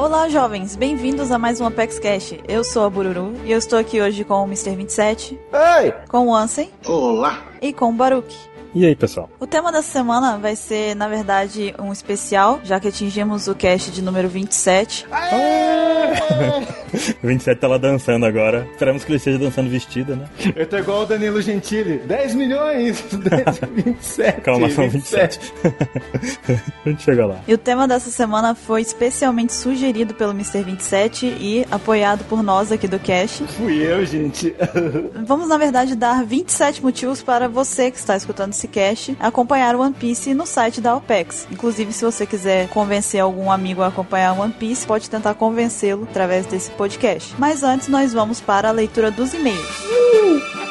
Olá, 0.00 0.30
jovens, 0.30 0.76
bem-vindos 0.76 1.30
a 1.30 1.36
mais 1.38 1.60
um 1.60 1.66
Apex 1.66 1.98
Cash. 1.98 2.32
Eu 2.48 2.64
sou 2.64 2.84
a 2.86 2.88
Bururu 2.90 3.34
e 3.44 3.52
eu 3.52 3.58
estou 3.58 3.78
aqui 3.78 4.00
hoje 4.00 4.24
com 4.24 4.32
o 4.42 4.46
Mr. 4.46 4.74
27, 4.74 5.38
Ei! 5.82 5.92
com 6.08 6.28
o 6.28 6.34
Ansem 6.34 6.70
Olá! 6.86 7.44
e 7.60 7.70
com 7.70 7.90
o 7.90 7.92
Baruch. 7.92 8.34
E 8.72 8.86
aí, 8.86 8.94
pessoal? 8.94 9.28
O 9.40 9.46
tema 9.46 9.72
dessa 9.72 9.90
semana 9.90 10.38
vai 10.38 10.54
ser, 10.54 10.94
na 10.94 11.08
verdade, 11.08 11.74
um 11.78 11.92
especial, 11.92 12.60
já 12.62 12.78
que 12.78 12.86
atingimos 12.86 13.48
o 13.48 13.54
cast 13.54 13.90
de 13.90 14.00
número 14.00 14.28
27. 14.28 15.06
O 17.22 17.26
27 17.26 17.60
tá 17.60 17.68
lá 17.68 17.78
dançando 17.78 18.26
agora. 18.26 18.66
Esperamos 18.70 19.04
que 19.04 19.10
ele 19.10 19.16
esteja 19.16 19.38
dançando 19.38 19.68
vestido, 19.68 20.14
né? 20.16 20.28
Eu 20.54 20.66
tô 20.68 20.76
igual 20.76 21.02
o 21.02 21.06
Danilo 21.06 21.40
Gentili. 21.42 21.98
10 21.98 22.34
milhões! 22.34 23.02
10, 23.12 23.60
27. 23.84 24.40
Calmação 24.40 24.88
27. 24.88 25.52
A 26.84 26.88
gente 26.88 27.02
chega 27.02 27.26
lá. 27.26 27.40
E 27.46 27.54
o 27.54 27.58
tema 27.58 27.88
dessa 27.88 28.10
semana 28.10 28.54
foi 28.54 28.82
especialmente 28.82 29.52
sugerido 29.52 30.14
pelo 30.14 30.32
Mr. 30.32 30.62
27 30.62 31.26
e 31.26 31.66
apoiado 31.70 32.24
por 32.24 32.42
nós 32.42 32.70
aqui 32.72 32.86
do 32.86 32.98
cast. 32.98 33.44
Fui 33.48 33.78
eu, 33.82 34.04
gente. 34.04 34.54
Vamos, 35.26 35.48
na 35.48 35.58
verdade, 35.58 35.94
dar 35.96 36.24
27 36.24 36.82
motivos 36.82 37.22
para 37.22 37.48
você 37.48 37.90
que 37.90 37.98
está 37.98 38.16
escutando 38.16 38.52
acompanhar 39.18 39.76
One 39.76 39.94
Piece 39.94 40.34
no 40.34 40.46
site 40.46 40.80
da 40.80 40.96
OPEX. 40.96 41.46
Inclusive, 41.50 41.92
se 41.92 42.04
você 42.04 42.26
quiser 42.26 42.68
convencer 42.68 43.20
algum 43.20 43.50
amigo 43.50 43.82
a 43.82 43.88
acompanhar 43.88 44.38
One 44.38 44.52
Piece, 44.52 44.86
pode 44.86 45.08
tentar 45.08 45.34
convencê-lo 45.34 46.04
através 46.04 46.46
desse 46.46 46.70
podcast. 46.70 47.34
Mas 47.38 47.62
antes, 47.62 47.88
nós 47.88 48.12
vamos 48.12 48.40
para 48.40 48.68
a 48.68 48.72
leitura 48.72 49.10
dos 49.10 49.34
e-mails. 49.34 49.68
E 49.84 50.69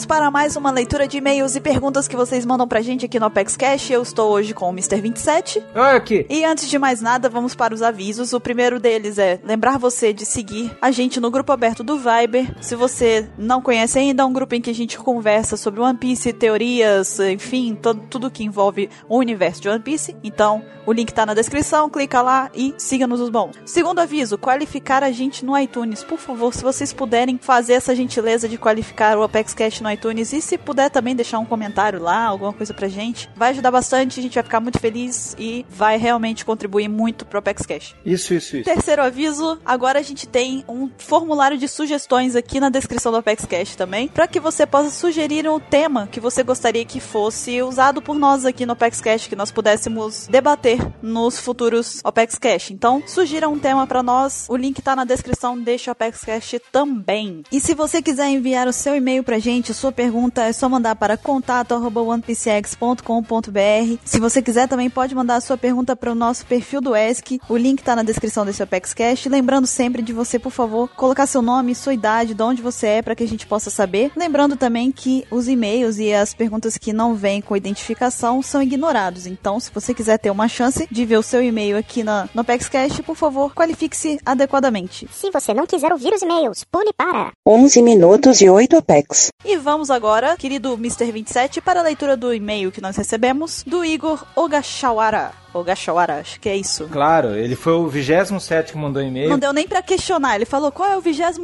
vamos 0.00 0.06
para 0.06 0.30
mais 0.30 0.56
uma 0.56 0.70
leitura 0.70 1.06
de 1.06 1.18
e-mails 1.18 1.56
e 1.56 1.60
perguntas 1.60 2.08
que 2.08 2.16
vocês 2.16 2.46
mandam 2.46 2.66
pra 2.66 2.80
gente 2.80 3.04
aqui 3.04 3.20
no 3.20 3.26
Apex 3.26 3.54
Cash. 3.54 3.90
Eu 3.90 4.00
estou 4.00 4.30
hoje 4.30 4.54
com 4.54 4.66
o 4.66 4.72
Mr. 4.72 4.98
27. 4.98 5.62
Olha 5.74 5.96
aqui. 5.96 6.24
E 6.30 6.42
antes 6.42 6.70
de 6.70 6.78
mais 6.78 7.02
nada, 7.02 7.28
vamos 7.28 7.54
para 7.54 7.74
os 7.74 7.82
avisos. 7.82 8.32
O 8.32 8.40
primeiro 8.40 8.80
deles 8.80 9.18
é 9.18 9.38
lembrar 9.44 9.78
você 9.78 10.10
de 10.10 10.24
seguir 10.24 10.74
a 10.80 10.90
gente 10.90 11.20
no 11.20 11.30
grupo 11.30 11.52
aberto 11.52 11.82
do 11.82 11.98
Viber. 11.98 12.50
Se 12.62 12.74
você 12.74 13.28
não 13.36 13.60
conhece 13.60 13.98
ainda, 13.98 14.22
é 14.22 14.26
um 14.26 14.32
grupo 14.32 14.54
em 14.54 14.62
que 14.62 14.70
a 14.70 14.74
gente 14.74 14.96
conversa 14.96 15.54
sobre 15.54 15.80
One 15.80 15.98
Piece, 15.98 16.32
teorias, 16.32 17.20
enfim, 17.20 17.74
todo, 17.74 18.00
tudo 18.08 18.30
que 18.30 18.42
envolve 18.42 18.88
o 19.06 19.18
universo 19.18 19.60
de 19.60 19.68
One 19.68 19.80
Piece. 19.80 20.16
Então, 20.24 20.64
o 20.86 20.92
link 20.92 21.12
tá 21.12 21.26
na 21.26 21.34
descrição, 21.34 21.90
clica 21.90 22.22
lá 22.22 22.50
e 22.54 22.74
siga-nos 22.78 23.20
os 23.20 23.28
bons. 23.28 23.54
Segundo 23.66 23.98
aviso, 23.98 24.38
qualificar 24.38 25.04
a 25.04 25.10
gente 25.10 25.44
no 25.44 25.58
iTunes. 25.58 26.02
Por 26.02 26.18
favor, 26.18 26.54
se 26.54 26.62
vocês 26.62 26.90
puderem 26.90 27.38
fazer 27.38 27.74
essa 27.74 27.94
gentileza 27.94 28.48
de 28.48 28.56
qualificar 28.56 29.18
o 29.18 29.22
Apex 29.22 29.52
Cash 29.52 29.80
no 29.82 29.89
iTunes 29.90 30.32
e 30.32 30.40
se 30.40 30.56
puder 30.56 30.90
também 30.90 31.14
deixar 31.14 31.38
um 31.38 31.44
comentário 31.44 32.00
lá, 32.00 32.24
alguma 32.24 32.52
coisa 32.52 32.72
pra 32.72 32.88
gente, 32.88 33.28
vai 33.36 33.50
ajudar 33.50 33.70
bastante, 33.70 34.20
a 34.20 34.22
gente 34.22 34.34
vai 34.34 34.42
ficar 34.42 34.60
muito 34.60 34.78
feliz 34.78 35.34
e 35.38 35.64
vai 35.68 35.96
realmente 35.96 36.44
contribuir 36.44 36.88
muito 36.88 37.24
pro 37.24 37.38
Apex 37.38 37.66
Cash. 37.66 37.94
Isso, 38.04 38.34
isso, 38.34 38.56
isso. 38.56 38.64
Terceiro 38.64 39.02
aviso, 39.02 39.58
agora 39.64 39.98
a 39.98 40.02
gente 40.02 40.26
tem 40.26 40.64
um 40.68 40.90
formulário 40.98 41.58
de 41.58 41.68
sugestões 41.68 42.36
aqui 42.36 42.60
na 42.60 42.68
descrição 42.68 43.12
do 43.12 43.18
Apex 43.18 43.44
Cash 43.44 43.76
também, 43.76 44.08
para 44.08 44.26
que 44.26 44.40
você 44.40 44.66
possa 44.66 44.90
sugerir 44.90 45.48
um 45.48 45.60
tema 45.60 46.06
que 46.06 46.20
você 46.20 46.42
gostaria 46.42 46.84
que 46.84 47.00
fosse 47.00 47.62
usado 47.62 48.02
por 48.02 48.18
nós 48.18 48.44
aqui 48.44 48.66
no 48.66 48.72
Apex 48.72 49.00
Cash, 49.00 49.26
que 49.26 49.36
nós 49.36 49.50
pudéssemos 49.50 50.26
debater 50.28 50.78
nos 51.02 51.38
futuros 51.38 52.00
Apex 52.04 52.36
Cash. 52.38 52.70
Então, 52.70 53.02
sugira 53.06 53.48
um 53.48 53.58
tema 53.58 53.86
para 53.86 54.02
nós, 54.02 54.46
o 54.48 54.56
link 54.56 54.80
tá 54.82 54.94
na 54.94 55.04
descrição 55.04 55.58
deste 55.58 55.90
Apex 55.90 56.20
Cash 56.24 56.56
também. 56.72 57.42
E 57.50 57.60
se 57.60 57.74
você 57.74 58.02
quiser 58.02 58.28
enviar 58.28 58.68
o 58.68 58.72
seu 58.72 58.94
e-mail 58.94 59.24
pra 59.24 59.38
gente, 59.38 59.69
sua 59.74 59.92
pergunta 59.92 60.42
é 60.42 60.52
só 60.52 60.68
mandar 60.68 60.96
para 60.96 61.16
contato@onepcx.com.br. 61.16 63.98
Se 64.04 64.20
você 64.20 64.42
quiser 64.42 64.68
também 64.68 64.90
pode 64.90 65.14
mandar 65.14 65.36
a 65.36 65.40
sua 65.40 65.56
pergunta 65.56 65.96
para 65.96 66.12
o 66.12 66.14
nosso 66.14 66.44
perfil 66.46 66.80
do 66.80 66.96
ESC. 66.96 67.40
O 67.48 67.56
link 67.56 67.82
tá 67.82 67.96
na 67.96 68.02
descrição 68.02 68.44
desse 68.44 68.62
Apex 68.62 68.92
Cash. 68.94 69.26
Lembrando 69.26 69.66
sempre 69.66 70.02
de 70.02 70.12
você, 70.12 70.38
por 70.38 70.52
favor, 70.52 70.88
colocar 70.88 71.26
seu 71.26 71.42
nome, 71.42 71.74
sua 71.74 71.94
idade, 71.94 72.34
de 72.34 72.42
onde 72.42 72.62
você 72.62 72.86
é 72.86 73.02
para 73.02 73.14
que 73.14 73.24
a 73.24 73.28
gente 73.28 73.46
possa 73.46 73.70
saber. 73.70 74.10
Lembrando 74.16 74.56
também 74.56 74.92
que 74.92 75.24
os 75.30 75.48
e-mails 75.48 75.98
e 75.98 76.12
as 76.12 76.34
perguntas 76.34 76.76
que 76.76 76.92
não 76.92 77.14
vêm 77.14 77.40
com 77.40 77.56
identificação 77.56 78.42
são 78.42 78.62
ignorados. 78.62 79.26
Então, 79.26 79.60
se 79.60 79.70
você 79.72 79.94
quiser 79.94 80.18
ter 80.18 80.30
uma 80.30 80.48
chance 80.48 80.86
de 80.90 81.04
ver 81.04 81.18
o 81.18 81.22
seu 81.22 81.42
e-mail 81.42 81.76
aqui 81.76 82.02
na, 82.02 82.28
no 82.34 82.40
Apex 82.40 82.68
Cash, 82.68 83.00
por 83.00 83.16
favor, 83.16 83.54
qualifique-se 83.54 84.18
adequadamente. 84.24 85.08
Se 85.12 85.30
você 85.30 85.54
não 85.54 85.66
quiser 85.66 85.92
ouvir 85.92 86.12
os 86.12 86.22
e-mails, 86.22 86.64
pule 86.64 86.92
para. 86.92 87.32
11 87.46 87.82
minutos 87.82 88.40
e 88.40 88.48
8 88.48 88.76
Apex. 88.76 89.28
E 89.44 89.56
vamos 89.60 89.90
agora, 89.90 90.36
querido 90.36 90.72
Mr. 90.74 91.10
27, 91.12 91.60
para 91.60 91.80
a 91.80 91.82
leitura 91.82 92.16
do 92.16 92.32
e-mail 92.34 92.72
que 92.72 92.80
nós 92.80 92.96
recebemos 92.96 93.62
do 93.66 93.84
Igor 93.84 94.24
Ogashawara. 94.34 95.32
Ogashawara, 95.52 96.20
acho 96.20 96.38
que 96.38 96.48
é 96.48 96.56
isso. 96.56 96.86
Claro, 96.92 97.34
ele 97.34 97.56
foi 97.56 97.72
o 97.72 97.88
27 97.88 98.70
que 98.70 98.78
mandou 98.78 99.02
e-mail. 99.02 99.28
Não 99.30 99.38
deu 99.38 99.52
nem 99.52 99.66
pra 99.66 99.82
questionar, 99.82 100.36
ele 100.36 100.44
falou 100.44 100.70
qual 100.70 100.88
é 100.88 100.96
o 100.96 101.00
27 101.00 101.40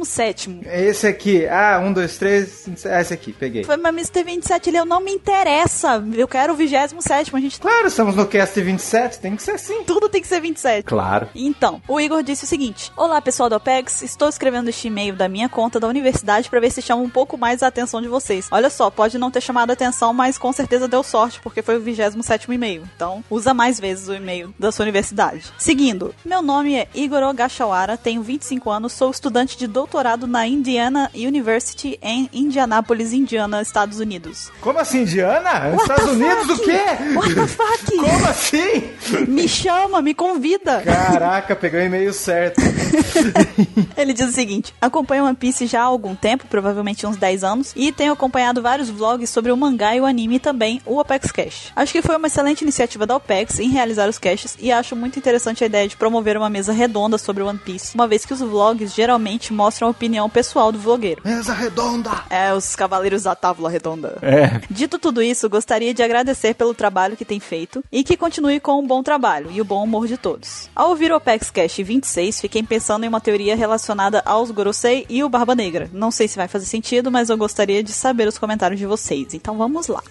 É 0.65 0.85
esse 0.85 1.05
aqui. 1.05 1.45
Ah, 1.45 1.81
um, 1.83 1.91
dois, 1.91 2.17
três. 2.17 2.65
É 2.85 3.01
esse 3.01 3.13
aqui, 3.13 3.33
peguei. 3.33 3.65
Foi, 3.65 3.75
mas 3.75 3.93
Mr. 3.93 4.23
27, 4.23 4.69
ele 4.69 4.85
não 4.85 5.01
me 5.01 5.11
interessa. 5.11 6.01
Eu 6.15 6.25
quero 6.25 6.53
o 6.53 6.55
27 6.55 7.35
a 7.35 7.39
gente 7.39 7.59
Claro, 7.59 7.87
estamos 7.87 8.15
no 8.15 8.25
cast 8.25 8.59
27, 8.61 9.19
tem 9.19 9.35
que 9.35 9.43
ser 9.43 9.51
assim. 9.51 9.83
tudo 9.83 10.07
tem 10.07 10.21
que 10.21 10.27
ser 10.27 10.39
27. 10.39 10.85
Claro. 10.85 11.27
Então, 11.35 11.81
o 11.85 11.99
Igor 11.99 12.23
disse 12.23 12.45
o 12.45 12.47
seguinte: 12.47 12.93
Olá 12.95 13.21
pessoal 13.21 13.49
do 13.49 13.57
OPEX, 13.57 14.03
estou 14.03 14.29
escrevendo 14.29 14.69
este 14.69 14.87
e-mail 14.87 15.15
da 15.15 15.27
minha 15.27 15.49
conta 15.49 15.81
da 15.81 15.87
universidade 15.87 16.49
para 16.49 16.61
ver 16.61 16.71
se 16.71 16.81
chama 16.81 17.01
um 17.01 17.09
pouco 17.09 17.37
mais 17.37 17.61
a 17.61 17.67
atenção 17.67 18.01
de 18.01 18.06
vocês. 18.07 18.47
Olha 18.51 18.69
só, 18.69 18.89
pode 18.89 19.17
não 19.17 19.31
ter 19.31 19.41
chamado 19.41 19.69
a 19.69 19.73
atenção, 19.73 20.13
mas 20.13 20.37
com 20.37 20.51
certeza 20.51 20.87
deu 20.87 21.03
sorte, 21.03 21.39
porque 21.41 21.61
foi 21.61 21.77
o 21.77 21.79
27 21.79 22.51
e-mail. 22.51 22.87
Então, 22.95 23.23
usa 23.29 23.53
mais 23.53 23.79
vezes 23.79 24.07
o 24.07 24.13
e-mail 24.13 24.53
da 24.57 24.71
sua 24.71 24.83
universidade. 24.83 25.51
Seguindo, 25.57 26.13
meu 26.23 26.41
nome 26.41 26.75
é 26.75 26.87
Igor 26.93 27.23
Ogashawara, 27.23 27.97
tenho 27.97 28.21
25 28.21 28.69
anos, 28.69 28.93
sou 28.93 29.11
estudante 29.11 29.57
de 29.57 29.67
doutorado 29.67 30.27
na 30.27 30.47
Indiana 30.47 31.09
University 31.13 31.97
em 32.01 32.29
Indianápolis, 32.33 33.13
Indiana, 33.13 33.61
Estados 33.61 33.99
Unidos. 33.99 34.51
Como 34.61 34.79
assim, 34.79 35.01
Indiana? 35.01 35.69
What 35.71 35.81
Estados 35.81 36.11
Unidos 36.11 36.47
fuck? 36.47 36.61
o 36.61 36.65
quê? 36.65 37.15
What 37.15 37.35
the 37.35 37.47
fuck? 37.47 37.97
Como 37.97 38.27
assim? 38.27 39.27
Me 39.27 39.47
chama, 39.47 40.01
me 40.01 40.13
convida. 40.13 40.81
Caraca, 40.81 41.55
peguei 41.55 41.81
o 41.81 41.83
e-mail 41.85 42.13
certo. 42.13 42.61
Ele 43.95 44.13
diz 44.13 44.29
o 44.29 44.31
seguinte: 44.31 44.73
acompanho 44.81 45.25
One 45.25 45.35
Piece 45.35 45.67
já 45.67 45.81
há 45.81 45.85
algum 45.85 46.15
tempo, 46.15 46.45
provavelmente 46.49 47.05
uns 47.05 47.17
10 47.17 47.43
anos, 47.43 47.73
e 47.75 47.91
tenho 47.91 48.13
acompanhado 48.13 48.61
vários 48.61 48.89
vlogs 48.89 49.29
sobre 49.29 49.51
o 49.51 49.57
mangá 49.57 49.95
e 49.95 50.01
o 50.01 50.05
anime 50.05 50.35
e 50.35 50.39
também 50.39 50.81
o 50.85 50.99
Apex 50.99 51.31
Cash. 51.31 51.71
Acho 51.75 51.91
que 51.91 52.01
foi 52.01 52.15
uma 52.15 52.27
excelente 52.27 52.61
iniciativa 52.61 53.05
da 53.05 53.15
Apex 53.15 53.59
em 53.59 53.69
realizar 53.69 54.09
os 54.09 54.17
caches 54.17 54.57
e 54.59 54.71
acho 54.71 54.95
muito 54.95 55.17
interessante 55.17 55.63
a 55.63 55.67
ideia 55.67 55.87
de 55.87 55.95
promover 55.95 56.37
uma 56.37 56.49
mesa 56.49 56.71
redonda 56.71 57.17
sobre 57.17 57.43
One 57.43 57.59
Piece, 57.59 57.95
uma 57.95 58.07
vez 58.07 58.25
que 58.25 58.33
os 58.33 58.39
vlogs 58.39 58.93
geralmente 58.93 59.53
mostram 59.53 59.87
a 59.87 59.91
opinião 59.91 60.29
pessoal 60.29 60.71
do 60.71 60.79
vlogueiro. 60.79 61.21
Mesa 61.23 61.53
redonda. 61.53 62.11
É, 62.29 62.53
os 62.53 62.75
cavaleiros 62.75 63.23
da 63.23 63.35
tábua 63.35 63.69
redonda. 63.69 64.17
É. 64.21 64.61
Dito 64.69 64.99
tudo 64.99 65.21
isso, 65.21 65.49
gostaria 65.49 65.93
de 65.93 66.03
agradecer 66.03 66.53
pelo 66.55 66.73
trabalho 66.73 67.17
que 67.17 67.25
tem 67.25 67.39
feito 67.39 67.83
e 67.91 68.03
que 68.03 68.17
continue 68.17 68.59
com 68.59 68.79
um 68.79 68.87
bom 68.87 69.01
trabalho 69.01 69.49
e 69.51 69.61
o 69.61 69.65
bom 69.65 69.83
humor 69.83 70.07
de 70.07 70.17
todos. 70.17 70.69
Ao 70.75 70.89
ouvir 70.89 71.11
o 71.11 71.15
Apex 71.15 71.49
Cash 71.49 71.77
26, 71.77 72.41
fiquei 72.41 72.63
pensando 72.63 72.86
em 73.03 73.07
uma 73.07 73.19
teoria 73.19 73.55
relacionada 73.55 74.21
aos 74.25 74.49
Gorosei 74.49 75.05
e 75.09 75.23
o 75.23 75.29
Barba 75.29 75.53
Negra. 75.53 75.89
Não 75.91 76.09
sei 76.09 76.27
se 76.27 76.37
vai 76.37 76.47
fazer 76.47 76.65
sentido, 76.65 77.11
mas 77.11 77.29
eu 77.29 77.37
gostaria 77.37 77.83
de 77.83 77.91
saber 77.91 78.27
os 78.27 78.37
comentários 78.37 78.79
de 78.79 78.85
vocês. 78.85 79.33
Então 79.33 79.57
vamos 79.57 79.87
lá. 79.87 80.01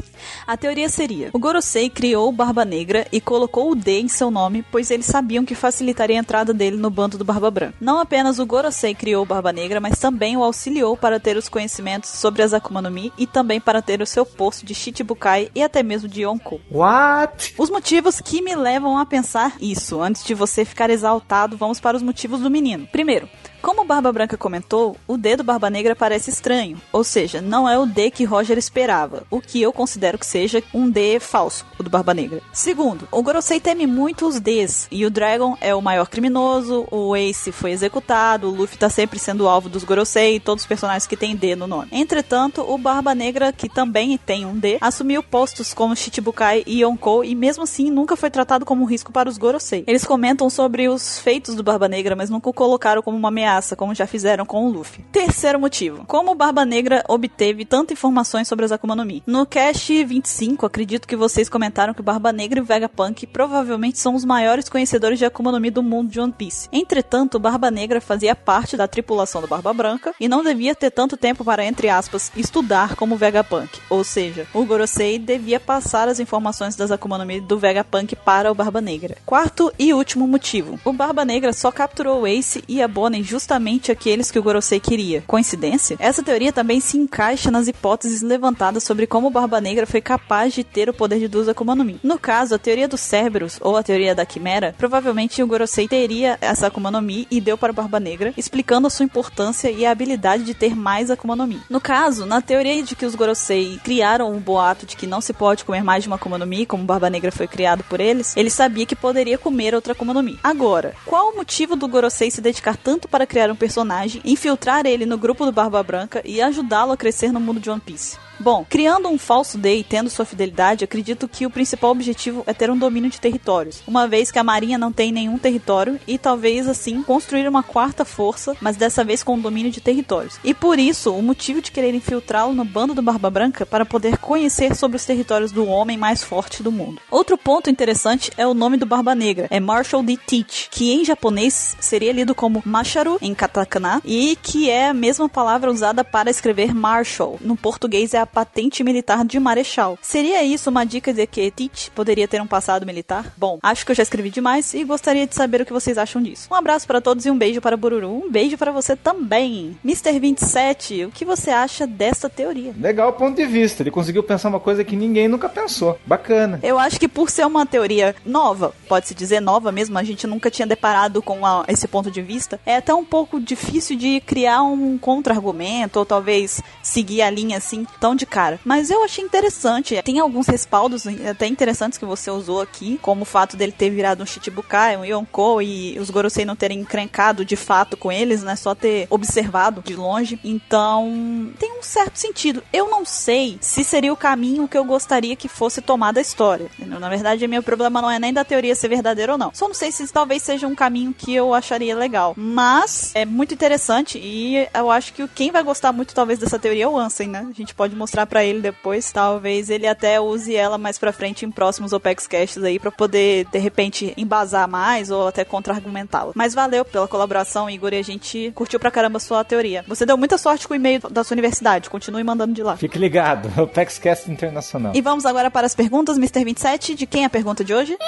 A 0.47 0.57
teoria 0.57 0.89
seria: 0.89 1.31
o 1.33 1.39
Gorosei 1.39 1.89
criou 1.89 2.29
o 2.29 2.33
Barba 2.33 2.65
Negra 2.65 3.07
e 3.11 3.21
colocou 3.21 3.71
o 3.71 3.75
D 3.75 4.01
em 4.01 4.09
seu 4.09 4.31
nome, 4.31 4.63
pois 4.71 4.91
eles 4.91 5.07
sabiam 5.07 5.45
que 5.45 5.55
facilitaria 5.55 6.17
a 6.17 6.21
entrada 6.21 6.53
dele 6.53 6.77
no 6.77 6.91
bando 6.91 7.17
do 7.17 7.25
Barba 7.25 7.51
Branca. 7.51 7.75
Não 7.81 7.99
apenas 7.99 8.39
o 8.39 8.45
Gorosei 8.45 8.95
criou 8.95 9.23
o 9.23 9.27
Barba 9.27 9.53
Negra, 9.53 9.81
mas 9.81 9.99
também 9.99 10.37
o 10.37 10.45
auxiliou 10.45 10.97
para 10.97 11.19
ter 11.19 11.39
os 11.39 11.49
conhecimentos 11.49 12.11
sobre 12.11 12.43
as 12.43 12.53
Akuma 12.53 12.83
no 12.83 12.91
Mi 12.91 13.11
e 13.17 13.27
também 13.27 13.59
para 13.59 13.81
ter 13.81 14.03
o 14.03 14.07
seu 14.07 14.27
posto 14.27 14.67
de 14.67 14.75
Shichibukai 14.75 15.51
e 15.55 15.63
até 15.63 15.83
mesmo 15.83 16.09
de 16.09 16.23
Yonkou. 16.23 16.61
What? 16.71 17.55
Os 17.57 17.71
motivos 17.71 18.21
que 18.21 18.43
me 18.43 18.55
levam 18.55 18.99
a 18.99 19.07
pensar 19.07 19.57
isso, 19.61 20.03
antes 20.03 20.23
de 20.23 20.35
você 20.35 20.65
ficar 20.65 20.91
exaltado, 20.91 21.57
vamos 21.57 21.81
para 21.81 21.97
os 21.97 22.03
motivos 22.03 22.41
do 22.41 22.51
menino. 22.51 22.66
Primeiro, 22.91 23.29
Como 23.63 23.85
Barba 23.85 24.13
Branca 24.13 24.37
comentou, 24.37 24.97
o 25.09 25.17
D 25.17 25.37
do 25.37 25.43
Barba 25.43 25.69
Negra 25.69 25.97
parece 25.97 26.31
estranho, 26.31 26.81
ou 26.93 27.03
seja, 27.03 27.41
não 27.41 27.69
é 27.69 27.79
o 27.79 27.87
D 27.87 28.11
que 28.11 28.25
Roger 28.25 28.57
esperava, 28.57 29.25
o 29.31 29.41
que 29.41 29.61
eu 29.61 29.73
considero 29.73 30.19
que 30.19 30.27
seja 30.27 30.63
um 30.73 30.89
D 30.89 31.19
falso, 31.19 31.67
o 31.79 31.83
do 31.83 31.91
Barba 31.91 32.15
Negra. 32.15 32.41
Segundo, 32.53 33.09
o 33.11 33.23
Gorosei 33.23 33.59
teme 33.59 33.87
muito 33.87 34.27
os 34.27 34.39
Ds, 34.39 34.87
e 34.91 35.05
o 35.05 35.11
Dragon 35.11 35.57
é 35.61 35.75
o 35.75 35.83
maior 35.83 36.09
criminoso, 36.09 36.87
o 36.91 37.17
Ace 37.17 37.51
foi 37.51 37.73
executado, 37.73 38.49
o 38.49 38.55
Luffy 38.55 38.79
tá 38.79 38.89
sempre 38.89 39.19
sendo 39.19 39.49
alvo 39.49 39.69
dos 39.69 39.83
Gorosei 39.83 40.37
e 40.37 40.41
todos 40.41 40.63
os 40.63 40.69
personagens 40.69 41.07
que 41.07 41.17
têm 41.17 41.35
D 41.35 41.57
no 41.57 41.67
nome. 41.67 41.89
Entretanto, 41.91 42.63
o 42.63 42.79
Barba 42.79 43.15
Negra, 43.15 43.53
que 43.53 43.69
também 43.69 44.17
tem 44.17 44.47
um 44.47 44.57
D, 44.57 44.79
assumiu 44.81 45.23
postos 45.23 45.75
como 45.75 45.97
Shichibukai 45.97 46.63
e 46.67 46.83
Yonkou 46.83 47.25
e 47.25 47.35
mesmo 47.35 47.65
assim 47.65 47.91
nunca 47.91 48.17
foi 48.17 48.31
tratado 48.31 48.65
como 48.65 48.83
um 48.83 48.87
risco 48.87 49.13
para 49.13 49.29
os 49.29 49.39
Gorosei. 49.39 49.83
Eles 49.87 50.05
comentam 50.05 50.49
sobre 50.49 50.89
os 50.89 51.19
feitos 51.19 51.55
do 51.55 51.63
Barba 51.63 51.89
Negra, 51.89 52.15
mas 52.15 52.31
nunca 52.31 52.49
o 52.49 52.53
colocaram 52.53 53.03
como 53.03 53.17
uma 53.17 53.29
ameaça 53.29 53.46
ameaça, 53.47 53.77
como 53.77 53.95
já 53.95 54.07
fizeram 54.07 54.45
com 54.45 54.67
o 54.67 54.71
Luffy. 54.71 55.05
Terceiro 55.13 55.61
motivo. 55.61 56.05
Como 56.07 56.35
Barba 56.35 56.65
Negra 56.65 57.05
obteve 57.09 57.65
tanta 57.65 57.93
informações 57.93 58.49
sobre 58.49 58.65
as 58.65 58.73
Akuma 58.73 58.97
no 58.97 59.05
Mi? 59.05 59.23
No 59.27 59.47
cast 59.47 60.05
25, 60.05 60.67
acredito 60.67 61.07
que 61.07 61.15
vocês 61.15 61.49
comentaram 61.49 61.95
que 61.95 62.03
Barba 62.03 62.33
Negra 62.33 62.59
e 62.59 62.63
Vegapunk 62.63 63.27
provavelmente 63.27 63.99
são 63.99 64.15
os 64.15 64.25
maiores 64.25 64.69
conhecedores 64.69 65.19
de 65.19 65.25
Akuma 65.25 65.53
no 65.53 65.61
Mi 65.61 65.71
do 65.71 65.83
mundo 65.83 66.11
de 66.11 66.19
One 66.19 66.33
Piece. 66.33 66.69
Entretanto, 66.73 67.39
Barba 67.39 67.71
Negra 67.71 68.01
fazia 68.01 68.35
parte 68.35 68.77
da 68.77 68.89
tripulação 68.89 69.41
do 69.41 69.47
Barba 69.47 69.73
Branca 69.73 70.13
e 70.19 70.29
não 70.29 70.43
devia 70.43 70.75
ter 70.75 70.91
tanto 70.91 71.17
tempo 71.17 71.45
para, 71.45 71.65
entre 71.65 71.89
aspas, 71.89 72.33
estudar 72.37 72.97
como 72.97 73.17
Vegapunk. 73.17 73.79
Ou 73.89 74.03
seja, 74.03 74.47
o 74.53 74.65
Gorosei 74.65 75.19
devia 75.19 75.61
passar 75.61 76.09
as 76.09 76.19
informações 76.19 76.75
das 76.75 76.91
Akuma 76.91 77.19
no 77.19 77.25
Mi 77.25 77.41
do 77.41 77.59
Vegapunk 77.59 78.17
para 78.17 78.51
o 78.51 78.55
Barba 78.55 78.81
Negra. 78.81 79.17
Quarto 79.25 79.73
e 79.79 79.95
último 79.95 80.27
motivo. 80.27 80.81
O 80.85 80.93
Barba 80.93 81.25
Negra 81.25 81.53
só 81.53 81.71
capturou 81.71 82.27
Ace 82.27 82.65
e 82.67 82.83
a 82.83 82.89
Bonnie 82.89 83.23
justamente 83.37 83.93
aqueles 83.93 84.31
que 84.31 84.39
o 84.39 84.43
Gorosei 84.43 84.81
queria. 84.81 85.23
Coincidência? 85.27 85.97
Essa 86.01 86.23
teoria 86.23 86.55
também 86.55 86.81
se 86.81 86.97
encaixa 86.97 87.51
nas 87.51 87.69
hipóteses 87.69 88.23
levantadas 88.23 88.83
sobre 88.83 89.07
como 89.07 89.27
o 89.27 89.31
Barba 89.31 89.61
Negra 89.61 89.87
foi 89.87 90.01
capaz 90.01 90.55
de 90.55 90.65
ter 90.65 90.89
o 90.89 90.95
poder 90.95 91.19
de 91.19 91.29
duas 91.29 91.47
Akuma 91.47 91.75
no 91.75 91.85
Mi. 91.85 92.01
No 92.03 92.19
caso, 92.19 92.55
a 92.55 92.59
teoria 92.59 92.89
dos 92.89 93.03
Cerberus, 93.03 93.59
ou 93.61 93.77
a 93.77 93.83
teoria 93.83 94.15
da 94.15 94.25
Quimera, 94.25 94.75
provavelmente 94.79 95.43
o 95.43 95.47
Gorosei 95.47 95.87
teria 95.87 96.39
essa 96.41 96.69
Akuma 96.69 96.91
no 96.91 97.03
Mi 97.03 97.29
e 97.31 97.39
deu 97.39 97.59
para 97.59 97.73
o 97.73 97.75
Barba 97.75 98.01
Negra, 98.01 98.33
explicando 98.39 98.87
a 98.87 98.91
sua 98.91 99.05
importância 99.05 99.71
e 99.71 99.85
a 99.85 99.91
habilidade 99.91 100.43
de 100.43 100.55
ter 100.55 100.75
mais 100.75 101.11
Akuma 101.11 101.37
no 101.37 101.47
Mi. 101.47 101.61
No 101.69 101.81
caso, 101.81 102.25
na 102.25 102.41
teoria 102.41 102.83
de 102.83 102.97
que 102.97 103.05
os 103.05 103.15
Gorosei 103.15 103.79
criaram 103.85 104.35
o 104.35 104.41
boato 104.41 104.87
de 104.87 104.97
que 104.97 105.07
não 105.07 105.21
se 105.21 105.35
pode 105.35 105.63
comer 105.63 105.85
mais 105.85 106.03
de 106.03 106.09
uma 106.09 106.17
Akuma 106.17 106.39
no 106.39 106.47
Mi, 106.47 106.65
como 106.65 106.85
Barba 106.85 107.11
Negra 107.11 107.31
foi 107.31 107.47
criado 107.47 107.85
por 107.85 108.01
eles, 108.01 108.35
ele 108.35 108.49
sabia 108.49 108.87
que 108.87 108.97
poderia 108.97 109.37
comer 109.37 109.75
outra 109.75 109.93
Akuma 109.93 110.15
no 110.15 110.23
Mi. 110.23 110.39
Agora, 110.43 110.95
qual 111.05 111.33
o 111.33 111.37
motivo 111.37 111.77
do 111.77 111.87
Gorosei 111.87 112.31
se 112.31 112.41
dedicar 112.41 112.79
tanto 112.79 113.09
para 113.09 113.26
criar 113.27 113.51
um 113.51 113.57
personagem, 113.57 114.23
infiltrar 114.25 114.87
ele 114.87 115.05
no 115.05 115.19
grupo 115.19 115.45
do 115.45 115.53
Barba 115.53 115.83
Branca 115.83 116.23
e 116.25 116.41
ajudá-lo 116.41 116.93
a 116.93 116.97
crescer 116.97 117.33
no 117.33 117.41
mundo 117.41 117.61
de 117.61 117.69
One 117.69 117.81
Piece? 117.81 118.17
Bom, 118.39 118.67
criando 118.69 119.09
um 119.09 119.17
falso 119.19 119.57
Day 119.57 119.81
e 119.81 119.85
tendo 119.85 120.11
sua 120.11 120.25
fidelidade, 120.25 120.85
acredito 120.85 121.27
que 121.27 121.47
o 121.47 121.51
principal 121.51 121.91
objetivo 121.91 122.45
é 122.47 122.53
ter 122.53 122.71
um 122.71 122.77
domínio 122.77 123.11
de 123.11 123.21
territórios, 123.21 123.83
uma 123.87 124.07
vez 124.07 124.31
que 124.31 124.39
a 124.39 124.45
Marinha 124.45 124.77
não 124.77 124.93
tem 124.93 125.11
nenhum 125.11 125.39
território 125.39 125.99
e 126.07 126.19
talvez 126.19 126.69
assim 126.69 127.03
construir 127.03 127.49
uma 127.49 127.63
quarta 127.63 128.05
força, 128.05 128.55
mas 128.61 128.77
dessa 128.77 129.03
vez 129.03 129.23
com 129.23 129.35
um 129.35 129.41
domínio 129.41 129.73
de 129.73 129.81
territórios. 129.81 130.39
E 130.45 130.53
por 130.53 130.79
isso, 130.79 131.15
o 131.15 131.23
motivo 131.23 131.63
de 131.63 131.73
querer 131.73 131.95
infiltrá-lo 131.95 132.53
no 132.53 132.65
bando 132.65 132.95
do 132.95 133.03
Barba 133.03 133.31
Branca 133.31 133.65
para 133.65 133.87
poder 133.87 134.19
conhecer 134.19 134.77
sobre 134.77 134.97
os 134.97 135.05
territórios 135.07 135.51
do 135.51 135.67
homem 135.67 135.97
mais 135.97 136.23
forte 136.23 136.63
do 136.63 136.71
mundo. 136.71 137.01
Outro 137.11 137.39
ponto 137.39 137.71
interessante 137.71 138.31
é 138.37 138.47
o 138.47 138.55
nome 138.55 138.77
do 138.77 138.87
Barba 138.87 139.15
Negra, 139.15 139.49
é 139.51 139.59
Marshall 139.59 140.03
D. 140.03 140.17
Teach, 140.17 140.69
que 140.71 140.93
em 140.93 141.05
japonês 141.05 141.77
seria 141.81 142.13
lido 142.13 142.35
como 142.35 142.63
Masharu 142.67 143.19
em 143.23 143.35
katakana 143.35 144.03
e 144.05 144.37
que 144.43 144.69
é 144.69 144.89
a 144.89 144.95
mesma 144.95 145.29
palavra 145.29 145.71
usada 145.71 146.05
para 146.05 146.31
escrever 146.31 146.75
Marshall. 146.75 147.39
No 147.41 147.57
português 147.57 148.13
é 148.13 148.19
a 148.19 148.26
patente 148.27 148.83
militar 148.85 149.25
de 149.25 149.39
marechal. 149.39 149.99
Seria 150.03 150.43
isso 150.43 150.71
uma 150.71 150.85
dica 150.85 151.13
de 151.13 151.27
que 151.27 151.51
Teach 151.51 151.91
poderia 151.93 152.27
ter 152.29 152.41
um 152.43 152.47
passado 152.47 152.85
militar? 152.87 153.33
Bom, 153.37 153.59
acho 153.63 153.85
que 153.85 153.93
eu 153.93 153.97
já 153.97 154.03
escrevi 154.03 154.31
demais 154.31 154.75
e 154.75 154.85
gostaria 154.85 155.27
de 155.27 155.35
saber 155.35 155.61
o 155.61 155.67
que 155.67 155.73
vocês 155.73 155.97
acham 155.99 156.23
disso. 156.23 156.49
Um 156.51 156.55
abraço 156.55 156.87
para 156.87 157.01
todos 157.01 157.25
e 157.27 157.31
um 157.31 157.39
beijo 157.39 157.61
para 157.61 157.77
Bururu. 157.77 158.11
Um 158.11 158.31
beijo 158.31 158.57
para 158.59 158.73
você 158.73 158.97
também. 158.97 159.77
Mr. 159.85 160.19
27, 160.19 161.05
o 161.05 161.11
que 161.11 161.25
você 161.25 161.51
acha 161.51 161.87
dessa 161.87 162.29
teoria? 162.29 162.75
Legal 162.79 163.11
o 163.11 163.13
ponto 163.13 163.37
de 163.37 163.47
vista. 163.47 163.83
Ele 163.83 163.91
conseguiu 163.91 164.23
pensar 164.23 164.49
uma 164.49 164.61
coisa 164.61 164.83
que 164.85 164.97
ninguém 164.97 165.29
nunca 165.29 165.49
pensou. 165.49 165.99
Bacana. 166.05 166.59
Eu 166.63 166.79
acho 166.79 166.99
que 166.99 167.07
por 167.09 167.31
ser 167.31 167.47
uma 167.47 167.65
teoria 167.65 168.15
nova, 168.25 168.75
pode-se 168.89 169.15
dizer 169.15 169.41
nova 169.41 169.71
mesmo, 169.71 169.97
a 169.99 170.03
gente 170.03 170.27
nunca 170.27 170.51
tinha 170.51 170.67
deparado 170.67 171.23
com 171.23 171.45
a- 171.47 171.65
esse 171.69 171.87
ponto 171.87 172.11
de 172.11 172.23
vista, 172.23 172.59
é 172.67 172.77
até 172.77 172.93
um 172.95 173.05
pouco 173.05 173.41
difícil 173.41 173.97
de 173.97 174.21
criar 174.21 174.63
um 174.63 174.99
contra-argumento 174.99 175.99
ou 175.99 176.07
talvez 176.07 176.61
seguir 176.83 177.23
a 177.23 177.31
linha 177.31 177.59
assim 177.59 177.87
tão 178.01 178.16
de 178.17 178.27
cara. 178.27 178.59
Mas 178.65 178.91
eu 178.91 179.05
achei 179.05 179.25
interessante. 179.25 180.01
Tem 180.03 180.19
alguns 180.19 180.47
respaldos 180.47 181.05
até 181.07 181.47
interessantes 181.47 181.99
que 181.99 182.05
você 182.05 182.31
usou 182.31 182.61
aqui, 182.61 182.99
como 183.03 183.23
o 183.23 183.27
fato 183.27 183.57
dele 183.57 183.73
ter 183.73 183.91
virado 183.91 184.23
um 184.23 184.27
Shichibukai, 184.27 184.97
um 184.97 185.05
Yonko 185.05 185.63
e 185.63 185.99
os 185.99 186.11
Gorosei 186.11 186.45
não 186.45 186.57
terem 186.57 186.81
encrencado 186.81 187.45
de 187.45 187.57
fato 187.57 187.97
com 187.97 188.11
eles, 188.11 188.43
né? 188.43 188.57
Só 188.57 188.75
ter 188.75 189.07
observado 189.11 189.83
de 189.85 189.95
longe. 189.95 190.39
Então, 190.43 191.53
tem 191.59 191.79
um 191.79 191.83
certo 191.83 192.17
sentido. 192.17 192.63
Eu 192.73 192.89
não 192.91 193.05
sei 193.05 193.59
se 193.61 193.85
seria 193.85 194.13
o 194.13 194.17
caminho 194.17 194.69
que 194.69 194.77
eu 194.77 194.85
gostaria 194.85 195.37
que 195.37 195.49
fosse 195.49 195.81
tomada 195.81 196.21
a 196.21 196.23
história. 196.23 196.71
entendeu? 196.79 196.99
Na 196.99 197.09
verdade, 197.09 197.47
meu 197.47 197.63
problema 197.63 198.01
não 198.01 198.11
é 198.11 198.19
nem 198.19 198.33
da 198.33 198.45
teoria 198.45 198.75
ser 198.75 198.89
verdadeira 198.89 199.33
ou 199.33 199.39
não. 199.39 199.51
Só 199.55 199.67
não 199.67 199.75
sei 199.75 199.93
se 199.93 200.07
talvez 200.09 200.43
seja 200.43 200.67
um 200.67 200.75
caminho 200.75 201.13
que 201.13 201.35
eu 201.35 201.53
acharia 201.53 201.95
legal. 201.95 202.35
Mas 202.37 203.13
é 203.15 203.25
muito 203.25 203.55
interessante 203.55 204.19
e 204.19 204.67
eu 204.73 204.91
acho 204.91 205.13
que 205.13 205.27
quem 205.29 205.51
vai 205.51 205.63
gostar 205.63 205.93
muito 205.93 206.15
talvez 206.15 206.39
dessa 206.39 206.59
teoria 206.59 206.85
é 206.85 206.89
o 206.89 206.97
Ansem, 206.97 207.29
né? 207.29 207.47
A 207.49 207.53
gente 207.53 207.75
pode 207.75 207.95
mostrar 207.95 208.06
pra 208.27 208.45
ele 208.45 208.61
depois. 208.61 209.11
Talvez 209.13 209.71
ele 209.71 209.87
até 209.87 210.21
use 210.21 210.55
ela 210.55 210.79
mais 210.79 210.99
pra 210.99 211.13
frente 211.13 211.45
em 211.45 211.51
próximos 211.51 211.93
Opex 211.93 212.27
Casts 212.27 212.63
aí 212.63 212.79
pra 212.79 212.91
poder 212.91 213.47
de 213.51 213.59
repente 213.59 214.13
embasar 214.17 214.69
mais 214.69 215.11
ou 215.11 215.29
até 215.29 215.45
contra-argumentá-la. 215.45 216.33
Mas 216.35 216.55
valeu 216.55 216.85
pela 216.85 217.09
colaboração, 217.09 217.69
Igor, 217.69 217.93
e 217.93 217.99
a 217.99 218.03
gente 218.03 218.53
curtiu 218.55 218.79
pra 218.79 218.91
caramba 218.91 219.17
a 219.17 219.21
sua 219.21 219.45
teoria. 219.45 219.85
Você 219.89 220.07
deu 220.07 220.17
muita 220.17 220.39
sorte 220.39 220.67
com 220.67 220.75
o 220.75 220.77
e-mail 220.77 221.01
da 221.11 221.25
sua 221.25 221.35
universidade. 221.35 221.91
Continue 221.91 222.23
mandando 222.25 222.53
de 222.55 222.63
lá. 222.63 222.77
Fique 222.77 222.99
ligado. 222.99 223.51
O 223.67 223.67
PEXCast 223.67 224.31
Internacional. 224.31 224.93
E 224.95 225.01
vamos 225.01 225.27
agora 225.27 225.51
para 225.51 225.67
as 225.67 225.75
perguntas, 225.75 226.19
Mr. 226.19 226.45
27. 226.45 226.95
De 226.95 227.07
quem 227.07 227.23
é 227.23 227.27
a 227.27 227.31
pergunta 227.31 227.65
de 227.65 227.75
hoje? 227.75 227.97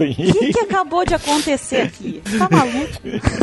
O 0.00 0.14
que, 0.14 0.52
que 0.52 0.60
acabou 0.60 1.04
de 1.04 1.14
acontecer 1.14 1.82
aqui? 1.82 2.22
Tá 2.38 2.48
maluco? 2.50 2.90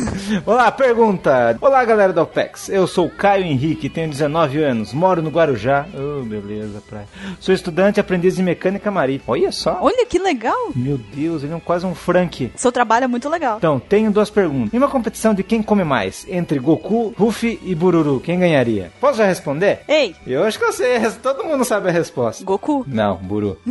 Olá, 0.44 0.72
pergunta. 0.72 1.56
Olá, 1.62 1.86
galera 1.86 2.12
da 2.12 2.24
OPEX. 2.24 2.70
Eu 2.70 2.88
sou 2.88 3.06
o 3.06 3.10
Caio 3.12 3.44
Henrique, 3.44 3.88
tenho 3.90 4.10
19 4.10 4.64
anos, 4.64 4.87
moro 4.94 5.22
no 5.22 5.30
Guarujá. 5.30 5.86
Oh, 5.94 6.24
beleza, 6.24 6.82
praia. 6.88 7.08
Sou 7.40 7.54
estudante 7.54 8.00
aprendiz 8.00 8.36
de 8.36 8.44
mecânica 8.44 8.90
marítima. 8.92 9.34
Olha 9.34 9.52
só. 9.52 9.78
Olha 9.82 10.06
que 10.06 10.20
legal. 10.20 10.72
Meu 10.76 10.98
Deus, 10.98 11.44
ele 11.44 11.54
é 11.54 11.56
um- 11.56 11.60
quase 11.60 11.86
um 11.86 11.94
Frank. 11.96 12.52
Seu 12.56 12.72
trabalho 12.72 13.06
é 13.06 13.08
muito 13.08 13.28
legal. 13.30 13.58
Então, 13.58 13.80
tenho 13.80 14.12
duas 14.12 14.30
perguntas. 14.30 14.74
Em 14.74 14.78
uma 14.78 14.90
competição 14.90 15.34
de 15.34 15.44
quem 15.44 15.62
come 15.62 15.84
mais, 15.84 16.26
entre 16.30 16.60
Goku, 16.60 17.14
Ruffy 17.18 17.60
e 17.64 17.74
Bururu, 17.76 18.20
quem 18.20 18.40
ganharia? 18.40 18.92
Posso 19.00 19.18
já 19.18 19.26
responder? 19.26 19.82
Ei, 19.88 20.16
Eu 20.26 20.44
acho 20.44 20.58
que 20.60 20.66
eu 20.66 20.74
sei, 20.74 21.00
todo 21.22 21.44
mundo 21.44 21.64
sabe 21.66 21.90
a 21.90 21.92
resposta. 21.92 22.44
Goku? 22.44 22.84
Não, 22.88 23.16
Buru. 23.18 23.58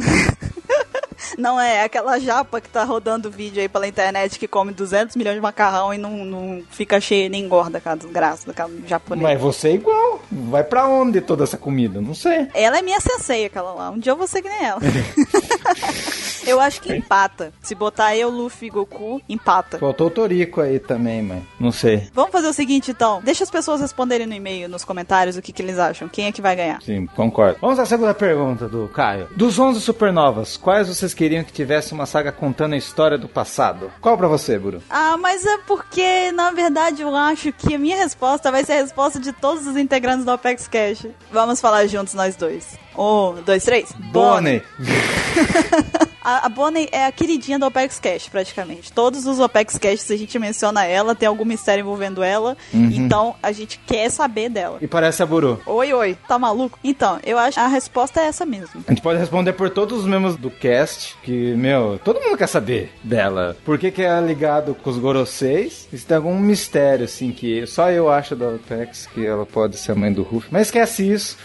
Não 1.38 1.58
é 1.60 1.82
aquela 1.82 2.18
japa 2.18 2.60
que 2.60 2.68
tá 2.68 2.84
rodando 2.84 3.30
vídeo 3.30 3.60
aí 3.60 3.68
pela 3.68 3.86
internet 3.88 4.38
que 4.38 4.46
come 4.46 4.72
200 4.72 5.16
milhões 5.16 5.34
de 5.34 5.40
macarrão 5.40 5.92
e 5.92 5.98
não, 5.98 6.24
não 6.24 6.62
fica 6.70 7.00
cheia 7.00 7.28
nem 7.28 7.44
engorda, 7.44 7.80
cara, 7.80 7.96
desgraça 7.96 8.46
daquela 8.46 8.70
japonesa. 8.86 9.26
Mas 9.26 9.40
você 9.40 9.68
é 9.70 9.74
igual. 9.74 10.05
Vai 10.30 10.64
pra 10.64 10.88
onde 10.88 11.20
toda 11.20 11.44
essa 11.44 11.56
comida? 11.56 12.00
Não 12.00 12.14
sei. 12.14 12.48
Ela 12.52 12.78
é 12.78 12.82
minha 12.82 13.00
sensei, 13.00 13.44
aquela 13.44 13.72
lá. 13.72 13.90
Um 13.90 13.98
dia 13.98 14.12
eu 14.12 14.16
vou 14.16 14.26
ser 14.26 14.42
que 14.42 14.48
nem 14.48 14.64
ela. 14.64 14.80
eu 16.46 16.60
acho 16.60 16.80
que 16.80 16.92
empata. 16.92 17.52
Se 17.62 17.74
botar 17.74 18.16
eu, 18.16 18.30
Luffy 18.30 18.68
e 18.68 18.70
Goku, 18.70 19.20
empata. 19.28 19.78
Faltou 19.78 20.06
o 20.06 20.10
Torico 20.10 20.60
aí 20.60 20.78
também, 20.78 21.22
mas 21.22 21.42
não 21.58 21.72
sei. 21.72 22.08
Vamos 22.12 22.30
fazer 22.30 22.48
o 22.48 22.52
seguinte, 22.52 22.90
então. 22.90 23.20
Deixa 23.22 23.44
as 23.44 23.50
pessoas 23.50 23.80
responderem 23.80 24.26
no 24.26 24.34
e-mail, 24.34 24.68
nos 24.68 24.84
comentários, 24.84 25.36
o 25.36 25.42
que, 25.42 25.52
que 25.52 25.62
eles 25.62 25.78
acham. 25.78 26.08
Quem 26.08 26.26
é 26.26 26.32
que 26.32 26.42
vai 26.42 26.56
ganhar? 26.56 26.80
Sim, 26.82 27.06
concordo. 27.06 27.58
Vamos 27.60 27.78
à 27.78 27.86
segunda 27.86 28.14
pergunta 28.14 28.68
do 28.68 28.88
Caio. 28.88 29.28
Dos 29.36 29.58
11 29.58 29.80
supernovas, 29.80 30.56
quais 30.56 30.88
vocês 30.88 31.12
queriam 31.12 31.44
que 31.44 31.52
tivesse 31.52 31.92
uma 31.92 32.06
saga 32.06 32.32
contando 32.32 32.74
a 32.74 32.78
história 32.78 33.18
do 33.18 33.28
passado? 33.28 33.90
Qual 34.00 34.16
pra 34.16 34.28
você, 34.28 34.58
Buru? 34.58 34.82
Ah, 34.88 35.16
mas 35.16 35.44
é 35.44 35.58
porque, 35.58 36.32
na 36.32 36.50
verdade, 36.52 37.02
eu 37.02 37.14
acho 37.14 37.52
que 37.52 37.74
a 37.74 37.78
minha 37.78 37.96
resposta 37.96 38.50
vai 38.50 38.64
ser 38.64 38.72
a 38.72 38.82
resposta 38.82 39.18
de 39.18 39.32
todos 39.32 39.66
os 39.66 39.76
integrantes 39.76 40.24
do 40.24 40.30
Apex 40.30 40.68
Cash. 40.68 41.06
Vamos 41.30 41.60
falar 41.60 41.86
juntos 41.86 42.14
nós 42.14 42.36
dois. 42.36 42.78
Um, 42.96 43.42
dois, 43.44 43.64
três. 43.64 43.92
Bonnie. 44.12 44.62
A, 46.26 46.46
a 46.46 46.48
Bonnie 46.48 46.88
é 46.90 47.06
a 47.06 47.12
queridinha 47.12 47.56
do 47.56 47.66
Opex 47.66 48.00
Cash, 48.00 48.28
praticamente. 48.28 48.92
Todos 48.92 49.26
os 49.26 49.38
Opex 49.38 49.78
Cash, 49.78 50.10
a 50.10 50.16
gente 50.16 50.36
menciona 50.40 50.84
ela, 50.84 51.14
tem 51.14 51.28
algum 51.28 51.44
mistério 51.44 51.82
envolvendo 51.82 52.20
ela. 52.20 52.56
Então, 52.74 53.36
a 53.40 53.52
gente 53.52 53.78
quer 53.86 54.10
saber 54.10 54.48
dela. 54.48 54.78
E 54.82 54.88
parece 54.88 55.22
a 55.22 55.26
Buru. 55.26 55.60
Oi, 55.64 55.92
oi, 55.92 56.18
tá 56.26 56.36
maluco? 56.36 56.80
Então, 56.82 57.20
eu 57.24 57.38
acho 57.38 57.54
que 57.54 57.60
a 57.60 57.68
resposta 57.68 58.20
é 58.20 58.24
essa 58.24 58.44
mesmo. 58.44 58.84
A 58.88 58.90
gente 58.90 59.02
pode 59.02 59.20
responder 59.20 59.52
por 59.52 59.70
todos 59.70 60.00
os 60.00 60.04
membros 60.04 60.36
do 60.36 60.50
cast, 60.50 61.16
que, 61.22 61.54
meu, 61.54 62.00
todo 62.02 62.20
mundo 62.20 62.36
quer 62.36 62.48
saber 62.48 62.92
dela. 63.04 63.56
Por 63.64 63.78
que, 63.78 63.92
que 63.92 64.02
é 64.02 64.20
ligado 64.20 64.74
com 64.74 64.90
os 64.90 64.98
Goroseis? 64.98 65.86
Se 65.92 66.04
tem 66.04 66.16
algum 66.16 66.36
mistério, 66.36 67.04
assim, 67.04 67.30
que 67.30 67.64
só 67.68 67.88
eu 67.88 68.10
acho 68.10 68.34
da 68.34 68.48
Apex 68.48 69.06
que 69.06 69.24
ela 69.24 69.46
pode 69.46 69.76
ser 69.76 69.92
a 69.92 69.94
mãe 69.94 70.12
do 70.12 70.24
Ruff. 70.24 70.48
Mas 70.50 70.66
esquece 70.66 71.08
isso. 71.08 71.36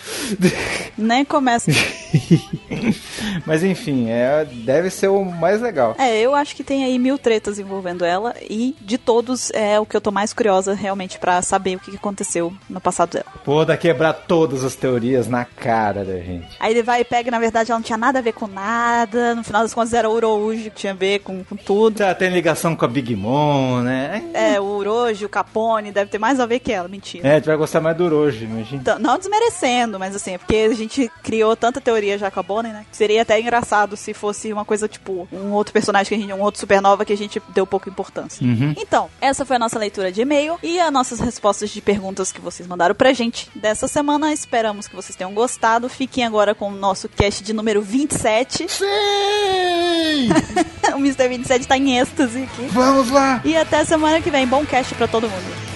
Nem 0.97 1.23
começa. 1.23 1.69
Mas 3.45 3.63
enfim, 3.63 4.09
é 4.09 4.43
deve 4.71 4.89
ser 4.89 5.07
o 5.09 5.23
mais 5.25 5.61
legal. 5.61 5.95
É, 5.97 6.19
eu 6.19 6.33
acho 6.33 6.55
que 6.55 6.63
tem 6.63 6.83
aí 6.83 6.97
mil 6.97 7.17
tretas 7.17 7.59
envolvendo 7.59 8.05
ela 8.05 8.33
e 8.49 8.75
de 8.81 8.97
todos 8.97 9.51
é 9.51 9.79
o 9.79 9.85
que 9.85 9.95
eu 9.95 10.01
tô 10.01 10.11
mais 10.11 10.33
curiosa 10.33 10.73
realmente 10.73 11.19
pra 11.19 11.41
saber 11.41 11.75
o 11.75 11.79
que 11.79 11.95
aconteceu 11.95 12.53
no 12.69 12.79
passado 12.79 13.11
dela. 13.11 13.25
Pô, 13.43 13.65
dá 13.65 13.75
quebrar 13.75 14.13
todas 14.13 14.63
as 14.63 14.75
teorias 14.75 15.27
na 15.27 15.43
cara 15.43 16.05
da 16.05 16.17
gente. 16.17 16.47
Aí 16.59 16.71
ele 16.71 16.83
vai 16.83 17.01
e 17.01 17.03
pega, 17.03 17.29
na 17.29 17.39
verdade 17.39 17.71
ela 17.71 17.79
não 17.79 17.83
tinha 17.85 17.97
nada 17.97 18.19
a 18.19 18.21
ver 18.21 18.33
com 18.33 18.47
nada, 18.47 19.35
no 19.35 19.43
final 19.43 19.61
das 19.61 19.73
contas 19.73 19.93
era 19.93 20.09
o 20.09 20.13
Urouji 20.13 20.69
que 20.69 20.77
tinha 20.77 20.93
a 20.93 20.95
ver 20.95 21.19
com, 21.19 21.43
com 21.43 21.55
tudo. 21.55 21.99
Já 21.99 22.15
tem 22.15 22.29
ligação 22.29 22.75
com 22.75 22.85
a 22.85 22.87
Big 22.87 23.15
Mom, 23.15 23.81
né? 23.81 24.23
É, 24.33 24.59
o 24.59 24.65
Uroji, 24.65 25.25
o 25.25 25.29
Capone, 25.29 25.91
deve 25.91 26.09
ter 26.09 26.17
mais 26.17 26.39
a 26.39 26.45
ver 26.45 26.59
que 26.59 26.71
ela, 26.71 26.87
mentira. 26.87 27.27
É, 27.27 27.39
tu 27.39 27.47
vai 27.47 27.57
gostar 27.57 27.81
mais 27.81 27.97
do 27.97 28.05
Orochi, 28.05 28.45
imagina. 28.45 28.81
Então, 28.81 28.99
não 28.99 29.17
desmerecendo, 29.17 29.99
mas 29.99 30.15
assim, 30.15 30.35
é 30.35 30.37
porque 30.37 30.69
a 30.71 30.75
gente 30.75 31.11
criou 31.21 31.55
tanta 31.55 31.81
teoria 31.81 32.17
já 32.17 32.31
com 32.31 32.39
a 32.39 32.43
Bonnie, 32.43 32.71
né? 32.71 32.85
Seria 32.91 33.21
até 33.21 33.39
engraçado 33.39 33.97
se 33.97 34.13
fosse 34.13 34.53
uma 34.53 34.60
coisa 34.65 34.87
tipo 34.87 35.27
um 35.31 35.51
outro 35.51 35.73
personagem 35.73 36.07
que 36.07 36.15
a 36.15 36.17
gente, 36.17 36.33
um 36.33 36.41
outro 36.41 36.59
supernova 36.59 37.05
que 37.05 37.13
a 37.13 37.17
gente 37.17 37.41
deu 37.49 37.65
pouca 37.65 37.89
importância. 37.89 38.45
Uhum. 38.45 38.73
Então, 38.77 39.09
essa 39.19 39.45
foi 39.45 39.55
a 39.55 39.59
nossa 39.59 39.79
leitura 39.79 40.11
de 40.11 40.21
e-mail 40.21 40.57
e 40.61 40.79
as 40.79 40.91
nossas 40.91 41.19
respostas 41.19 41.69
de 41.69 41.81
perguntas 41.81 42.31
que 42.31 42.41
vocês 42.41 42.67
mandaram 42.67 42.95
pra 42.95 43.13
gente 43.13 43.49
dessa 43.55 43.87
semana. 43.87 44.33
Esperamos 44.33 44.87
que 44.87 44.95
vocês 44.95 45.15
tenham 45.15 45.33
gostado. 45.33 45.89
Fiquem 45.89 46.25
agora 46.25 46.53
com 46.53 46.69
o 46.69 46.75
nosso 46.75 47.07
cast 47.09 47.43
de 47.43 47.53
número 47.53 47.81
27. 47.81 48.67
Sim! 48.69 48.85
o 50.93 50.97
Mr. 50.97 51.27
27 51.27 51.67
tá 51.67 51.77
em 51.77 51.97
êxtase 51.97 52.43
aqui. 52.43 52.67
Vamos 52.71 53.09
lá! 53.09 53.41
E 53.43 53.55
até 53.55 53.83
semana 53.85 54.21
que 54.21 54.29
vem. 54.29 54.47
Bom 54.47 54.65
cast 54.65 54.93
pra 54.95 55.07
todo 55.07 55.29
mundo. 55.29 55.70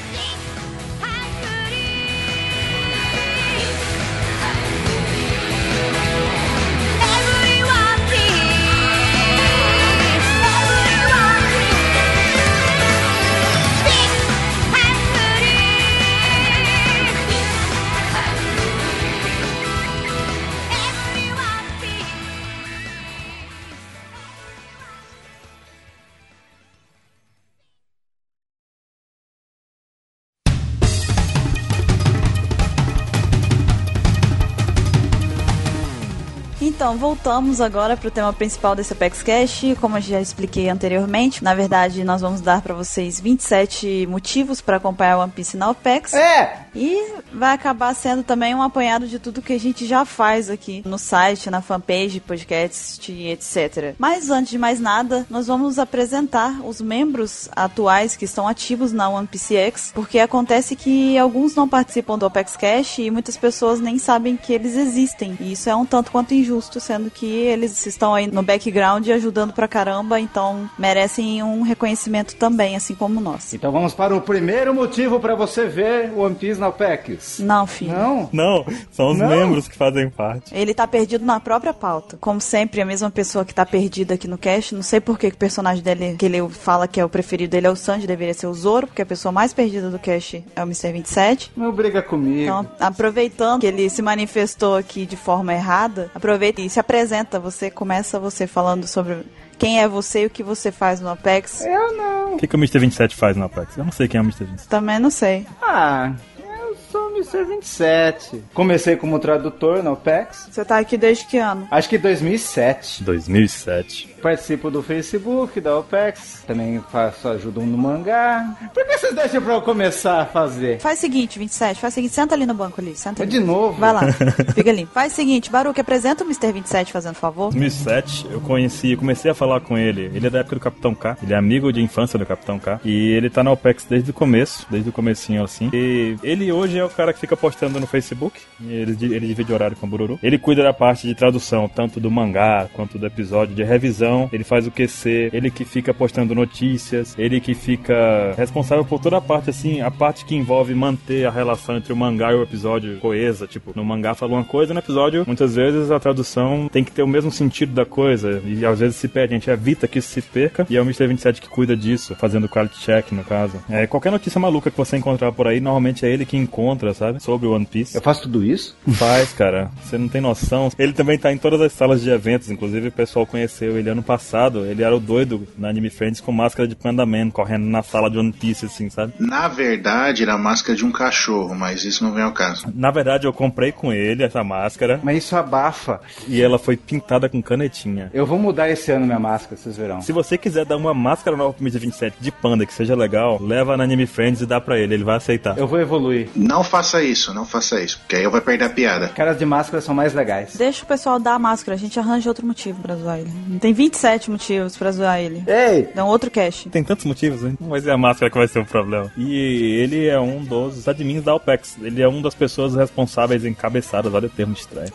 Então, 36.85 36.97
voltamos 36.97 37.61
agora 37.61 37.97
para 37.97 38.09
o 38.09 38.11
tema 38.11 38.31
principal 38.31 38.75
desse 38.75 38.93
Apex 38.93 39.23
Cash. 39.23 39.63
Como 39.81 39.97
eu 39.97 40.01
já 40.01 40.21
expliquei 40.21 40.69
anteriormente, 40.69 41.43
na 41.43 41.55
verdade, 41.55 42.03
nós 42.03 42.21
vamos 42.21 42.41
dar 42.41 42.61
para 42.61 42.75
vocês 42.75 43.19
27 43.19 44.05
motivos 44.07 44.61
para 44.61 44.77
acompanhar 44.77 45.17
One 45.17 45.31
Piece 45.31 45.57
na 45.57 45.71
Apex. 45.71 46.13
É! 46.13 46.67
E 46.75 47.15
vai 47.33 47.53
acabar 47.53 47.95
sendo 47.95 48.21
também 48.21 48.53
um 48.53 48.61
apanhado 48.61 49.07
de 49.07 49.17
tudo 49.17 49.41
que 49.41 49.53
a 49.53 49.59
gente 49.59 49.87
já 49.87 50.05
faz 50.05 50.47
aqui 50.49 50.83
no 50.85 50.99
site, 50.99 51.49
na 51.49 51.59
fanpage, 51.59 52.19
podcast, 52.19 53.11
etc. 53.11 53.95
Mas 53.97 54.29
antes 54.29 54.51
de 54.51 54.57
mais 54.59 54.79
nada, 54.79 55.25
nós 55.27 55.47
vamos 55.47 55.79
apresentar 55.79 56.59
os 56.63 56.81
membros 56.81 57.49
atuais 57.55 58.15
que 58.15 58.25
estão 58.25 58.47
ativos 58.47 58.91
na 58.91 59.09
One 59.09 59.25
Piece 59.25 59.55
X, 59.55 59.91
porque 59.95 60.19
acontece 60.19 60.75
que 60.75 61.17
alguns 61.17 61.55
não 61.55 61.67
participam 61.67 62.17
do 62.17 62.27
Apex 62.27 62.55
Cash 62.55 62.99
e 62.99 63.09
muitas 63.09 63.37
pessoas 63.37 63.79
nem 63.79 63.97
sabem 63.97 64.37
que 64.37 64.53
eles 64.53 64.75
existem. 64.75 65.35
E 65.39 65.53
isso 65.53 65.67
é 65.69 65.75
um 65.75 65.85
tanto 65.85 66.11
quanto 66.11 66.33
injusto, 66.33 66.75
sendo 66.79 67.10
que 67.10 67.25
eles 67.25 67.86
estão 67.86 68.13
aí 68.13 68.27
no 68.27 68.41
background 68.44 69.08
ajudando 69.10 69.53
pra 69.53 69.67
caramba, 69.67 70.20
então 70.20 70.70
merecem 70.77 71.41
um 71.44 71.62
reconhecimento 71.62 72.36
também, 72.36 72.75
assim 72.75 72.96
como 72.96 73.20
nós. 73.20 73.53
Então 73.53 73.72
vamos 73.72 73.94
para 73.94 74.15
o 74.15 74.22
primeiro 74.22 74.74
motivo 74.74 75.20
para 75.20 75.36
você 75.36 75.67
ver 75.67 76.12
One 76.15 76.36
Piece 76.36 76.60
na 76.60 76.70
OPEX. 76.70 77.39
Não, 77.39 77.65
filho. 77.67 77.94
Não? 77.94 78.29
Não, 78.32 78.65
são 78.91 79.12
os 79.12 79.17
Não. 79.17 79.27
membros 79.27 79.67
que 79.67 79.75
fazem 79.77 80.10
parte. 80.10 80.53
Ele 80.53 80.74
tá 80.74 80.88
perdido 80.88 81.25
na 81.25 81.39
própria 81.39 81.74
pauta. 81.74 82.17
Como 82.20 82.39
sempre, 82.41 82.82
a 82.82 82.86
mesma 82.86 83.10
pessoa 83.10 83.46
que 83.46 83.53
tá 83.53 83.65
perdida 83.65 84.13
aqui 84.15 84.27
no 84.27 84.38
cast. 84.38 84.75
Não 84.75 84.84
sei 84.84 85.00
por 85.00 85.17
que 85.17 85.29
que 85.29 85.36
o 85.36 85.39
personagem 85.39 85.84
dele, 85.84 86.15
que 86.17 86.25
ele 86.25 86.48
fala 86.50 86.88
que 86.88 87.00
é 87.00 87.05
o 87.05 87.10
preferido 87.10 87.51
dele, 87.51 87.67
é 87.67 87.70
o 87.70 87.75
Sanji, 87.75 88.08
deveria 88.08 88.34
ser 88.34 88.48
o 88.48 88.53
Zoro, 88.53 88.88
porque 88.88 89.01
a 89.01 89.05
pessoa 89.05 89.32
mais 89.32 89.53
perdida 89.53 89.89
do 89.89 90.00
cast 90.00 90.44
é 90.55 90.62
o 90.62 90.63
Mr. 90.65 90.91
27. 90.91 91.51
Não 91.55 91.72
briga 91.72 92.01
comigo. 92.01 92.41
Então, 92.44 92.67
aproveitando 92.79 93.62
que 93.62 93.67
ele 93.67 93.89
se 93.89 94.01
manifestou 94.01 94.75
aqui 94.75 95.05
de 95.05 95.15
forma 95.15 95.53
errada, 95.53 96.10
aproveita 96.13 96.62
e 96.65 96.69
se 96.69 96.79
apresenta. 96.79 97.39
Você 97.39 97.69
começa 97.69 98.19
você 98.19 98.48
falando 98.48 98.88
sobre 98.88 99.24
quem 99.57 99.79
é 99.79 99.88
você 99.88 100.24
e 100.24 100.25
o 100.25 100.29
que 100.29 100.43
você 100.43 100.72
faz 100.72 101.00
no 101.00 101.10
Apex. 101.10 101.62
Eu 101.62 101.95
não. 101.95 102.34
O 102.34 102.38
que, 102.38 102.48
que 102.48 102.55
o 102.55 102.60
Mr. 102.60 102.79
27 102.79 103.15
faz 103.15 103.38
no 103.38 103.45
Apex? 103.45 103.77
Eu 103.77 103.86
não 103.86 103.91
sei 103.91 104.07
quem 104.07 104.17
é 104.17 104.22
o 104.22 104.25
Mr. 104.25 104.45
27. 104.45 104.67
Também 104.67 105.00
não 105.00 105.10
sei. 105.10 105.45
Ah, 105.62 106.13
eu 106.38 106.75
sou 106.91 107.10
o 107.10 107.15
Mr. 107.15 107.43
27. 107.45 108.43
Comecei 108.53 108.95
como 108.95 109.19
tradutor 109.19 109.84
na 109.84 109.91
OPEX. 109.91 110.48
Você 110.51 110.65
tá 110.65 110.79
aqui 110.79 110.98
desde 110.98 111.25
que 111.25 111.38
ano? 111.38 111.67
Acho 111.72 111.88
que 111.88 111.98
2007. 111.98 113.03
2007. 113.03 114.14
Participo 114.25 114.72
do 114.72 114.82
Facebook, 114.82 115.62
da 115.62 115.77
OPEX. 115.77 116.44
Também 116.48 116.84
faço 116.91 117.27
ajuda 117.27 117.62
no 117.62 117.77
mangá. 117.77 118.58
Por 118.74 118.84
que 118.84 118.98
vocês 118.98 119.13
deixam 119.13 119.39
pra 119.39 119.53
eu 119.53 119.62
começar 119.62 120.22
a 120.22 120.25
fazer? 120.25 120.79
Faz 120.79 120.98
o 120.98 121.01
seguinte, 121.01 121.38
27, 121.38 121.79
faz 121.79 121.94
o 121.94 121.96
seguinte, 121.96 122.15
senta 122.15 122.34
ali 122.34 122.44
no 122.44 122.55
banco 122.55 122.82
ali, 122.82 122.96
senta 122.96 123.22
ali. 123.22 123.32
De 123.32 123.39
novo? 123.39 123.79
Vai 123.79 123.94
lá, 123.94 124.01
fica 124.55 124.72
ali. 124.72 124.88
Faz 124.91 125.13
o 125.13 125.15
seguinte, 125.15 125.51
Baruque, 125.51 125.79
apresenta 125.79 126.24
o 126.24 126.27
Mr. 126.27 126.51
27 126.51 126.91
fazendo 126.91 127.13
favor. 127.13 127.51
2007, 127.51 128.25
eu 128.32 128.41
conheci, 128.41 128.94
eu 128.94 128.98
comecei 128.98 129.29
a 129.29 129.36
falar 129.36 129.62
com 129.62 129.77
ele. 129.77 130.10
Ele 130.12 130.25
é 130.25 130.29
da 130.32 130.39
época 130.39 130.55
do 130.55 130.60
Capitão 130.60 130.96
K. 130.96 131.20
Ele 131.22 131.32
é 131.32 131.38
amigo 131.38 131.72
de 131.72 131.79
infância 131.84 132.17
do 132.17 132.25
Capitão 132.25 132.58
K. 132.58 132.79
E 132.84 133.12
ele 133.12 133.29
tá 133.29 133.44
na 133.44 133.51
OPEX 133.51 133.86
desde 133.88 134.10
o 134.10 134.13
começo, 134.13 134.65
desde 134.72 134.89
o 134.89 134.91
comecinho 134.91 135.44
assim. 135.44 135.70
E 135.72 136.15
ele 136.24 136.51
hoje 136.51 136.79
é 136.79 136.84
o 136.84 136.89
cara 136.89 137.13
que 137.13 137.20
fica 137.20 137.38
postando 137.38 137.79
no 137.79 137.86
Facebook. 137.86 138.41
Ele, 138.60 138.98
ele 139.01 139.27
divide 139.27 139.53
horário 139.53 139.77
com 139.77 139.86
o 139.86 139.89
Bururu. 139.89 140.17
Ele 140.24 140.39
cuida 140.39 140.63
da 140.63 140.74
parte 140.74 141.05
de 141.05 141.13
tradução, 141.13 141.70
tanto 141.70 142.00
do 142.00 142.10
mangá 142.10 142.67
quanto 142.74 142.98
do 142.98 143.05
episódio 143.05 143.53
de 143.53 143.63
revisão. 143.63 144.14
Ele 144.31 144.43
faz 144.43 144.67
o 144.67 144.72
QC, 144.72 145.29
ele 145.34 145.51
que 145.51 145.65
fica 145.65 145.93
postando 145.93 146.34
notícias, 146.34 147.15
ele 147.17 147.39
que 147.39 147.53
fica 147.53 148.34
responsável 148.38 148.86
por 148.86 149.00
toda 149.00 149.17
a 149.17 149.22
parte 149.22 149.50
assim, 149.50 149.81
a 149.81 149.91
parte 149.91 150.25
que 150.25 150.36
envolve 150.36 150.74
manter 150.74 151.25
a 151.25 151.31
relação 151.31 151.77
entre 151.77 151.91
o 151.93 151.95
mangá 151.95 152.31
e 152.31 152.36
o 152.36 152.43
episódio 152.43 153.00
coesa. 153.00 153.48
Tipo, 153.48 153.72
no 153.75 153.84
mangá 153.84 154.13
fala 154.13 154.34
uma 154.34 154.43
coisa, 154.43 154.74
no 154.74 154.79
episódio, 154.79 155.24
muitas 155.25 155.55
vezes 155.55 155.91
a 155.91 156.00
tradução 156.00 156.69
tem 156.72 156.84
que 156.84 156.91
ter 156.91 157.03
o 157.03 157.07
mesmo 157.07 157.31
sentido 157.31 157.74
da 157.74 157.86
coisa. 157.86 158.41
E 158.45 158.65
às 158.65 158.79
vezes 158.79 158.95
se 158.95 159.07
perde, 159.07 159.34
a 159.34 159.38
gente 159.38 159.50
evita 159.50 159.88
que 159.88 160.00
isso 160.00 160.10
se 160.10 160.22
perca. 160.22 160.65
E 160.69 160.77
é 160.77 160.81
o 160.81 160.84
Mr. 160.84 161.07
27 161.07 161.41
que 161.41 161.50
cuida 161.50 161.75
disso, 161.75 162.15
fazendo 162.15 162.50
quality 162.50 162.79
check, 162.79 163.12
no 163.12 163.24
caso. 163.24 163.57
É, 163.69 163.88
qualquer 163.88 164.12
notícia 164.12 164.39
maluca 164.39 164.72
que 164.72 164.77
você 164.77 164.98
encontrar 164.98 165.31
por 165.31 165.48
aí, 165.48 165.60
normalmente 165.60 166.05
é 166.05 166.10
ele 166.10 166.25
que 166.25 166.38
encontra, 166.38 166.93
sabe? 166.93 167.22
Sobre 167.22 167.48
o 167.48 167.53
One 167.53 167.65
Piece. 167.65 167.95
Eu 167.95 168.01
faço 168.01 168.24
tudo 168.24 168.43
isso? 168.43 168.77
Faz, 168.93 169.34
cara. 169.34 169.72
Você 169.84 169.98
não 169.98 170.07
tem 170.07 170.22
noção. 170.22 170.69
Ele 170.77 170.93
também 170.93 171.17
tá 171.17 171.31
em 171.31 171.38
todas 171.38 171.62
as 171.62 171.72
salas 171.72 172.01
de 172.01 172.10
eventos, 172.10 172.50
inclusive 172.50 172.89
o 172.89 172.91
pessoal 172.91 173.25
conheceu 173.25 173.77
ele 173.77 173.89
ano 173.89 174.03
passado. 174.05 174.65
Ele 174.65 174.83
era 174.83 174.95
o 174.95 175.00
doido 175.00 175.47
na 175.57 175.69
Anime 175.69 175.89
Friends 175.89 176.21
com 176.21 176.31
máscara 176.31 176.67
de 176.67 176.75
Panda 176.75 177.05
Man, 177.05 177.29
correndo 177.29 177.65
na 177.65 177.83
sala 177.83 178.09
de 178.09 178.17
One 178.17 178.31
Piece, 178.31 178.65
assim, 178.65 178.89
sabe? 178.89 179.13
Na 179.19 179.47
verdade, 179.47 180.24
era 180.24 180.33
a 180.33 180.38
máscara 180.38 180.77
de 180.77 180.85
um 180.85 180.91
cachorro, 180.91 181.53
mas 181.55 181.83
isso 181.83 182.03
não 182.03 182.13
vem 182.13 182.24
ao 182.24 182.31
caso. 182.31 182.67
Na 182.75 182.91
verdade, 182.91 183.25
eu 183.27 183.33
comprei 183.33 183.71
com 183.71 183.91
ele 183.91 184.24
essa 184.24 184.43
máscara 184.43 185.00
Mas 185.03 185.17
isso 185.17 185.35
abafa. 185.35 186.00
e 186.27 186.41
ela 186.41 186.57
foi 186.59 186.77
pintada 186.77 187.27
com 187.27 187.41
canetinha. 187.41 188.09
Eu 188.13 188.25
vou 188.25 188.38
mudar 188.38 188.69
esse 188.69 188.91
ano 188.91 189.05
minha 189.05 189.19
máscara, 189.19 189.57
vocês 189.57 189.75
verão. 189.77 190.01
Se 190.01 190.12
você 190.12 190.38
quiser 190.38 190.65
dar 190.65 190.77
uma 190.77 190.93
máscara 190.93 191.35
nova 191.35 191.53
pro 191.53 191.63
Mr. 191.63 191.79
27 191.79 192.17
de 192.19 192.31
panda 192.31 192.65
que 192.65 192.74
seja 192.74 192.95
legal, 192.95 193.39
leva 193.41 193.75
na 193.75 193.83
Anime 193.83 194.05
Friends 194.05 194.41
e 194.41 194.45
dá 194.45 194.62
pra 194.62 194.77
ele, 194.77 194.93
ele 194.93 195.03
vai 195.03 195.15
aceitar. 195.17 195.57
Eu 195.57 195.67
vou 195.67 195.79
evoluir. 195.79 196.29
Não 196.35 196.63
faça 196.63 197.03
isso, 197.03 197.33
não 197.33 197.45
faça 197.45 197.81
isso, 197.81 198.00
porque 198.00 198.15
aí 198.17 198.24
eu 198.24 198.31
vou 198.31 198.41
perder 198.41 198.65
a 198.65 198.69
piada. 198.69 199.07
Caras 199.09 199.38
de 199.39 199.45
máscara 199.45 199.81
são 199.81 199.95
mais 199.95 200.13
legais. 200.13 200.55
Deixa 200.55 200.83
o 200.83 200.88
pessoal 200.88 201.19
dar 201.19 201.33
a 201.35 201.39
máscara, 201.39 201.75
a 201.75 201.79
gente 201.79 202.00
arranja 202.00 202.29
outro 202.29 202.45
motivo 202.45 202.81
pra 202.81 202.95
zoar 202.95 203.19
ele. 203.19 203.31
Tem 203.59 203.74
27 203.85 204.31
motivos 204.31 204.77
pra 204.77 204.91
zoar 204.91 205.19
ele. 205.19 205.43
Ei! 205.47 205.87
Dá 205.93 206.03
um 206.03 206.07
outro 206.07 206.31
cast. 206.31 206.69
Tem 206.69 206.83
tantos 206.83 207.05
motivos, 207.05 207.43
hein? 207.43 207.57
Não 207.59 207.69
vai 207.69 207.81
ser 207.81 207.91
a 207.91 207.97
máscara 207.97 208.31
que 208.31 208.37
vai 208.37 208.47
ser 208.47 208.59
o 208.59 208.65
problema. 208.65 209.11
E 209.17 209.79
ele 209.81 210.07
é 210.07 210.19
um 210.19 210.43
dos 210.43 210.87
admins 210.87 211.23
da 211.23 211.35
OPEX. 211.35 211.77
Ele 211.81 212.01
é 212.01 212.07
um 212.07 212.21
das 212.21 212.33
pessoas 212.33 212.75
responsáveis, 212.75 213.45
encabeçadas, 213.45 214.13
olha 214.13 214.27
o 214.27 214.29
termo 214.29 214.53
estranho. 214.53 214.91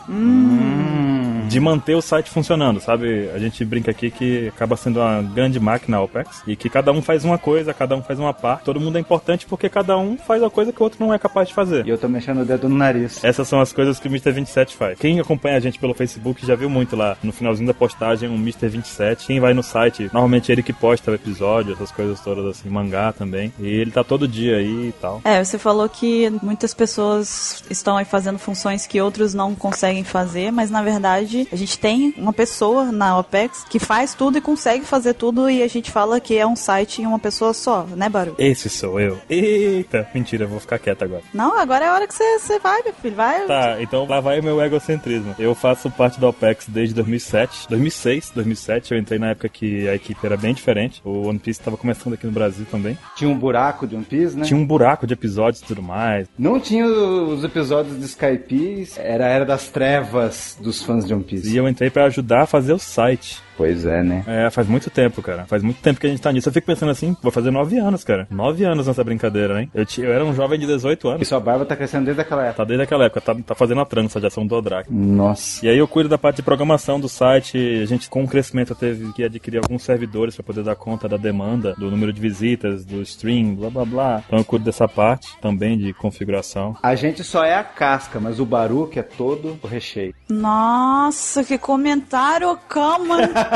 De 1.51 1.59
manter 1.59 1.95
o 1.95 2.01
site 2.01 2.29
funcionando, 2.29 2.79
sabe? 2.79 3.29
A 3.35 3.37
gente 3.37 3.65
brinca 3.65 3.91
aqui 3.91 4.09
que 4.09 4.47
acaba 4.47 4.77
sendo 4.77 5.01
uma 5.01 5.21
grande 5.21 5.59
máquina 5.59 5.97
a 5.97 6.01
OPEX 6.01 6.43
e 6.47 6.55
que 6.55 6.69
cada 6.69 6.93
um 6.93 7.01
faz 7.01 7.25
uma 7.25 7.37
coisa, 7.37 7.73
cada 7.73 7.93
um 7.93 8.01
faz 8.01 8.17
uma 8.19 8.33
parte. 8.33 8.63
Todo 8.63 8.79
mundo 8.79 8.97
é 8.97 9.01
importante 9.01 9.45
porque 9.45 9.67
cada 9.67 9.97
um 9.97 10.17
faz 10.17 10.41
a 10.41 10.49
coisa 10.49 10.71
que 10.71 10.79
o 10.79 10.83
outro 10.85 11.05
não 11.05 11.13
é 11.13 11.19
capaz 11.19 11.49
de 11.49 11.53
fazer. 11.53 11.85
E 11.85 11.89
eu 11.89 11.97
tô 11.97 12.07
mexendo 12.07 12.43
o 12.43 12.45
dedo 12.45 12.69
no 12.69 12.77
nariz. 12.77 13.21
Essas 13.21 13.49
são 13.49 13.59
as 13.59 13.73
coisas 13.73 13.99
que 13.99 14.07
o 14.07 14.09
Mr. 14.09 14.31
27 14.31 14.77
faz. 14.77 14.97
Quem 14.97 15.19
acompanha 15.19 15.57
a 15.57 15.59
gente 15.59 15.77
pelo 15.77 15.93
Facebook 15.93 16.45
já 16.45 16.55
viu 16.55 16.69
muito 16.69 16.95
lá 16.95 17.17
no 17.21 17.33
finalzinho 17.33 17.67
da 17.67 17.73
postagem 17.73 18.29
um 18.29 18.35
Mr. 18.35 18.69
27. 18.69 19.27
Quem 19.27 19.41
vai 19.41 19.53
no 19.53 19.61
site, 19.61 20.03
normalmente 20.13 20.51
é 20.51 20.53
ele 20.53 20.63
que 20.63 20.71
posta 20.71 21.11
o 21.11 21.15
episódio, 21.15 21.73
essas 21.73 21.91
coisas 21.91 22.21
todas 22.21 22.45
assim, 22.45 22.69
mangá 22.69 23.11
também. 23.11 23.51
E 23.59 23.67
ele 23.67 23.91
tá 23.91 24.05
todo 24.05 24.25
dia 24.25 24.55
aí 24.55 24.87
e 24.87 24.93
tal. 25.01 25.19
É, 25.25 25.43
você 25.43 25.57
falou 25.57 25.89
que 25.89 26.29
muitas 26.41 26.73
pessoas 26.73 27.61
estão 27.69 27.97
aí 27.97 28.05
fazendo 28.05 28.39
funções 28.39 28.87
que 28.87 29.01
outros 29.01 29.33
não 29.33 29.53
conseguem 29.53 30.05
fazer, 30.05 30.49
mas 30.49 30.71
na 30.71 30.81
verdade 30.81 31.40
hoje 31.41 31.47
a 31.51 31.55
gente 31.55 31.79
tem 31.79 32.13
uma 32.17 32.33
pessoa 32.33 32.91
na 32.91 33.17
OPEX 33.17 33.65
que 33.69 33.79
faz 33.79 34.13
tudo 34.13 34.37
e 34.37 34.41
consegue 34.41 34.85
fazer 34.85 35.13
tudo 35.13 35.49
e 35.49 35.63
a 35.63 35.67
gente 35.67 35.91
fala 35.91 36.19
que 36.19 36.37
é 36.37 36.45
um 36.45 36.55
site 36.55 37.01
e 37.01 37.05
uma 37.05 37.19
pessoa 37.19 37.53
só, 37.53 37.85
né, 37.95 38.09
Baru? 38.09 38.35
Esse 38.37 38.69
sou 38.69 38.99
eu. 38.99 39.19
Eita, 39.29 40.07
mentira, 40.13 40.45
eu 40.45 40.49
vou 40.49 40.59
ficar 40.59 40.79
quieto 40.79 41.03
agora. 41.03 41.23
Não, 41.33 41.57
agora 41.57 41.85
é 41.85 41.87
a 41.87 41.93
hora 41.93 42.07
que 42.07 42.13
você, 42.13 42.59
vai, 42.59 42.81
meu 42.83 42.93
filho, 42.93 43.15
vai. 43.15 43.45
Tá, 43.45 43.81
então 43.81 44.05
lá 44.07 44.19
vai 44.19 44.39
o 44.39 44.43
meu 44.43 44.61
egocentrismo. 44.61 45.35
Eu 45.39 45.55
faço 45.55 45.89
parte 45.89 46.19
da 46.19 46.29
OPEX 46.29 46.65
desde 46.67 46.95
2007, 46.95 47.67
2006, 47.69 48.31
2007. 48.35 48.93
Eu 48.93 48.99
entrei 48.99 49.19
na 49.19 49.29
época 49.29 49.49
que 49.49 49.87
a 49.87 49.95
equipe 49.95 50.25
era 50.25 50.37
bem 50.37 50.53
diferente. 50.53 51.01
O 51.03 51.27
One 51.27 51.39
Piece 51.39 51.59
estava 51.59 51.77
começando 51.77 52.13
aqui 52.13 52.25
no 52.25 52.31
Brasil 52.31 52.65
também. 52.69 52.97
Tinha 53.15 53.29
um 53.29 53.37
buraco 53.37 53.87
de 53.87 53.95
One 53.95 54.05
Piece, 54.05 54.37
né? 54.37 54.45
Tinha 54.45 54.59
um 54.59 54.65
buraco 54.65 55.07
de 55.07 55.13
episódios 55.13 55.61
e 55.61 55.65
tudo 55.65 55.81
mais. 55.81 56.27
Não 56.37 56.59
tinha 56.59 56.85
os 56.85 57.43
episódios 57.43 57.97
de 57.97 58.05
Skype, 58.05 58.87
era 58.97 59.25
a 59.25 59.29
era 59.29 59.45
das 59.45 59.67
trevas 59.67 60.57
dos 60.59 60.81
fãs 60.83 61.05
de 61.05 61.13
One 61.13 61.23
Piece. 61.23 61.30
E 61.35 61.55
eu 61.55 61.67
entrei 61.67 61.89
pra 61.89 62.05
ajudar 62.05 62.41
a 62.41 62.47
fazer 62.47 62.73
o 62.73 62.79
site. 62.79 63.41
Pois 63.61 63.85
é, 63.85 64.01
né? 64.01 64.23
É, 64.25 64.49
faz 64.49 64.67
muito 64.67 64.89
tempo, 64.89 65.21
cara. 65.21 65.45
Faz 65.45 65.61
muito 65.61 65.79
tempo 65.81 65.99
que 65.99 66.07
a 66.07 66.09
gente 66.09 66.19
tá 66.19 66.31
nisso. 66.31 66.49
Eu 66.49 66.53
fico 66.53 66.65
pensando 66.65 66.89
assim, 66.89 67.15
vou 67.21 67.31
fazer 67.31 67.51
nove 67.51 67.77
anos, 67.77 68.03
cara. 68.03 68.27
Nove 68.31 68.63
anos 68.63 68.87
nessa 68.87 69.03
brincadeira, 69.03 69.61
hein? 69.61 69.69
Eu, 69.71 69.85
eu 70.03 70.11
era 70.11 70.25
um 70.25 70.33
jovem 70.33 70.57
de 70.59 70.65
18 70.65 71.07
E 71.07 71.11
anos. 71.11 71.27
sua 71.27 71.39
barba 71.39 71.63
tá 71.63 71.75
crescendo 71.75 72.05
desde 72.05 72.21
aquela 72.23 72.41
época. 72.45 72.57
Tá 72.57 72.63
desde 72.63 72.81
aquela 72.83 73.05
época, 73.05 73.21
tá, 73.21 73.35
tá 73.35 73.53
fazendo 73.53 73.79
a 73.81 73.85
trança, 73.85 74.19
já 74.19 74.31
são 74.31 74.47
do 74.47 74.59
Drake. 74.63 74.91
Nossa. 74.91 75.63
E 75.63 75.69
aí 75.69 75.77
eu 75.77 75.87
cuido 75.87 76.09
da 76.09 76.17
parte 76.17 76.37
de 76.37 76.41
programação 76.41 76.99
do 76.99 77.07
site. 77.07 77.55
A 77.83 77.85
gente, 77.85 78.09
com 78.09 78.23
o 78.23 78.27
crescimento, 78.27 78.73
teve 78.73 79.13
que 79.13 79.23
adquirir 79.23 79.59
alguns 79.59 79.83
servidores 79.83 80.33
para 80.35 80.43
poder 80.43 80.63
dar 80.63 80.75
conta 80.75 81.07
da 81.07 81.17
demanda, 81.17 81.75
do 81.77 81.91
número 81.91 82.11
de 82.11 82.19
visitas, 82.19 82.83
do 82.83 82.99
stream, 83.03 83.53
blá 83.53 83.69
blá 83.69 83.85
blá. 83.85 84.23
Então 84.25 84.39
eu 84.39 84.45
cuido 84.45 84.65
dessa 84.65 84.87
parte 84.87 85.37
também 85.39 85.77
de 85.77 85.93
configuração. 85.93 86.75
A 86.81 86.95
gente 86.95 87.23
só 87.23 87.45
é 87.45 87.53
a 87.53 87.63
casca, 87.63 88.19
mas 88.19 88.39
o 88.39 88.45
Baruque 88.45 88.97
é 88.97 89.03
todo 89.03 89.59
o 89.61 89.67
recheio. 89.67 90.15
Nossa, 90.27 91.43
que 91.43 91.59
comentário, 91.59 92.57
cama. 92.67 93.17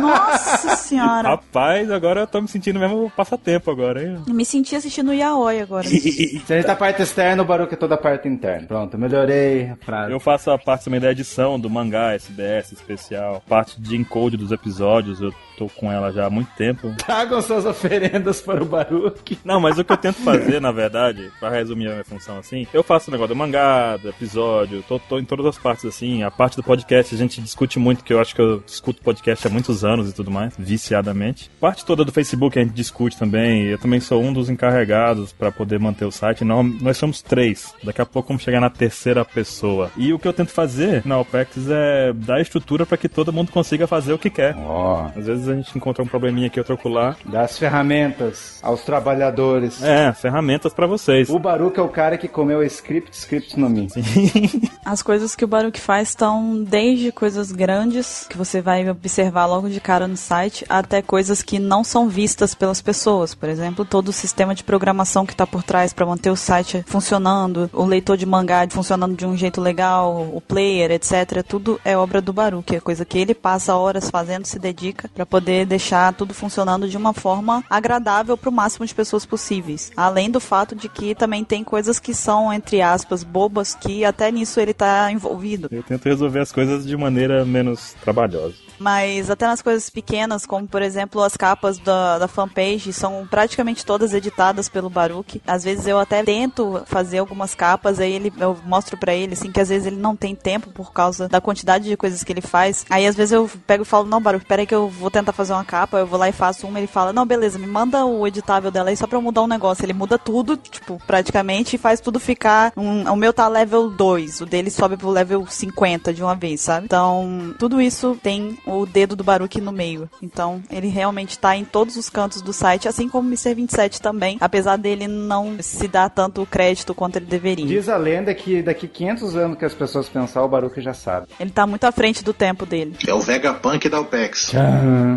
Nossa 0.00 0.76
senhora. 0.76 1.28
Rapaz, 1.28 1.90
agora 1.90 2.20
eu 2.20 2.26
tô 2.26 2.40
me 2.40 2.48
sentindo 2.48 2.78
mesmo 2.78 3.10
passatempo 3.16 3.70
agora, 3.70 4.02
hein? 4.02 4.22
Me 4.28 4.44
senti 4.44 4.74
assistindo 4.74 5.10
o 5.10 5.14
Yaoi 5.14 5.60
agora. 5.60 5.86
Se 5.86 6.42
a 6.48 6.56
gente 6.56 6.66
tá 6.66 6.72
a 6.72 6.76
parte 6.76 7.02
externa, 7.02 7.42
o 7.42 7.46
Baruque 7.46 7.74
é 7.74 7.76
toda 7.76 7.94
a 7.94 7.98
parte 7.98 8.28
interna. 8.28 8.66
Pronto, 8.66 8.98
melhorei 8.98 9.70
a 9.70 9.76
frase. 9.76 10.12
Eu 10.12 10.20
faço 10.20 10.50
a 10.50 10.58
parte 10.58 10.84
também 10.84 11.00
da 11.00 11.10
edição 11.10 11.58
do 11.58 11.68
mangá, 11.68 12.12
SBS 12.12 12.72
especial, 12.72 13.42
parte 13.48 13.80
de 13.80 13.96
encode 13.96 14.36
dos 14.36 14.52
episódios, 14.52 15.20
eu 15.20 15.32
tô 15.60 15.68
com 15.68 15.92
ela 15.92 16.10
já 16.10 16.24
há 16.26 16.30
muito 16.30 16.48
tempo. 16.56 16.90
Tragam 17.04 17.42
suas 17.42 17.66
oferendas 17.66 18.40
para 18.40 18.62
o 18.62 18.66
Baruque. 18.66 19.38
Não, 19.44 19.60
mas 19.60 19.78
o 19.78 19.84
que 19.84 19.92
eu 19.92 19.96
tento 19.98 20.16
fazer, 20.22 20.58
na 20.58 20.72
verdade, 20.72 21.30
pra 21.38 21.50
resumir 21.50 21.88
a 21.88 21.92
minha 21.92 22.04
função 22.04 22.38
assim, 22.38 22.66
eu 22.72 22.82
faço 22.82 23.10
o 23.10 23.12
negócio 23.12 23.34
do 23.34 23.38
mangá, 23.38 23.98
do 23.98 24.08
episódio, 24.08 24.82
tô, 24.88 24.98
tô 24.98 25.18
em 25.18 25.24
todas 25.24 25.44
as 25.44 25.58
partes 25.58 25.84
assim. 25.84 26.22
A 26.22 26.30
parte 26.30 26.56
do 26.56 26.62
podcast 26.62 27.14
a 27.14 27.18
gente 27.18 27.42
discute 27.42 27.78
muito, 27.78 28.02
que 28.02 28.12
eu 28.12 28.20
acho 28.20 28.34
que 28.34 28.40
eu 28.40 28.60
discuto 28.60 29.02
podcast 29.02 29.46
há 29.46 29.50
muitos 29.50 29.84
anos 29.84 30.08
e 30.08 30.14
tudo 30.14 30.30
mais, 30.30 30.54
viciadamente. 30.58 31.50
Parte 31.60 31.84
toda 31.84 32.04
do 32.04 32.12
Facebook 32.12 32.58
a 32.58 32.62
gente 32.62 32.72
discute 32.72 33.18
também. 33.18 33.64
Eu 33.66 33.78
também 33.78 34.00
sou 34.00 34.22
um 34.22 34.32
dos 34.32 34.48
encarregados 34.48 35.32
pra 35.32 35.52
poder 35.52 35.78
manter 35.78 36.06
o 36.06 36.10
site. 36.10 36.42
Não, 36.42 36.62
nós 36.62 36.96
somos 36.96 37.20
três. 37.20 37.74
Daqui 37.84 38.00
a 38.00 38.06
pouco 38.06 38.28
vamos 38.28 38.42
chegar 38.42 38.60
na 38.60 38.70
terceira 38.70 39.24
pessoa. 39.26 39.90
E 39.96 40.12
o 40.12 40.18
que 40.18 40.26
eu 40.26 40.32
tento 40.32 40.50
fazer 40.52 41.02
na 41.04 41.18
OPEX 41.18 41.68
é 41.68 42.12
dar 42.14 42.40
estrutura 42.40 42.86
pra 42.86 42.96
que 42.96 43.08
todo 43.08 43.32
mundo 43.32 43.52
consiga 43.52 43.86
fazer 43.86 44.14
o 44.14 44.18
que 44.18 44.30
quer. 44.30 44.56
Ó, 44.56 45.10
Às 45.16 45.26
vezes 45.26 45.48
a 45.52 45.56
gente 45.56 45.76
encontra 45.76 46.02
um 46.02 46.06
probleminha 46.06 46.46
aqui, 46.46 46.58
outro 46.58 46.78
lá. 46.88 47.16
das 47.24 47.58
ferramentas 47.58 48.58
aos 48.62 48.82
trabalhadores. 48.82 49.82
É, 49.82 50.12
ferramentas 50.12 50.72
pra 50.72 50.86
vocês. 50.86 51.28
O 51.28 51.38
Baruque 51.38 51.78
é 51.78 51.82
o 51.82 51.88
cara 51.88 52.16
que 52.16 52.28
comeu 52.28 52.62
script, 52.62 53.10
script 53.16 53.58
no 53.58 53.68
mim. 53.68 53.88
As 54.84 55.02
coisas 55.02 55.36
que 55.36 55.44
o 55.44 55.48
Baruch 55.48 55.80
faz 55.80 56.08
estão 56.08 56.62
desde 56.62 57.12
coisas 57.12 57.52
grandes, 57.52 58.26
que 58.28 58.36
você 58.36 58.60
vai 58.60 58.88
observar 58.88 59.46
logo 59.46 59.68
de 59.68 59.80
cara 59.80 60.08
no 60.08 60.16
site, 60.16 60.64
até 60.68 61.02
coisas 61.02 61.42
que 61.42 61.58
não 61.58 61.84
são 61.84 62.08
vistas 62.08 62.54
pelas 62.54 62.80
pessoas. 62.80 63.34
Por 63.34 63.48
exemplo, 63.48 63.84
todo 63.84 64.08
o 64.08 64.12
sistema 64.12 64.54
de 64.54 64.64
programação 64.64 65.26
que 65.26 65.32
está 65.32 65.46
por 65.46 65.62
trás 65.62 65.92
para 65.92 66.06
manter 66.06 66.30
o 66.30 66.36
site 66.36 66.84
funcionando, 66.86 67.70
o 67.72 67.84
leitor 67.84 68.16
de 68.16 68.26
mangá 68.26 68.66
funcionando 68.68 69.16
de 69.16 69.26
um 69.26 69.36
jeito 69.36 69.60
legal, 69.60 70.28
o 70.32 70.40
player, 70.40 70.90
etc. 70.90 71.42
Tudo 71.46 71.80
é 71.84 71.96
obra 71.96 72.20
do 72.20 72.32
Baruch, 72.32 72.74
é 72.74 72.80
coisa 72.80 73.04
que 73.04 73.18
ele 73.18 73.34
passa 73.34 73.74
horas 73.74 74.10
fazendo, 74.10 74.46
se 74.46 74.58
dedica 74.58 75.08
para 75.14 75.24
poder 75.24 75.39
deixar 75.40 76.12
tudo 76.14 76.34
funcionando 76.34 76.88
de 76.88 76.96
uma 76.96 77.12
forma 77.12 77.64
agradável 77.68 78.36
para 78.36 78.50
o 78.50 78.52
máximo 78.52 78.86
de 78.86 78.94
pessoas 78.94 79.26
possíveis. 79.26 79.90
Além 79.96 80.30
do 80.30 80.40
fato 80.40 80.74
de 80.74 80.88
que 80.88 81.14
também 81.14 81.44
tem 81.44 81.64
coisas 81.64 81.98
que 81.98 82.14
são, 82.14 82.52
entre 82.52 82.80
aspas, 82.82 83.24
bobas, 83.24 83.74
que 83.74 84.04
até 84.04 84.30
nisso 84.30 84.60
ele 84.60 84.74
tá 84.74 85.10
envolvido. 85.10 85.68
Eu 85.70 85.82
tento 85.82 86.04
resolver 86.04 86.40
as 86.40 86.52
coisas 86.52 86.86
de 86.86 86.96
maneira 86.96 87.44
menos 87.44 87.94
trabalhosa. 88.02 88.69
Mas 88.80 89.28
até 89.28 89.46
nas 89.46 89.60
coisas 89.60 89.90
pequenas, 89.90 90.46
como 90.46 90.66
por 90.66 90.80
exemplo 90.80 91.22
as 91.22 91.36
capas 91.36 91.78
da, 91.78 92.18
da 92.18 92.26
fanpage, 92.26 92.94
são 92.94 93.28
praticamente 93.30 93.84
todas 93.84 94.14
editadas 94.14 94.70
pelo 94.70 94.88
Baruch. 94.88 95.42
Às 95.46 95.62
vezes 95.62 95.86
eu 95.86 95.98
até 95.98 96.22
tento 96.22 96.82
fazer 96.86 97.18
algumas 97.18 97.54
capas, 97.54 98.00
aí 98.00 98.10
ele, 98.10 98.32
eu 98.38 98.56
mostro 98.64 98.96
pra 98.96 99.14
ele, 99.14 99.34
assim, 99.34 99.52
que 99.52 99.60
às 99.60 99.68
vezes 99.68 99.86
ele 99.86 99.96
não 99.96 100.16
tem 100.16 100.34
tempo 100.34 100.70
por 100.70 100.94
causa 100.94 101.28
da 101.28 101.42
quantidade 101.42 101.84
de 101.84 101.96
coisas 101.96 102.24
que 102.24 102.32
ele 102.32 102.40
faz. 102.40 102.86
Aí 102.88 103.06
às 103.06 103.14
vezes 103.14 103.32
eu 103.32 103.50
pego 103.66 103.82
e 103.82 103.86
falo, 103.86 104.06
não, 104.06 104.20
Baruch, 104.20 104.46
peraí 104.46 104.66
que 104.66 104.74
eu 104.74 104.88
vou 104.88 105.10
tentar 105.10 105.32
fazer 105.32 105.52
uma 105.52 105.64
capa, 105.64 105.98
eu 105.98 106.06
vou 106.06 106.18
lá 106.18 106.30
e 106.30 106.32
faço 106.32 106.66
uma, 106.66 106.78
ele 106.78 106.86
fala, 106.86 107.12
não, 107.12 107.26
beleza, 107.26 107.58
me 107.58 107.66
manda 107.66 108.06
o 108.06 108.26
editável 108.26 108.70
dela 108.70 108.88
aí 108.88 108.96
só 108.96 109.06
pra 109.06 109.18
eu 109.18 109.22
mudar 109.22 109.42
um 109.42 109.46
negócio. 109.46 109.84
Ele 109.84 109.92
muda 109.92 110.18
tudo, 110.18 110.56
tipo, 110.56 110.98
praticamente, 111.06 111.76
e 111.76 111.78
faz 111.78 112.00
tudo 112.00 112.18
ficar. 112.18 112.72
Um, 112.74 113.02
o 113.12 113.16
meu 113.16 113.34
tá 113.34 113.46
level 113.46 113.90
2, 113.90 114.40
o 114.40 114.46
dele 114.46 114.70
sobe 114.70 114.96
pro 114.96 115.10
level 115.10 115.46
50 115.46 116.14
de 116.14 116.22
uma 116.22 116.34
vez, 116.34 116.62
sabe? 116.62 116.86
Então, 116.86 117.54
tudo 117.58 117.78
isso 117.80 118.18
tem 118.22 118.58
o 118.70 118.86
dedo 118.86 119.16
do 119.16 119.24
Baruch 119.24 119.60
no 119.60 119.72
meio. 119.72 120.08
Então, 120.22 120.62
ele 120.70 120.88
realmente 120.88 121.38
tá 121.38 121.56
em 121.56 121.64
todos 121.64 121.96
os 121.96 122.08
cantos 122.08 122.42
do 122.42 122.52
site, 122.52 122.88
assim 122.88 123.08
como 123.08 123.28
o 123.28 123.30
Mr. 123.30 123.54
27 123.54 124.00
também, 124.00 124.38
apesar 124.40 124.76
dele 124.76 125.06
não 125.06 125.56
se 125.60 125.88
dar 125.88 126.08
tanto 126.10 126.46
crédito 126.46 126.94
quanto 126.94 127.16
ele 127.16 127.26
deveria. 127.26 127.66
Diz 127.66 127.88
a 127.88 127.96
lenda 127.96 128.34
que 128.34 128.62
daqui 128.62 128.88
500 128.88 129.36
anos 129.36 129.58
que 129.58 129.64
as 129.64 129.74
pessoas 129.74 130.08
pensar, 130.08 130.42
o 130.42 130.48
Baruque 130.48 130.80
já 130.80 130.94
sabe. 130.94 131.26
Ele 131.38 131.50
tá 131.50 131.66
muito 131.66 131.84
à 131.84 131.92
frente 131.92 132.24
do 132.24 132.32
tempo 132.32 132.64
dele. 132.64 132.96
É 133.06 133.14
o 133.14 133.20
Vegapunk 133.20 133.88
da 133.88 134.00
OPEX. 134.00 134.52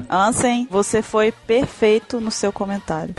Ansem, 0.10 0.68
você 0.70 1.02
foi 1.02 1.32
perfeito 1.32 2.20
no 2.20 2.32
seu 2.32 2.52
comentário. 2.52 3.16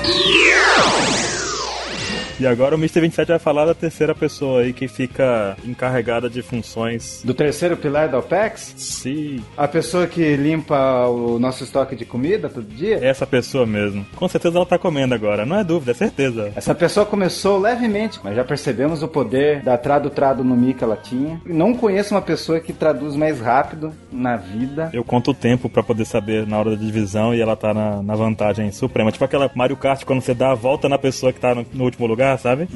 E 2.38 2.46
agora 2.46 2.74
o 2.74 2.78
Mr. 2.78 3.00
27 3.00 3.28
vai 3.28 3.38
falar 3.38 3.66
da 3.66 3.74
terceira 3.74 4.14
pessoa 4.14 4.62
aí 4.62 4.72
que 4.72 4.88
fica 4.88 5.56
encarregada 5.64 6.28
de 6.28 6.42
funções. 6.42 7.22
Do 7.24 7.34
terceiro 7.34 7.76
pilar 7.76 8.08
da 8.08 8.18
OPEX, 8.18 8.74
Se 8.76 9.42
a 9.56 9.68
pessoa 9.68 10.06
que 10.06 10.36
limpa 10.36 11.06
o 11.06 11.38
nosso 11.38 11.64
estoque 11.64 11.94
de 11.94 12.04
comida 12.04 12.48
todo 12.48 12.66
dia, 12.66 12.98
essa 13.02 13.26
pessoa 13.26 13.66
mesmo. 13.66 14.04
Com 14.16 14.28
certeza 14.28 14.58
ela 14.58 14.66
tá 14.66 14.78
comendo 14.78 15.14
agora, 15.14 15.46
não 15.46 15.58
é 15.58 15.64
dúvida, 15.64 15.92
é 15.92 15.94
certeza. 15.94 16.52
essa 16.56 16.74
pessoa 16.74 17.06
começou 17.06 17.58
levemente, 17.58 18.18
mas 18.22 18.34
já 18.36 18.44
percebemos 18.44 19.02
o 19.02 19.08
poder 19.08 19.62
da 19.62 19.76
tradutrado 19.78 20.42
no 20.42 20.56
Mi 20.56 20.74
que 20.74 20.82
ela 20.82 20.96
tinha. 20.96 21.40
Não 21.44 21.74
conheço 21.74 22.14
uma 22.14 22.22
pessoa 22.22 22.60
que 22.60 22.72
traduz 22.72 23.14
mais 23.16 23.40
rápido 23.40 23.92
na 24.10 24.36
vida. 24.36 24.90
Eu 24.92 25.04
conto 25.04 25.30
o 25.30 25.34
tempo 25.34 25.68
pra 25.68 25.82
poder 25.82 26.04
saber 26.04 26.46
na 26.46 26.58
hora 26.58 26.70
da 26.70 26.76
divisão 26.76 27.34
e 27.34 27.40
ela 27.40 27.56
tá 27.56 27.72
na, 27.74 28.02
na 28.02 28.14
vantagem 28.14 28.70
suprema. 28.72 29.12
Tipo 29.12 29.24
aquela 29.24 29.50
Mario 29.54 29.76
Kart 29.76 30.04
quando 30.04 30.20
você 30.20 30.34
dá 30.34 30.50
a 30.52 30.54
volta 30.54 30.88
na 30.88 30.98
pessoa 30.98 31.32
que 31.32 31.40
tá 31.40 31.54
no, 31.54 31.66
no 31.72 31.84
último 31.84 32.06
lugar, 32.06 32.23
sabe? 32.38 32.68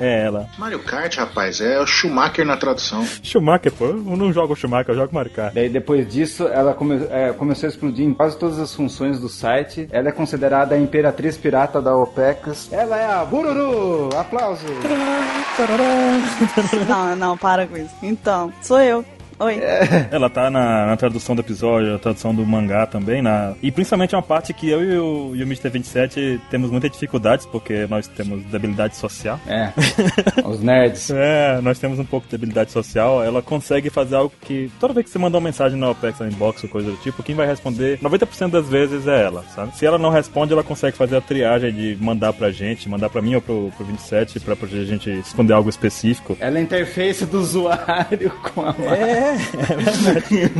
É 0.00 0.24
ela. 0.24 0.48
Mario 0.58 0.78
Kart, 0.80 1.16
rapaz, 1.16 1.60
é 1.60 1.80
o 1.80 1.86
Schumacher 1.86 2.44
na 2.44 2.56
tradução. 2.56 3.04
Schumacher, 3.22 3.72
pô. 3.72 3.86
Eu 3.86 3.94
não 4.16 4.32
jogo 4.32 4.54
Schumacher, 4.56 4.90
eu 4.90 4.96
jogo 4.96 5.14
Mario 5.14 5.30
Kart. 5.32 5.52
Daí 5.54 5.68
depois 5.68 6.06
disso, 6.10 6.46
ela 6.48 6.74
come- 6.74 7.06
é, 7.10 7.32
começou 7.32 7.66
a 7.66 7.70
explodir 7.70 8.04
em 8.06 8.12
quase 8.14 8.38
todas 8.38 8.58
as 8.58 8.74
funções 8.74 9.18
do 9.20 9.28
site. 9.28 9.88
Ela 9.90 10.08
é 10.08 10.12
considerada 10.12 10.74
a 10.74 10.78
imperatriz 10.78 11.36
pirata 11.36 11.80
da 11.80 11.96
OPEX. 11.96 12.68
Ela 12.72 12.98
é 12.98 13.06
a 13.06 13.24
Bururu! 13.24 14.08
Aplausos! 14.16 14.70
não, 16.88 17.16
não, 17.16 17.36
para 17.38 17.66
com 17.66 17.76
isso. 17.76 17.94
Então, 18.02 18.52
sou 18.62 18.80
eu. 18.80 19.04
Oi. 19.40 19.58
Ela 20.10 20.28
tá 20.28 20.50
na, 20.50 20.84
na 20.84 20.96
tradução 20.98 21.34
do 21.34 21.40
episódio, 21.40 21.92
na 21.92 21.98
tradução 21.98 22.34
do 22.34 22.44
mangá 22.44 22.86
também, 22.86 23.22
na... 23.22 23.54
e 23.62 23.72
principalmente 23.72 24.14
é 24.14 24.18
uma 24.18 24.22
parte 24.22 24.52
que 24.52 24.68
eu 24.68 24.84
e 24.84 24.98
o, 24.98 25.34
e 25.34 25.42
o 25.42 25.46
Mr. 25.46 25.70
27 25.70 26.38
temos 26.50 26.70
muitas 26.70 26.90
dificuldades, 26.90 27.46
porque 27.46 27.86
nós 27.86 28.06
temos 28.06 28.44
debilidade 28.44 28.96
social. 28.96 29.40
É, 29.46 29.72
os 30.44 30.60
nerds. 30.60 31.10
É, 31.22 31.60
nós 31.60 31.78
temos 31.78 31.98
um 31.98 32.04
pouco 32.04 32.26
de 32.26 32.32
debilidade 32.32 32.72
social. 32.72 33.22
Ela 33.22 33.42
consegue 33.42 33.90
fazer 33.90 34.16
algo 34.16 34.32
que 34.40 34.70
toda 34.80 34.94
vez 34.94 35.06
que 35.06 35.12
você 35.12 35.18
mandar 35.18 35.38
uma 35.38 35.44
mensagem 35.44 35.78
na 35.78 35.90
OPEX, 35.90 36.18
na 36.18 36.28
inbox 36.28 36.62
ou 36.64 36.70
coisa 36.70 36.90
do 36.90 36.96
tipo, 36.98 37.22
quem 37.22 37.34
vai 37.34 37.46
responder 37.46 37.98
90% 37.98 38.50
das 38.50 38.66
vezes 38.66 39.06
é 39.06 39.22
ela, 39.22 39.44
sabe? 39.54 39.76
Se 39.76 39.84
ela 39.84 39.98
não 39.98 40.10
responde, 40.10 40.52
ela 40.52 40.62
consegue 40.62 40.96
fazer 40.96 41.16
a 41.16 41.20
triagem 41.20 41.72
de 41.72 41.96
mandar 42.00 42.32
pra 42.32 42.50
gente, 42.50 42.88
mandar 42.88 43.10
pra 43.10 43.20
mim 43.20 43.34
ou 43.34 43.42
pro, 43.42 43.70
pro 43.76 43.84
27 43.84 44.40
pra 44.40 44.56
poder 44.56 44.80
a 44.80 44.84
gente 44.84 45.10
esconder 45.10 45.52
algo 45.52 45.68
específico. 45.68 46.36
Ela 46.40 46.56
é 46.56 46.60
a 46.60 46.62
interface 46.62 47.26
do 47.26 47.38
usuário 47.38 48.30
com 48.54 48.62
a 48.62 48.66
máquina. 48.66 49.29
É, 49.30 49.72
é 49.72 49.76
verdade. 49.76 50.50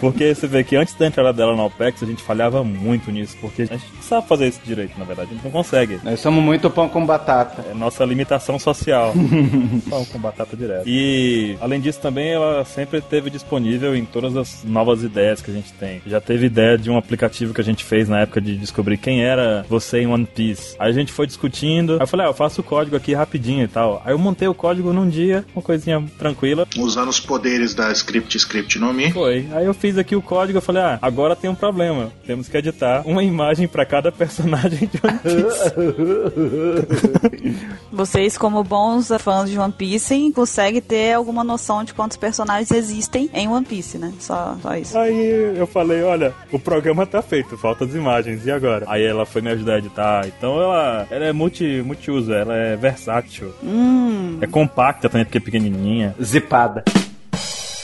porque 0.00 0.34
você 0.34 0.46
vê 0.46 0.64
que 0.64 0.76
antes 0.76 0.94
da 0.94 1.06
entrada 1.06 1.32
dela 1.32 1.56
no 1.56 1.64
OPEX, 1.64 2.02
a 2.02 2.06
gente 2.06 2.22
falhava 2.22 2.62
muito 2.64 3.10
nisso, 3.10 3.36
porque 3.40 3.62
a 3.62 3.66
gente 3.66 3.84
não 3.94 4.02
sabe 4.02 4.28
fazer 4.28 4.48
isso 4.48 4.60
direito, 4.64 4.98
na 4.98 5.04
verdade, 5.04 5.30
a 5.30 5.34
gente 5.34 5.44
não 5.44 5.50
consegue. 5.50 6.00
Nós 6.02 6.20
somos 6.20 6.42
muito 6.42 6.70
pão 6.70 6.88
com 6.88 7.04
batata. 7.04 7.64
É 7.70 7.74
nossa 7.74 8.04
limitação 8.04 8.58
social. 8.58 9.12
Pão 9.88 10.04
com 10.04 10.18
batata 10.18 10.56
direto. 10.56 10.84
E, 10.86 11.56
além 11.60 11.80
disso, 11.80 12.00
também 12.00 12.30
ela 12.30 12.64
sempre 12.64 12.98
esteve 12.98 13.30
disponível 13.30 13.94
em 13.96 14.04
todas 14.04 14.36
as 14.36 14.64
novas 14.64 15.02
ideias 15.02 15.40
que 15.42 15.50
a 15.50 15.54
gente 15.54 15.72
tem. 15.72 16.00
Já 16.06 16.20
teve 16.20 16.46
ideia 16.46 16.78
de 16.78 16.90
um 16.90 16.96
aplicativo 16.96 17.52
que 17.52 17.60
a 17.60 17.64
gente 17.64 17.84
fez 17.84 18.08
na 18.08 18.20
época 18.20 18.40
de 18.40 18.56
descobrir 18.56 18.96
quem 18.96 19.22
era 19.22 19.64
você 19.68 20.00
em 20.00 20.06
One 20.06 20.26
Piece. 20.26 20.76
Aí 20.78 20.90
a 20.90 20.92
gente 20.92 21.12
foi 21.12 21.26
discutindo. 21.26 21.94
Aí 21.94 22.00
eu 22.00 22.06
falei, 22.06 22.26
ah, 22.26 22.30
eu 22.30 22.34
faço 22.34 22.60
o 22.60 22.64
código 22.64 22.96
aqui 22.96 23.14
rapidinho 23.14 23.64
e 23.64 23.68
tal. 23.68 24.02
Aí 24.04 24.12
eu 24.12 24.18
montei 24.18 24.48
o 24.48 24.54
código 24.54 24.92
num 24.92 25.08
dia, 25.08 25.44
uma 25.54 25.62
coisinha 25.62 26.02
tranquila. 26.18 26.66
Usando 26.76 27.08
os 27.08 27.20
poderes 27.32 27.72
da 27.72 27.90
Script 27.92 28.36
Script 28.36 28.78
no 28.78 28.92
Mi. 28.92 29.10
Foi. 29.10 29.48
Aí 29.52 29.64
eu 29.64 29.72
fiz 29.72 29.96
aqui 29.96 30.14
o 30.14 30.20
código, 30.20 30.58
eu 30.58 30.62
falei, 30.62 30.82
ah, 30.82 30.98
agora 31.00 31.34
tem 31.34 31.48
um 31.48 31.54
problema. 31.54 32.12
Temos 32.26 32.46
que 32.46 32.58
editar 32.58 33.02
uma 33.06 33.24
imagem 33.24 33.66
pra 33.66 33.86
cada 33.86 34.12
personagem 34.12 34.80
de 34.92 35.00
One 35.02 35.18
Piece. 35.18 35.72
Vocês, 37.90 38.36
como 38.36 38.62
bons 38.62 39.08
fãs 39.18 39.48
de 39.48 39.58
One 39.58 39.72
Piece, 39.72 40.30
conseguem 40.34 40.82
ter 40.82 41.14
alguma 41.14 41.42
noção 41.42 41.82
de 41.82 41.94
quantos 41.94 42.18
personagens 42.18 42.70
existem 42.70 43.30
em 43.32 43.48
One 43.48 43.64
Piece, 43.64 43.96
né? 43.96 44.12
Só, 44.20 44.58
só 44.60 44.76
isso. 44.76 44.98
Aí 44.98 45.56
eu 45.56 45.66
falei, 45.66 46.02
olha, 46.02 46.34
o 46.52 46.58
programa 46.58 47.06
tá 47.06 47.22
feito, 47.22 47.56
falta 47.56 47.86
as 47.86 47.94
imagens, 47.94 48.44
e 48.44 48.50
agora? 48.50 48.84
Aí 48.86 49.02
ela 49.02 49.24
foi 49.24 49.40
me 49.40 49.48
ajudar 49.48 49.76
a 49.76 49.78
editar. 49.78 50.26
Então 50.26 50.60
ela, 50.60 51.06
ela 51.10 51.24
é 51.24 51.32
multi, 51.32 51.82
multiuso, 51.82 52.30
ela 52.30 52.54
é 52.54 52.76
versátil. 52.76 53.54
Hum. 53.64 54.36
É 54.42 54.46
compacta 54.46 55.08
também, 55.08 55.24
porque 55.24 55.38
é 55.38 55.40
pequenininha. 55.40 56.14
Zipada. 56.22 56.84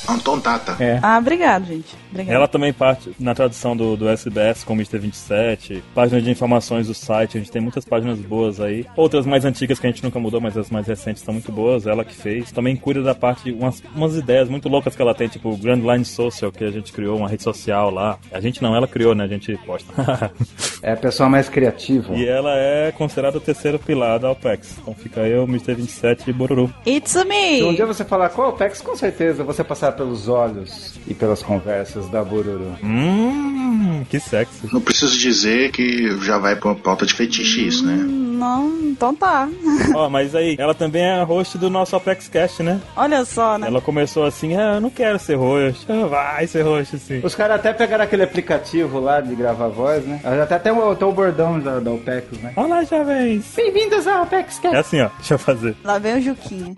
Anton 0.08 0.40
Tata. 0.40 0.76
É. 0.82 0.98
Ah, 1.02 1.18
obrigado, 1.18 1.66
gente. 1.66 1.96
Obrigado. 2.10 2.34
Ela 2.34 2.48
também 2.48 2.72
parte 2.72 3.12
na 3.18 3.34
tradução 3.34 3.76
do, 3.76 3.96
do 3.96 4.08
SBS 4.08 4.64
com 4.64 4.72
o 4.72 4.76
Mr. 4.76 4.98
27, 4.98 5.84
página 5.94 6.20
de 6.20 6.30
informações 6.30 6.86
do 6.86 6.94
site, 6.94 7.36
a 7.36 7.40
gente 7.40 7.50
tem 7.50 7.60
muitas 7.60 7.84
páginas 7.84 8.18
boas 8.18 8.60
aí. 8.60 8.86
Outras 8.96 9.26
mais 9.26 9.44
antigas 9.44 9.78
que 9.78 9.86
a 9.86 9.90
gente 9.90 10.02
nunca 10.02 10.18
mudou, 10.18 10.40
mas 10.40 10.56
as 10.56 10.70
mais 10.70 10.86
recentes 10.86 11.22
são 11.22 11.34
muito 11.34 11.52
boas, 11.52 11.86
ela 11.86 12.04
que 12.04 12.14
fez. 12.14 12.50
Também 12.50 12.76
cuida 12.76 13.02
da 13.02 13.14
parte, 13.14 13.50
umas, 13.52 13.82
umas 13.94 14.16
ideias 14.16 14.48
muito 14.48 14.68
loucas 14.68 14.96
que 14.96 15.02
ela 15.02 15.14
tem, 15.14 15.28
tipo 15.28 15.50
o 15.50 15.56
Grand 15.56 15.80
Line 15.80 16.04
Social, 16.04 16.50
que 16.50 16.64
a 16.64 16.70
gente 16.70 16.92
criou, 16.92 17.18
uma 17.18 17.28
rede 17.28 17.42
social 17.42 17.90
lá. 17.90 18.18
A 18.32 18.40
gente 18.40 18.62
não, 18.62 18.74
ela 18.74 18.86
criou, 18.86 19.14
né? 19.14 19.24
A 19.24 19.28
gente 19.28 19.56
posta. 19.66 19.92
É 20.80 20.92
a 20.92 20.96
pessoa 20.96 21.28
mais 21.28 21.48
criativa. 21.48 22.14
e 22.14 22.24
ela 22.24 22.52
é 22.54 22.92
considerada 22.92 23.36
o 23.36 23.40
terceiro 23.40 23.80
pilar 23.80 24.20
da 24.20 24.30
OPEX. 24.30 24.78
Então 24.80 24.94
fica 24.94 25.22
eu, 25.22 25.42
Mr. 25.42 25.74
27 25.74 26.30
e 26.30 26.32
Boruru. 26.32 26.72
It's 26.86 27.10
Se 27.10 27.18
um 27.18 27.24
me! 27.70 27.74
dia 27.74 27.84
você 27.84 28.04
falar 28.04 28.28
qual 28.28 28.52
Pex, 28.52 28.80
com 28.80 28.94
certeza 28.94 29.42
você 29.42 29.64
passar 29.64 29.90
pelos 29.98 30.28
olhos 30.28 30.94
e 31.08 31.12
pelas 31.12 31.42
conversas 31.42 32.08
da 32.08 32.22
Bururu. 32.22 32.76
Hum, 32.82 34.04
que 34.08 34.20
sexy. 34.20 34.68
Não 34.72 34.80
preciso 34.80 35.18
dizer 35.18 35.72
que 35.72 36.16
já 36.22 36.38
vai 36.38 36.54
pra 36.54 36.70
uma 36.70 36.76
pauta 36.76 37.04
de 37.04 37.12
fetiche 37.12 37.66
isso, 37.66 37.84
né? 37.84 37.96
Não, 37.96 38.68
então 38.84 39.12
tá. 39.12 39.48
Ó, 39.94 40.08
mas 40.08 40.34
aí, 40.36 40.54
ela 40.58 40.72
também 40.72 41.02
é 41.02 41.22
host 41.24 41.58
do 41.58 41.68
nosso 41.68 41.96
Apex 41.96 42.28
Cast, 42.28 42.62
né? 42.62 42.80
Olha 42.96 43.24
só, 43.24 43.58
né? 43.58 43.66
Ela 43.66 43.80
começou 43.80 44.24
assim, 44.24 44.56
ah, 44.56 44.74
eu 44.76 44.80
não 44.80 44.90
quero 44.90 45.18
ser 45.18 45.34
host. 45.34 45.84
Ah, 45.90 46.06
vai 46.06 46.46
ser 46.46 46.62
host, 46.62 46.96
sim. 47.00 47.20
Os 47.24 47.34
caras 47.34 47.56
até 47.56 47.72
pegaram 47.72 48.04
aquele 48.04 48.22
aplicativo 48.22 49.00
lá 49.00 49.20
de 49.20 49.34
gravar 49.34 49.68
voz, 49.68 50.04
né? 50.04 50.20
Até 50.22 50.54
até 50.54 50.72
o, 50.72 50.90
até 50.92 51.04
o 51.04 51.12
bordão 51.12 51.58
da, 51.58 51.80
da 51.80 51.90
OPEX, 51.90 52.38
né? 52.40 52.52
Olá, 52.54 52.84
jovens! 52.84 53.52
Bem-vindos 53.56 54.06
ao 54.06 54.22
OPEX 54.22 54.60
É 54.64 54.76
assim, 54.76 55.00
ó, 55.00 55.08
deixa 55.18 55.34
eu 55.34 55.38
fazer. 55.38 55.74
Lá 55.82 55.98
vem 55.98 56.18
o 56.18 56.22
Juquinha. 56.22 56.76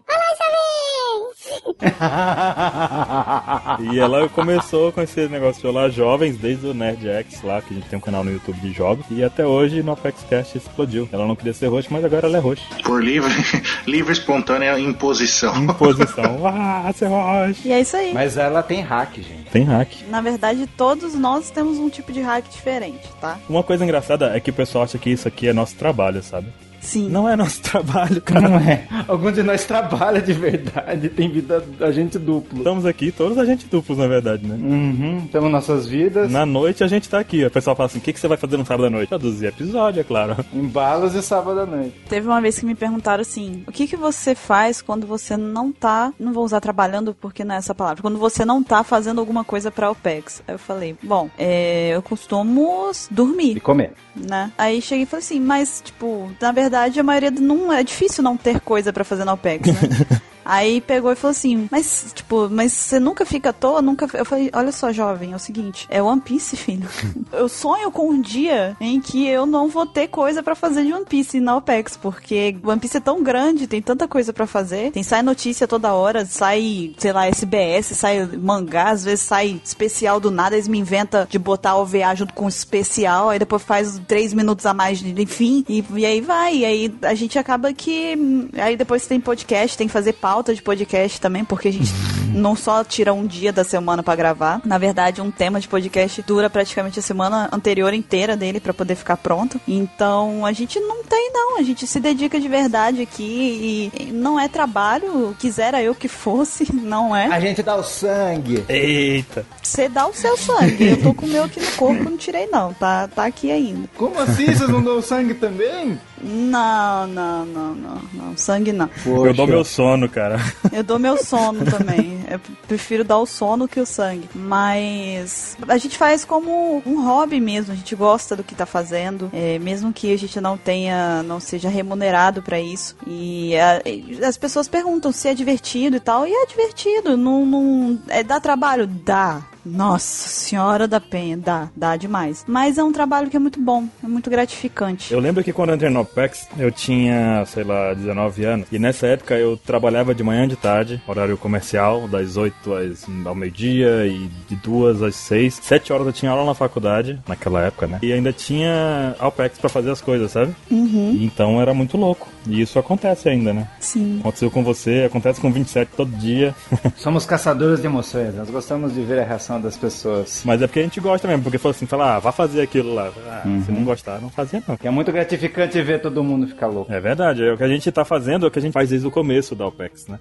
E 3.92 3.98
ela 3.98 4.28
começou 4.28 4.92
com 4.92 5.00
esse 5.00 5.28
negócio 5.28 5.60
de 5.60 5.66
Olá 5.66 5.88
Jovens 5.88 6.36
desde 6.36 6.66
o 6.66 6.74
Nerd 6.74 7.08
X 7.08 7.42
lá, 7.42 7.62
que 7.62 7.72
a 7.72 7.76
gente 7.76 7.88
tem 7.88 7.98
um 7.98 8.02
canal 8.02 8.24
no 8.24 8.30
YouTube 8.30 8.58
de 8.60 8.72
jogos. 8.72 9.04
E 9.10 9.22
até 9.22 9.46
hoje 9.46 9.82
no 9.82 9.92
Apex 9.92 10.24
Cast 10.28 10.56
explodiu. 10.56 11.08
Ela 11.12 11.26
não 11.26 11.36
queria 11.36 11.52
ser 11.52 11.68
host, 11.68 11.92
mas 11.92 12.04
agora 12.04 12.26
ela 12.26 12.36
é 12.36 12.40
host. 12.40 12.66
Por 12.82 13.02
livre, 13.02 13.32
livre 13.86 14.12
espontânea 14.12 14.78
imposição. 14.78 15.64
Imposição. 15.64 16.40
ah, 16.46 16.90
ser 16.94 17.08
host! 17.08 17.66
E 17.66 17.72
é 17.72 17.80
isso 17.80 17.96
aí. 17.96 18.12
Mas 18.12 18.36
ela 18.36 18.62
tem 18.62 18.80
hack, 18.80 19.16
gente. 19.16 19.50
Tem 19.50 19.64
hack. 19.64 19.88
Na 20.08 20.20
verdade, 20.20 20.66
todos 20.76 21.14
nós 21.14 21.50
temos 21.50 21.78
um 21.78 21.88
tipo 21.88 22.12
de 22.12 22.20
hack 22.20 22.44
diferente, 22.50 23.08
tá? 23.20 23.38
Uma 23.48 23.62
coisa 23.62 23.84
engraçada 23.84 24.36
é 24.36 24.40
que 24.40 24.50
o 24.50 24.54
pessoal 24.54 24.84
acha 24.84 24.98
que 24.98 25.10
isso 25.10 25.26
aqui 25.26 25.48
é 25.48 25.52
nosso 25.52 25.76
trabalho, 25.76 26.22
sabe? 26.22 26.48
Sim. 26.80 27.08
Não 27.10 27.28
é 27.28 27.36
nosso 27.36 27.60
trabalho, 27.62 28.20
cara. 28.22 28.48
Não 28.48 28.56
é. 28.58 28.86
Alguns 29.06 29.34
de 29.34 29.42
nós 29.42 29.64
trabalha 29.64 30.20
de 30.20 30.32
verdade, 30.32 31.08
tem 31.08 31.30
vida 31.30 31.62
agente 31.80 32.18
duplo. 32.18 32.58
Estamos 32.58 32.86
aqui, 32.86 33.12
todos 33.12 33.38
agentes 33.38 33.68
duplos, 33.68 33.98
na 33.98 34.06
verdade, 34.06 34.46
né? 34.46 34.54
Uhum, 34.54 35.28
temos 35.30 35.50
nossas 35.50 35.86
vidas, 35.86 36.30
Na 36.30 36.46
noite 36.46 36.82
a 36.82 36.88
gente 36.88 37.08
tá 37.08 37.18
aqui. 37.18 37.44
O 37.44 37.50
pessoal 37.50 37.76
fala 37.76 37.86
assim: 37.86 37.98
o 37.98 38.00
que, 38.00 38.12
que 38.12 38.18
você 38.20 38.26
vai 38.28 38.36
fazer 38.38 38.56
no 38.56 38.64
sábado 38.64 38.86
à 38.86 38.90
noite? 38.90 39.08
Traduzir 39.10 39.46
episódio, 39.48 40.00
é 40.00 40.04
claro. 40.04 40.36
embalos 40.52 41.14
e 41.14 41.22
sábado 41.22 41.60
à 41.60 41.66
noite. 41.66 41.94
Teve 42.08 42.26
uma 42.26 42.40
vez 42.40 42.58
que 42.58 42.64
me 42.66 42.74
perguntaram 42.74 43.20
assim: 43.20 43.62
o 43.66 43.72
que, 43.72 43.86
que 43.86 43.96
você 43.96 44.34
faz 44.34 44.80
quando 44.80 45.06
você 45.06 45.36
não 45.36 45.70
tá. 45.72 46.12
Não 46.18 46.32
vou 46.32 46.44
usar 46.44 46.60
trabalhando 46.60 47.14
porque 47.14 47.44
não 47.44 47.54
é 47.54 47.58
essa 47.58 47.74
palavra. 47.74 48.00
Quando 48.02 48.18
você 48.18 48.44
não 48.44 48.62
tá 48.62 48.82
fazendo 48.82 49.20
alguma 49.20 49.44
coisa 49.44 49.70
pra 49.70 49.90
OPEX. 49.90 50.42
Aí 50.48 50.54
eu 50.54 50.58
falei: 50.58 50.96
bom, 51.02 51.28
é, 51.38 51.90
eu 51.94 52.02
costumo 52.02 52.90
E 52.90 53.14
dormir, 53.14 53.60
comer. 53.60 53.92
né? 54.16 54.50
Aí 54.56 54.80
cheguei 54.80 55.02
e 55.02 55.06
falei 55.06 55.22
assim: 55.24 55.40
mas, 55.40 55.82
tipo, 55.84 56.30
na 56.40 56.52
verdade 56.52 56.69
a 56.74 57.02
maioria 57.02 57.30
não 57.30 57.72
é 57.72 57.82
difícil 57.82 58.22
não 58.22 58.36
ter 58.36 58.60
coisa 58.60 58.92
pra 58.92 59.04
fazer 59.04 59.24
na 59.24 59.32
OPEX, 59.32 59.66
né? 59.68 60.20
Aí 60.44 60.80
pegou 60.80 61.12
e 61.12 61.16
falou 61.16 61.32
assim, 61.32 61.68
mas, 61.70 62.12
tipo, 62.14 62.48
mas 62.50 62.72
você 62.72 62.98
nunca 62.98 63.24
fica 63.24 63.50
à 63.50 63.52
toa? 63.52 63.82
Nunca. 63.82 64.08
Eu 64.16 64.24
falei, 64.24 64.50
olha 64.52 64.72
só, 64.72 64.92
jovem, 64.92 65.32
é 65.32 65.36
o 65.36 65.38
seguinte, 65.38 65.86
é 65.90 66.02
One 66.02 66.20
Piece, 66.20 66.56
filho. 66.56 66.88
eu 67.32 67.48
sonho 67.48 67.90
com 67.90 68.10
um 68.10 68.20
dia 68.20 68.76
em 68.80 69.00
que 69.00 69.26
eu 69.26 69.46
não 69.46 69.68
vou 69.68 69.86
ter 69.86 70.08
coisa 70.08 70.42
pra 70.42 70.54
fazer 70.54 70.84
de 70.84 70.92
One 70.92 71.04
Piece 71.04 71.40
na 71.40 71.56
OPEX, 71.56 71.96
porque 71.96 72.56
One 72.64 72.80
Piece 72.80 72.96
é 72.96 73.00
tão 73.00 73.22
grande, 73.22 73.66
tem 73.66 73.82
tanta 73.82 74.08
coisa 74.08 74.32
pra 74.32 74.46
fazer. 74.46 74.90
Tem, 74.92 75.02
sai 75.02 75.22
notícia 75.22 75.68
toda 75.68 75.92
hora, 75.92 76.24
sai, 76.24 76.94
sei 76.98 77.12
lá, 77.12 77.26
SBS, 77.26 77.86
sai 77.86 78.26
mangá, 78.26 78.90
às 78.90 79.04
vezes 79.04 79.20
sai 79.20 79.60
especial 79.64 80.18
do 80.18 80.30
nada, 80.30 80.56
eles 80.56 80.68
me 80.68 80.78
inventam 80.78 81.26
de 81.28 81.38
botar 81.38 81.76
OVA 81.76 82.14
junto 82.14 82.34
com 82.34 82.48
especial, 82.48 83.30
aí 83.30 83.38
depois 83.38 83.62
faz 83.62 84.00
três 84.06 84.32
minutos 84.32 84.66
a 84.66 84.74
mais, 84.74 85.02
enfim, 85.02 85.64
e, 85.68 85.84
e 85.94 86.06
aí 86.06 86.20
vai. 86.20 86.56
E 86.56 86.64
aí 86.64 86.94
a 87.02 87.14
gente 87.14 87.38
acaba 87.38 87.72
que. 87.72 88.48
Aí 88.56 88.76
depois 88.76 89.06
tem 89.06 89.20
podcast, 89.20 89.76
tem 89.76 89.86
que 89.86 89.92
fazer 89.92 90.14
pauta 90.14 90.29
de 90.38 90.62
podcast 90.62 91.20
também, 91.20 91.44
porque 91.44 91.68
a 91.68 91.72
gente 91.72 91.92
não 92.32 92.54
só 92.54 92.84
tira 92.84 93.12
um 93.12 93.26
dia 93.26 93.52
da 93.52 93.64
semana 93.64 94.02
pra 94.02 94.14
gravar. 94.14 94.60
Na 94.64 94.78
verdade, 94.78 95.20
um 95.20 95.30
tema 95.30 95.60
de 95.60 95.68
podcast 95.68 96.22
dura 96.22 96.48
praticamente 96.48 96.98
a 96.98 97.02
semana 97.02 97.48
anterior 97.52 97.92
inteira 97.92 98.36
dele 98.36 98.60
pra 98.60 98.72
poder 98.72 98.94
ficar 98.94 99.16
pronto. 99.16 99.60
Então 99.66 100.46
a 100.46 100.52
gente 100.52 100.78
não 100.78 101.02
tem, 101.04 101.30
não. 101.32 101.58
A 101.58 101.62
gente 101.62 101.86
se 101.86 101.98
dedica 101.98 102.38
de 102.38 102.48
verdade 102.48 103.02
aqui 103.02 103.90
e 103.98 104.12
não 104.12 104.38
é 104.38 104.48
trabalho. 104.48 105.34
Quisera 105.38 105.82
eu 105.82 105.94
que 105.94 106.08
fosse, 106.08 106.68
não 106.72 107.14
é. 107.14 107.26
A 107.26 107.40
gente 107.40 107.62
dá 107.62 107.74
o 107.76 107.82
sangue. 107.82 108.64
Eita! 108.68 109.44
Você 109.62 109.88
dá 109.88 110.06
o 110.06 110.14
seu 110.14 110.36
sangue. 110.36 110.88
Eu 110.88 111.02
tô 111.02 111.12
com 111.12 111.26
o 111.26 111.28
meu 111.28 111.44
aqui 111.44 111.60
no 111.60 111.70
corpo, 111.72 112.04
não 112.04 112.16
tirei 112.16 112.46
não. 112.46 112.72
Tá, 112.74 113.08
tá 113.08 113.26
aqui 113.26 113.50
ainda. 113.50 113.88
Como 113.96 114.18
assim? 114.20 114.46
Vocês 114.46 114.68
não 114.68 114.82
dão 114.82 115.02
sangue 115.02 115.34
também? 115.34 115.98
Não, 116.22 117.06
não, 117.06 117.44
não, 117.46 117.74
não, 117.74 118.02
não. 118.12 118.36
Sangue 118.36 118.72
não. 118.72 118.88
Eu 119.26 119.34
dou 119.34 119.46
meu 119.46 119.64
sono, 119.64 120.08
cara. 120.08 120.38
Eu 120.72 120.82
dou 120.82 120.98
meu 120.98 121.16
sono 121.16 121.64
também. 121.64 122.20
Eu 122.30 122.40
prefiro 122.68 123.02
dar 123.02 123.18
o 123.18 123.26
sono 123.26 123.66
que 123.66 123.80
o 123.80 123.86
sangue. 123.86 124.28
Mas 124.34 125.56
a 125.68 125.76
gente 125.78 125.96
faz 125.96 126.24
como 126.24 126.82
um 126.86 127.02
hobby 127.04 127.40
mesmo. 127.40 127.72
A 127.72 127.76
gente 127.76 127.94
gosta 127.96 128.36
do 128.36 128.44
que 128.44 128.54
tá 128.54 128.66
fazendo. 128.66 129.30
É, 129.32 129.58
mesmo 129.58 129.92
que 129.92 130.12
a 130.12 130.18
gente 130.18 130.40
não 130.40 130.56
tenha, 130.56 131.22
não 131.22 131.40
seja 131.40 131.68
remunerado 131.68 132.42
pra 132.42 132.60
isso. 132.60 132.96
E 133.06 133.56
a- 133.56 133.82
e 133.84 134.22
as 134.24 134.36
pessoas 134.36 134.68
perguntam 134.68 135.10
se 135.12 135.28
é 135.28 135.34
divertido 135.34 135.96
e 135.96 136.00
tal. 136.00 136.26
E 136.26 136.30
é 136.32 136.46
divertido. 136.46 137.16
Não, 137.16 137.44
não, 137.46 137.98
é, 138.08 138.22
dá 138.22 138.38
trabalho? 138.40 138.86
Dá. 138.86 139.42
Nossa 139.64 140.28
senhora 140.28 140.86
da 140.88 141.00
penha, 141.00 141.36
dá, 141.36 141.68
dá 141.76 141.96
demais. 141.96 142.44
Mas 142.46 142.78
é 142.78 142.84
um 142.84 142.92
trabalho 142.92 143.28
que 143.30 143.36
é 143.36 143.40
muito 143.40 143.60
bom, 143.60 143.86
é 144.02 144.06
muito 144.06 144.30
gratificante. 144.30 145.12
Eu 145.12 145.20
lembro 145.20 145.42
que 145.44 145.52
quando 145.52 145.70
eu 145.70 145.76
entrei 145.76 145.90
no 145.90 146.00
OPEX, 146.00 146.48
eu 146.58 146.70
tinha, 146.70 147.44
sei 147.46 147.64
lá, 147.64 147.94
19 147.94 148.44
anos. 148.44 148.68
E 148.72 148.78
nessa 148.78 149.06
época 149.06 149.34
eu 149.34 149.56
trabalhava 149.56 150.14
de 150.14 150.22
manhã 150.22 150.44
e 150.44 150.48
de 150.48 150.56
tarde, 150.56 151.02
horário 151.06 151.36
comercial, 151.36 152.08
das 152.08 152.36
8 152.36 152.74
às, 152.74 153.06
ao 153.24 153.34
meio-dia 153.34 154.06
e 154.06 154.30
de 154.48 154.56
2 154.56 155.02
às 155.02 155.16
6. 155.16 155.60
7 155.62 155.92
horas 155.92 156.06
eu 156.06 156.12
tinha 156.12 156.30
aula 156.30 156.44
na 156.44 156.54
faculdade, 156.54 157.20
naquela 157.28 157.62
época, 157.62 157.86
né? 157.86 157.98
E 158.02 158.12
ainda 158.12 158.32
tinha 158.32 159.14
OPEX 159.20 159.58
pra 159.58 159.68
fazer 159.68 159.90
as 159.90 160.00
coisas, 160.00 160.30
sabe? 160.30 160.54
Uhum, 160.70 161.18
então 161.20 161.60
era 161.60 161.74
muito 161.74 161.96
louco. 161.96 162.28
E 162.46 162.60
isso 162.60 162.78
acontece 162.78 163.28
ainda, 163.28 163.52
né? 163.52 163.68
sim. 163.78 164.18
Aconteceu 164.20 164.50
com 164.50 164.62
você, 164.62 165.04
acontece 165.06 165.40
com 165.40 165.50
27 165.52 165.90
todo 165.96 166.10
dia. 166.12 166.54
Somos 166.96 167.26
caçadores 167.26 167.80
de 167.80 167.86
emoções. 167.86 168.34
Nós 168.34 168.48
gostamos 168.50 168.94
de 168.94 169.02
ver 169.02 169.20
a 169.20 169.24
reação 169.24 169.49
reação 169.50 169.60
das 169.60 169.76
pessoas. 169.76 170.42
Mas 170.44 170.62
é 170.62 170.66
porque 170.66 170.80
a 170.80 170.82
gente 170.82 171.00
gosta 171.00 171.26
mesmo, 171.26 171.42
porque 171.42 171.58
falou 171.58 171.74
assim, 171.74 171.86
fala, 171.86 172.16
ah, 172.16 172.18
vá 172.18 172.30
fazer 172.30 172.62
aquilo 172.62 172.94
lá. 172.94 173.10
Ah, 173.26 173.42
se 173.64 173.72
não 173.72 173.84
gostar, 173.84 174.20
não 174.20 174.30
fazia 174.30 174.62
não. 174.66 174.78
É 174.82 174.90
muito 174.90 175.10
gratificante 175.10 175.80
ver 175.82 176.00
todo 176.00 176.22
mundo 176.22 176.46
ficar 176.46 176.68
louco. 176.68 176.92
É 176.92 177.00
verdade, 177.00 177.42
é 177.42 177.52
o 177.52 177.56
que 177.56 177.64
a 177.64 177.68
gente 177.68 177.90
tá 177.90 178.04
fazendo, 178.04 178.46
é 178.46 178.48
o 178.48 178.50
que 178.50 178.58
a 178.58 178.62
gente 178.62 178.72
faz 178.72 178.90
desde 178.90 179.06
o 179.06 179.10
começo 179.10 179.54
da 179.54 179.66
OPEX, 179.66 180.06
né? 180.06 180.18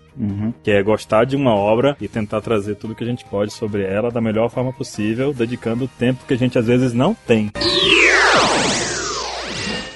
Que 0.63 0.71
é 0.71 0.81
gostar 0.81 1.25
de 1.25 1.35
uma 1.35 1.53
obra 1.53 1.95
e 2.01 2.07
tentar 2.07 2.41
trazer 2.41 2.75
tudo 2.75 2.95
que 2.95 3.03
a 3.03 3.07
gente 3.07 3.25
pode 3.25 3.53
sobre 3.53 3.83
ela 3.83 4.09
da 4.09 4.21
melhor 4.21 4.49
forma 4.49 4.73
possível, 4.73 5.33
dedicando 5.33 5.85
o 5.85 5.87
tempo 5.87 6.25
que 6.25 6.33
a 6.33 6.37
gente 6.37 6.57
às 6.57 6.65
vezes 6.65 6.93
não 6.93 7.13
tem. 7.13 7.51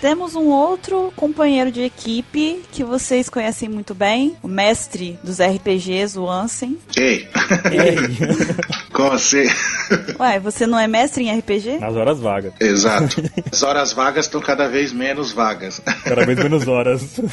Temos 0.04 0.36
um 0.36 0.48
outro 0.48 1.14
companheiro 1.16 1.72
de 1.72 1.80
equipe 1.80 2.62
que 2.74 2.84
vocês 2.84 3.30
conhecem 3.30 3.70
muito 3.70 3.96
bem, 3.96 4.36
o 4.44 4.50
mestre 4.50 5.18
dos 5.24 5.40
RPGs, 5.40 6.20
o 6.20 6.30
Ansem. 6.30 6.78
Ei, 6.98 7.96
com 8.92 9.10
você. 9.12 9.48
Ué, 10.20 10.40
você 10.40 10.66
não 10.66 10.80
é 10.80 10.88
mestre 10.88 11.24
em 11.24 11.40
RPG? 11.40 11.80
Nas 11.80 11.96
horas 11.96 12.20
vagas. 12.20 12.54
Exato. 12.60 13.22
As 13.52 13.64
horas 13.64 13.94
vagas 13.94 14.26
estão 14.26 14.42
cada 14.42 14.68
vez 14.68 14.92
menos 14.92 15.32
vagas. 15.32 15.82
Cada 16.04 16.26
vez 16.26 16.38
menos 16.38 16.68
horas. 16.68 17.04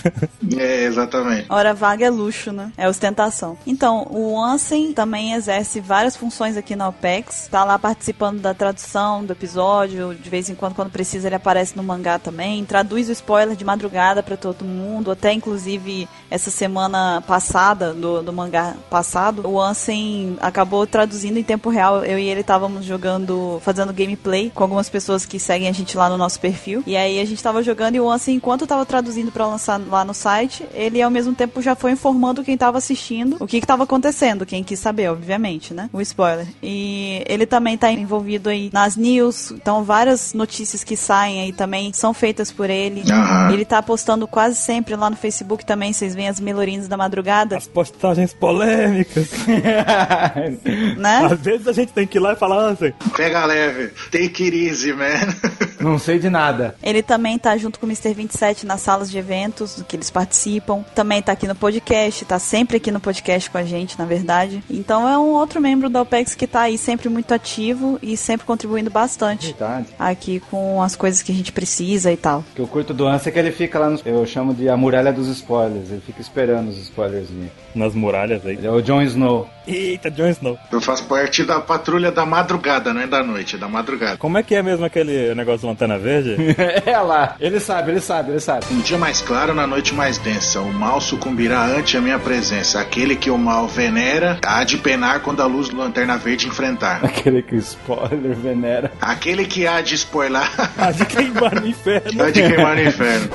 É, 0.57 0.85
exatamente. 0.85 1.47
Hora 1.49 1.73
vaga 1.73 2.07
é 2.07 2.11
luxo, 2.11 2.51
né? 2.53 2.73
É 2.77 2.89
ostentação. 2.89 3.57
Então, 3.67 4.07
o 4.11 4.43
Ansem 4.43 4.93
também 4.93 5.33
exerce 5.35 5.81
várias 5.81 6.17
funções 6.17 6.57
aqui 6.57 6.75
na 6.75 6.89
OPEX. 6.89 7.49
Tá 7.51 7.65
lá 7.65 7.79
participando 7.79 8.41
da 8.41 8.53
tradução 8.53 9.25
do 9.25 9.33
episódio. 9.33 10.15
De 10.15 10.29
vez 10.29 10.51
em 10.51 10.55
quando, 10.55 10.75
quando 10.75 10.91
precisa, 10.91 11.29
ele 11.29 11.37
aparece 11.37 11.77
no 11.77 11.83
mangá 11.83 12.19
também. 12.19 12.65
Traduz 12.65 13.09
o 13.09 13.13
spoiler 13.13 13.57
de 13.57 13.65
madrugada 13.65 14.23
pra 14.23 14.37
todo 14.37 14.65
mundo. 14.65 15.11
Até, 15.11 15.33
inclusive, 15.33 16.09
essa 16.31 16.51
semana 16.51 17.23
passada, 17.27 17.95
do, 17.95 18.23
do 18.23 18.33
mangá 18.33 18.75
passado, 18.89 19.47
o 19.49 19.61
Ansem 19.61 20.37
acabou 20.41 20.87
traduzindo 20.87 21.39
em 21.39 21.45
tempo 21.45 21.71
real. 21.71 22.05
Eu 22.05 22.19
e 22.19 22.29
ele 22.29 22.43
estávamos 22.51 22.85
jogando, 22.85 23.61
fazendo 23.63 23.93
gameplay 23.93 24.51
com 24.53 24.65
algumas 24.65 24.89
pessoas 24.89 25.25
que 25.25 25.39
seguem 25.39 25.69
a 25.69 25.73
gente 25.73 25.97
lá 25.97 26.09
no 26.09 26.19
nosso 26.19 26.41
perfil. 26.41 26.83
E 26.85 26.97
aí 26.97 27.21
a 27.21 27.25
gente 27.25 27.41
tava 27.41 27.63
jogando 27.63 27.95
e 27.95 28.01
o 28.01 28.11
Ansem, 28.11 28.35
enquanto 28.35 28.67
tava 28.67 28.85
traduzindo 28.85 29.31
pra 29.31 29.47
lançar 29.47 29.81
lá 29.89 30.05
no 30.05 30.13
site, 30.13 30.67
ele 30.75 31.01
ao 31.01 31.13
mesmo 31.13 31.33
tempo 31.33 31.63
já 31.63 31.77
foi 31.77 31.93
informando 31.93 32.43
quem 32.43 32.59
tava 32.59 32.79
assistindo 32.79 33.37
o 33.39 33.47
que 33.47 33.61
que 33.61 33.67
tava 33.67 33.85
acontecendo, 33.85 34.45
quem 34.45 34.65
quis 34.65 34.81
saber, 34.81 35.09
obviamente, 35.09 35.73
né? 35.73 35.89
O 35.93 36.01
spoiler. 36.01 36.49
E 36.61 37.23
ele 37.29 37.47
também 37.47 37.79
tá 37.79 37.93
envolvido 37.93 38.49
aí 38.49 38.69
nas 38.73 38.97
news, 38.97 39.53
então 39.53 39.85
várias 39.85 40.35
notícias 40.35 40.83
que 40.83 40.97
saem 40.97 41.43
aí 41.43 41.53
também 41.53 41.93
são 41.93 42.13
feitas 42.13 42.51
por 42.51 42.69
ele. 42.69 43.05
Aham. 43.09 43.53
Ele 43.53 43.65
tá 43.65 43.81
postando 43.81 44.27
quase 44.27 44.57
sempre 44.57 44.97
lá 44.97 45.09
no 45.09 45.15
Facebook 45.15 45.65
também, 45.65 45.93
vocês 45.93 46.17
veem 46.17 46.29
as 46.29 46.41
melorinas 46.41 46.89
da 46.89 46.97
madrugada, 46.97 47.57
As 47.59 47.69
postagens 47.69 48.35
polêmicas. 48.35 49.29
né? 50.99 51.29
Às 51.31 51.41
vezes 51.41 51.69
a 51.69 51.73
gente 51.73 51.93
tem 51.93 52.09
que 52.09 52.19
ir 52.19 52.21
lá 52.21 52.30
e 52.33 52.37
falar 52.37 52.71
assim, 52.71 52.93
Pega 53.17 53.45
leve. 53.45 53.89
Take 54.11 54.47
it 54.47 54.57
easy, 54.57 54.93
man. 54.93 55.35
Não 55.81 55.99
sei 55.99 56.19
de 56.19 56.29
nada. 56.29 56.75
Ele 56.83 57.03
também 57.03 57.39
tá 57.39 57.57
junto 57.57 57.79
com 57.79 57.87
o 57.87 57.89
Mr. 57.89 58.15
27 58.15 58.67
nas 58.67 58.81
salas 58.81 59.11
de 59.11 59.19
eventos 59.19 59.83
que 59.89 59.97
eles 59.97 60.11
participam. 60.11 60.85
Também 60.95 61.23
tá 61.23 61.33
aqui 61.33 61.47
no 61.47 61.55
podcast, 61.55 62.25
tá 62.25 62.39
sempre 62.39 62.77
aqui 62.77 62.91
no 62.91 63.01
podcast 63.01 63.51
com 63.51 63.59
a 63.59 63.65
gente, 63.65 63.99
na 63.99 64.05
verdade. 64.05 64.63
Então 64.71 65.09
é 65.09 65.19
um 65.19 65.31
outro 65.31 65.61
membro 65.61 65.89
da 65.89 66.03
OPEX 66.03 66.35
que 66.35 66.47
tá 66.47 66.63
aí 66.63 66.77
sempre 66.79 67.09
muito 67.09 67.33
ativo 67.33 67.99
e 68.03 68.17
sempre 68.17 68.47
contribuindo 68.47 68.91
bastante 68.91 69.49
Verdade. 69.49 69.89
aqui 69.99 70.41
com 70.51 70.83
as 70.83 70.95
coisas 70.97 71.23
que 71.23 71.33
a 71.33 71.35
gente 71.35 71.53
precisa 71.53 72.13
e 72.13 72.17
tal. 72.17 72.41
O 72.41 72.55
que 72.55 72.61
eu 72.61 72.67
curto 72.67 72.93
do 72.95 73.07
Anse 73.07 73.29
é 73.29 73.33
que 73.33 73.39
ele 73.39 73.53
fica 73.53 73.79
lá 73.79 73.89
no. 73.89 74.01
Eu 74.05 74.25
chamo 74.27 74.55
de 74.55 74.69
a 74.69 74.77
muralha 74.77 75.13
dos 75.13 75.29
spoilers. 75.29 75.91
Ele 75.91 76.03
fica 76.05 76.21
esperando 76.21 76.69
os 76.69 76.79
spoilers 76.79 77.29
nas 77.75 77.95
muralhas 77.95 78.45
aí. 78.47 78.57
Ele 78.57 78.67
é 78.67 78.71
o 78.71 78.81
Jon 78.83 79.03
Snow. 79.03 79.49
Eita, 79.67 80.11
Jon 80.11 80.29
Snow. 80.29 80.59
Eu 80.73 80.81
faço 80.81 81.05
parte 81.05 81.45
da 81.45 81.61
patrulha 81.61 82.11
da 82.11 82.27
madrugada, 82.27 82.93
não 82.93 83.01
é 83.03 83.07
da 83.07 83.23
noite, 83.23 83.57
é 83.57 83.59
da 83.59 83.69
madrugada. 83.69 84.17
Como 84.17 84.37
é 84.39 84.43
que 84.43 84.55
é 84.55 84.63
mesmo 84.63 84.85
aquele 84.85 85.35
negócio 85.35 85.69
Lanterna 85.71 85.99
Verde? 85.99 86.37
é 86.87 86.99
lá. 86.99 87.37
Ele 87.41 87.59
sabe, 87.61 87.91
ele 87.93 88.01
sabe, 88.01 88.31
ele 88.33 88.41
sabe. 88.41 88.67
Um 88.71 88.81
dia 88.81 88.99
mais 88.99 89.21
claro, 89.21 89.55
na 89.55 89.67
noite 89.67 89.95
mais 89.95 90.19
densa, 90.19 90.61
o 90.61 90.73
mal 90.73 91.01
sucumbirá 91.01 91.65
ante 91.65 91.97
a 91.97 92.01
minha 92.01 92.19
presença. 92.19 92.81
Aquele 92.81 93.17
que 93.17 93.31
o 93.31 93.39
mal 93.39 93.67
venera 93.69 94.39
há 94.45 94.63
de 94.65 94.77
penar 94.79 95.21
quando 95.21 95.41
a 95.43 95.47
luz 95.47 95.69
do 95.69 95.77
lanterna 95.77 96.17
verde 96.19 96.47
enfrentar. 96.47 97.01
Aquele 97.05 97.43
que 97.43 97.55
o 97.55 97.59
spoiler 97.59 98.35
venera. 98.37 98.93
Aquele 99.01 99.45
que 99.47 99.67
há 99.67 99.81
de 99.81 99.95
spoiler 99.95 100.43
Ah, 100.79 100.93
de 100.93 101.05
queimar 101.07 101.61
no 101.61 101.67
inferno. 101.69 102.23
há 102.23 102.31
de 102.31 102.43
queimar 102.43 102.77
no 102.77 102.83
inferno. 102.83 103.29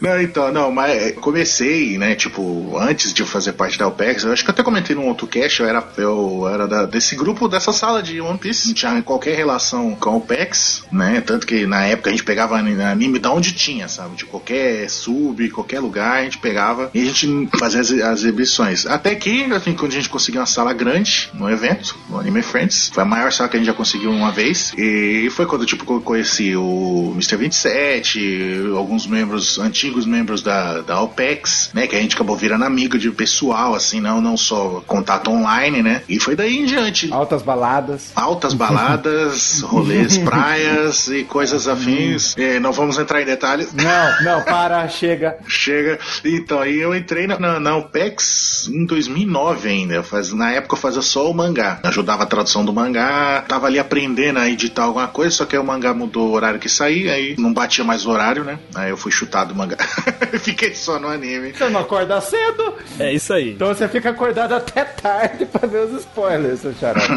Não, 0.00 0.20
então, 0.20 0.52
não, 0.52 0.70
mas 0.70 1.12
comecei, 1.16 1.98
né, 1.98 2.14
tipo, 2.14 2.76
antes 2.78 3.12
de 3.12 3.24
fazer 3.24 3.52
parte 3.52 3.78
da 3.78 3.88
OPEX, 3.88 4.24
eu 4.24 4.32
acho 4.32 4.44
que 4.44 4.50
até 4.50 4.62
comentei 4.62 4.94
num 4.94 5.06
outro 5.08 5.26
cast, 5.26 5.60
eu 5.60 5.66
era, 5.68 5.84
eu 5.96 6.48
era 6.48 6.68
da- 6.68 6.86
desse 6.86 7.16
grupo, 7.16 7.48
dessa 7.48 7.72
sala 7.72 8.00
de 8.02 8.20
One 8.20 8.38
Piece, 8.38 8.68
não 8.68 8.74
tinha 8.74 9.02
qualquer 9.02 9.36
relação 9.36 9.94
com 9.96 10.10
a 10.10 10.16
OPEX, 10.16 10.84
né, 10.92 11.20
tanto 11.20 11.46
que 11.46 11.66
na 11.66 11.84
época 11.84 12.10
a 12.10 12.12
gente 12.12 12.22
pegava 12.22 12.56
ani- 12.56 12.80
anime 12.80 13.18
da 13.18 13.32
onde 13.32 13.52
tinha, 13.52 13.88
sabe, 13.88 14.14
de 14.16 14.24
qualquer 14.24 14.88
sub, 14.88 15.48
qualquer 15.50 15.80
lugar, 15.80 16.18
a 16.18 16.24
gente 16.24 16.38
pegava 16.38 16.90
e 16.94 17.02
a 17.02 17.04
gente 17.04 17.48
fazia 17.58 17.80
as, 17.80 17.90
as 17.90 18.18
exibições. 18.20 18.86
Até 18.86 19.14
que, 19.16 19.44
assim, 19.52 19.72
quando 19.74 19.90
a 19.92 19.94
gente 19.96 20.08
conseguiu 20.08 20.40
uma 20.40 20.46
sala 20.46 20.72
grande 20.72 21.28
no 21.34 21.50
evento, 21.50 21.96
no 22.08 22.20
Anime 22.20 22.42
Friends, 22.42 22.88
foi 22.92 23.02
a 23.02 23.06
maior 23.06 23.32
sala 23.32 23.48
que 23.48 23.56
a 23.56 23.58
gente 23.58 23.66
já 23.66 23.74
conseguiu 23.74 24.10
uma 24.12 24.30
vez, 24.30 24.72
e 24.78 25.28
foi 25.30 25.44
quando, 25.46 25.66
tipo, 25.66 25.92
eu 25.92 26.00
conheci 26.00 26.54
o 26.56 27.10
Mr. 27.14 27.36
27, 27.36 28.70
alguns 28.76 29.06
membros, 29.06 29.58
antigos 29.58 29.87
membros 30.06 30.42
da, 30.42 30.80
da 30.80 31.00
OPEX, 31.00 31.70
né, 31.74 31.86
que 31.86 31.96
a 31.96 32.00
gente 32.00 32.14
acabou 32.14 32.36
virando 32.36 32.64
amigo 32.64 32.98
de 32.98 33.10
pessoal, 33.10 33.74
assim, 33.74 34.00
não, 34.00 34.20
não 34.20 34.36
só 34.36 34.82
contato 34.86 35.30
online, 35.30 35.82
né, 35.82 36.02
e 36.08 36.18
foi 36.18 36.36
daí 36.36 36.58
em 36.58 36.64
diante. 36.64 37.12
Altas 37.12 37.42
baladas. 37.42 38.12
Altas 38.14 38.54
baladas, 38.54 39.60
rolês, 39.66 40.18
praias 40.18 41.08
e 41.08 41.24
coisas 41.24 41.68
afins. 41.68 42.36
É, 42.36 42.58
não 42.60 42.72
vamos 42.72 42.98
entrar 42.98 43.22
em 43.22 43.24
detalhes. 43.24 43.72
Não, 43.72 44.24
não, 44.24 44.42
para, 44.42 44.88
chega. 44.88 45.38
Chega. 45.48 45.98
Então, 46.24 46.60
aí 46.60 46.78
eu 46.78 46.94
entrei 46.94 47.26
na, 47.26 47.58
na, 47.58 47.76
OPEX 47.76 48.68
em 48.68 48.84
2009 48.86 49.68
ainda. 49.68 50.02
Faz, 50.02 50.32
na 50.32 50.52
época 50.52 50.74
eu 50.74 50.78
fazia 50.78 51.02
só 51.02 51.30
o 51.30 51.34
mangá. 51.34 51.80
Ajudava 51.82 52.22
a 52.22 52.26
tradução 52.26 52.64
do 52.64 52.72
mangá. 52.72 53.44
Tava 53.46 53.66
ali 53.66 53.78
aprendendo 53.78 54.38
a 54.38 54.48
editar 54.48 54.84
alguma 54.84 55.08
coisa, 55.08 55.34
só 55.34 55.44
que 55.44 55.56
aí 55.56 55.62
o 55.62 55.64
mangá 55.64 55.92
mudou 55.94 56.28
o 56.28 56.32
horário 56.32 56.60
que 56.60 56.68
saía, 56.68 57.12
aí 57.12 57.34
não 57.38 57.52
batia 57.52 57.84
mais 57.84 58.06
o 58.06 58.10
horário, 58.10 58.44
né? 58.44 58.58
Aí 58.74 58.90
eu 58.90 58.96
fui 58.96 59.10
chutado 59.10 59.52
do 59.52 59.54
mangá. 59.54 59.76
Fiquei 60.40 60.74
só 60.74 60.98
no 60.98 61.08
anime. 61.08 61.52
Você 61.52 61.68
não 61.68 61.80
acorda 61.80 62.20
cedo, 62.20 62.74
É 62.98 63.12
isso 63.12 63.32
aí. 63.32 63.52
então 63.52 63.68
você 63.68 63.86
fica 63.88 64.10
acordado 64.10 64.52
até 64.54 64.84
tarde 64.84 65.46
pra 65.46 65.66
ver 65.68 65.84
os 65.84 66.00
spoilers, 66.00 66.60
seu 66.60 66.74
xará. 66.74 67.00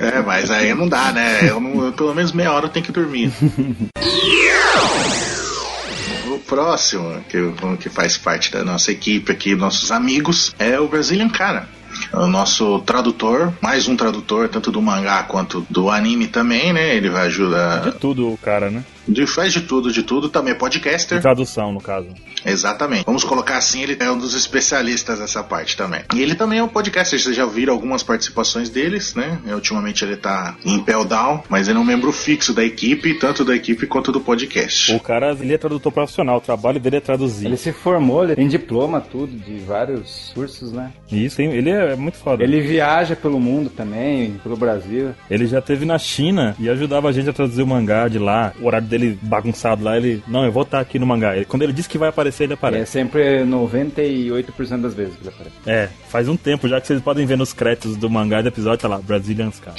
É, 0.00 0.20
mas 0.22 0.50
aí 0.50 0.72
não 0.74 0.88
dá, 0.88 1.12
né? 1.12 1.40
Eu 1.50 1.60
não- 1.60 1.86
eu, 1.86 1.92
pelo 1.92 2.14
menos 2.14 2.32
meia 2.32 2.52
hora 2.52 2.66
eu 2.66 2.70
tenho 2.70 2.84
que 2.86 2.92
dormir. 2.92 3.32
O 6.26 6.38
próximo, 6.38 7.22
que, 7.28 7.38
que 7.80 7.88
faz 7.88 8.16
parte 8.16 8.50
da 8.52 8.62
nossa 8.64 8.90
equipe 8.92 9.30
aqui, 9.32 9.54
nossos 9.54 9.90
amigos, 9.90 10.54
é 10.58 10.78
o 10.78 10.88
Brazilian 10.88 11.28
Cara. 11.28 11.68
O 12.12 12.26
nosso 12.26 12.78
tradutor, 12.80 13.52
mais 13.60 13.88
um 13.88 13.96
tradutor, 13.96 14.48
tanto 14.48 14.70
do 14.70 14.80
mangá 14.80 15.24
quanto 15.24 15.66
do 15.68 15.90
anime 15.90 16.28
também, 16.28 16.72
né? 16.72 16.94
Ele 16.96 17.10
vai 17.10 17.22
De 17.22 17.28
ajudar. 17.28 17.92
tudo 18.00 18.32
o 18.32 18.38
cara, 18.38 18.70
né? 18.70 18.84
De, 19.10 19.26
faz 19.26 19.52
de 19.52 19.62
tudo, 19.62 19.92
de 19.92 20.02
tudo. 20.02 20.28
Também 20.28 20.52
é 20.52 20.54
De 20.54 20.60
podcaster. 20.60 21.20
tradução, 21.20 21.72
no 21.72 21.80
caso. 21.80 22.08
Exatamente. 22.44 23.04
Vamos 23.04 23.24
colocar 23.24 23.56
assim, 23.56 23.82
ele 23.82 23.96
é 23.98 24.10
um 24.10 24.18
dos 24.18 24.34
especialistas 24.34 25.18
dessa 25.18 25.42
parte 25.42 25.76
também. 25.76 26.02
E 26.14 26.20
ele 26.22 26.34
também 26.34 26.58
é 26.58 26.62
um 26.62 26.68
podcaster, 26.68 27.18
vocês 27.18 27.36
já 27.36 27.46
viram 27.46 27.74
algumas 27.74 28.02
participações 28.02 28.68
deles, 28.68 29.14
né? 29.14 29.38
E, 29.46 29.52
ultimamente 29.52 30.04
ele 30.04 30.16
tá 30.16 30.56
em 30.64 30.78
Pell 30.80 31.04
Down, 31.04 31.42
mas 31.48 31.68
ele 31.68 31.78
é 31.78 31.80
um 31.80 31.84
membro 31.84 32.12
fixo 32.12 32.52
da 32.52 32.64
equipe, 32.64 33.14
tanto 33.14 33.44
da 33.44 33.54
equipe 33.54 33.86
quanto 33.86 34.12
do 34.12 34.20
podcast. 34.20 34.92
O 34.94 35.00
cara, 35.00 35.32
ele 35.32 35.54
é 35.54 35.58
tradutor 35.58 35.92
profissional, 35.92 36.38
o 36.38 36.40
trabalho 36.40 36.80
dele 36.80 36.96
é 36.96 37.00
traduzir. 37.00 37.46
Ele 37.46 37.56
se 37.56 37.72
formou, 37.72 38.24
ele 38.24 38.36
tem 38.36 38.48
diploma, 38.48 39.00
tudo, 39.00 39.36
de 39.36 39.58
vários 39.58 40.30
cursos, 40.34 40.72
né? 40.72 40.92
Isso, 41.10 41.40
ele 41.42 41.70
é 41.70 41.96
muito 41.96 42.18
foda. 42.18 42.42
Ele 42.42 42.60
viaja 42.60 43.16
pelo 43.16 43.38
mundo 43.40 43.70
também, 43.70 44.40
pelo 44.42 44.56
Brasil. 44.56 45.10
Ele 45.30 45.46
já 45.46 45.60
teve 45.60 45.84
na 45.84 45.98
China 45.98 46.54
e 46.58 46.68
ajudava 46.68 47.08
a 47.08 47.12
gente 47.12 47.28
a 47.28 47.32
traduzir 47.32 47.62
o 47.62 47.66
mangá 47.66 48.08
de 48.08 48.18
lá. 48.18 48.52
O 48.60 48.66
horário 48.66 48.86
dele 48.86 48.99
bagunçado 49.22 49.82
lá, 49.84 49.96
ele. 49.96 50.22
Não, 50.28 50.44
eu 50.44 50.52
vou 50.52 50.62
estar 50.62 50.80
aqui 50.80 50.98
no 50.98 51.06
mangá. 51.06 51.36
Ele- 51.36 51.44
quando 51.44 51.62
ele 51.62 51.72
diz 51.72 51.86
que 51.86 51.98
vai 51.98 52.08
aparecer, 52.08 52.44
ele 52.44 52.52
É 52.52 52.54
aparece. 52.54 52.90
sempre 52.92 53.44
98% 53.44 54.80
das 54.82 54.94
vezes 54.94 55.14
que 55.16 55.22
ele 55.22 55.28
aparece. 55.34 55.56
É, 55.66 55.88
faz 56.08 56.28
um 56.28 56.36
tempo 56.36 56.68
já 56.68 56.80
que 56.80 56.86
vocês 56.86 57.00
podem 57.00 57.26
ver 57.26 57.36
nos 57.36 57.52
créditos 57.52 57.96
do 57.96 58.08
mangá 58.10 58.40
do 58.42 58.48
episódio, 58.48 58.78
tá 58.80 58.88
lá, 58.88 58.98
Brazilian 58.98 59.48
Sky. 59.48 59.70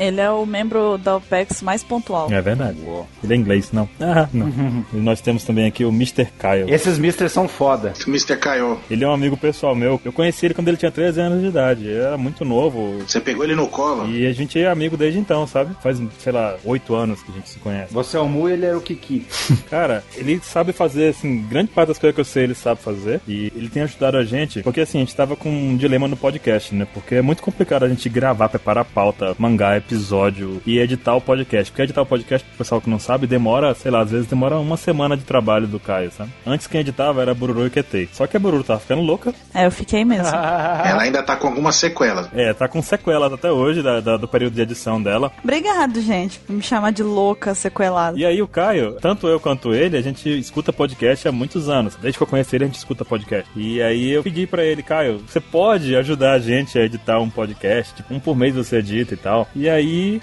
Ele 0.00 0.18
é 0.18 0.30
o 0.30 0.46
membro 0.46 0.96
da 0.96 1.16
OPEX 1.16 1.60
mais 1.60 1.84
pontual. 1.84 2.32
É 2.32 2.40
verdade. 2.40 2.78
Ele 3.22 3.34
é 3.34 3.36
inglês, 3.36 3.70
não. 3.70 3.86
Ah, 4.00 4.26
não. 4.32 4.48
e 4.94 4.96
nós 4.96 5.20
temos 5.20 5.44
também 5.44 5.66
aqui 5.66 5.84
o 5.84 5.90
Mr. 5.90 6.26
Kyle. 6.38 6.72
Esses 6.72 6.98
misters 6.98 7.32
são 7.32 7.46
foda. 7.46 7.92
Mr. 8.06 8.36
Caio, 8.36 8.80
Ele 8.90 9.04
é 9.04 9.08
um 9.08 9.12
amigo 9.12 9.36
pessoal 9.36 9.74
meu. 9.74 10.00
Eu 10.02 10.12
conheci 10.12 10.46
ele 10.46 10.54
quando 10.54 10.68
ele 10.68 10.78
tinha 10.78 10.90
13 10.90 11.20
anos 11.20 11.40
de 11.42 11.48
idade. 11.48 11.86
Ele 11.86 11.98
era 12.00 12.16
muito 12.16 12.44
novo. 12.46 12.98
você 13.06 13.20
pegou 13.20 13.44
ele 13.44 13.54
no 13.54 13.68
colo? 13.68 14.08
E 14.08 14.26
a 14.26 14.32
gente 14.32 14.58
é 14.58 14.68
amigo 14.68 14.96
desde 14.96 15.18
então, 15.18 15.46
sabe? 15.46 15.76
Faz, 15.82 16.00
sei 16.18 16.32
lá, 16.32 16.56
8 16.64 16.94
anos 16.94 17.22
que 17.22 17.30
a 17.30 17.34
gente 17.34 17.50
se 17.50 17.58
conhece. 17.58 17.92
Você 17.92 18.16
é 18.16 18.20
o 18.20 18.28
Mu 18.28 18.48
e 18.48 18.52
ele 18.54 18.64
era 18.64 18.78
o 18.78 18.80
Kiki. 18.80 19.26
Cara, 19.68 20.02
ele 20.16 20.40
sabe 20.42 20.72
fazer, 20.72 21.08
assim, 21.08 21.42
grande 21.42 21.70
parte 21.72 21.88
das 21.88 21.98
coisas 21.98 22.14
que 22.14 22.20
eu 22.20 22.24
sei 22.24 22.44
ele 22.44 22.54
sabe 22.54 22.80
fazer. 22.80 23.20
E 23.28 23.52
ele 23.54 23.68
tem 23.68 23.82
ajudado 23.82 24.16
a 24.16 24.24
gente, 24.24 24.62
porque 24.62 24.80
assim, 24.80 24.98
a 24.98 25.00
gente 25.00 25.14
tava 25.14 25.36
com 25.36 25.50
um 25.50 25.76
dilema 25.76 26.08
no 26.08 26.16
podcast, 26.16 26.74
né? 26.74 26.86
Porque 26.92 27.16
é 27.16 27.22
muito 27.22 27.42
complicado 27.42 27.84
a 27.84 27.88
gente 27.88 28.08
gravar, 28.08 28.48
preparar 28.48 28.84
pauta, 28.84 29.34
mangá, 29.38 29.76
episódio 29.94 30.62
e 30.64 30.78
editar 30.78 31.14
o 31.16 31.20
podcast. 31.20 31.70
Porque 31.70 31.82
editar 31.82 32.02
o 32.02 32.06
podcast, 32.06 32.46
pro 32.46 32.58
pessoal 32.58 32.80
que 32.80 32.88
não 32.88 32.98
sabe, 32.98 33.26
demora, 33.26 33.74
sei 33.74 33.90
lá, 33.90 34.00
às 34.02 34.10
vezes 34.10 34.26
demora 34.26 34.56
uma 34.58 34.76
semana 34.76 35.16
de 35.16 35.24
trabalho 35.24 35.66
do 35.66 35.80
Caio, 35.80 36.10
sabe? 36.10 36.30
Antes 36.46 36.66
quem 36.66 36.80
editava 36.80 37.20
era 37.20 37.34
Bururu 37.34 37.66
e 37.66 37.70
Ketei. 37.70 38.08
Só 38.12 38.26
que 38.26 38.36
a 38.36 38.40
Bururu 38.40 38.62
tava 38.64 38.80
ficando 38.80 39.02
louca. 39.02 39.34
É, 39.54 39.66
eu 39.66 39.70
fiquei 39.70 40.04
mesmo. 40.04 40.26
Ela 40.34 41.02
ainda 41.02 41.22
tá 41.22 41.36
com 41.36 41.48
algumas 41.48 41.76
sequelas. 41.76 42.28
É, 42.32 42.52
tá 42.54 42.68
com 42.68 42.80
sequelas 42.80 43.32
até 43.32 43.50
hoje 43.50 43.82
da- 43.82 44.00
da- 44.00 44.16
do 44.16 44.28
período 44.28 44.54
de 44.54 44.62
edição 44.62 45.02
dela. 45.02 45.32
Obrigado, 45.42 46.00
gente, 46.00 46.38
por 46.40 46.52
me 46.54 46.62
chamar 46.62 46.92
de 46.92 47.02
louca 47.02 47.54
sequelada. 47.54 48.18
E 48.18 48.24
aí 48.24 48.40
o 48.40 48.48
Caio, 48.48 48.96
tanto 49.00 49.26
eu 49.28 49.40
quanto 49.40 49.74
ele, 49.74 49.96
a 49.96 50.02
gente 50.02 50.28
escuta 50.38 50.72
podcast 50.72 51.26
há 51.26 51.32
muitos 51.32 51.68
anos. 51.68 51.96
Desde 51.96 52.16
que 52.18 52.22
eu 52.22 52.26
conheci 52.26 52.56
ele, 52.56 52.64
a 52.64 52.66
gente 52.68 52.78
escuta 52.78 53.04
podcast. 53.04 53.50
E 53.56 53.82
aí 53.82 54.10
eu 54.12 54.22
pedi 54.22 54.46
pra 54.46 54.64
ele, 54.64 54.82
Caio, 54.82 55.22
você 55.26 55.40
pode 55.40 55.94
ajudar 55.96 56.32
a 56.32 56.38
gente 56.38 56.78
a 56.78 56.82
editar 56.84 57.18
um 57.20 57.28
podcast? 57.30 57.94
Tipo, 57.94 58.14
um 58.14 58.20
por 58.20 58.36
mês 58.36 58.54
você 58.54 58.76
edita 58.78 59.14
e 59.14 59.16
tal. 59.16 59.48
E 59.54 59.68
aí 59.68 59.79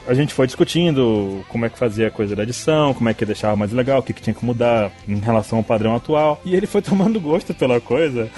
a 0.07 0.13
gente 0.13 0.33
foi 0.33 0.45
discutindo 0.45 1.43
como 1.49 1.65
é 1.65 1.69
que 1.69 1.77
fazia 1.77 2.07
a 2.07 2.11
coisa 2.11 2.35
da 2.35 2.43
edição, 2.43 2.93
como 2.93 3.09
é 3.09 3.13
que 3.13 3.25
deixava 3.25 3.55
mais 3.55 3.71
legal, 3.71 3.99
o 3.99 4.03
que, 4.03 4.13
que 4.13 4.21
tinha 4.21 4.33
que 4.33 4.45
mudar 4.45 4.91
em 5.07 5.19
relação 5.19 5.59
ao 5.59 5.63
padrão 5.63 5.95
atual. 5.95 6.41
E 6.45 6.55
ele 6.55 6.67
foi 6.67 6.81
tomando 6.83 7.19
gosto 7.19 7.53
pela 7.53 7.79
coisa. 7.79 8.29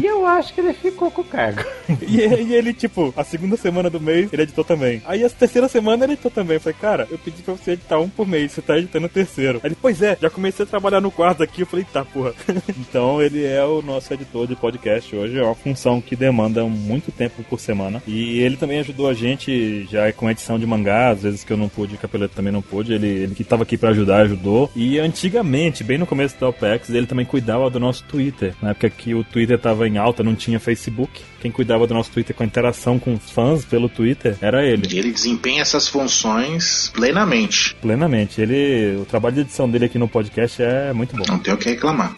E 0.00 0.06
eu 0.06 0.24
acho 0.26 0.54
que 0.54 0.60
ele 0.60 0.72
ficou 0.72 1.10
com 1.10 1.22
o 1.22 1.24
cargo. 1.24 1.64
E, 2.02 2.18
e 2.18 2.54
ele, 2.54 2.72
tipo, 2.72 3.12
a 3.16 3.24
segunda 3.24 3.56
semana 3.56 3.90
do 3.90 4.00
mês, 4.00 4.30
ele 4.32 4.42
editou 4.42 4.64
também. 4.64 5.02
Aí 5.06 5.24
a 5.24 5.30
terceira 5.30 5.68
semana 5.68 6.04
ele 6.04 6.12
editou 6.12 6.30
também. 6.30 6.54
Eu 6.56 6.60
falei, 6.60 6.78
cara, 6.80 7.08
eu 7.10 7.18
pedi 7.18 7.42
pra 7.42 7.54
você 7.54 7.72
editar 7.72 7.98
um 7.98 8.08
por 8.08 8.26
mês, 8.26 8.52
você 8.52 8.62
tá 8.62 8.78
editando 8.78 9.06
o 9.06 9.10
terceiro. 9.10 9.60
Aí 9.62 9.68
ele, 9.68 9.76
pois 9.80 10.00
é, 10.00 10.16
já 10.20 10.30
comecei 10.30 10.64
a 10.64 10.68
trabalhar 10.68 11.00
no 11.00 11.10
quarto 11.10 11.42
aqui. 11.42 11.62
Eu 11.62 11.66
falei, 11.66 11.86
tá, 11.90 12.04
porra. 12.04 12.34
então 12.78 13.20
ele 13.20 13.44
é 13.44 13.64
o 13.64 13.82
nosso 13.82 14.12
editor 14.12 14.46
de 14.46 14.54
podcast 14.54 15.14
hoje. 15.14 15.38
É 15.38 15.42
uma 15.42 15.54
função 15.54 16.00
que 16.00 16.14
demanda 16.14 16.64
muito 16.64 17.10
tempo 17.10 17.42
por 17.44 17.58
semana. 17.58 18.02
E 18.06 18.40
ele 18.40 18.56
também 18.56 18.80
ajudou 18.80 19.08
a 19.08 19.14
gente 19.14 19.86
já 19.90 20.12
com 20.12 20.30
edição 20.38 20.58
de 20.58 20.66
mangá, 20.66 21.10
às 21.10 21.22
vezes 21.22 21.44
que 21.44 21.52
eu 21.52 21.56
não 21.56 21.68
pude, 21.68 21.96
o 21.96 21.98
Capeleto 21.98 22.34
também 22.34 22.52
não 22.52 22.62
pôde. 22.62 22.92
Ele, 22.92 23.06
ele 23.06 23.34
que 23.34 23.44
tava 23.44 23.64
aqui 23.64 23.76
pra 23.76 23.90
ajudar, 23.90 24.22
ajudou. 24.22 24.70
E 24.74 24.98
antigamente, 24.98 25.82
bem 25.82 25.98
no 25.98 26.06
começo 26.06 26.38
da 26.40 26.48
OPEX, 26.48 26.90
ele 26.90 27.06
também 27.06 27.26
cuidava 27.26 27.68
do 27.68 27.80
nosso 27.80 28.04
Twitter. 28.04 28.54
Na 28.62 28.70
época 28.70 28.88
que 28.88 29.14
o 29.14 29.24
Twitter 29.24 29.58
tava 29.58 29.86
em 29.86 29.98
alta, 29.98 30.22
não 30.22 30.34
tinha 30.34 30.60
Facebook. 30.60 31.20
Quem 31.40 31.50
cuidava 31.50 31.86
do 31.86 31.94
nosso 31.94 32.10
Twitter 32.10 32.34
com 32.34 32.42
a 32.42 32.46
interação 32.46 32.98
com 32.98 33.14
os 33.14 33.30
fãs 33.30 33.64
pelo 33.64 33.88
Twitter 33.88 34.36
era 34.40 34.64
ele. 34.64 34.88
E 34.90 34.98
ele 34.98 35.12
desempenha 35.12 35.62
essas 35.62 35.88
funções 35.88 36.90
plenamente. 36.94 37.74
Plenamente. 37.76 38.40
Ele, 38.40 38.96
o 39.00 39.04
trabalho 39.04 39.34
de 39.34 39.40
edição 39.42 39.68
dele 39.68 39.86
aqui 39.86 39.98
no 39.98 40.08
podcast 40.08 40.62
é 40.62 40.92
muito 40.92 41.16
bom. 41.16 41.24
Não 41.28 41.38
tenho 41.38 41.56
o 41.56 41.58
que 41.58 41.70
reclamar. 41.70 42.14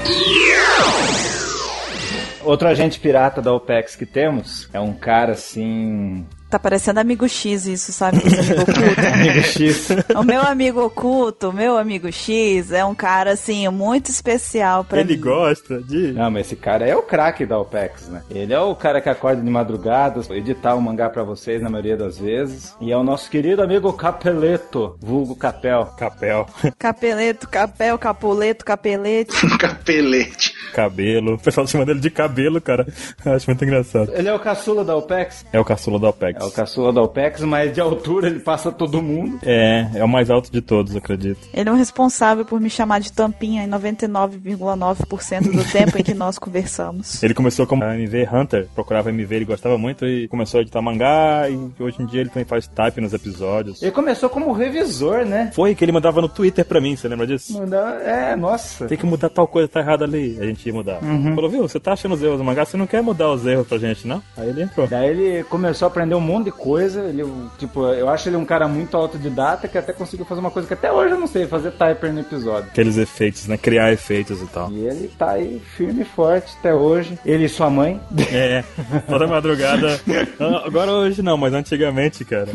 Outro 2.42 2.68
agente 2.68 2.98
pirata 2.98 3.42
da 3.42 3.52
OPEX 3.52 3.94
que 3.94 4.06
temos 4.06 4.68
é 4.72 4.80
um 4.80 4.94
cara 4.94 5.32
assim. 5.32 6.24
Tá 6.50 6.58
parecendo 6.58 6.98
amigo 6.98 7.28
X 7.28 7.64
isso, 7.66 7.92
sabe? 7.92 8.18
Amigo 8.18 8.62
oculto. 8.62 9.00
Amigo 9.14 9.40
X. 9.40 9.88
o 10.16 10.22
meu 10.24 10.42
amigo 10.42 10.80
oculto, 10.84 11.50
o 11.50 11.52
meu 11.52 11.78
amigo 11.78 12.10
X, 12.10 12.72
é 12.72 12.84
um 12.84 12.94
cara, 12.94 13.32
assim, 13.32 13.68
muito 13.68 14.10
especial 14.10 14.82
pra 14.82 15.00
Ele 15.00 15.14
mim. 15.14 15.20
gosta 15.22 15.80
de. 15.80 16.10
Não, 16.12 16.28
mas 16.30 16.46
esse 16.46 16.56
cara 16.56 16.84
é 16.86 16.96
o 16.96 17.02
craque 17.02 17.46
da 17.46 17.56
OPEX, 17.58 18.08
né? 18.08 18.22
Ele 18.28 18.52
é 18.52 18.58
o 18.58 18.74
cara 18.74 19.00
que 19.00 19.08
acorda 19.08 19.40
de 19.40 19.48
madrugada, 19.50 20.20
editar 20.34 20.74
o 20.74 20.82
mangá 20.82 21.08
pra 21.08 21.22
vocês 21.22 21.62
na 21.62 21.70
maioria 21.70 21.96
das 21.96 22.18
vezes. 22.18 22.74
E 22.80 22.90
é 22.90 22.96
o 22.96 23.04
nosso 23.04 23.30
querido 23.30 23.62
amigo 23.62 23.92
Capeleto, 23.92 24.96
vulgo 25.00 25.36
Capel. 25.36 25.86
Capel, 25.96 26.46
Capeleto, 26.78 27.48
capel, 27.48 27.96
capuleto, 27.96 28.64
capelete. 28.64 29.36
Capelete. 29.56 30.52
Cabelo. 30.70 31.34
O 31.34 31.38
pessoal 31.38 31.66
chamando 31.66 31.90
ele 31.90 32.00
de 32.00 32.10
cabelo, 32.10 32.60
cara. 32.60 32.86
Acho 33.24 33.46
muito 33.48 33.64
engraçado. 33.64 34.12
Ele 34.14 34.28
é 34.28 34.34
o 34.34 34.38
caçula 34.38 34.84
da 34.84 34.96
OPEX? 34.96 35.44
É 35.52 35.58
o 35.60 35.64
caçula 35.64 35.98
da 35.98 36.08
OPEX. 36.08 36.42
É 36.42 36.46
o 36.46 36.50
caçula 36.50 36.92
da 36.92 37.02
OPEX, 37.02 37.40
mas 37.42 37.72
de 37.72 37.80
altura 37.80 38.26
ele 38.28 38.40
passa 38.40 38.70
todo 38.72 39.02
mundo. 39.02 39.38
É, 39.44 39.88
é 39.94 40.04
o 40.04 40.08
mais 40.08 40.30
alto 40.30 40.50
de 40.50 40.60
todos, 40.60 40.94
acredito. 40.96 41.38
Ele 41.52 41.68
é 41.68 41.72
o 41.72 41.76
responsável 41.76 42.44
por 42.44 42.60
me 42.60 42.70
chamar 42.70 43.00
de 43.00 43.12
tampinha 43.12 43.64
em 43.64 43.68
99,9% 43.68 45.50
do 45.52 45.64
tempo 45.72 45.98
em 45.98 46.02
que 46.02 46.14
nós 46.14 46.38
conversamos. 46.38 47.22
Ele 47.22 47.34
começou 47.34 47.66
como 47.66 47.84
MV 47.84 48.28
Hunter, 48.32 48.68
procurava 48.74 49.10
MV, 49.10 49.34
ele 49.36 49.44
gostava 49.44 49.76
muito 49.78 50.06
e 50.06 50.28
começou 50.28 50.58
a 50.58 50.62
editar 50.62 50.82
mangá 50.82 51.48
e 51.48 51.82
hoje 51.82 51.96
em 52.02 52.06
dia 52.06 52.20
ele 52.20 52.30
também 52.30 52.44
faz 52.44 52.66
type 52.66 53.00
nos 53.00 53.12
episódios. 53.12 53.82
Ele 53.82 53.92
começou 53.92 54.28
como 54.28 54.52
revisor, 54.52 55.24
né? 55.24 55.50
Foi 55.54 55.74
que 55.74 55.84
ele 55.84 55.92
mandava 55.92 56.20
no 56.20 56.28
Twitter 56.28 56.64
pra 56.64 56.80
mim, 56.80 56.96
você 56.96 57.08
lembra 57.08 57.26
disso? 57.26 57.52
Mandava- 57.58 57.96
É, 58.02 58.36
nossa. 58.36 58.86
Tem 58.86 58.96
que 58.98 59.06
mudar 59.06 59.28
tal 59.28 59.46
coisa, 59.46 59.68
tá 59.68 59.80
errado 59.80 60.04
ali. 60.04 60.36
A 60.40 60.44
gente 60.44 60.59
mudar. 60.72 61.00
Falou, 61.34 61.50
viu, 61.50 61.62
você 61.62 61.80
tá 61.80 61.92
achando 61.92 62.14
os 62.14 62.22
erros 62.22 62.38
do 62.38 62.44
mangá, 62.44 62.64
você 62.64 62.76
não 62.76 62.86
quer 62.86 63.02
mudar 63.02 63.30
os 63.30 63.46
erros 63.46 63.66
pra 63.66 63.78
gente, 63.78 64.06
não? 64.06 64.22
Aí 64.36 64.48
ele 64.48 64.62
entrou. 64.62 64.86
Daí 64.86 65.08
ele 65.08 65.44
começou 65.44 65.86
a 65.86 65.90
aprender 65.90 66.14
um 66.14 66.20
monte 66.20 66.46
de 66.46 66.52
coisa. 66.52 67.02
Ele, 67.04 67.24
tipo, 67.58 67.86
eu 67.86 68.08
acho 68.08 68.28
ele 68.28 68.36
um 68.36 68.44
cara 68.44 68.68
muito 68.68 68.96
autodidata 68.96 69.68
que 69.68 69.78
até 69.78 69.92
conseguiu 69.92 70.26
fazer 70.26 70.40
uma 70.40 70.50
coisa 70.50 70.68
que 70.68 70.74
até 70.74 70.92
hoje 70.92 71.14
eu 71.14 71.20
não 71.20 71.26
sei, 71.26 71.46
fazer 71.46 71.70
typer 71.72 72.12
no 72.12 72.20
episódio. 72.20 72.70
Aqueles 72.70 72.96
efeitos, 72.96 73.46
né? 73.46 73.56
Criar 73.56 73.92
efeitos 73.92 74.40
e 74.42 74.46
tal. 74.46 74.70
E 74.70 74.86
ele 74.86 75.08
tá 75.18 75.30
aí 75.32 75.60
firme 75.76 76.02
e 76.02 76.04
forte 76.04 76.54
até 76.58 76.74
hoje. 76.74 77.18
Ele 77.24 77.44
e 77.44 77.48
sua 77.48 77.70
mãe. 77.70 78.00
É, 78.32 78.62
toda 79.08 79.26
madrugada. 79.26 80.00
Agora 80.64 80.92
hoje 80.92 81.20
não, 81.20 81.36
mas 81.36 81.52
antigamente, 81.52 82.24
cara. 82.24 82.48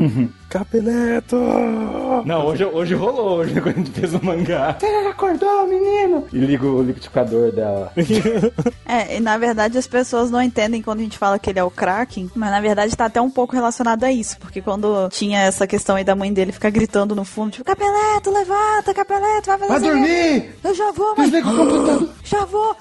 Capeleto! 0.50 1.36
Não, 2.26 2.46
hoje, 2.46 2.64
hoje 2.66 2.94
rolou, 2.94 3.40
hoje 3.40 3.60
quando 3.62 3.76
a 3.76 3.78
gente 3.80 3.92
fez 3.92 4.14
o 4.14 4.24
mangá. 4.24 4.76
Você 4.80 4.86
acordou, 4.86 5.68
menino? 5.68 6.26
E 6.32 6.38
liga 6.38 6.66
o 6.66 6.82
liquidificador 6.82 7.52
dela. 7.52 7.92
É, 8.86 9.18
e 9.18 9.20
na 9.20 9.38
verdade 9.38 9.78
as 9.78 9.88
pessoas 9.88 10.30
não 10.30 10.42
entendem 10.42 10.82
quando 10.82 11.00
a 11.00 11.04
gente 11.04 11.18
fala 11.18 11.40
que 11.40 11.50
ele 11.50 11.60
é 11.60 11.64
o 11.64 11.72
Kraken, 11.72 12.30
mas 12.36 12.52
na 12.52 12.62
verdade 12.62 12.96
tá 12.96 13.06
até 13.06 13.20
um 13.22 13.30
pouco 13.30 13.56
relacionado 13.56 14.04
a 14.04 14.12
isso, 14.12 14.38
porque 14.40 14.62
quando 14.62 15.10
tinha 15.10 15.40
essa 15.42 15.66
questão 15.66 15.96
aí 15.96 16.04
da 16.04 16.16
mãe 16.16 16.32
dele 16.32 16.52
ficar 16.52 16.70
gritando 16.70 17.16
no 17.16 17.24
fundo, 17.26 17.52
tipo, 17.52 17.66
Capeleto, 17.66 18.32
levanta, 18.32 18.94
Capeleto, 18.94 19.48
vai 19.48 19.58
fazer 19.58 19.68
Vai 19.68 19.78
isso 19.78 19.86
aí." 19.86 19.92
dormir! 19.92 20.56
Eu 20.64 20.76
já 20.76 20.92
vou, 20.92 21.14
mas... 21.18 21.32
Desliga 21.32 21.50
o 21.50 21.58
computador. 21.58 22.10
Já 22.24 22.46
vou! 22.46 22.76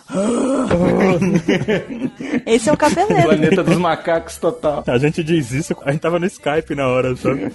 Esse 2.46 2.68
é 2.68 2.72
o 2.72 2.76
Capeleto. 2.76 3.22
Planeta 3.22 3.62
dos 3.62 3.76
macacos 3.78 4.36
total. 4.36 4.84
A 4.86 4.98
gente 4.98 5.22
diz 5.22 5.50
isso, 5.52 5.76
a 5.84 5.92
gente 5.92 6.00
tava 6.00 6.18
no 6.18 6.26
Skype 6.26 6.74
na 6.74 6.88
hora, 6.88 7.16
sabe? 7.16 7.52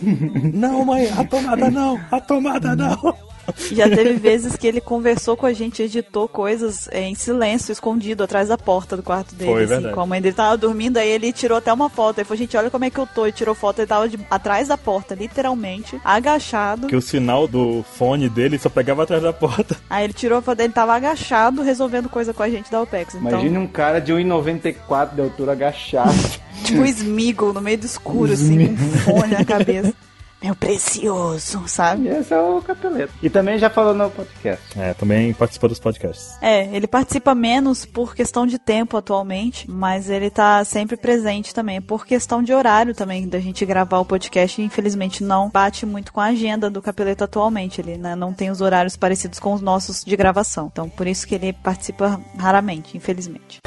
não, 0.53 0.85
mãe, 0.85 1.09
a 1.17 1.23
tomada 1.23 1.69
não, 1.69 1.99
a 2.11 2.19
tomada 2.19 2.75
não. 2.75 3.28
Já 3.71 3.89
teve 3.89 4.13
vezes 4.13 4.55
que 4.55 4.67
ele 4.67 4.81
conversou 4.81 5.35
com 5.37 5.45
a 5.45 5.53
gente, 5.53 5.81
editou 5.83 6.27
coisas 6.27 6.87
é, 6.91 7.03
em 7.03 7.15
silêncio, 7.15 7.71
escondido, 7.71 8.23
atrás 8.23 8.49
da 8.49 8.57
porta 8.57 8.95
do 8.97 9.03
quarto 9.03 9.33
dele. 9.35 9.51
Foi, 9.51 9.63
assim, 9.63 9.73
verdade. 9.73 9.93
com 9.95 10.01
a 10.01 10.05
mãe 10.05 10.21
dele 10.21 10.35
tava 10.35 10.57
dormindo, 10.57 10.97
aí 10.97 11.09
ele 11.09 11.31
tirou 11.31 11.57
até 11.57 11.71
uma 11.71 11.89
foto. 11.89 12.19
Aí 12.19 12.25
falou, 12.25 12.37
gente, 12.37 12.55
olha 12.57 12.69
como 12.69 12.85
é 12.85 12.89
que 12.89 12.97
eu 12.97 13.07
tô. 13.07 13.25
E 13.27 13.31
tirou 13.31 13.55
foto, 13.55 13.79
ele 13.79 13.87
tava 13.87 14.07
de- 14.07 14.19
atrás 14.29 14.67
da 14.67 14.77
porta, 14.77 15.15
literalmente, 15.15 15.99
agachado. 16.03 16.87
Que 16.87 16.95
o 16.95 17.01
sinal 17.01 17.47
do 17.47 17.83
fone 17.97 18.29
dele 18.29 18.57
só 18.57 18.69
pegava 18.69 19.03
atrás 19.03 19.21
da 19.23 19.33
porta. 19.33 19.77
Aí 19.89 20.03
ele 20.03 20.13
tirou 20.13 20.37
a 20.37 20.41
foto 20.41 20.57
dele, 20.57 20.73
tava 20.73 20.93
agachado, 20.95 21.61
resolvendo 21.61 22.09
coisa 22.09 22.33
com 22.33 22.43
a 22.43 22.49
gente 22.49 22.71
da 22.71 22.81
OPEX. 22.81 23.15
Então, 23.15 23.29
Imagine 23.29 23.57
um 23.57 23.67
cara 23.67 23.99
de 23.99 24.11
1,94 24.13 25.15
de 25.15 25.21
altura 25.21 25.51
agachado. 25.53 26.13
tipo 26.63 26.83
Smeagol 26.85 27.53
no 27.53 27.61
meio 27.61 27.77
do 27.77 27.85
escuro, 27.85 28.33
assim, 28.33 28.75
com 28.75 28.83
um 28.83 28.91
fone 28.99 29.33
na 29.33 29.45
cabeça. 29.45 29.93
Meu 30.41 30.55
precioso, 30.55 31.67
sabe? 31.67 32.03
e 32.03 32.07
esse 32.07 32.33
é 32.33 32.39
o 32.39 32.61
Capeleto. 32.61 33.11
E 33.21 33.29
também 33.29 33.57
já 33.57 33.69
falou 33.69 33.93
no 33.93 34.09
podcast. 34.09 34.79
É, 34.79 34.93
também 34.93 35.33
participou 35.33 35.67
dos 35.67 35.79
podcasts. 35.79 36.37
É, 36.41 36.65
ele 36.75 36.87
participa 36.87 37.35
menos 37.35 37.85
por 37.85 38.15
questão 38.15 38.47
de 38.47 38.57
tempo 38.57 38.95
atualmente, 38.95 39.69
mas 39.69 40.09
ele 40.09 40.29
tá 40.29 40.63
sempre 40.63 40.95
presente 40.95 41.53
também. 41.53 41.81
Por 41.81 42.05
questão 42.05 42.41
de 42.41 42.53
horário 42.53 42.95
também, 42.95 43.27
da 43.27 43.39
gente 43.39 43.65
gravar 43.65 43.99
o 43.99 44.05
podcast, 44.05 44.61
infelizmente 44.61 45.23
não 45.23 45.49
bate 45.49 45.85
muito 45.85 46.13
com 46.13 46.21
a 46.21 46.25
agenda 46.25 46.69
do 46.69 46.81
Capeleto 46.81 47.25
atualmente. 47.25 47.81
Ele 47.81 47.97
né, 47.97 48.15
não 48.15 48.33
tem 48.33 48.49
os 48.49 48.61
horários 48.61 48.95
parecidos 48.95 49.39
com 49.39 49.53
os 49.53 49.61
nossos 49.61 50.05
de 50.05 50.15
gravação. 50.15 50.69
Então, 50.71 50.87
por 50.89 51.05
isso 51.05 51.27
que 51.27 51.35
ele 51.35 51.51
participa 51.51 52.19
raramente, 52.37 52.95
infelizmente. 52.95 53.59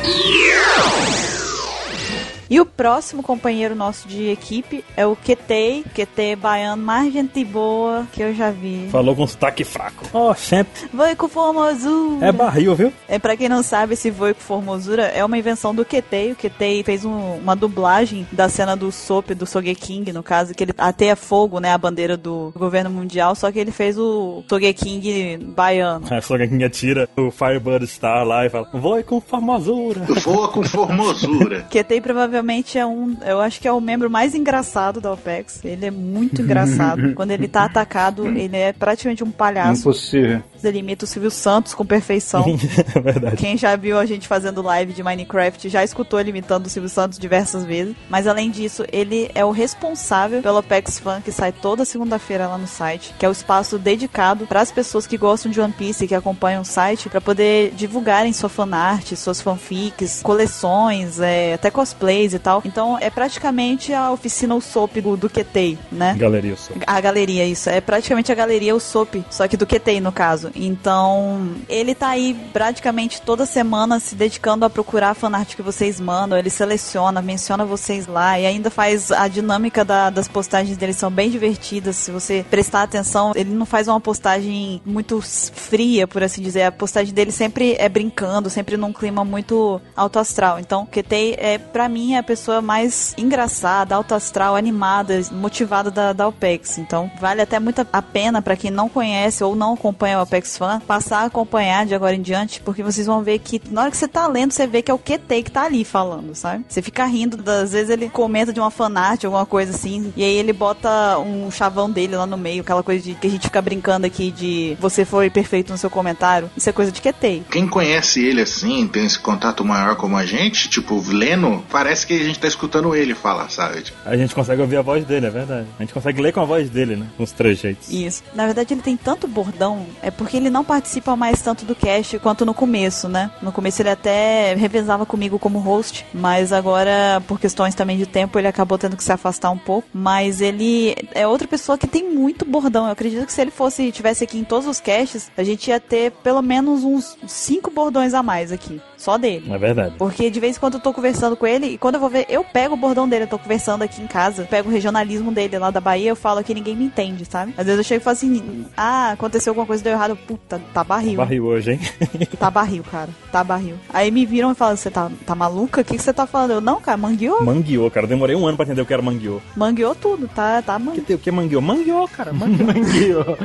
E 2.53 2.61
o 2.61 2.67
próximo 2.67 3.23
companheiro 3.23 3.75
nosso 3.75 4.07
de 4.07 4.29
equipe 4.29 4.85
é 4.95 5.07
o 5.07 5.17
Ketei, 5.17 5.83
Ketei 5.95 6.37
baiano 6.37 6.83
mais 6.83 7.11
gente 7.11 7.43
boa 7.47 8.07
que 8.13 8.23
eu 8.23 8.35
já 8.35 8.51
vi. 8.51 8.89
Falou 8.91 9.17
com 9.17 9.27
sotaque 9.27 9.65
fraco. 9.65 10.05
Ó, 10.13 10.35
sempre. 10.35 10.83
Vai 10.93 11.17
com 11.17 11.31
formosura. 11.31 12.27
É 12.27 12.31
barril, 12.31 12.75
viu? 12.75 12.93
É, 13.09 13.19
pra 13.19 13.39
quem 13.39 13.49
não 13.49 13.63
sabe, 13.63 13.95
esse 13.95 14.11
Voe 14.11 14.35
com 14.35 14.41
Formosura 14.41 15.05
é 15.05 15.25
uma 15.25 15.39
invenção 15.39 15.75
do 15.75 15.83
Ketei. 15.83 16.33
O 16.33 16.37
Ketei 16.37 16.83
fez 16.83 17.07
um- 17.07 17.37
uma 17.39 17.57
dublagem 17.57 18.27
da 18.31 18.51
cena 18.51 18.77
do 18.77 18.93
Sop, 18.93 19.31
do 19.35 19.47
Sogeking, 19.47 20.13
no 20.13 20.23
caso, 20.23 20.53
que 20.53 20.63
ele 20.63 20.75
ateia 20.77 21.17
fogo, 21.17 21.59
né, 21.59 21.73
a 21.73 21.79
bandeira 21.79 22.19
do 22.19 22.53
governo 22.55 22.91
mundial, 22.91 23.35
só 23.35 23.51
que 23.51 23.59
ele 23.59 23.71
fez 23.73 23.97
o 23.99 24.45
Sogeking 24.47 25.39
baiano. 25.57 26.07
Só 26.21 26.37
quem 26.37 26.63
atira 26.65 27.09
o 27.17 27.31
Firebird 27.31 27.87
Star 27.87 28.27
lá 28.27 28.45
e 28.45 28.51
fala: 28.51 28.69
Voe 28.75 29.03
com 29.03 29.23
formosura. 29.23 30.01
Voa 30.23 30.49
com 30.49 30.63
formosura. 30.63 31.63
Ketei 31.73 31.99
provavelmente 31.99 32.42
é 32.79 32.87
um, 32.87 33.17
eu 33.25 33.41
acho 33.41 33.61
que 33.61 33.69
é 33.69 33.73
o 33.73 33.81
membro 33.81 34.11
mais 34.11 34.35
engraçado 34.35 35.01
da 35.01 35.13
OPEX. 35.13 35.65
Ele 35.65 35.87
é 35.87 35.91
muito 35.91 36.43
engraçado. 36.43 37.15
Quando 37.15 37.31
ele 37.31 37.49
tá 37.49 37.65
atacado, 37.65 38.27
ele 38.27 38.57
é 38.57 38.73
praticamente 38.73 39.25
um 39.25 39.31
palhaço. 39.31 39.83
Impossível. 39.83 40.43
Ele 40.63 40.79
imita 40.79 41.05
o 41.05 41.09
Silvio 41.09 41.31
Santos 41.31 41.75
com 41.75 41.85
perfeição. 41.85 42.45
é 42.95 43.01
verdade. 43.01 43.37
Quem 43.37 43.57
já 43.57 43.75
viu 43.75 43.99
a 43.99 44.07
gente 44.07 44.29
fazendo 44.29 44.63
live 44.63 44.93
de 44.93 45.03
Minecraft 45.03 45.69
já 45.69 45.83
escutou 45.83 46.21
ele 46.21 46.31
imitando 46.31 46.67
o 46.67 46.69
Silvio 46.69 46.89
Santos 46.89 47.19
diversas 47.19 47.65
vezes. 47.65 47.95
Mas 48.09 48.27
além 48.27 48.51
disso, 48.51 48.85
ele 48.93 49.31
é 49.35 49.45
o 49.45 49.51
responsável 49.51 50.43
pelo 50.43 50.59
Apex 50.59 50.99
Fan 50.99 51.21
que 51.21 51.33
sai 51.33 51.53
toda 51.53 51.85
segunda-feira 51.85 52.47
lá 52.47 52.59
no 52.59 52.67
site, 52.67 53.15
que 53.19 53.27
é 53.27 53.29
o 53.29 53.33
espaço 53.33 53.79
dedicado 53.79 54.47
para 54.47 54.61
as 54.61 54.71
pessoas 54.71 55.07
que 55.07 55.17
gostam 55.17 55.51
de 55.51 55.61
One 55.61 55.73
Piece 55.73 56.05
e 56.05 56.09
que 56.09 56.15
acompanham 56.15 56.63
o 56.63 56.65
site 56.65 57.09
para 57.09 57.21
poder 57.21 57.73
divulgarem 57.73 58.33
sua 58.33 58.49
fanart, 58.49 59.15
suas 59.15 59.41
fanfics, 59.41 60.21
coleções, 60.23 61.21
é, 61.21 61.55
até 61.55 61.71
cosplays 61.71 62.32
e 62.33 62.39
tal. 62.39 62.63
Então 62.65 62.99
é 63.01 63.11
praticamente 63.11 63.93
a 63.93 64.11
oficina 64.11 64.55
Usopp 64.55 65.01
do, 65.01 65.17
do 65.17 65.29
Ketei, 65.31 65.79
né? 65.91 66.15
Galeria 66.19 66.57
só. 66.57 66.73
A 66.87 67.01
galeria, 67.01 67.45
isso. 67.45 67.69
É 67.71 67.81
praticamente 67.81 68.31
a 68.31 68.35
galeria 68.35 68.75
o 68.75 68.81
SOP, 68.81 69.25
só 69.31 69.47
que 69.49 69.57
do 69.57 69.67
QT, 69.67 70.01
no 70.01 70.13
caso. 70.13 70.51
Então, 70.55 71.53
ele 71.69 71.95
tá 71.95 72.09
aí 72.09 72.35
praticamente 72.53 73.21
toda 73.23 73.47
semana 73.47 73.99
se 74.01 74.15
dedicando 74.15 74.65
a 74.65 74.71
procurar 74.71 75.11
a 75.11 75.15
fanart 75.15 75.55
que 75.55 75.63
vocês 75.63 76.01
mandam. 76.01 76.39
Ele 76.39 76.51
seleciona, 76.51 77.21
menciona 77.23 77.65
vocês 77.65 78.07
lá 78.07 78.39
e 78.39 78.47
ainda 78.47 78.71
faz 78.71 79.11
a 79.13 79.29
dinâmica 79.29 79.85
da- 79.85 80.11
das 80.11 80.29
postagens 80.29 80.77
dele 80.77 80.93
são 80.93 81.11
bem 81.11 81.31
divertidas. 81.31 81.97
Se 81.97 82.11
você 82.11 82.45
prestar 82.51 82.83
atenção, 82.83 83.33
ele 83.35 83.51
não 83.51 83.67
faz 83.67 83.89
uma 83.89 84.01
postagem 84.01 84.81
muito 84.85 85.21
fria, 85.21 86.07
por 86.07 86.23
assim 86.23 86.43
dizer. 86.43 86.63
A 86.65 86.73
postagem 86.73 87.13
dele 87.15 87.33
sempre 87.33 87.75
é 87.79 87.89
brincando, 87.89 88.49
sempre 88.51 88.77
num 88.77 88.93
clima 88.93 89.25
muito 89.25 89.81
alto 89.97 90.19
astral. 90.19 90.59
Então, 90.59 90.83
o 90.83 90.87
QT 90.87 91.37
é, 91.39 91.59
pra 91.59 91.89
mim, 91.89 92.15
é 92.15 92.22
a 92.23 92.25
pessoa 92.25 92.63
mais 92.63 93.15
engraçada, 93.19 93.95
alto 93.95 94.15
astral, 94.15 94.57
animada, 94.57 95.21
motivada 95.31 95.91
da, 95.91 96.13
da 96.13 96.29
OPEX. 96.29 96.79
Então, 96.79 97.11
vale 97.21 97.43
até 97.43 97.59
muito 97.61 97.87
a 97.93 98.03
pena 98.03 98.41
pra 98.41 98.57
quem 98.57 98.71
não 98.71 98.89
conhece 98.89 99.45
ou 99.45 99.55
não 99.55 99.75
acompanha 99.75 100.19
o 100.19 100.23
OPEX 100.23 100.57
Fan, 100.57 100.81
passar 100.81 101.21
a 101.21 101.25
acompanhar 101.27 101.85
de 101.85 101.95
agora 101.95 102.15
em 102.15 102.23
diante, 102.23 102.61
porque 102.61 102.83
vocês 102.83 103.07
vão 103.07 103.23
ver 103.23 103.39
que 103.39 103.61
na 103.71 103.83
hora 103.83 103.91
que 103.91 103.97
você 103.97 104.09
tá 104.09 104.27
lendo, 104.27 104.53
você 104.53 104.67
vê 104.67 104.83
que 104.83 104.91
é 104.91 104.95
o 104.95 104.99
QT 104.99 105.43
que 105.43 105.51
tá 105.51 105.65
ali 105.65 105.85
falando, 105.85 106.35
sabe? 106.35 106.65
Você 106.69 106.81
fica 106.81 107.05
rindo, 107.05 107.37
das 107.37 107.73
vezes 107.73 107.91
ele 107.91 108.09
comenta 108.09 108.53
de 108.53 108.61
uma 108.61 108.71
fanart, 108.71 109.25
alguma 109.25 109.47
coisa 109.47 109.75
assim, 109.75 110.13
e 110.17 110.25
aí 110.25 110.35
ele 110.35 110.53
bota 110.53 111.19
um 111.19 111.51
chavão 111.51 111.91
dele 111.91 112.17
lá 112.17 112.27
no 112.27 112.37
meio, 112.37 112.63
aquela 112.63 112.83
coisa 112.83 113.03
de 113.03 113.15
que 113.15 113.27
a 113.27 113.31
gente 113.31 113.47
fica 113.47 113.61
brincando 113.61 114.07
aqui 114.07 114.31
de 114.31 114.77
você 114.81 115.05
foi 115.05 115.29
perfeito 115.29 115.73
no 115.73 115.79
seu 115.79 115.91
comentário. 115.91 116.51
Isso 116.57 116.69
é 116.69 116.73
coisa 116.73 116.93
de 116.93 117.01
QT. 117.01 117.45
Quem 117.51 117.67
conhece 117.67 118.25
ele 118.25 118.43
assim, 118.43 118.87
tem 118.87 119.05
esse 119.05 119.19
contato 119.19 119.65
maior 119.65 119.97
como 119.97 120.17
a 120.17 120.25
gente, 120.25 120.69
tipo, 120.69 121.03
lendo, 121.09 121.65
parece 121.71 122.02
que 122.07 122.15
a 122.15 122.25
gente 122.25 122.39
tá 122.39 122.49
escutando 122.49 122.95
ele 122.95 123.15
falar, 123.15 123.51
sabe? 123.51 123.83
Tipo, 123.83 123.97
A 124.05 124.17
gente 124.17 124.35
consegue 124.35 124.61
ouvir 124.61 124.77
a 124.77 124.83
voz 124.83 125.05
dele, 125.05 125.27
é 125.27 125.31
verdade. 125.31 125.67
A 125.79 125.83
gente 125.83 125.95
consegue 125.95 126.21
ler 126.21 126.33
com 126.33 126.41
a 126.41 126.45
voz 126.45 126.69
dele, 126.71 126.97
né? 126.97 127.07
Com 127.17 127.23
os 127.23 127.33
trejeitos. 127.33 127.91
Isso. 127.91 128.23
Na 128.35 128.47
verdade, 128.47 128.75
ele 128.75 128.83
tem 128.83 128.97
tanto 128.97 129.27
bordão, 129.27 129.87
é 130.03 130.11
porque 130.11 130.37
ele 130.37 130.51
não 130.51 130.65
participa 130.65 131.17
mais 131.17 131.41
tanto 131.43 131.65
do 131.65 131.75
cast 131.75 132.19
quanto 132.19 132.45
no 132.45 132.55
começo, 132.55 133.09
né? 133.09 133.31
No 133.41 133.53
começo 133.53 133.83
ele 133.83 133.91
até 133.91 134.55
revezava 134.55 135.05
comigo 135.07 135.39
como 135.39 135.59
host, 135.59 136.07
mas 136.13 136.53
agora, 136.53 137.23
por 137.27 137.41
questões 137.41 137.75
também 137.75 137.97
de 137.97 138.07
tempo, 138.07 138.39
ele 138.39 138.49
acabou 138.49 138.79
tendo 138.79 138.97
que 138.97 139.05
se 139.05 139.13
afastar 139.13 139.51
um 139.51 139.59
pouco. 139.59 139.89
Mas 139.93 140.41
ele 140.41 140.95
é 141.15 141.27
outra 141.27 141.47
pessoa 141.49 141.79
que 141.79 141.87
tem 141.87 142.09
muito 142.13 142.45
bordão. 142.45 142.87
Eu 142.87 142.93
acredito 142.93 143.27
que 143.27 143.33
se 143.33 143.41
ele 143.41 143.51
fosse, 143.51 143.91
tivesse 143.93 144.25
aqui 144.25 144.39
em 144.39 144.45
todos 144.45 144.67
os 144.69 144.81
casts, 144.81 145.31
a 145.37 145.43
gente 145.43 145.69
ia 145.69 145.81
ter 145.81 146.13
pelo 146.23 146.43
menos 146.43 146.85
uns 146.85 147.17
cinco 147.27 147.71
bordões 147.71 148.15
a 148.15 148.23
mais 148.23 148.53
aqui. 148.53 148.81
Só 149.03 149.19
dele. 149.19 149.53
É 149.53 149.59
verdade. 149.59 149.97
Porque 149.99 150.31
de 150.31 150.39
vez 150.39 150.57
em 150.57 150.61
quando 150.61 150.75
eu 150.75 150.81
tô 150.81 150.93
conversando 150.93 151.37
com 151.37 151.45
ele 151.45 151.67
e 151.67 151.77
quando 151.79 151.97
eu 151.97 152.01
vou 152.01 152.09
ver, 152.09 152.25
eu 152.29 152.45
pego 152.45 152.75
o 152.75 152.77
bordão 152.77 153.09
dele, 153.09 153.25
eu 153.25 153.29
tô 153.29 153.37
conversando 153.37 153.83
aqui 153.83 154.01
em 154.01 154.07
casa, 154.07 154.45
pego 154.45 154.69
o 154.69 154.73
regionalismo 154.73 155.33
dele 155.33 155.59
lá 155.59 155.73
da 155.73 155.81
Bahia, 155.81 156.11
eu 156.11 156.15
falo 156.15 156.45
que 156.45 156.55
ninguém 156.55 156.77
me 156.77 156.85
entende, 156.85 157.25
sabe? 157.25 157.53
Às 157.59 157.67
vezes 157.67 157.79
eu 157.79 157.85
chego 157.85 158.01
e 158.01 158.05
falo 158.05 158.13
assim, 158.13 158.65
ah, 158.77 159.11
aconteceu 159.11 159.51
alguma 159.51 159.67
coisa, 159.67 159.83
deu 159.83 159.93
errado, 159.93 160.15
puta, 160.15 160.63
tá 160.73 160.85
barril. 160.85 161.17
Barril 161.17 161.45
hoje, 161.47 161.73
hein? 161.73 161.81
Tá 162.39 162.49
barril, 162.49 162.85
cara. 162.89 163.11
Tá 163.33 163.43
barril. 163.43 163.75
Aí 163.93 164.11
me 164.13 164.25
viram 164.25 164.53
e 164.53 164.55
falam, 164.55 164.77
você 164.77 164.91
tá, 164.91 165.11
tá 165.27 165.35
maluca? 165.35 165.81
O 165.81 165.85
que, 165.85 165.97
que 165.97 166.03
você 166.03 166.13
tá 166.13 166.25
falando? 166.25 166.53
Eu, 166.53 166.61
não, 166.61 166.81
cara, 166.81 166.97
mangueou. 166.97 167.45
mangueou, 167.45 167.91
cara. 167.91 168.07
Demorei 168.07 168.37
um 168.37 168.47
ano 168.47 168.57
pra 168.57 168.65
entender 168.67 168.83
o 168.83 168.87
que 168.87 168.93
era 168.93 169.03
mangueou. 169.03 169.43
Mangueou 169.57 169.97
tudo, 169.97 170.29
tá, 170.29 170.63
tá 170.63 170.79
mangueou. 170.79 171.05
o 171.17 171.19
que 171.19 171.29
é 171.29 171.33
mangueou? 171.33 171.61
Mangueou, 171.61 172.07
cara. 172.07 172.33
Mangueou. 172.63 173.37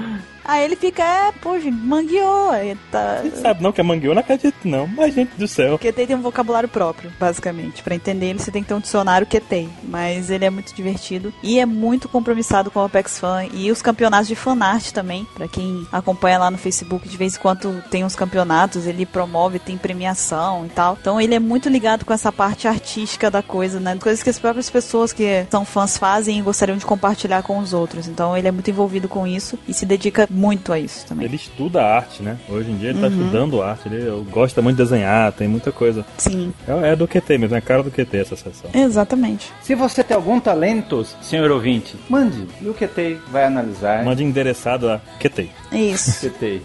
Aí 0.47 0.63
ele 0.63 0.77
fica, 0.77 1.03
é, 1.03 1.31
pô, 1.41 1.59
gente, 1.59 1.75
mangueou. 1.75 2.51
Aí 2.51 2.77
tá... 2.89 3.21
Você 3.21 3.41
sabe 3.41 3.61
não 3.61 3.73
que 3.73 3.81
é 3.81 3.83
mangueou? 3.83 4.15
Não 4.15 4.21
acredito, 4.21 4.55
não. 4.63 4.87
Mas, 4.87 5.13
gente 5.13 5.31
do 5.37 5.46
céu. 5.47 5.77
QT 5.77 6.07
tem 6.07 6.15
um 6.15 6.21
vocabulário 6.21 6.69
próprio, 6.69 7.11
basicamente. 7.19 7.83
Pra 7.83 7.95
entender 7.95 8.27
ele, 8.27 8.39
você 8.39 8.51
tem 8.51 8.61
que 8.61 8.69
ter 8.69 8.73
um 8.73 8.79
dicionário 8.79 9.27
QT. 9.27 9.69
Mas 9.83 10.29
ele 10.29 10.45
é 10.45 10.49
muito 10.49 10.73
divertido 10.73 11.33
e 11.41 11.59
é 11.59 11.65
muito 11.65 12.09
compromissado 12.09 12.69
com 12.71 12.79
o 12.79 12.83
Apex 12.83 13.19
Fan 13.19 13.45
e 13.53 13.71
os 13.71 13.81
campeonatos 13.81 14.27
de 14.27 14.35
fanart 14.35 14.91
também. 14.91 15.25
Pra 15.35 15.47
quem 15.47 15.85
acompanha 15.91 16.39
lá 16.39 16.51
no 16.51 16.57
Facebook, 16.57 17.07
de 17.07 17.17
vez 17.17 17.35
em 17.35 17.39
quando 17.39 17.81
tem 17.89 18.03
uns 18.03 18.15
campeonatos, 18.15 18.87
ele 18.87 19.05
promove, 19.05 19.59
tem 19.59 19.77
premiação 19.77 20.65
e 20.65 20.69
tal. 20.69 20.97
Então 20.99 21.19
ele 21.19 21.35
é 21.35 21.39
muito 21.39 21.69
ligado 21.69 22.05
com 22.05 22.13
essa 22.13 22.31
parte 22.31 22.67
artística 22.67 23.29
da 23.29 23.41
coisa, 23.41 23.79
né? 23.79 23.95
Coisas 23.99 24.23
que 24.23 24.29
as 24.29 24.39
próprias 24.39 24.69
pessoas 24.69 25.13
que 25.13 25.45
são 25.49 25.65
fãs 25.65 25.97
fazem 25.97 26.39
e 26.39 26.41
gostariam 26.41 26.77
de 26.77 26.85
compartilhar 26.85 27.43
com 27.43 27.57
os 27.59 27.73
outros. 27.73 28.07
Então 28.07 28.35
ele 28.37 28.47
é 28.47 28.51
muito 28.51 28.69
envolvido 28.69 29.07
com 29.07 29.25
isso 29.25 29.57
e 29.67 29.73
se 29.73 29.85
dedica 29.85 30.27
muito 30.29 30.71
a 30.71 30.79
isso 30.79 31.05
também. 31.05 31.25
Ele 31.25 31.35
estuda 31.35 31.83
arte, 31.83 32.23
né? 32.23 32.37
Hoje 32.49 32.71
em 32.71 32.77
dia 32.77 32.89
ele 32.89 32.99
tá 32.99 33.07
estudando 33.07 33.61
arte. 33.61 33.87
Ele 33.87 34.25
gosta 34.29 34.61
muito 34.61 34.77
de 34.77 34.83
desenhar, 34.83 35.31
tem 35.37 35.47
muita 35.47 35.71
coisa. 35.71 36.05
Sim, 36.17 36.53
É, 36.67 36.89
é 36.91 36.95
do 36.95 37.07
QT 37.07 37.37
mesmo, 37.37 37.55
é 37.55 37.59
a 37.59 37.61
cara 37.61 37.83
do 37.83 37.91
QT 37.91 38.17
essa 38.17 38.35
sessão. 38.35 38.69
exatamente. 38.73 39.51
Se 39.61 39.75
você 39.75 40.03
tem 40.03 40.15
algum 40.15 40.39
talento, 40.39 41.05
senhor 41.21 41.51
ouvinte, 41.51 41.95
mande. 42.09 42.47
E 42.61 42.67
o 42.67 42.73
QT 42.73 43.19
vai 43.31 43.45
analisar. 43.45 44.03
Mande 44.03 44.23
endereçado 44.23 44.89
a 44.89 44.99
QT. 45.19 45.49
É 45.71 45.77
isso. 45.77 46.19
QT. 46.27 46.61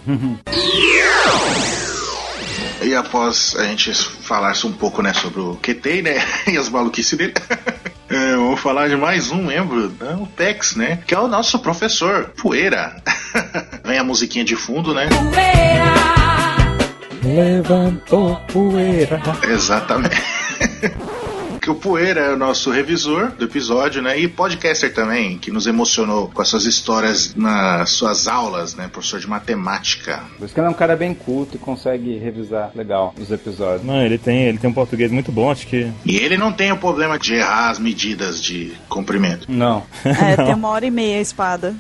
E 2.83 2.95
após 2.97 3.55
a 3.57 3.65
gente 3.65 3.95
falar 3.95 4.53
um 4.65 4.73
pouco, 4.73 5.03
né, 5.03 5.13
sobre 5.15 5.41
o 5.41 5.55
QT, 5.57 6.03
né, 6.03 6.17
e 6.53 6.57
as 6.57 6.69
maluquices 6.69 7.17
dele, 7.17 7.33
é, 8.11 8.33
vamos 8.35 8.61
falar 8.61 8.89
de 8.89 8.97
mais 8.97 9.31
um 9.31 9.45
membro, 9.45 9.89
né, 10.01 10.17
o 10.21 10.27
Tex, 10.27 10.75
né, 10.75 10.99
que 11.07 11.15
é 11.15 11.19
o 11.19 11.29
nosso 11.29 11.59
professor, 11.61 12.33
Poeira. 12.41 12.97
Vem 13.85 13.99
a 13.99 14.05
musiquinha 14.05 14.45
de 14.45 14.57
fundo, 14.57 14.93
né? 14.93 15.09
Levantou 17.23 18.37
poeira. 18.53 19.21
Exatamente. 19.45 20.17
que 21.63 21.71
o 21.71 21.77
Poeira 21.77 22.21
é 22.23 22.33
o 22.33 22.37
nosso 22.37 22.73
revisor 22.73 23.31
do 23.31 23.45
episódio, 23.45 24.03
né? 24.03 24.19
E 24.19 24.27
podcaster 24.27 24.93
também, 24.93 25.39
que 25.39 25.53
nos 25.53 25.65
emocionou 25.69 26.29
com 26.29 26.43
as 26.43 26.49
suas 26.49 26.65
histórias 26.67 27.35
nas 27.37 27.91
suas 27.91 28.27
aulas, 28.27 28.75
né? 28.75 28.89
Professor 28.93 29.21
de 29.21 29.29
matemática. 29.29 30.25
Por 30.37 30.45
isso 30.45 30.53
que 30.53 30.59
ele 30.59 30.67
é 30.67 30.71
um 30.71 30.75
cara 30.75 30.97
bem 30.97 31.15
culto 31.15 31.55
e 31.55 31.59
consegue 31.59 32.19
revisar 32.19 32.73
legal 32.75 33.15
os 33.19 33.31
episódios. 33.31 33.87
Não, 33.87 34.03
ele 34.03 34.19
tem, 34.19 34.43
ele 34.47 34.59
tem 34.59 34.69
um 34.69 34.73
português 34.73 35.13
muito 35.13 35.31
bom, 35.31 35.53
acho 35.53 35.69
que. 35.69 35.89
E 36.05 36.17
ele 36.17 36.37
não 36.37 36.53
tem 36.53 36.73
o 36.73 36.77
problema 36.77 37.17
de 37.17 37.35
errar 37.35 37.71
as 37.71 37.79
medidas 37.79 38.43
de 38.43 38.73
comprimento. 38.89 39.47
Não. 39.49 39.85
É, 40.05 40.35
tem 40.45 40.55
uma 40.55 40.69
hora 40.69 40.85
e 40.85 40.91
meia 40.91 41.19
a 41.19 41.21
espada. 41.21 41.77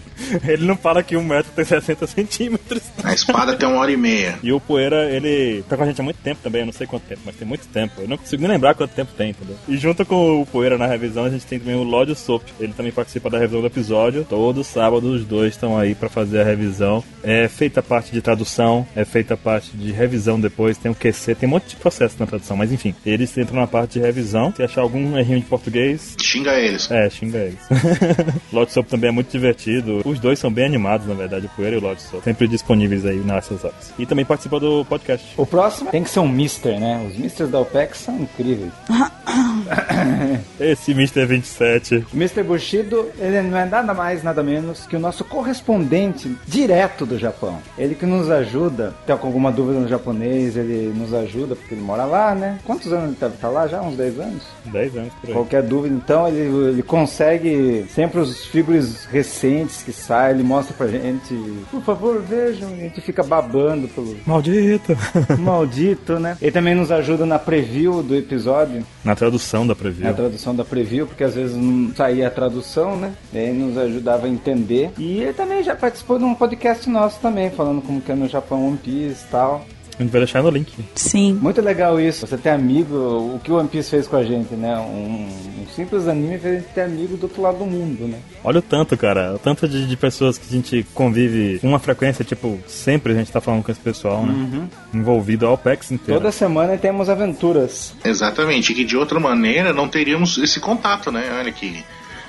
Ele 0.46 0.64
não 0.64 0.76
fala 0.76 1.02
que 1.02 1.16
um 1.16 1.24
metro 1.24 1.50
tem 1.56 1.64
60 1.64 2.06
centímetros. 2.06 2.82
A 3.02 3.12
espada 3.12 3.56
tem 3.56 3.68
uma 3.68 3.80
hora 3.80 3.90
e 3.90 3.96
meia. 3.96 4.38
E 4.44 4.52
o 4.52 4.60
Poeira, 4.60 5.10
ele 5.10 5.64
tá 5.68 5.76
com 5.76 5.82
a 5.82 5.86
gente 5.86 6.00
há 6.00 6.04
muito 6.04 6.18
tempo 6.18 6.40
também, 6.40 6.60
eu 6.60 6.66
não 6.66 6.72
sei 6.72 6.86
quanto 6.86 7.02
tempo, 7.02 7.22
mas 7.24 7.34
tem 7.34 7.48
muito 7.48 7.66
tempo. 7.66 8.00
Eu 8.00 8.08
não 8.08 8.16
consigo 8.16 8.40
nem 8.42 8.52
lembrar 8.52 8.74
quanto 8.74 8.92
tempo 8.92 9.10
tem, 9.16 9.30
entendeu? 9.30 9.56
E 9.72 9.78
junto 9.78 10.04
com 10.04 10.42
o 10.42 10.44
Poeira 10.44 10.76
na 10.76 10.86
revisão, 10.86 11.24
a 11.24 11.30
gente 11.30 11.46
tem 11.46 11.58
também 11.58 11.74
o 11.74 11.82
Lódio 11.82 12.14
Sop. 12.14 12.42
Ele 12.60 12.74
também 12.74 12.92
participa 12.92 13.30
da 13.30 13.38
revisão 13.38 13.62
do 13.62 13.66
episódio. 13.66 14.26
Todo 14.28 14.62
sábado 14.62 15.10
os 15.10 15.24
dois 15.24 15.54
estão 15.54 15.78
aí 15.78 15.94
pra 15.94 16.10
fazer 16.10 16.42
a 16.42 16.44
revisão. 16.44 17.02
É 17.22 17.48
feita 17.48 17.80
a 17.80 17.82
parte 17.82 18.12
de 18.12 18.20
tradução, 18.20 18.86
é 18.94 19.02
feita 19.02 19.32
a 19.32 19.36
parte 19.36 19.74
de 19.74 19.90
revisão 19.90 20.38
depois, 20.38 20.76
tem 20.76 20.90
o 20.90 20.94
QC, 20.94 21.34
tem 21.36 21.48
um 21.48 21.52
monte 21.52 21.70
de 21.70 21.76
processo 21.76 22.16
na 22.18 22.26
tradução, 22.26 22.54
mas 22.54 22.70
enfim, 22.70 22.94
eles 23.06 23.34
entram 23.38 23.60
na 23.60 23.66
parte 23.66 23.94
de 23.94 24.00
revisão. 24.00 24.52
Se 24.54 24.62
achar 24.62 24.82
algum 24.82 25.16
errinho 25.16 25.40
de 25.40 25.46
português, 25.46 26.16
Xinga 26.20 26.52
eles. 26.52 26.90
é, 26.90 27.08
xinga 27.08 27.38
eles. 27.38 27.60
Lord 28.52 28.70
Soap 28.72 28.88
também 28.88 29.08
é 29.08 29.12
muito 29.12 29.30
divertido. 29.30 30.02
Os 30.04 30.20
dois 30.20 30.38
são 30.38 30.52
bem 30.52 30.66
animados, 30.66 31.06
na 31.06 31.14
verdade, 31.14 31.46
o 31.46 31.48
Poeira 31.48 31.76
e 31.76 31.78
o 31.78 31.82
Lord 31.82 32.02
Soap. 32.02 32.22
Sempre 32.24 32.46
disponíveis 32.46 33.06
aí 33.06 33.16
nessas 33.16 33.64
horas. 33.64 33.90
E 33.98 34.04
também 34.04 34.26
participa 34.26 34.60
do 34.60 34.84
podcast. 34.84 35.26
O 35.38 35.46
próximo 35.46 35.90
tem 35.90 36.02
que 36.02 36.10
ser 36.10 36.20
um 36.20 36.28
Mister, 36.28 36.78
né? 36.78 37.08
Os 37.10 37.16
Misters 37.16 37.50
da 37.50 37.58
OPEX 37.60 37.98
são 38.00 38.20
incríveis. 38.20 38.70
Esse 40.60 40.92
Mr. 40.92 41.26
27. 41.26 42.06
Mr. 42.14 42.42
Bushido, 42.42 43.08
ele 43.18 43.42
não 43.42 43.58
é 43.58 43.64
nada 43.64 43.94
mais, 43.94 44.22
nada 44.22 44.42
menos 44.42 44.86
que 44.86 44.96
o 44.96 45.00
nosso 45.00 45.24
correspondente 45.24 46.34
direto 46.46 47.04
do 47.06 47.18
Japão. 47.18 47.58
Ele 47.76 47.94
que 47.94 48.06
nos 48.06 48.30
ajuda, 48.30 48.94
tá 49.06 49.16
com 49.16 49.26
alguma 49.26 49.50
dúvida 49.50 49.80
no 49.80 49.88
japonês, 49.88 50.56
ele 50.56 50.92
nos 50.96 51.12
ajuda, 51.14 51.56
porque 51.56 51.74
ele 51.74 51.82
mora 51.82 52.04
lá, 52.04 52.34
né? 52.34 52.58
Quantos 52.64 52.92
anos 52.92 53.08
ele 53.08 53.16
deve 53.18 53.34
estar 53.34 53.48
lá? 53.48 53.66
Já 53.66 53.80
uns 53.82 53.96
10 53.96 54.20
anos? 54.20 54.42
10 54.66 54.96
anos 54.96 55.12
por 55.20 55.28
aí. 55.28 55.32
Qualquer 55.34 55.62
dúvida, 55.62 55.94
então, 55.94 56.28
ele, 56.28 56.68
ele 56.68 56.82
consegue 56.82 57.86
sempre 57.94 58.20
os 58.20 58.46
figuras 58.46 59.04
recentes 59.06 59.82
que 59.82 59.92
saem, 59.92 60.34
ele 60.34 60.42
mostra 60.42 60.74
pra 60.74 60.86
gente, 60.86 61.34
por 61.70 61.82
favor, 61.82 62.20
vejam, 62.20 62.68
a 62.68 62.76
gente 62.76 63.00
fica 63.00 63.22
babando 63.22 63.88
pelo 63.88 64.16
Maldito! 64.26 64.96
maldito, 65.38 66.18
né? 66.18 66.36
Ele 66.40 66.52
também 66.52 66.74
nos 66.74 66.90
ajuda 66.90 67.26
na 67.26 67.38
preview 67.38 68.02
do 68.02 68.14
episódio, 68.16 68.84
Na 69.04 69.14
tradução 69.14 69.51
da 69.66 69.74
preview. 69.74 70.06
na 70.06 70.12
tradução 70.12 70.54
da 70.54 70.64
preview, 70.64 71.06
porque 71.06 71.24
às 71.24 71.34
vezes 71.34 71.54
não 71.56 71.94
saía 71.94 72.28
a 72.28 72.30
tradução, 72.30 72.96
né? 72.96 73.12
Ele 73.32 73.52
nos 73.52 73.76
ajudava 73.76 74.26
a 74.26 74.28
entender. 74.28 74.90
E 74.98 75.20
ele 75.20 75.32
também 75.32 75.62
já 75.62 75.76
participou 75.76 76.18
de 76.18 76.24
um 76.24 76.34
podcast 76.34 76.88
nosso 76.88 77.20
também, 77.20 77.50
falando 77.50 77.82
como 77.82 78.00
que 78.00 78.10
é 78.10 78.14
no 78.14 78.28
Japão 78.28 78.66
One 78.66 78.78
Piece 78.78 79.24
e 79.26 79.30
tal. 79.30 79.64
A 79.98 80.02
gente 80.02 80.10
vai 80.10 80.20
deixar 80.20 80.42
no 80.42 80.50
link. 80.50 80.72
Sim. 80.94 81.34
Muito 81.40 81.60
legal 81.60 82.00
isso, 82.00 82.26
você 82.26 82.36
ter 82.36 82.50
amigo, 82.50 82.94
o 82.96 83.40
que 83.42 83.52
o 83.52 83.56
One 83.56 83.68
Piece 83.68 83.90
fez 83.90 84.08
com 84.08 84.16
a 84.16 84.24
gente, 84.24 84.54
né? 84.54 84.76
Um, 84.78 85.28
um 85.62 85.66
simples 85.74 86.08
anime 86.08 86.38
fez 86.38 86.56
a 86.56 86.58
gente 86.60 86.72
ter 86.72 86.80
amigo 86.82 87.16
do 87.16 87.24
outro 87.24 87.42
lado 87.42 87.58
do 87.58 87.66
mundo, 87.66 88.06
né? 88.08 88.18
Olha 88.42 88.58
o 88.58 88.62
tanto, 88.62 88.96
cara. 88.96 89.34
O 89.34 89.38
tanto 89.38 89.68
de, 89.68 89.86
de 89.86 89.96
pessoas 89.96 90.38
que 90.38 90.46
a 90.48 90.52
gente 90.52 90.86
convive 90.94 91.58
com 91.60 91.68
uma 91.68 91.78
frequência, 91.78 92.24
tipo, 92.24 92.58
sempre 92.66 93.12
a 93.12 93.16
gente 93.16 93.30
tá 93.30 93.40
falando 93.40 93.62
com 93.62 93.70
esse 93.70 93.80
pessoal, 93.80 94.24
né? 94.24 94.68
Envolvido 94.92 95.46
ao 95.46 95.54
OPEX 95.54 95.92
inteiro. 95.92 96.20
Toda 96.20 96.32
semana 96.32 96.76
temos 96.76 97.08
aventuras. 97.08 97.94
Exatamente, 98.04 98.74
que 98.74 98.84
de 98.84 98.96
outra 98.96 99.20
maneira 99.20 99.72
não 99.72 99.88
teríamos 99.88 100.38
esse 100.38 100.58
contato, 100.58 101.12
né? 101.12 101.38
Olha 101.38 101.52
que 101.52 101.84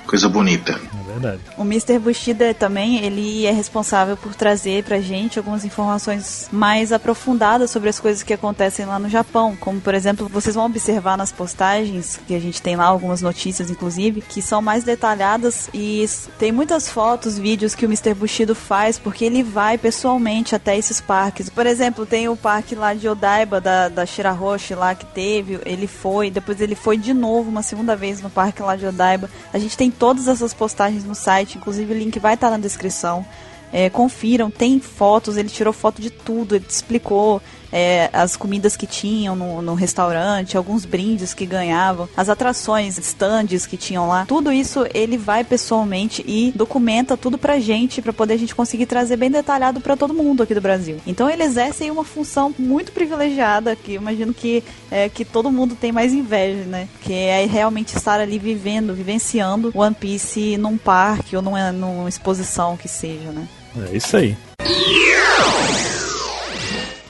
coisa 0.06 0.28
bonita. 0.28 0.72
É 0.72 1.12
verdade. 1.12 1.40
O 1.56 1.62
Mr. 1.62 1.98
Bushida 1.98 2.54
também, 2.54 3.04
ele 3.04 3.46
é 3.46 3.50
responsável 3.50 4.16
por 4.16 4.34
trazer 4.34 4.84
pra 4.84 5.00
gente 5.00 5.38
algumas 5.38 5.64
informações 5.64 6.48
mais 6.52 6.92
aprofundadas 6.92 7.70
sobre 7.70 7.88
as 7.88 7.98
coisas 7.98 8.22
que 8.22 8.32
acontecem 8.32 8.86
lá 8.86 8.98
no 8.98 9.08
Japão. 9.08 9.56
Como, 9.58 9.80
por 9.80 9.94
exemplo, 9.94 10.28
vocês 10.28 10.54
vão 10.54 10.66
observar 10.66 11.16
nas 11.16 11.32
postagens, 11.32 12.20
que 12.26 12.34
a 12.34 12.40
gente 12.40 12.60
tem 12.60 12.76
lá 12.76 12.84
algumas 12.84 13.22
notícias, 13.22 13.70
inclusive, 13.70 14.20
que 14.20 14.42
são 14.42 14.60
mais 14.60 14.84
detalhadas 14.84 15.68
e 15.72 16.04
tem 16.38 16.52
muitas 16.52 16.88
fotos, 16.88 17.38
vídeos 17.38 17.74
que 17.74 17.86
o 17.86 17.88
Mr. 17.88 18.14
Bushido 18.14 18.54
faz, 18.54 18.98
porque 18.98 19.24
ele 19.24 19.42
vai 19.42 19.78
pessoalmente 19.78 20.54
até 20.54 20.76
esses 20.76 21.00
parques. 21.00 21.48
Por 21.48 21.66
exemplo, 21.66 22.06
tem 22.06 22.28
o 22.28 22.36
parque 22.36 22.74
lá 22.74 22.94
de 22.94 23.08
Odaiba, 23.08 23.60
da, 23.60 23.88
da 23.88 24.06
Shirahoshi 24.06 24.74
lá 24.74 24.94
que 24.94 25.06
teve, 25.06 25.58
ele 25.64 25.86
foi, 25.86 26.30
depois 26.30 26.60
ele 26.60 26.74
foi 26.74 26.96
de 26.96 27.14
novo 27.14 27.50
uma 27.50 27.62
segunda 27.62 27.96
vez 27.96 28.20
no 28.20 28.30
parque 28.30 28.62
lá 28.62 28.76
de 28.76 28.86
Odaiba. 28.86 29.30
A 29.52 29.58
gente 29.58 29.76
tem 29.76 29.90
todas 29.98 30.28
essas 30.28 30.52
postagens 30.52 31.04
no 31.04 31.14
site, 31.14 31.56
inclusive 31.56 31.92
o 31.92 31.96
link 31.96 32.18
vai 32.18 32.34
estar 32.34 32.50
na 32.50 32.58
descrição. 32.58 33.24
É, 33.72 33.90
confiram, 33.90 34.50
tem 34.50 34.78
fotos, 34.78 35.36
ele 35.36 35.48
tirou 35.48 35.72
foto 35.72 36.00
de 36.00 36.10
tudo, 36.10 36.54
ele 36.54 36.64
explicou 36.68 37.42
é, 37.74 38.08
as 38.12 38.36
comidas 38.36 38.76
que 38.76 38.86
tinham 38.86 39.34
no, 39.34 39.60
no 39.60 39.74
restaurante, 39.74 40.56
alguns 40.56 40.84
brindes 40.84 41.34
que 41.34 41.44
ganhavam, 41.44 42.08
as 42.16 42.28
atrações, 42.28 42.96
stands 42.98 43.66
que 43.66 43.76
tinham 43.76 44.06
lá. 44.06 44.24
Tudo 44.26 44.52
isso 44.52 44.86
ele 44.94 45.18
vai 45.18 45.42
pessoalmente 45.42 46.24
e 46.24 46.52
documenta 46.54 47.16
tudo 47.16 47.36
pra 47.36 47.58
gente, 47.58 48.00
pra 48.00 48.12
poder 48.12 48.34
a 48.34 48.36
gente 48.36 48.54
conseguir 48.54 48.86
trazer 48.86 49.16
bem 49.16 49.30
detalhado 49.30 49.80
pra 49.80 49.96
todo 49.96 50.14
mundo 50.14 50.44
aqui 50.44 50.54
do 50.54 50.60
Brasil. 50.60 50.98
Então 51.04 51.28
ele 51.28 51.42
exerce 51.42 51.90
uma 51.90 52.04
função 52.04 52.54
muito 52.56 52.92
privilegiada, 52.92 53.74
que 53.74 53.94
imagino 53.94 54.32
que, 54.32 54.62
é, 54.88 55.08
que 55.08 55.24
todo 55.24 55.50
mundo 55.50 55.74
tem 55.74 55.90
mais 55.90 56.12
inveja, 56.12 56.62
né? 56.64 56.88
Que 57.02 57.12
é 57.12 57.44
realmente 57.44 57.96
estar 57.96 58.20
ali 58.20 58.38
vivendo, 58.38 58.94
vivenciando 58.94 59.72
One 59.74 59.96
Piece 59.96 60.56
num 60.56 60.78
parque 60.78 61.34
ou 61.34 61.42
numa, 61.42 61.72
numa 61.72 62.08
exposição 62.08 62.76
que 62.76 62.86
seja, 62.86 63.32
né? 63.32 63.48
É 63.90 63.96
isso 63.96 64.16
aí. 64.16 64.36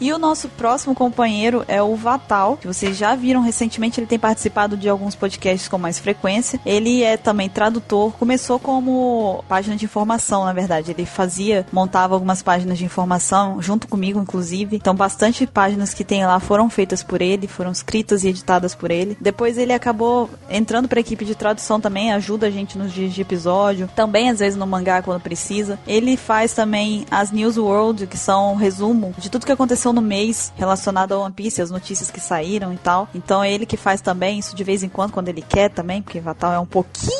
E 0.00 0.12
o 0.12 0.18
nosso 0.18 0.48
próximo 0.48 0.94
companheiro 0.94 1.64
é 1.68 1.82
o 1.82 1.94
Vatal, 1.94 2.56
que 2.56 2.66
vocês 2.66 2.96
já 2.96 3.14
viram 3.14 3.40
recentemente, 3.40 4.00
ele 4.00 4.06
tem 4.06 4.18
participado 4.18 4.76
de 4.76 4.88
alguns 4.88 5.14
podcasts 5.14 5.68
com 5.68 5.78
mais 5.78 5.98
frequência. 5.98 6.60
Ele 6.64 7.02
é 7.02 7.16
também 7.16 7.48
tradutor, 7.48 8.12
começou 8.12 8.58
como 8.58 9.44
página 9.48 9.76
de 9.76 9.84
informação, 9.84 10.44
na 10.44 10.52
verdade. 10.52 10.90
Ele 10.90 11.06
fazia, 11.06 11.66
montava 11.72 12.14
algumas 12.14 12.42
páginas 12.42 12.78
de 12.78 12.84
informação, 12.84 13.60
junto 13.62 13.88
comigo, 13.88 14.20
inclusive. 14.20 14.76
Então, 14.76 14.94
bastante 14.94 15.46
páginas 15.46 15.94
que 15.94 16.04
tem 16.04 16.26
lá 16.26 16.40
foram 16.40 16.68
feitas 16.68 17.02
por 17.02 17.22
ele, 17.22 17.46
foram 17.46 17.70
escritas 17.70 18.24
e 18.24 18.28
editadas 18.28 18.74
por 18.74 18.90
ele. 18.90 19.16
Depois 19.20 19.58
ele 19.58 19.72
acabou 19.72 20.28
entrando 20.50 20.88
para 20.88 20.98
a 20.98 21.00
equipe 21.00 21.24
de 21.24 21.34
tradução 21.34 21.80
também, 21.80 22.12
ajuda 22.12 22.46
a 22.46 22.50
gente 22.50 22.76
nos 22.76 22.92
dias 22.92 23.12
de 23.12 23.20
episódio, 23.20 23.88
também 23.94 24.30
às 24.30 24.38
vezes 24.38 24.58
no 24.58 24.66
mangá 24.66 25.02
quando 25.02 25.20
precisa. 25.20 25.78
Ele 25.86 26.16
faz 26.16 26.52
também 26.52 27.06
as 27.10 27.30
News 27.30 27.56
World, 27.56 28.06
que 28.06 28.18
são 28.18 28.52
um 28.52 28.56
resumo 28.56 29.14
de 29.18 29.30
tudo 29.30 29.46
que 29.46 29.52
aconteceu 29.52 29.83
no 29.92 30.00
mês 30.00 30.52
relacionado 30.56 31.12
ao 31.12 31.22
One 31.22 31.32
Piece, 31.34 31.60
as 31.62 31.70
notícias 31.70 32.10
que 32.10 32.20
saíram 32.20 32.72
e 32.72 32.76
tal. 32.76 33.08
Então 33.14 33.42
é 33.42 33.52
ele 33.52 33.66
que 33.66 33.76
faz 33.76 34.00
também 34.00 34.38
isso 34.38 34.54
de 34.56 34.64
vez 34.64 34.82
em 34.82 34.88
quando, 34.88 35.12
quando 35.12 35.28
ele 35.28 35.42
quer 35.42 35.70
também, 35.70 36.00
porque 36.02 36.20
Vatal 36.20 36.52
é 36.52 36.58
um 36.58 36.66
pouquinho, 36.66 37.14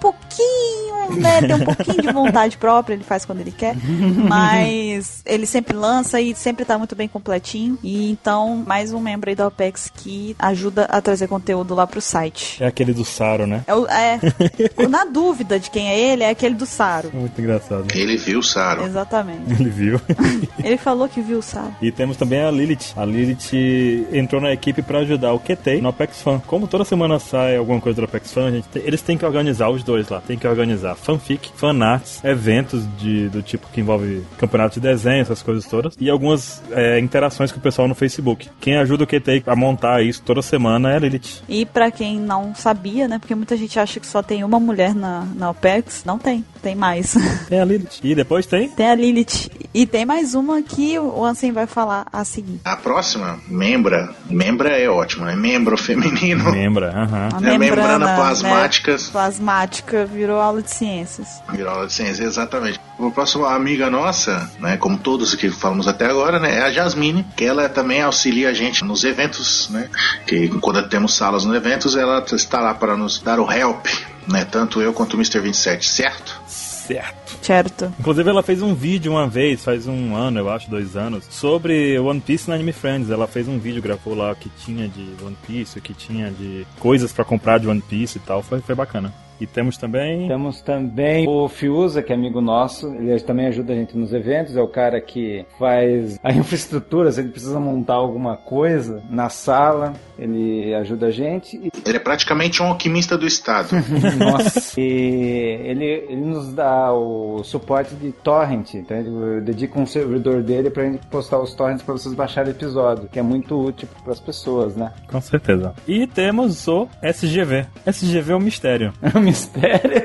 pouquinho, 0.00 1.16
né? 1.20 1.40
Tem 1.40 1.54
um 1.54 1.64
pouquinho 1.64 2.02
de 2.02 2.12
vontade 2.12 2.56
própria, 2.58 2.94
ele 2.94 3.04
faz 3.04 3.24
quando 3.24 3.40
ele 3.40 3.50
quer. 3.52 3.74
Mas 4.28 5.22
ele 5.24 5.46
sempre 5.46 5.76
lança 5.76 6.20
e 6.20 6.34
sempre 6.34 6.64
tá 6.64 6.76
muito 6.76 6.94
bem 6.94 7.08
completinho. 7.08 7.78
E 7.82 8.10
então, 8.10 8.62
mais 8.66 8.92
um 8.92 9.00
membro 9.00 9.30
aí 9.30 9.36
do 9.36 9.44
OPEX 9.46 9.90
que 9.94 10.36
ajuda 10.38 10.84
a 10.84 11.00
trazer 11.00 11.26
conteúdo 11.28 11.74
lá 11.74 11.86
pro 11.86 12.00
site. 12.00 12.62
É 12.62 12.66
aquele 12.66 12.92
do 12.92 13.04
Saro, 13.04 13.46
né? 13.46 13.64
É, 13.66 13.74
o- 13.74 13.86
é, 13.86 14.20
na 14.88 15.04
dúvida 15.04 15.58
de 15.58 15.70
quem 15.70 15.88
é 15.88 15.98
ele, 15.98 16.22
é 16.22 16.30
aquele 16.30 16.54
do 16.54 16.66
Saro. 16.66 17.10
Muito 17.12 17.40
engraçado. 17.40 17.86
Ele 17.94 18.16
viu 18.16 18.40
o 18.40 18.42
Saro. 18.42 18.84
Exatamente. 18.84 19.50
Ele 19.52 19.70
viu. 19.70 20.00
Ele 20.62 20.76
falou 20.76 21.08
que 21.08 21.20
viu 21.20 21.38
o 21.38 21.42
Saro. 21.42 21.74
E 21.80 21.90
temos 22.08 22.16
também 22.16 22.40
a 22.40 22.50
Lilith. 22.50 22.94
A 22.96 23.04
Lilith 23.04 24.08
entrou 24.12 24.40
na 24.40 24.52
equipe 24.52 24.80
pra 24.80 25.00
ajudar 25.00 25.32
o 25.34 25.40
QT 25.40 25.80
no 25.82 25.88
Apex 25.90 26.22
Fan. 26.22 26.40
Como 26.46 26.66
toda 26.66 26.84
semana 26.84 27.18
sai 27.18 27.56
alguma 27.56 27.80
coisa 27.80 28.00
do 28.00 28.04
Apex 28.04 28.32
Fan, 28.32 28.50
gente 28.52 28.68
eles 28.76 29.02
têm 29.02 29.18
que 29.18 29.26
organizar 29.26 29.68
os 29.68 29.82
dois 29.82 30.08
lá. 30.08 30.20
Tem 30.20 30.38
que 30.38 30.46
organizar 30.46 30.94
fanfic, 30.94 31.50
fanarts, 31.54 32.24
eventos 32.24 32.84
de, 32.96 33.28
do 33.28 33.42
tipo 33.42 33.68
que 33.72 33.80
envolve 33.80 34.24
campeonato 34.38 34.74
de 34.74 34.80
desenho, 34.80 35.20
essas 35.20 35.42
coisas 35.42 35.66
todas. 35.66 35.94
E 36.00 36.08
algumas 36.08 36.62
é, 36.70 36.98
interações 36.98 37.52
com 37.52 37.58
o 37.58 37.62
pessoal 37.62 37.86
no 37.86 37.94
Facebook. 37.94 38.48
Quem 38.60 38.76
ajuda 38.78 39.04
o 39.04 39.06
QT 39.06 39.42
a 39.46 39.56
montar 39.56 40.02
isso 40.02 40.22
toda 40.22 40.40
semana 40.40 40.92
é 40.92 40.96
a 40.96 40.98
Lilith. 40.98 41.42
E 41.48 41.66
pra 41.66 41.90
quem 41.90 42.18
não 42.18 42.54
sabia, 42.54 43.06
né? 43.06 43.18
Porque 43.18 43.34
muita 43.34 43.56
gente 43.56 43.78
acha 43.78 44.00
que 44.00 44.06
só 44.06 44.22
tem 44.22 44.44
uma 44.44 44.60
mulher 44.60 44.94
na, 44.94 45.26
na 45.34 45.50
OPEX. 45.50 46.04
Não 46.04 46.18
tem, 46.18 46.44
tem 46.62 46.74
mais. 46.74 47.16
Tem 47.48 47.60
a 47.60 47.64
Lilith. 47.64 48.00
E 48.02 48.14
depois 48.14 48.46
tem 48.46 48.68
tem 48.68 48.88
a 48.88 48.94
Lilith. 48.94 49.50
E 49.72 49.86
tem 49.86 50.04
mais 50.04 50.34
uma 50.34 50.62
que 50.62 50.98
o 50.98 51.24
Ansem 51.24 51.52
vai 51.52 51.66
falar 51.66 51.97
a 52.12 52.24
seguir. 52.24 52.60
A 52.64 52.76
próxima, 52.76 53.38
membra. 53.48 54.14
Membra 54.28 54.70
é 54.78 54.88
ótimo, 54.88 55.24
né? 55.24 55.34
Membro 55.36 55.76
feminino. 55.76 56.50
Membra. 56.52 56.90
Aham. 56.94 57.28
A 57.32 57.54
É, 57.54 57.58
membrana 57.58 58.06
né, 58.06 58.16
plasmáticas. 58.16 59.08
plasmática 59.08 60.04
virou 60.06 60.40
aula 60.40 60.62
de 60.62 60.70
ciências. 60.70 61.40
Virou 61.50 61.70
aula 61.72 61.86
de 61.86 61.92
ciência, 61.92 62.24
exatamente. 62.24 62.78
A 62.98 63.10
próxima 63.10 63.54
amiga 63.54 63.88
nossa, 63.88 64.50
né, 64.58 64.76
como 64.76 64.98
todos 64.98 65.34
que 65.34 65.50
falamos 65.50 65.86
até 65.86 66.06
agora, 66.06 66.38
né, 66.40 66.56
é 66.58 66.62
a 66.62 66.70
Jasmine, 66.72 67.24
que 67.36 67.44
ela 67.44 67.68
também 67.68 68.02
auxilia 68.02 68.48
a 68.50 68.52
gente 68.52 68.84
nos 68.84 69.04
eventos, 69.04 69.68
né, 69.70 69.88
que 70.26 70.48
quando 70.60 70.82
temos 70.88 71.14
salas 71.14 71.44
nos 71.44 71.54
eventos, 71.56 71.94
ela 71.96 72.24
está 72.32 72.60
lá 72.60 72.74
para 72.74 72.96
nos 72.96 73.20
dar 73.20 73.38
o 73.38 73.50
help, 73.50 73.86
né, 74.26 74.44
tanto 74.44 74.80
eu 74.82 74.92
quanto 74.92 75.14
o 75.14 75.16
Mr. 75.16 75.38
27, 75.40 75.86
certo? 75.88 76.40
Certo. 76.88 77.38
Certo. 77.42 77.92
Inclusive, 78.00 78.30
ela 78.30 78.42
fez 78.42 78.62
um 78.62 78.74
vídeo 78.74 79.12
uma 79.12 79.28
vez, 79.28 79.62
faz 79.62 79.86
um 79.86 80.16
ano, 80.16 80.38
eu 80.38 80.50
acho, 80.50 80.70
dois 80.70 80.96
anos, 80.96 81.26
sobre 81.30 81.98
One 81.98 82.20
Piece 82.20 82.48
na 82.48 82.54
Anime 82.54 82.72
Friends. 82.72 83.10
Ela 83.10 83.26
fez 83.26 83.46
um 83.46 83.58
vídeo, 83.58 83.82
gravou 83.82 84.14
lá 84.14 84.32
o 84.32 84.36
que 84.36 84.48
tinha 84.48 84.88
de 84.88 85.06
One 85.22 85.36
Piece, 85.46 85.78
o 85.78 85.82
que 85.82 85.92
tinha 85.92 86.30
de 86.30 86.66
coisas 86.78 87.12
pra 87.12 87.24
comprar 87.24 87.58
de 87.58 87.68
One 87.68 87.82
Piece 87.82 88.18
e 88.18 88.20
tal. 88.20 88.42
Foi, 88.42 88.60
foi 88.60 88.74
bacana. 88.74 89.12
E 89.40 89.46
temos 89.46 89.76
também. 89.76 90.26
Temos 90.26 90.60
também 90.60 91.28
o 91.28 91.48
Fiuza, 91.48 92.02
que 92.02 92.12
é 92.12 92.16
amigo 92.16 92.40
nosso. 92.40 92.92
Ele 92.94 93.20
também 93.20 93.46
ajuda 93.46 93.72
a 93.72 93.76
gente 93.76 93.96
nos 93.96 94.12
eventos. 94.12 94.56
É 94.56 94.60
o 94.60 94.66
cara 94.66 95.00
que 95.00 95.46
faz 95.58 96.18
a 96.22 96.32
infraestrutura. 96.34 97.12
Se 97.12 97.20
ele 97.20 97.28
precisa 97.28 97.60
montar 97.60 97.94
alguma 97.94 98.36
coisa 98.36 99.02
na 99.08 99.28
sala, 99.28 99.92
ele 100.18 100.74
ajuda 100.74 101.06
a 101.06 101.10
gente. 101.10 101.56
E, 101.56 101.70
Ele 101.86 101.96
é 101.96 102.00
praticamente 102.00 102.62
um 102.62 102.66
alquimista 102.66 103.16
do 103.16 103.26
Estado. 103.26 103.68
nossa. 104.18 104.74
e 104.80 105.60
ele, 105.64 105.84
ele 105.84 106.20
nos 106.20 106.52
dá 106.52 106.92
o 106.92 107.42
suporte 107.44 107.94
de 107.94 108.10
torrent. 108.12 108.74
Então 108.74 108.96
ele 108.96 109.40
dedica 109.42 109.78
um 109.78 109.86
servidor 109.86 110.42
dele 110.42 110.70
pra 110.70 110.84
gente 110.84 111.06
postar 111.06 111.38
os 111.38 111.54
torrents 111.54 111.82
pra 111.82 111.94
vocês 111.94 112.14
baixarem 112.14 112.52
o 112.52 112.56
episódio, 112.56 113.08
que 113.10 113.18
é 113.18 113.22
muito 113.22 113.58
útil 113.58 113.88
pras 114.04 114.18
pessoas, 114.18 114.74
né? 114.74 114.92
Com 115.06 115.20
certeza. 115.20 115.74
E 115.86 116.06
temos 116.06 116.66
o 116.66 116.88
SGV. 117.02 117.66
SGV 117.86 118.32
é 118.32 118.36
um 118.36 118.40
mistério. 118.40 118.92
É 119.08 119.16
um 119.16 119.22
mistério. 119.22 120.02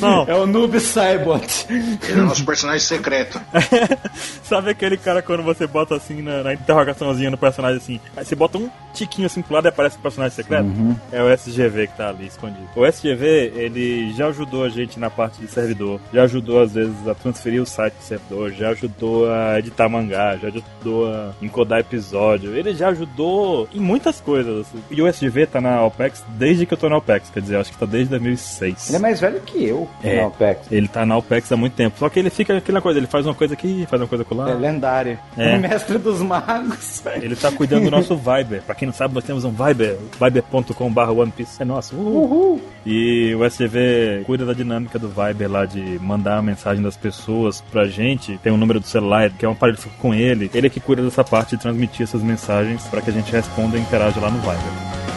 Não, 0.00 0.24
É 0.28 0.34
o 0.34 0.46
Noob 0.46 0.78
Saibot. 0.80 1.66
Ele 1.68 2.20
é 2.20 2.22
o 2.22 2.26
nosso 2.26 2.44
personagem 2.44 2.80
secreto. 2.80 3.40
sabe 4.42 4.70
aquele 4.70 4.96
cara 4.96 5.22
quando 5.22 5.42
você 5.42 5.66
bota 5.66 5.94
assim 5.96 6.22
na, 6.22 6.42
na 6.42 6.54
interrogaçãozinha 6.54 7.30
no 7.30 7.38
personagem 7.38 7.78
assim, 7.78 8.00
aí 8.16 8.24
você 8.24 8.34
bota 8.34 8.58
um 8.58 8.68
tiquinho 8.92 9.26
assim 9.26 9.42
pro 9.42 9.54
lado 9.54 9.66
e 9.66 9.68
aparece 9.68 9.96
o 9.96 10.00
personagem 10.00 10.34
secreto? 10.34 10.66
É 11.10 11.22
o 11.22 11.30
SGV 11.32 11.86
que 11.88 11.96
tá 11.96 12.08
ali 12.08 12.26
escondido. 12.26 12.66
O 12.76 12.86
SGV, 12.86 13.52
ele 13.56 14.12
já 14.14 14.26
ajudou 14.28 14.64
a 14.64 14.68
gente 14.68 14.98
na 14.98 15.10
parte 15.10 15.40
de 15.40 15.48
servidor, 15.48 16.00
já 16.12 16.24
ajudou 16.24 16.62
às 16.62 16.72
vezes 16.74 17.06
a 17.06 17.14
transferir 17.14 17.62
o 17.62 17.66
site 17.66 17.94
do 17.94 18.02
servidor, 18.02 18.52
já 18.52 18.70
ajudou 18.70 19.30
a 19.30 19.58
editar 19.58 19.88
mangá, 19.88 20.36
já 20.36 20.48
ajudou 20.48 21.12
a 21.12 21.32
encodar 21.40 21.80
episódio, 21.80 22.56
ele 22.56 22.74
já 22.74 22.88
ajudou 22.88 23.68
em 23.72 23.80
muitas 23.80 24.20
coisas. 24.20 24.66
assim. 24.66 24.82
E 24.90 25.00
o 25.00 25.08
SGV 25.08 25.46
tá 25.46 25.60
na 25.60 25.82
OPEX 25.84 26.22
desde 26.30 26.66
que 26.66 26.74
eu 26.74 26.78
tô 26.78 26.88
na 26.88 26.96
OPEX, 26.96 27.30
quer 27.30 27.40
dizer, 27.40 27.56
acho 27.62 27.72
que 27.72 27.78
tá 27.78 27.86
desde 27.86 28.10
2006. 28.10 28.88
Ele 28.88 28.96
é 28.96 29.00
mais 29.00 29.20
velho 29.20 29.40
que 29.40 29.64
eu, 29.64 29.88
É. 30.02 30.20
na 30.20 30.26
OPEX. 30.26 30.60
Ele 30.70 30.88
tá 30.88 31.06
na 31.06 31.16
OPEX 31.16 31.50
há 31.50 31.56
muito 31.56 31.72
tempo. 31.74 31.98
Só 31.98 32.08
que 32.08 32.18
ele 32.18 32.30
fica 32.30 32.56
aquela 32.56 32.80
coisa, 32.80 32.98
ele 32.98 33.06
faz 33.06 33.24
uma 33.26 33.34
coisa 33.34 33.54
aqui, 33.54 33.86
faz 33.88 34.00
uma 34.02 34.08
coisa 34.08 34.24
lá. 34.32 34.50
É 34.50 34.54
lendário. 34.54 35.18
É. 35.36 35.56
O 35.56 35.60
mestre 35.62 35.98
dos 35.98 36.20
magos. 36.20 37.02
Ele 37.20 37.34
tá 37.36 37.50
cuidando 37.50 37.84
do 37.84 37.90
nosso 37.90 38.16
Viber. 38.16 38.62
Pra 38.62 38.74
quem 38.74 38.86
não 38.86 38.92
sabe, 38.94 39.14
nós 39.14 39.24
temos 39.24 39.44
um 39.44 39.50
Viber, 39.50 39.96
viber.com.br 40.20 41.10
One 41.10 41.30
Piece. 41.32 41.62
É 41.62 41.64
nosso. 41.64 41.94
Uhul. 41.96 42.22
Uhul. 42.24 42.60
E 42.84 43.34
o 43.34 43.44
SCV 43.48 44.22
cuida 44.26 44.44
da 44.44 44.52
dinâmica 44.52 44.98
do 44.98 45.08
Viber 45.08 45.50
lá 45.50 45.64
de 45.64 45.98
mandar 46.00 46.38
a 46.38 46.42
mensagem 46.42 46.82
das 46.82 46.96
pessoas 46.96 47.60
pra 47.70 47.86
gente. 47.86 48.38
Tem 48.42 48.52
um 48.52 48.56
número 48.56 48.80
do 48.80 48.86
celular, 48.86 49.30
que 49.30 49.44
é 49.44 49.48
um 49.48 49.52
aparelho 49.52 49.76
que 49.78 49.84
fica 49.84 49.94
com 50.00 50.12
ele. 50.14 50.50
Ele 50.52 50.66
é 50.66 50.70
que 50.70 50.80
cuida 50.80 51.02
dessa 51.02 51.22
parte 51.22 51.56
de 51.56 51.62
transmitir 51.62 52.02
essas 52.02 52.22
mensagens 52.22 52.82
pra 52.88 53.00
que 53.00 53.10
a 53.10 53.12
gente 53.12 53.30
responda 53.30 53.76
e 53.76 53.80
interaja 53.80 54.18
lá 54.20 54.30
no 54.30 54.38
Viber. 54.40 55.11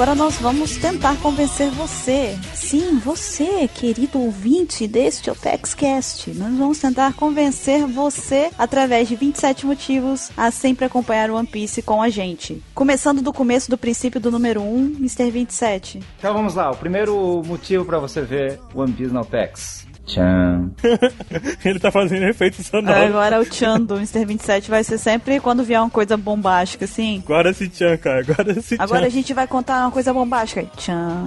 Agora 0.00 0.14
nós 0.14 0.38
vamos 0.38 0.78
tentar 0.78 1.14
convencer 1.18 1.68
você, 1.72 2.34
sim, 2.54 2.98
você, 2.98 3.68
querido 3.68 4.18
ouvinte 4.18 4.88
deste 4.88 5.30
OpexCast. 5.30 6.30
Nós 6.30 6.54
vamos 6.54 6.78
tentar 6.78 7.12
convencer 7.12 7.86
você 7.86 8.50
através 8.58 9.08
de 9.08 9.14
27 9.14 9.66
motivos 9.66 10.30
a 10.38 10.50
sempre 10.50 10.86
acompanhar 10.86 11.30
One 11.30 11.46
Piece 11.46 11.82
com 11.82 12.00
a 12.00 12.08
gente. 12.08 12.62
Começando 12.74 13.20
do 13.20 13.30
começo 13.30 13.68
do 13.68 13.76
princípio 13.76 14.18
do 14.18 14.30
número 14.30 14.62
1, 14.62 14.96
Mr. 15.00 15.30
27. 15.30 16.00
Então 16.16 16.32
vamos 16.32 16.54
lá, 16.54 16.70
o 16.70 16.76
primeiro 16.76 17.42
motivo 17.44 17.84
pra 17.84 17.98
você 17.98 18.22
ver 18.22 18.58
One 18.74 18.94
Piece 18.94 19.12
na 19.12 19.20
OPEX. 19.20 19.89
Tchan. 20.06 20.70
Ele 21.64 21.78
tá 21.78 21.90
fazendo 21.90 22.24
efeito 22.24 22.62
sonoro. 22.62 22.96
Agora 22.96 23.40
o 23.40 23.44
Chan 23.44 23.80
do 23.80 23.96
Mr. 23.96 24.24
27 24.24 24.70
vai 24.70 24.82
ser 24.82 24.98
sempre 24.98 25.40
quando 25.40 25.62
vier 25.62 25.80
uma 25.80 25.90
coisa 25.90 26.16
bombástica, 26.16 26.84
assim. 26.84 27.22
Agora 27.24 27.50
esse 27.50 27.68
tchan, 27.68 27.96
cara. 27.96 28.20
Agora 28.20 28.52
esse 28.52 28.76
tchan. 28.76 28.82
Agora 28.82 29.06
a 29.06 29.10
gente 29.10 29.32
vai 29.32 29.46
contar 29.46 29.82
uma 29.82 29.90
coisa 29.90 30.12
bombástica. 30.12 30.64
Tchan. 30.76 31.26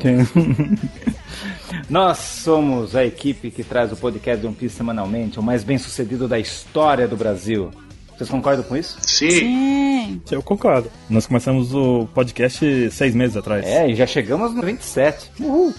Nós 1.88 2.18
somos 2.18 2.96
a 2.96 3.04
equipe 3.04 3.50
que 3.50 3.62
traz 3.62 3.92
o 3.92 3.96
podcast 3.96 4.40
de 4.40 4.46
One 4.46 4.56
Piece 4.56 4.76
semanalmente, 4.76 5.38
o 5.38 5.42
mais 5.42 5.64
bem 5.64 5.78
sucedido 5.78 6.26
da 6.26 6.38
história 6.38 7.06
do 7.06 7.16
Brasil. 7.16 7.70
Vocês 8.16 8.30
concordam 8.30 8.64
com 8.64 8.76
isso? 8.76 8.96
Sim. 9.02 9.30
Sim. 9.30 10.22
Eu 10.30 10.42
concordo. 10.42 10.90
Nós 11.10 11.26
começamos 11.26 11.74
o 11.74 12.06
podcast 12.14 12.90
seis 12.92 13.14
meses 13.14 13.36
atrás. 13.36 13.66
É, 13.66 13.88
e 13.90 13.94
já 13.94 14.06
chegamos 14.06 14.54
no 14.54 14.62
27. 14.62 15.32
Uhul. 15.40 15.74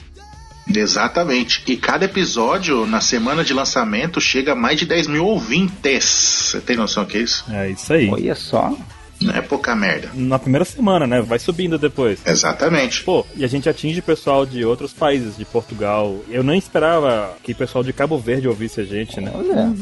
Exatamente. 0.74 1.64
E 1.68 1.78
cada 1.78 2.06
episódio, 2.06 2.86
na 2.86 3.02
semana 3.02 3.44
de 3.44 3.54
lançamento, 3.54 4.20
chega 4.20 4.54
a 4.54 4.56
mais 4.56 4.80
de 4.80 4.86
10 4.86 5.08
mil 5.08 5.26
ouvintes. 5.26 6.04
Você 6.06 6.62
tem 6.62 6.76
noção 6.76 7.06
que 7.06 7.18
é 7.18 7.22
isso? 7.22 7.46
É 7.52 7.70
isso 7.70 7.94
aí. 7.94 8.10
Olha 8.10 8.36
só. 8.36 8.76
Não 9.26 9.34
é 9.36 9.42
pouca 9.42 9.76
merda. 9.76 10.10
Na 10.14 10.40
primeira 10.40 10.66
semana, 10.66 11.06
né? 11.08 11.22
Vai 11.22 11.40
subindo 11.40 11.78
depois. 11.78 12.20
Exatamente. 12.26 13.04
Pô, 13.04 13.26
e 13.36 13.44
a 13.44 13.48
gente 13.48 13.68
atinge 13.70 14.02
pessoal 14.02 14.46
de 14.46 14.64
outros 14.66 14.94
países, 14.94 15.38
de 15.38 15.46
Portugal. 15.46 16.20
Eu 16.30 16.44
nem 16.44 16.58
esperava 16.58 17.36
que 17.44 17.54
pessoal 17.54 17.84
de 17.84 17.94
Cabo 17.94 18.18
Verde 18.18 18.48
ouvisse 18.48 18.82
a 18.82 18.84
gente, 18.84 19.20
né? 19.20 19.32
Olha. 19.34 19.74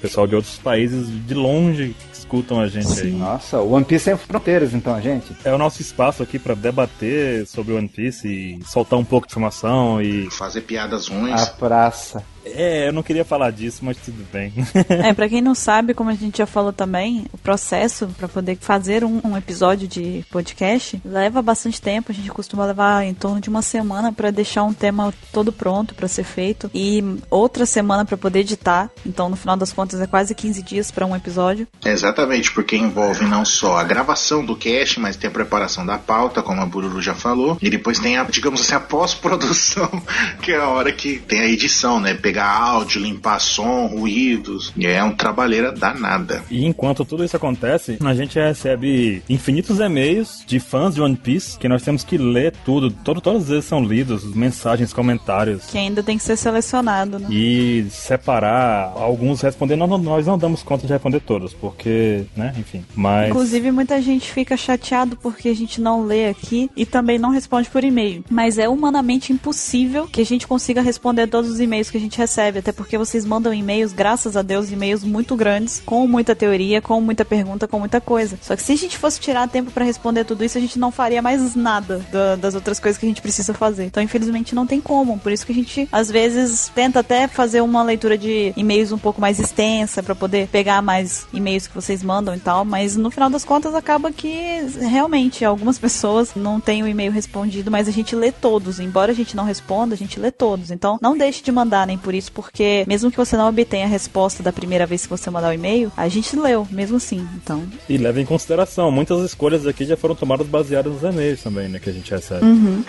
Pessoal 0.00 0.26
de 0.26 0.34
outros 0.34 0.56
países 0.56 1.08
de 1.26 1.34
longe 1.34 1.94
que 2.12 2.18
escutam 2.18 2.60
a 2.60 2.68
gente 2.68 3.00
aí. 3.00 3.12
Nossa, 3.12 3.60
o 3.60 3.72
One 3.72 3.84
Piece 3.84 4.04
sem 4.06 4.16
fronteiras, 4.16 4.74
então, 4.74 5.00
gente. 5.00 5.36
É 5.44 5.52
o 5.52 5.58
nosso 5.58 5.80
espaço 5.80 6.22
aqui 6.22 6.38
pra 6.38 6.54
debater 6.54 7.46
sobre 7.46 7.74
One 7.74 7.88
Piece 7.88 8.28
e 8.28 8.64
soltar 8.64 8.98
um 8.98 9.04
pouco 9.04 9.26
de 9.26 9.32
informação 9.32 10.00
e. 10.00 10.28
Fazer 10.30 10.62
piadas 10.62 11.08
ruins. 11.08 11.40
A 11.40 11.46
praça. 11.46 12.24
É, 12.54 12.88
eu 12.88 12.92
não 12.92 13.02
queria 13.02 13.24
falar 13.24 13.50
disso, 13.50 13.84
mas 13.84 13.96
tudo 13.96 14.24
bem. 14.32 14.52
É, 14.88 15.12
pra 15.12 15.28
quem 15.28 15.42
não 15.42 15.54
sabe, 15.54 15.94
como 15.94 16.10
a 16.10 16.14
gente 16.14 16.38
já 16.38 16.46
falou 16.46 16.72
também, 16.72 17.26
o 17.32 17.38
processo 17.38 18.08
pra 18.16 18.28
poder 18.28 18.56
fazer 18.60 19.04
um, 19.04 19.20
um 19.24 19.36
episódio 19.36 19.86
de 19.86 20.24
podcast 20.30 21.00
leva 21.04 21.42
bastante 21.42 21.80
tempo. 21.80 22.12
A 22.12 22.14
gente 22.14 22.30
costuma 22.30 22.64
levar 22.64 23.04
em 23.04 23.14
torno 23.14 23.40
de 23.40 23.48
uma 23.48 23.62
semana 23.62 24.12
pra 24.12 24.30
deixar 24.30 24.62
um 24.62 24.72
tema 24.72 25.12
todo 25.32 25.52
pronto 25.52 25.94
pra 25.94 26.08
ser 26.08 26.24
feito 26.24 26.70
e 26.72 27.02
outra 27.30 27.66
semana 27.66 28.04
pra 28.04 28.16
poder 28.16 28.40
editar. 28.40 28.90
Então, 29.04 29.28
no 29.28 29.36
final 29.36 29.56
das 29.56 29.72
contas, 29.72 30.00
é 30.00 30.06
quase 30.06 30.34
15 30.34 30.62
dias 30.62 30.90
pra 30.90 31.06
um 31.06 31.16
episódio. 31.16 31.66
Exatamente, 31.84 32.52
porque 32.52 32.76
envolve 32.76 33.24
não 33.24 33.44
só 33.44 33.76
a 33.78 33.84
gravação 33.84 34.44
do 34.44 34.56
cast, 34.56 35.00
mas 35.00 35.16
tem 35.16 35.28
a 35.28 35.32
preparação 35.32 35.84
da 35.84 35.98
pauta, 35.98 36.42
como 36.42 36.60
a 36.60 36.66
Bururu 36.66 37.02
já 37.02 37.14
falou, 37.14 37.58
e 37.60 37.68
depois 37.68 37.98
tem 37.98 38.16
a, 38.16 38.24
digamos 38.24 38.60
assim, 38.60 38.74
a 38.74 38.80
pós-produção, 38.80 39.90
que 40.42 40.52
é 40.52 40.56
a 40.56 40.68
hora 40.68 40.92
que 40.92 41.18
tem 41.18 41.40
a 41.40 41.48
edição, 41.48 42.00
né? 42.00 42.14
Pegar 42.14 42.35
áudio, 42.38 43.02
limpar 43.02 43.40
som, 43.40 43.86
ruídos. 43.86 44.72
É 44.80 45.02
um 45.02 45.14
trabalheira 45.14 45.72
danada. 45.72 46.42
E 46.50 46.64
enquanto 46.64 47.04
tudo 47.04 47.24
isso 47.24 47.36
acontece, 47.36 47.98
a 48.02 48.14
gente 48.14 48.38
recebe 48.38 49.22
infinitos 49.28 49.80
e-mails 49.80 50.42
de 50.46 50.58
fãs 50.58 50.94
de 50.94 51.00
One 51.00 51.16
Piece 51.16 51.58
que 51.58 51.68
nós 51.68 51.82
temos 51.82 52.04
que 52.04 52.16
ler 52.18 52.52
tudo. 52.64 52.90
Todo, 52.90 53.20
todos 53.20 53.50
eles 53.50 53.64
são 53.64 53.82
lidos, 53.82 54.24
mensagens, 54.34 54.92
comentários. 54.92 55.66
Que 55.66 55.78
ainda 55.78 56.02
tem 56.02 56.16
que 56.16 56.24
ser 56.24 56.36
selecionado, 56.36 57.18
né? 57.18 57.28
E 57.30 57.86
separar 57.90 58.92
alguns 58.96 59.40
respondendo, 59.40 59.80
nós 59.80 59.90
não, 59.90 59.98
nós 59.98 60.26
não 60.26 60.38
damos 60.38 60.62
conta 60.62 60.86
de 60.86 60.92
responder 60.92 61.20
todos, 61.20 61.52
porque, 61.52 62.24
né, 62.36 62.54
enfim. 62.58 62.84
Mas. 62.94 63.30
Inclusive, 63.30 63.70
muita 63.70 64.00
gente 64.00 64.30
fica 64.32 64.56
chateado 64.56 65.16
porque 65.16 65.48
a 65.48 65.54
gente 65.54 65.80
não 65.80 66.04
lê 66.04 66.28
aqui 66.28 66.70
e 66.76 66.84
também 66.84 67.18
não 67.18 67.30
responde 67.30 67.68
por 67.68 67.84
e-mail. 67.84 68.24
Mas 68.30 68.58
é 68.58 68.68
humanamente 68.68 69.32
impossível 69.32 70.06
que 70.06 70.20
a 70.20 70.26
gente 70.26 70.46
consiga 70.46 70.80
responder 70.80 71.26
todos 71.26 71.50
os 71.50 71.60
e-mails 71.60 71.90
que 71.90 71.96
a 71.96 72.00
gente 72.00 72.18
recebe, 72.18 72.25
até 72.58 72.72
porque 72.72 72.98
vocês 72.98 73.24
mandam 73.24 73.52
e-mails, 73.52 73.92
graças 73.92 74.36
a 74.36 74.42
Deus, 74.42 74.70
e-mails 74.70 75.02
muito 75.04 75.36
grandes, 75.36 75.82
com 75.84 76.06
muita 76.06 76.34
teoria, 76.34 76.80
com 76.80 77.00
muita 77.00 77.24
pergunta, 77.24 77.68
com 77.68 77.78
muita 77.78 78.00
coisa. 78.00 78.38
Só 78.42 78.54
que 78.56 78.62
se 78.62 78.72
a 78.72 78.76
gente 78.76 78.98
fosse 78.98 79.20
tirar 79.20 79.48
tempo 79.48 79.70
pra 79.70 79.84
responder 79.84 80.24
tudo 80.24 80.44
isso, 80.44 80.58
a 80.58 80.60
gente 80.60 80.78
não 80.78 80.90
faria 80.90 81.22
mais 81.22 81.54
nada 81.54 82.04
da- 82.10 82.36
das 82.36 82.54
outras 82.54 82.78
coisas 82.80 82.98
que 82.98 83.06
a 83.06 83.08
gente 83.08 83.22
precisa 83.22 83.54
fazer. 83.54 83.84
Então, 83.84 84.02
infelizmente, 84.02 84.54
não 84.54 84.66
tem 84.66 84.80
como. 84.80 85.18
Por 85.18 85.32
isso 85.32 85.46
que 85.46 85.52
a 85.52 85.54
gente, 85.54 85.88
às 85.90 86.10
vezes, 86.10 86.70
tenta 86.74 87.00
até 87.00 87.28
fazer 87.28 87.60
uma 87.60 87.82
leitura 87.82 88.16
de 88.18 88.52
e-mails 88.56 88.92
um 88.92 88.98
pouco 88.98 89.20
mais 89.20 89.38
extensa 89.38 90.02
pra 90.02 90.14
poder 90.14 90.48
pegar 90.48 90.82
mais 90.82 91.26
e-mails 91.32 91.66
que 91.66 91.74
vocês 91.74 92.02
mandam 92.02 92.34
e 92.34 92.40
tal, 92.40 92.64
mas 92.64 92.96
no 92.96 93.10
final 93.10 93.30
das 93.30 93.44
contas 93.44 93.74
acaba 93.74 94.10
que 94.12 94.66
realmente 94.80 95.44
algumas 95.44 95.78
pessoas 95.78 96.30
não 96.34 96.60
têm 96.60 96.82
o 96.82 96.88
e-mail 96.88 97.12
respondido, 97.12 97.70
mas 97.70 97.88
a 97.88 97.90
gente 97.92 98.14
lê 98.14 98.32
todos. 98.32 98.80
Embora 98.80 99.12
a 99.12 99.14
gente 99.14 99.36
não 99.36 99.44
responda, 99.44 99.94
a 99.94 99.98
gente 99.98 100.18
lê 100.18 100.30
todos. 100.30 100.70
Então, 100.70 100.98
não 101.00 101.16
deixe 101.16 101.42
de 101.42 101.52
mandar 101.52 101.86
nem 101.86 101.98
por 102.06 102.14
isso, 102.14 102.30
porque 102.30 102.84
mesmo 102.86 103.10
que 103.10 103.16
você 103.16 103.36
não 103.36 103.48
obtenha 103.48 103.84
a 103.84 103.88
resposta 103.88 104.40
da 104.40 104.52
primeira 104.52 104.86
vez 104.86 105.02
que 105.02 105.08
você 105.10 105.28
mandar 105.28 105.48
o 105.48 105.52
e-mail, 105.52 105.90
a 105.96 106.06
gente 106.06 106.36
leu, 106.36 106.64
mesmo 106.70 106.98
assim. 106.98 107.26
Então, 107.42 107.64
E 107.88 107.98
leva 107.98 108.20
em 108.20 108.24
consideração, 108.24 108.92
muitas 108.92 109.24
escolhas 109.24 109.66
aqui 109.66 109.84
já 109.84 109.96
foram 109.96 110.14
tomadas 110.14 110.46
baseadas 110.46 110.92
nos 110.92 111.02
e-mails 111.02 111.42
também, 111.42 111.68
né, 111.68 111.80
que 111.80 111.90
a 111.90 111.92
gente 111.92 112.08
recebe. 112.08 112.46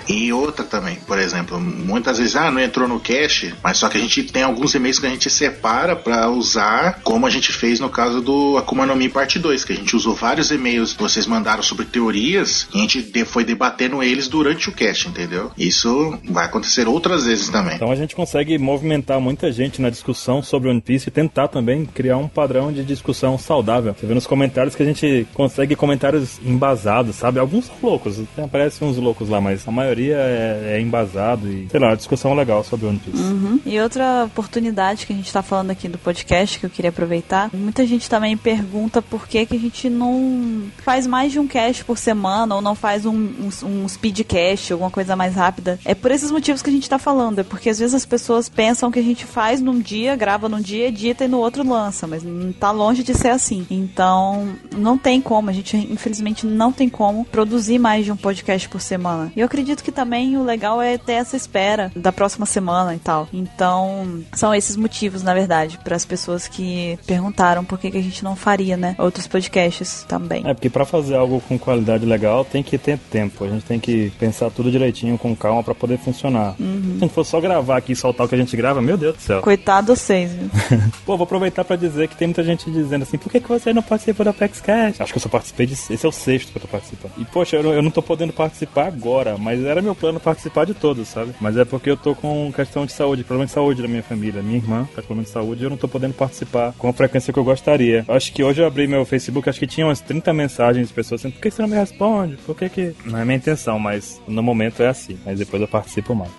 E 0.07 0.32
outra 0.32 0.63
também, 0.63 0.97
por 1.07 1.18
exemplo, 1.18 1.59
muitas 1.59 2.20
vezes, 2.20 2.36
ah, 2.36 2.51
não 2.51 2.61
entrou 2.61 2.88
no 2.88 2.99
cache, 2.99 3.55
mas 3.63 3.78
só 3.80 3.89
que 3.89 3.97
a 3.97 4.01
gente 4.01 4.22
tem 4.26 4.43
alguns 4.43 4.76
e-mails 4.76 4.99
que 4.99 5.07
a 5.07 5.09
gente 5.09 5.32
separa 5.32 5.95
pra 5.95 6.30
usar, 6.30 7.01
como 7.03 7.26
a 7.26 7.30
gente 7.32 7.51
fez 7.51 7.80
no 7.80 7.89
caso 7.89 8.22
do 8.22 8.55
Akuma 8.57 8.86
no 8.86 8.95
Mi 8.95 9.09
parte 9.09 9.39
2, 9.39 9.63
que 9.65 9.74
a 9.74 9.76
gente 9.76 9.95
usou 9.95 10.13
vários 10.13 10.51
e-mails 10.51 10.93
que 10.93 11.01
vocês 11.01 11.26
mandaram 11.26 11.63
sobre 11.63 11.86
teorias 11.86 12.68
e 12.72 12.78
a 12.78 12.82
gente 12.82 13.01
de- 13.01 13.26
foi 13.26 13.43
debatendo 13.43 14.03
eles 14.03 14.28
durante 14.28 14.70
o 14.70 14.72
cache, 14.74 15.07
entendeu? 15.07 15.49
Isso 15.57 16.15
vai 16.30 16.45
acontecer 16.45 16.88
outras 16.88 17.26
vezes 17.26 17.49
também. 17.49 17.76
Então 17.78 17.91
a 17.91 17.95
gente 17.95 18.15
consegue 18.15 18.57
movimentar 18.59 19.07
juntar 19.08 19.20
muita 19.22 19.49
gente 19.53 19.82
na 19.82 19.89
discussão 19.89 20.43
sobre 20.43 20.70
One 20.70 20.82
Piece 20.82 21.08
e 21.08 21.12
tentar 21.12 21.47
também 21.47 21.86
criar 21.86 22.18
um 22.18 22.28
padrão 22.28 22.74
de 22.74 22.84
discussão 22.84 23.38
saudável. 23.38 23.95
Você 23.97 24.05
vê 24.05 24.14
nos 24.14 24.28
comentários 24.28 24.76
que 24.76 24.84
a 24.84 24.86
gente 24.86 25.26
consegue 25.34 25.78
comentários 25.78 26.39
embasados, 26.45 27.16
sabe? 27.16 27.39
Alguns 27.39 27.66
são 27.66 27.76
loucos, 27.82 28.20
aparecem 28.38 28.86
uns 28.86 28.97
loucos 28.97 29.30
lá, 29.30 29.39
mas 29.39 29.66
a 29.66 29.72
maioria 29.72 30.18
é, 30.18 30.74
é 30.76 30.82
embasado 30.82 31.47
e, 31.47 31.70
sei 31.70 31.80
lá, 31.80 31.95
discussão 31.95 32.34
legal 32.34 32.66
sobre 32.66 32.86
One 32.86 32.99
Piece. 32.99 33.18
Uhum. 33.18 33.62
E 33.66 33.80
outra 33.80 34.26
oportunidade 34.26 35.05
que 35.05 35.14
a 35.14 35.16
gente 35.16 35.32
tá 35.32 35.41
falando 35.41 35.72
aqui 35.72 35.88
do 35.88 35.97
podcast 35.97 36.60
que 36.60 36.66
eu 36.66 36.70
queria 36.70 36.89
aproveitar, 36.89 37.49
muita 37.53 37.86
gente 37.86 38.10
também 38.10 38.36
pergunta 38.36 39.01
por 39.01 39.26
que, 39.26 39.45
que 39.45 39.55
a 39.55 39.60
gente 39.60 39.89
não 39.89 40.64
faz 40.84 41.08
mais 41.08 41.32
de 41.32 41.39
um 41.39 41.47
cast 41.47 41.86
por 41.86 41.97
semana 41.97 42.55
ou 42.55 42.62
não 42.62 42.76
faz 42.76 43.05
um, 43.05 43.16
um, 43.16 43.49
um 43.64 43.88
speedcast, 43.88 44.74
alguma 44.74 44.91
coisa 44.91 45.16
mais 45.16 45.34
rápida. 45.34 45.80
É 45.86 45.95
por 45.95 46.12
esses 46.12 46.30
motivos 46.30 46.62
que 46.62 46.70
a 46.70 46.74
gente 46.74 46.89
tá 46.89 46.99
falando, 46.99 47.39
é 47.39 47.43
porque 47.43 47.70
às 47.70 47.80
vezes 47.80 47.95
as 47.95 48.05
pessoas 48.05 48.49
pensam 48.49 48.91
que 48.91 48.97
a 49.00 49.04
gente 49.04 49.26
faz 49.26 49.62
num 49.62 49.80
dia, 49.80 50.16
grava 50.16 50.50
num 50.50 50.62
dia, 50.62 50.88
edita 50.88 51.26
e 51.26 51.28
no 51.28 51.39
outro 51.39 51.68
lança, 51.68 52.08
mas 52.08 52.24
não 52.24 52.52
tá 52.52 52.72
longe 52.72 53.04
de 53.04 53.14
ser 53.14 53.30
assim. 53.30 53.66
Então, 53.70 54.56
não 54.76 54.98
tem 54.98 55.22
como, 55.22 55.50
a 55.50 55.54
gente 55.54 55.76
infelizmente 55.76 56.45
não 56.45 56.72
tem 56.72 56.89
como 56.89 57.26
produzir 57.26 57.80
mais 57.80 58.06
de 58.06 58.12
um 58.12 58.18
podcast 58.18 58.68
por 58.70 58.82
semana. 58.82 59.32
E 59.36 59.39
eu 59.39 59.45
acredito 59.45 59.84
que 59.84 59.91
também 59.91 60.38
o 60.38 60.43
legal 60.43 60.82
é 60.82 60.98
ter 60.98 61.14
essa 61.14 61.36
espera 61.36 61.91
da 61.95 62.12
próxima 62.12 62.45
semana 62.45 62.95
e 62.95 63.00
tal. 63.00 63.28
Então, 63.34 64.24
são 64.34 64.54
esses 64.54 64.76
motivos, 64.76 65.24
na 65.24 65.34
verdade, 65.34 65.80
para 65.84 65.95
as 65.95 66.06
pessoas 66.06 66.48
que 66.48 66.98
perguntaram 67.06 67.64
por 67.64 67.78
que, 67.78 67.91
que 67.91 67.98
a 67.98 68.04
gente 68.04 68.24
não 68.24 68.36
faria, 68.36 68.78
né, 68.78 68.95
outros 68.98 69.28
podcasts 69.28 70.06
também. 70.08 70.43
É, 70.45 70.54
porque 70.54 70.70
para 70.70 70.86
fazer 70.86 71.16
algo 71.16 71.41
com 71.48 71.58
qualidade 71.58 72.06
legal 72.06 72.45
tem 72.45 72.64
que 72.64 72.78
ter 72.78 72.98
tempo. 72.98 73.43
A 73.43 73.50
gente 73.50 73.66
tem 73.66 73.80
que 73.80 74.12
pensar 74.20 74.50
tudo 74.52 74.72
direitinho, 74.72 75.18
com 75.18 75.36
calma, 75.36 75.64
para 75.64 75.76
poder 75.76 75.98
funcionar. 75.98 76.56
Uhum. 76.60 76.93
Se 76.93 76.98
a 76.98 77.00
gente 77.00 77.14
for 77.14 77.26
só 77.26 77.39
gravar 77.39 77.78
aqui 77.78 77.93
e 77.93 77.95
soltar 77.95 78.26
o 78.26 78.30
que 78.30 78.36
a 78.36 78.38
gente 78.38 78.56
grava, 78.56 78.82
meu 78.88 78.98
Deus 78.98 79.16
do 79.18 79.22
céu. 79.22 79.42
Coitado 79.42 79.94
vocês, 79.94 80.32
viu? 80.32 80.50
Pô, 81.06 81.18
vou 81.18 81.26
aproveitar 81.26 81.66
pra 81.66 81.76
dizer 81.76 82.08
que 82.08 82.16
tem 82.16 82.30
muita 82.30 82.42
gente 82.42 82.72
dizendo 82.72 83.02
assim, 83.04 83.18
por 83.18 83.30
que, 83.30 83.42
que 83.42 83.50
você 83.50 83.74
não 83.74 83.84
participou 83.84 84.24
do 84.24 84.30
Apex 84.30 84.62
Cash? 84.62 85.02
Acho 85.02 85.12
que 85.12 85.18
eu 85.18 85.22
só 85.22 85.28
participei 85.28 85.66
de... 85.66 85.74
Esse 85.74 86.06
é 86.06 86.08
o 86.08 86.12
sexto 86.12 86.52
que 86.52 86.58
eu 86.58 86.62
tô 86.62 86.68
participando. 86.70 87.12
E, 87.18 87.26
poxa, 87.26 87.58
eu 87.58 87.64
não, 87.64 87.74
eu 87.74 87.82
não 87.82 87.92
tô 87.92 88.02
podendo 88.02 88.32
participar 88.32 88.88
agora, 88.88 89.38
mas 89.38 89.64
era 89.64 89.82
meu 89.82 89.94
plano 89.94 90.22
participar 90.22 90.66
de 90.66 90.74
todos, 90.74 91.10
sabe? 91.10 91.34
Mas 91.42 91.58
é 91.58 91.66
porque 91.66 91.90
eu 91.90 91.98
tô 91.98 92.16
com 92.16 92.52
questão 92.54 92.86
de 92.86 92.94
saúde, 92.94 93.26
problema 93.26 93.46
de 93.46 93.52
saúde 93.52 93.82
da 93.82 93.90
minha 93.90 94.04
família. 94.04 94.42
Minha 94.42 94.58
irmã 94.58 94.88
tá 94.96 95.02
com 95.02 95.08
problema 95.08 95.24
de 95.24 95.30
saúde 95.32 95.64
e 95.64 95.66
eu 95.66 95.70
não 95.70 95.78
tô 95.78 95.90
podendo 95.90 96.14
participar 96.14 96.74
com 96.78 96.88
a 96.88 96.94
frequência 96.94 97.34
que 97.34 97.40
eu 97.40 97.44
gostaria. 97.44 98.06
Acho 98.08 98.32
que 98.32 98.42
hoje 98.42 98.62
eu 98.62 98.68
abri 98.68 98.88
meu 98.88 99.04
Facebook, 99.04 99.50
acho 99.50 99.60
que 99.60 99.68
tinha 99.68 99.86
umas 99.86 100.00
30 100.00 100.32
mensagens 100.34 100.88
de 100.88 100.94
pessoas 100.94 101.20
assim, 101.22 101.32
por 101.32 101.42
que 101.42 101.52
você 101.52 101.62
não 101.62 101.70
me 101.70 101.76
responde? 101.76 102.38
Por 102.38 102.56
que 102.56 102.70
que... 102.70 102.96
Não 103.04 103.20
é 103.20 103.26
minha 103.26 103.38
intenção, 103.38 103.78
mas 103.78 104.22
no 104.26 104.42
momento 104.42 104.82
é 104.82 104.88
assim. 104.88 105.18
Mas 105.26 105.40
depois 105.40 105.62
eu 105.62 105.68
participo 105.68 106.16
mais. 106.16 106.32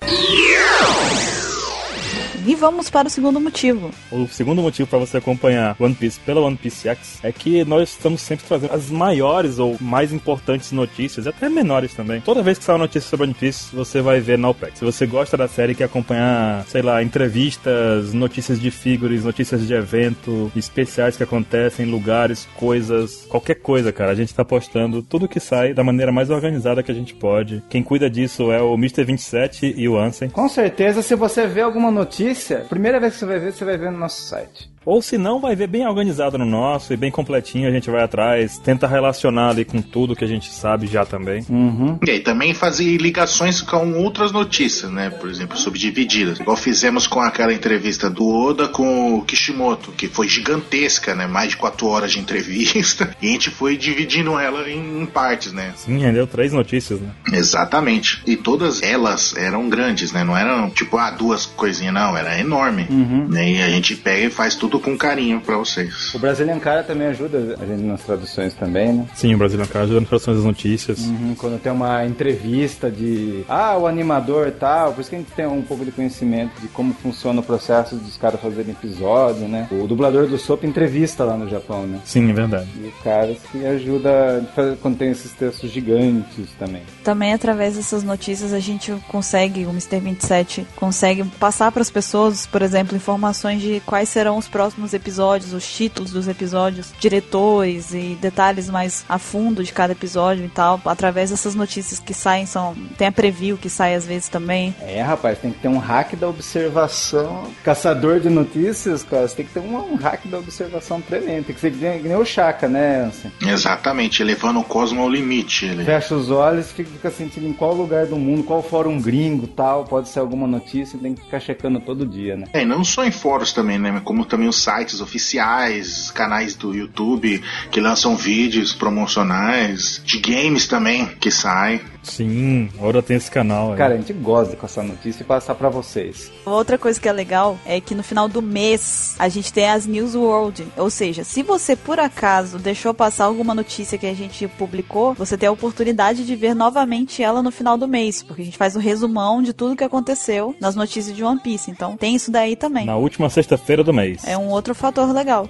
E 2.45 2.55
vamos 2.55 2.89
para 2.89 3.07
o 3.07 3.11
segundo 3.11 3.39
motivo. 3.39 3.91
O 4.11 4.27
segundo 4.27 4.61
motivo 4.61 4.87
para 4.87 4.99
você 4.99 5.17
acompanhar 5.17 5.75
One 5.79 5.93
Piece 5.93 6.19
pela 6.21 6.41
One 6.41 6.55
Piece 6.55 6.87
X 6.87 7.19
é 7.21 7.31
que 7.31 7.65
nós 7.65 7.89
estamos 7.89 8.21
sempre 8.21 8.45
trazendo 8.47 8.73
as 8.73 8.89
maiores 8.89 9.59
ou 9.59 9.77
mais 9.79 10.13
importantes 10.13 10.71
notícias, 10.71 11.27
até 11.27 11.49
menores 11.49 11.93
também. 11.93 12.21
Toda 12.21 12.41
vez 12.41 12.57
que 12.57 12.63
sai 12.63 12.75
uma 12.75 12.85
notícia 12.85 13.09
sobre 13.09 13.25
One 13.25 13.33
Piece, 13.33 13.75
você 13.75 14.01
vai 14.01 14.19
ver 14.19 14.37
na 14.37 14.49
OPEX. 14.49 14.79
Se 14.79 14.85
você 14.85 15.05
gosta 15.05 15.35
da 15.35 15.47
série 15.47 15.73
e 15.73 15.75
quer 15.75 15.83
acompanhar, 15.85 16.65
sei 16.67 16.81
lá, 16.81 17.03
entrevistas, 17.03 18.13
notícias 18.13 18.59
de 18.59 18.71
figures, 18.71 19.25
notícias 19.25 19.67
de 19.67 19.73
evento, 19.73 20.51
especiais 20.55 21.17
que 21.17 21.23
acontecem, 21.23 21.85
lugares, 21.85 22.47
coisas, 22.55 23.25
qualquer 23.27 23.55
coisa, 23.55 23.91
cara. 23.91 24.11
A 24.11 24.15
gente 24.15 24.33
tá 24.33 24.45
postando 24.45 25.03
tudo 25.03 25.27
que 25.27 25.39
sai 25.39 25.73
da 25.73 25.83
maneira 25.83 26.11
mais 26.11 26.29
organizada 26.29 26.81
que 26.81 26.91
a 26.91 26.95
gente 26.95 27.13
pode. 27.13 27.61
Quem 27.69 27.83
cuida 27.83 28.09
disso 28.09 28.51
é 28.51 28.61
o 28.61 28.75
Mr. 28.75 29.03
27 29.03 29.73
e 29.75 29.87
o 29.89 29.97
Ansem. 29.97 30.29
Com 30.29 30.47
certeza, 30.47 31.01
se 31.01 31.15
você 31.15 31.45
vê 31.45 31.61
alguma 31.61 31.91
notícia, 31.91 32.29
primeira 32.67 32.99
vez 32.99 33.13
que 33.13 33.19
você 33.19 33.25
vai 33.25 33.39
ver, 33.39 33.53
você 33.53 33.65
vai 33.65 33.77
ver 33.77 33.91
no 33.91 33.97
nosso 33.97 34.21
site. 34.21 34.71
Ou 34.85 35.01
se 35.01 35.17
não, 35.17 35.39
vai 35.39 35.55
ver 35.55 35.67
bem 35.67 35.85
organizado 35.85 36.37
no 36.37 36.45
nosso 36.45 36.93
e 36.93 36.97
bem 36.97 37.11
completinho, 37.11 37.67
a 37.67 37.71
gente 37.71 37.89
vai 37.89 38.03
atrás, 38.03 38.57
tenta 38.57 38.87
relacionar 38.87 39.49
ali 39.49 39.65
com 39.65 39.81
tudo 39.81 40.15
que 40.15 40.23
a 40.23 40.27
gente 40.27 40.51
sabe 40.51 40.87
já 40.87 41.05
também. 41.05 41.45
Uhum. 41.49 41.99
E 42.05 42.09
aí 42.09 42.19
também 42.19 42.53
fazer 42.53 42.97
ligações 42.97 43.61
com 43.61 43.93
outras 43.93 44.31
notícias, 44.31 44.91
né? 44.91 45.09
Por 45.09 45.29
exemplo, 45.29 45.57
subdivididas. 45.57 46.39
Igual 46.39 46.57
fizemos 46.57 47.07
com 47.07 47.19
aquela 47.19 47.53
entrevista 47.53 48.09
do 48.09 48.27
Oda 48.27 48.67
com 48.67 49.15
o 49.15 49.21
Kishimoto, 49.23 49.91
que 49.91 50.07
foi 50.07 50.27
gigantesca, 50.27 51.13
né? 51.13 51.27
Mais 51.27 51.49
de 51.49 51.57
quatro 51.57 51.87
horas 51.87 52.11
de 52.11 52.19
entrevista. 52.19 53.09
E 53.21 53.27
a 53.27 53.31
gente 53.31 53.49
foi 53.49 53.75
dividindo 53.75 54.39
ela 54.39 54.69
em 54.69 55.05
partes, 55.05 55.51
né? 55.51 55.73
Sim, 55.75 55.97
rendeu 55.99 56.25
três 56.25 56.53
notícias, 56.53 57.01
né? 57.01 57.09
Exatamente. 57.33 58.21
E 58.25 58.37
todas 58.37 58.81
elas 58.81 59.35
eram 59.35 59.67
grandes, 59.67 60.13
né? 60.13 60.23
Não 60.23 60.37
eram 60.37 60.69
tipo, 60.69 60.97
ah, 60.97 61.11
duas 61.11 61.45
coisinhas, 61.45 61.93
não. 61.93 62.15
Era 62.15 62.39
enorme. 62.39 62.87
Uhum. 62.89 63.27
Né? 63.27 63.51
E 63.51 63.61
a 63.61 63.69
gente 63.69 63.95
pega 63.95 64.27
e 64.27 64.29
faz 64.29 64.55
tudo 64.55 64.68
com 64.77 64.97
carinho 64.97 65.39
pra 65.39 65.57
vocês. 65.57 66.13
O 66.13 66.19
Brazilian 66.19 66.59
Cara 66.59 66.83
também 66.83 67.07
ajuda 67.07 67.55
a 67.57 67.65
gente 67.65 67.83
nas 67.83 68.03
traduções 68.03 68.53
também, 68.53 68.91
né? 68.91 69.05
Sim, 69.15 69.33
o 69.33 69.37
Brasil 69.37 69.57
Cara 69.67 69.85
ajuda 69.85 70.01
nas 70.01 70.09
traduções 70.09 70.37
das 70.37 70.45
notícias. 70.45 70.99
Uhum, 70.99 71.35
quando 71.37 71.61
tem 71.61 71.71
uma 71.71 72.05
entrevista 72.05 72.91
de 72.91 73.45
ah, 73.47 73.77
o 73.77 73.87
animador 73.87 74.49
e 74.49 74.51
tal, 74.51 74.91
por 74.91 74.99
isso 74.99 75.09
que 75.09 75.15
a 75.15 75.19
gente 75.19 75.31
tem 75.31 75.47
um 75.47 75.61
pouco 75.61 75.85
de 75.85 75.91
conhecimento 75.91 76.59
de 76.59 76.67
como 76.67 76.93
funciona 76.93 77.39
o 77.39 77.43
processo 77.43 77.95
dos 77.95 78.17
caras 78.17 78.41
fazerem 78.41 78.71
episódio, 78.71 79.47
né? 79.47 79.67
O 79.71 79.87
dublador 79.87 80.27
do 80.27 80.37
Soap 80.37 80.65
entrevista 80.65 81.23
lá 81.23 81.37
no 81.37 81.47
Japão, 81.47 81.87
né? 81.87 82.01
Sim, 82.03 82.29
é 82.29 82.33
verdade. 82.33 82.67
E 82.75 82.87
o 82.87 83.03
cara 83.03 83.35
que 83.51 83.65
ajuda 83.65 84.45
quando 84.81 84.97
tem 84.97 85.11
esses 85.11 85.31
textos 85.31 85.71
gigantes 85.71 86.49
também. 86.57 86.81
Também 87.03 87.33
através 87.33 87.75
dessas 87.75 88.03
notícias 88.03 88.51
a 88.51 88.59
gente 88.59 88.93
consegue, 89.07 89.65
o 89.65 89.69
Mr. 89.69 89.99
27 89.99 90.67
consegue 90.75 91.23
passar 91.39 91.71
para 91.71 91.81
as 91.81 91.91
pessoas, 91.91 92.45
por 92.47 92.61
exemplo, 92.61 92.95
informações 92.95 93.61
de 93.61 93.81
quais 93.85 94.09
serão 94.09 94.37
os 94.37 94.47
próximos 94.59 94.93
episódios, 94.93 95.53
os 95.53 95.65
títulos 95.65 96.11
dos 96.11 96.27
episódios, 96.27 96.91
diretores 96.99 97.93
e 97.93 98.17
detalhes 98.19 98.69
mais 98.69 99.05
a 99.07 99.17
fundo 99.17 99.63
de 99.63 99.71
cada 99.71 99.93
episódio 99.93 100.43
e 100.43 100.49
tal. 100.49 100.81
Através 100.83 101.29
dessas 101.29 101.55
notícias 101.55 101.97
que 101.97 102.13
saem, 102.13 102.45
são 102.45 102.75
tem 102.97 103.07
a 103.07 103.11
preview 103.11 103.57
que 103.57 103.69
sai 103.69 103.95
às 103.95 104.05
vezes 104.05 104.27
também. 104.27 104.75
É, 104.81 105.01
rapaz, 105.01 105.39
tem 105.39 105.53
que 105.53 105.59
ter 105.59 105.69
um 105.69 105.77
hack 105.77 106.13
da 106.17 106.27
observação. 106.27 107.45
Caçador 107.63 108.19
de 108.19 108.29
notícias, 108.29 109.01
cara, 109.01 109.29
você 109.29 109.37
tem 109.37 109.45
que 109.45 109.53
ter 109.53 109.61
um, 109.61 109.93
um 109.93 109.95
hack 109.95 110.27
da 110.27 110.39
observação 110.39 110.99
tremendo. 110.99 111.45
Tem 111.45 111.55
que 111.55 111.61
ser 111.61 111.71
que 111.71 111.77
nem, 111.77 112.17
o 112.17 112.25
Chaka, 112.25 112.67
né? 112.67 113.09
Exatamente, 113.41 114.21
elevando 114.21 114.59
o 114.59 114.63
cosmo 114.65 115.01
ao 115.01 115.09
limite. 115.09 115.67
Ele. 115.67 115.85
Fecha 115.85 116.13
os 116.13 116.29
olhos, 116.29 116.69
fica, 116.69 116.89
fica 116.89 117.09
sentindo 117.09 117.47
em 117.47 117.53
qual 117.53 117.73
lugar 117.73 118.07
do 118.07 118.17
mundo, 118.17 118.43
qual 118.43 118.61
fórum 118.61 118.99
gringo 118.99 119.47
tal, 119.47 119.85
pode 119.85 120.09
ser 120.09 120.19
alguma 120.19 120.45
notícia, 120.45 120.99
tem 120.99 121.15
que 121.15 121.21
ficar 121.21 121.39
checando 121.39 121.79
todo 121.79 122.05
dia, 122.05 122.35
né? 122.35 122.47
É, 122.51 122.63
e 122.63 122.65
não 122.65 122.83
só 122.83 123.05
em 123.05 123.11
fóruns 123.11 123.53
também, 123.53 123.79
né? 123.79 124.01
Como 124.03 124.25
também 124.25 124.48
os 124.49 124.61
sites 124.61 125.01
oficiais, 125.01 126.11
canais 126.11 126.55
do 126.55 126.75
YouTube 126.75 127.41
que 127.71 127.79
lançam 127.79 128.15
vídeos 128.15 128.73
promocionais, 128.73 130.01
de 130.03 130.19
games 130.19 130.67
também 130.67 131.05
que 131.05 131.31
saem. 131.31 131.81
Sim, 132.03 132.69
Oda 132.81 133.01
tem 133.01 133.17
esse 133.17 133.29
canal. 133.29 133.71
aí. 133.71 133.77
Cara, 133.77 133.93
a 133.93 133.97
gente 133.97 134.13
gosta 134.13 134.55
com 134.55 134.65
essa 134.65 134.81
notícia 134.83 135.21
e 135.21 135.25
passar 135.25 135.55
pra 135.55 135.69
vocês. 135.69 136.31
Outra 136.45 136.77
coisa 136.77 136.99
que 136.99 137.07
é 137.07 137.11
legal 137.11 137.57
é 137.65 137.79
que 137.79 137.93
no 137.95 138.03
final 138.03 138.27
do 138.27 138.41
mês 138.41 139.15
a 139.19 139.27
gente 139.29 139.51
tem 139.51 139.69
as 139.69 139.85
News 139.85 140.15
World. 140.15 140.67
Ou 140.77 140.89
seja, 140.89 141.23
se 141.23 141.43
você 141.43 141.75
por 141.75 141.99
acaso 141.99 142.57
deixou 142.57 142.93
passar 142.93 143.25
alguma 143.25 143.53
notícia 143.53 143.97
que 143.97 144.05
a 144.07 144.13
gente 144.13 144.47
publicou, 144.47 145.13
você 145.13 145.37
tem 145.37 145.47
a 145.49 145.51
oportunidade 145.51 146.25
de 146.25 146.35
ver 146.35 146.53
novamente 146.55 147.21
ela 147.23 147.43
no 147.43 147.51
final 147.51 147.77
do 147.77 147.87
mês. 147.87 148.23
Porque 148.23 148.41
a 148.41 148.45
gente 148.45 148.57
faz 148.57 148.75
o 148.75 148.79
resumão 148.79 149.41
de 149.41 149.53
tudo 149.53 149.75
que 149.75 149.83
aconteceu 149.83 150.55
nas 150.59 150.75
notícias 150.75 151.15
de 151.15 151.23
One 151.23 151.39
Piece. 151.39 151.71
Então 151.71 151.97
tem 151.97 152.15
isso 152.15 152.31
daí 152.31 152.55
também. 152.55 152.85
Na 152.85 152.95
última 152.95 153.29
sexta-feira 153.29 153.83
do 153.83 153.93
mês. 153.93 154.23
É 154.25 154.37
um 154.37 154.49
outro 154.49 154.73
fator 154.73 155.11
legal. 155.13 155.49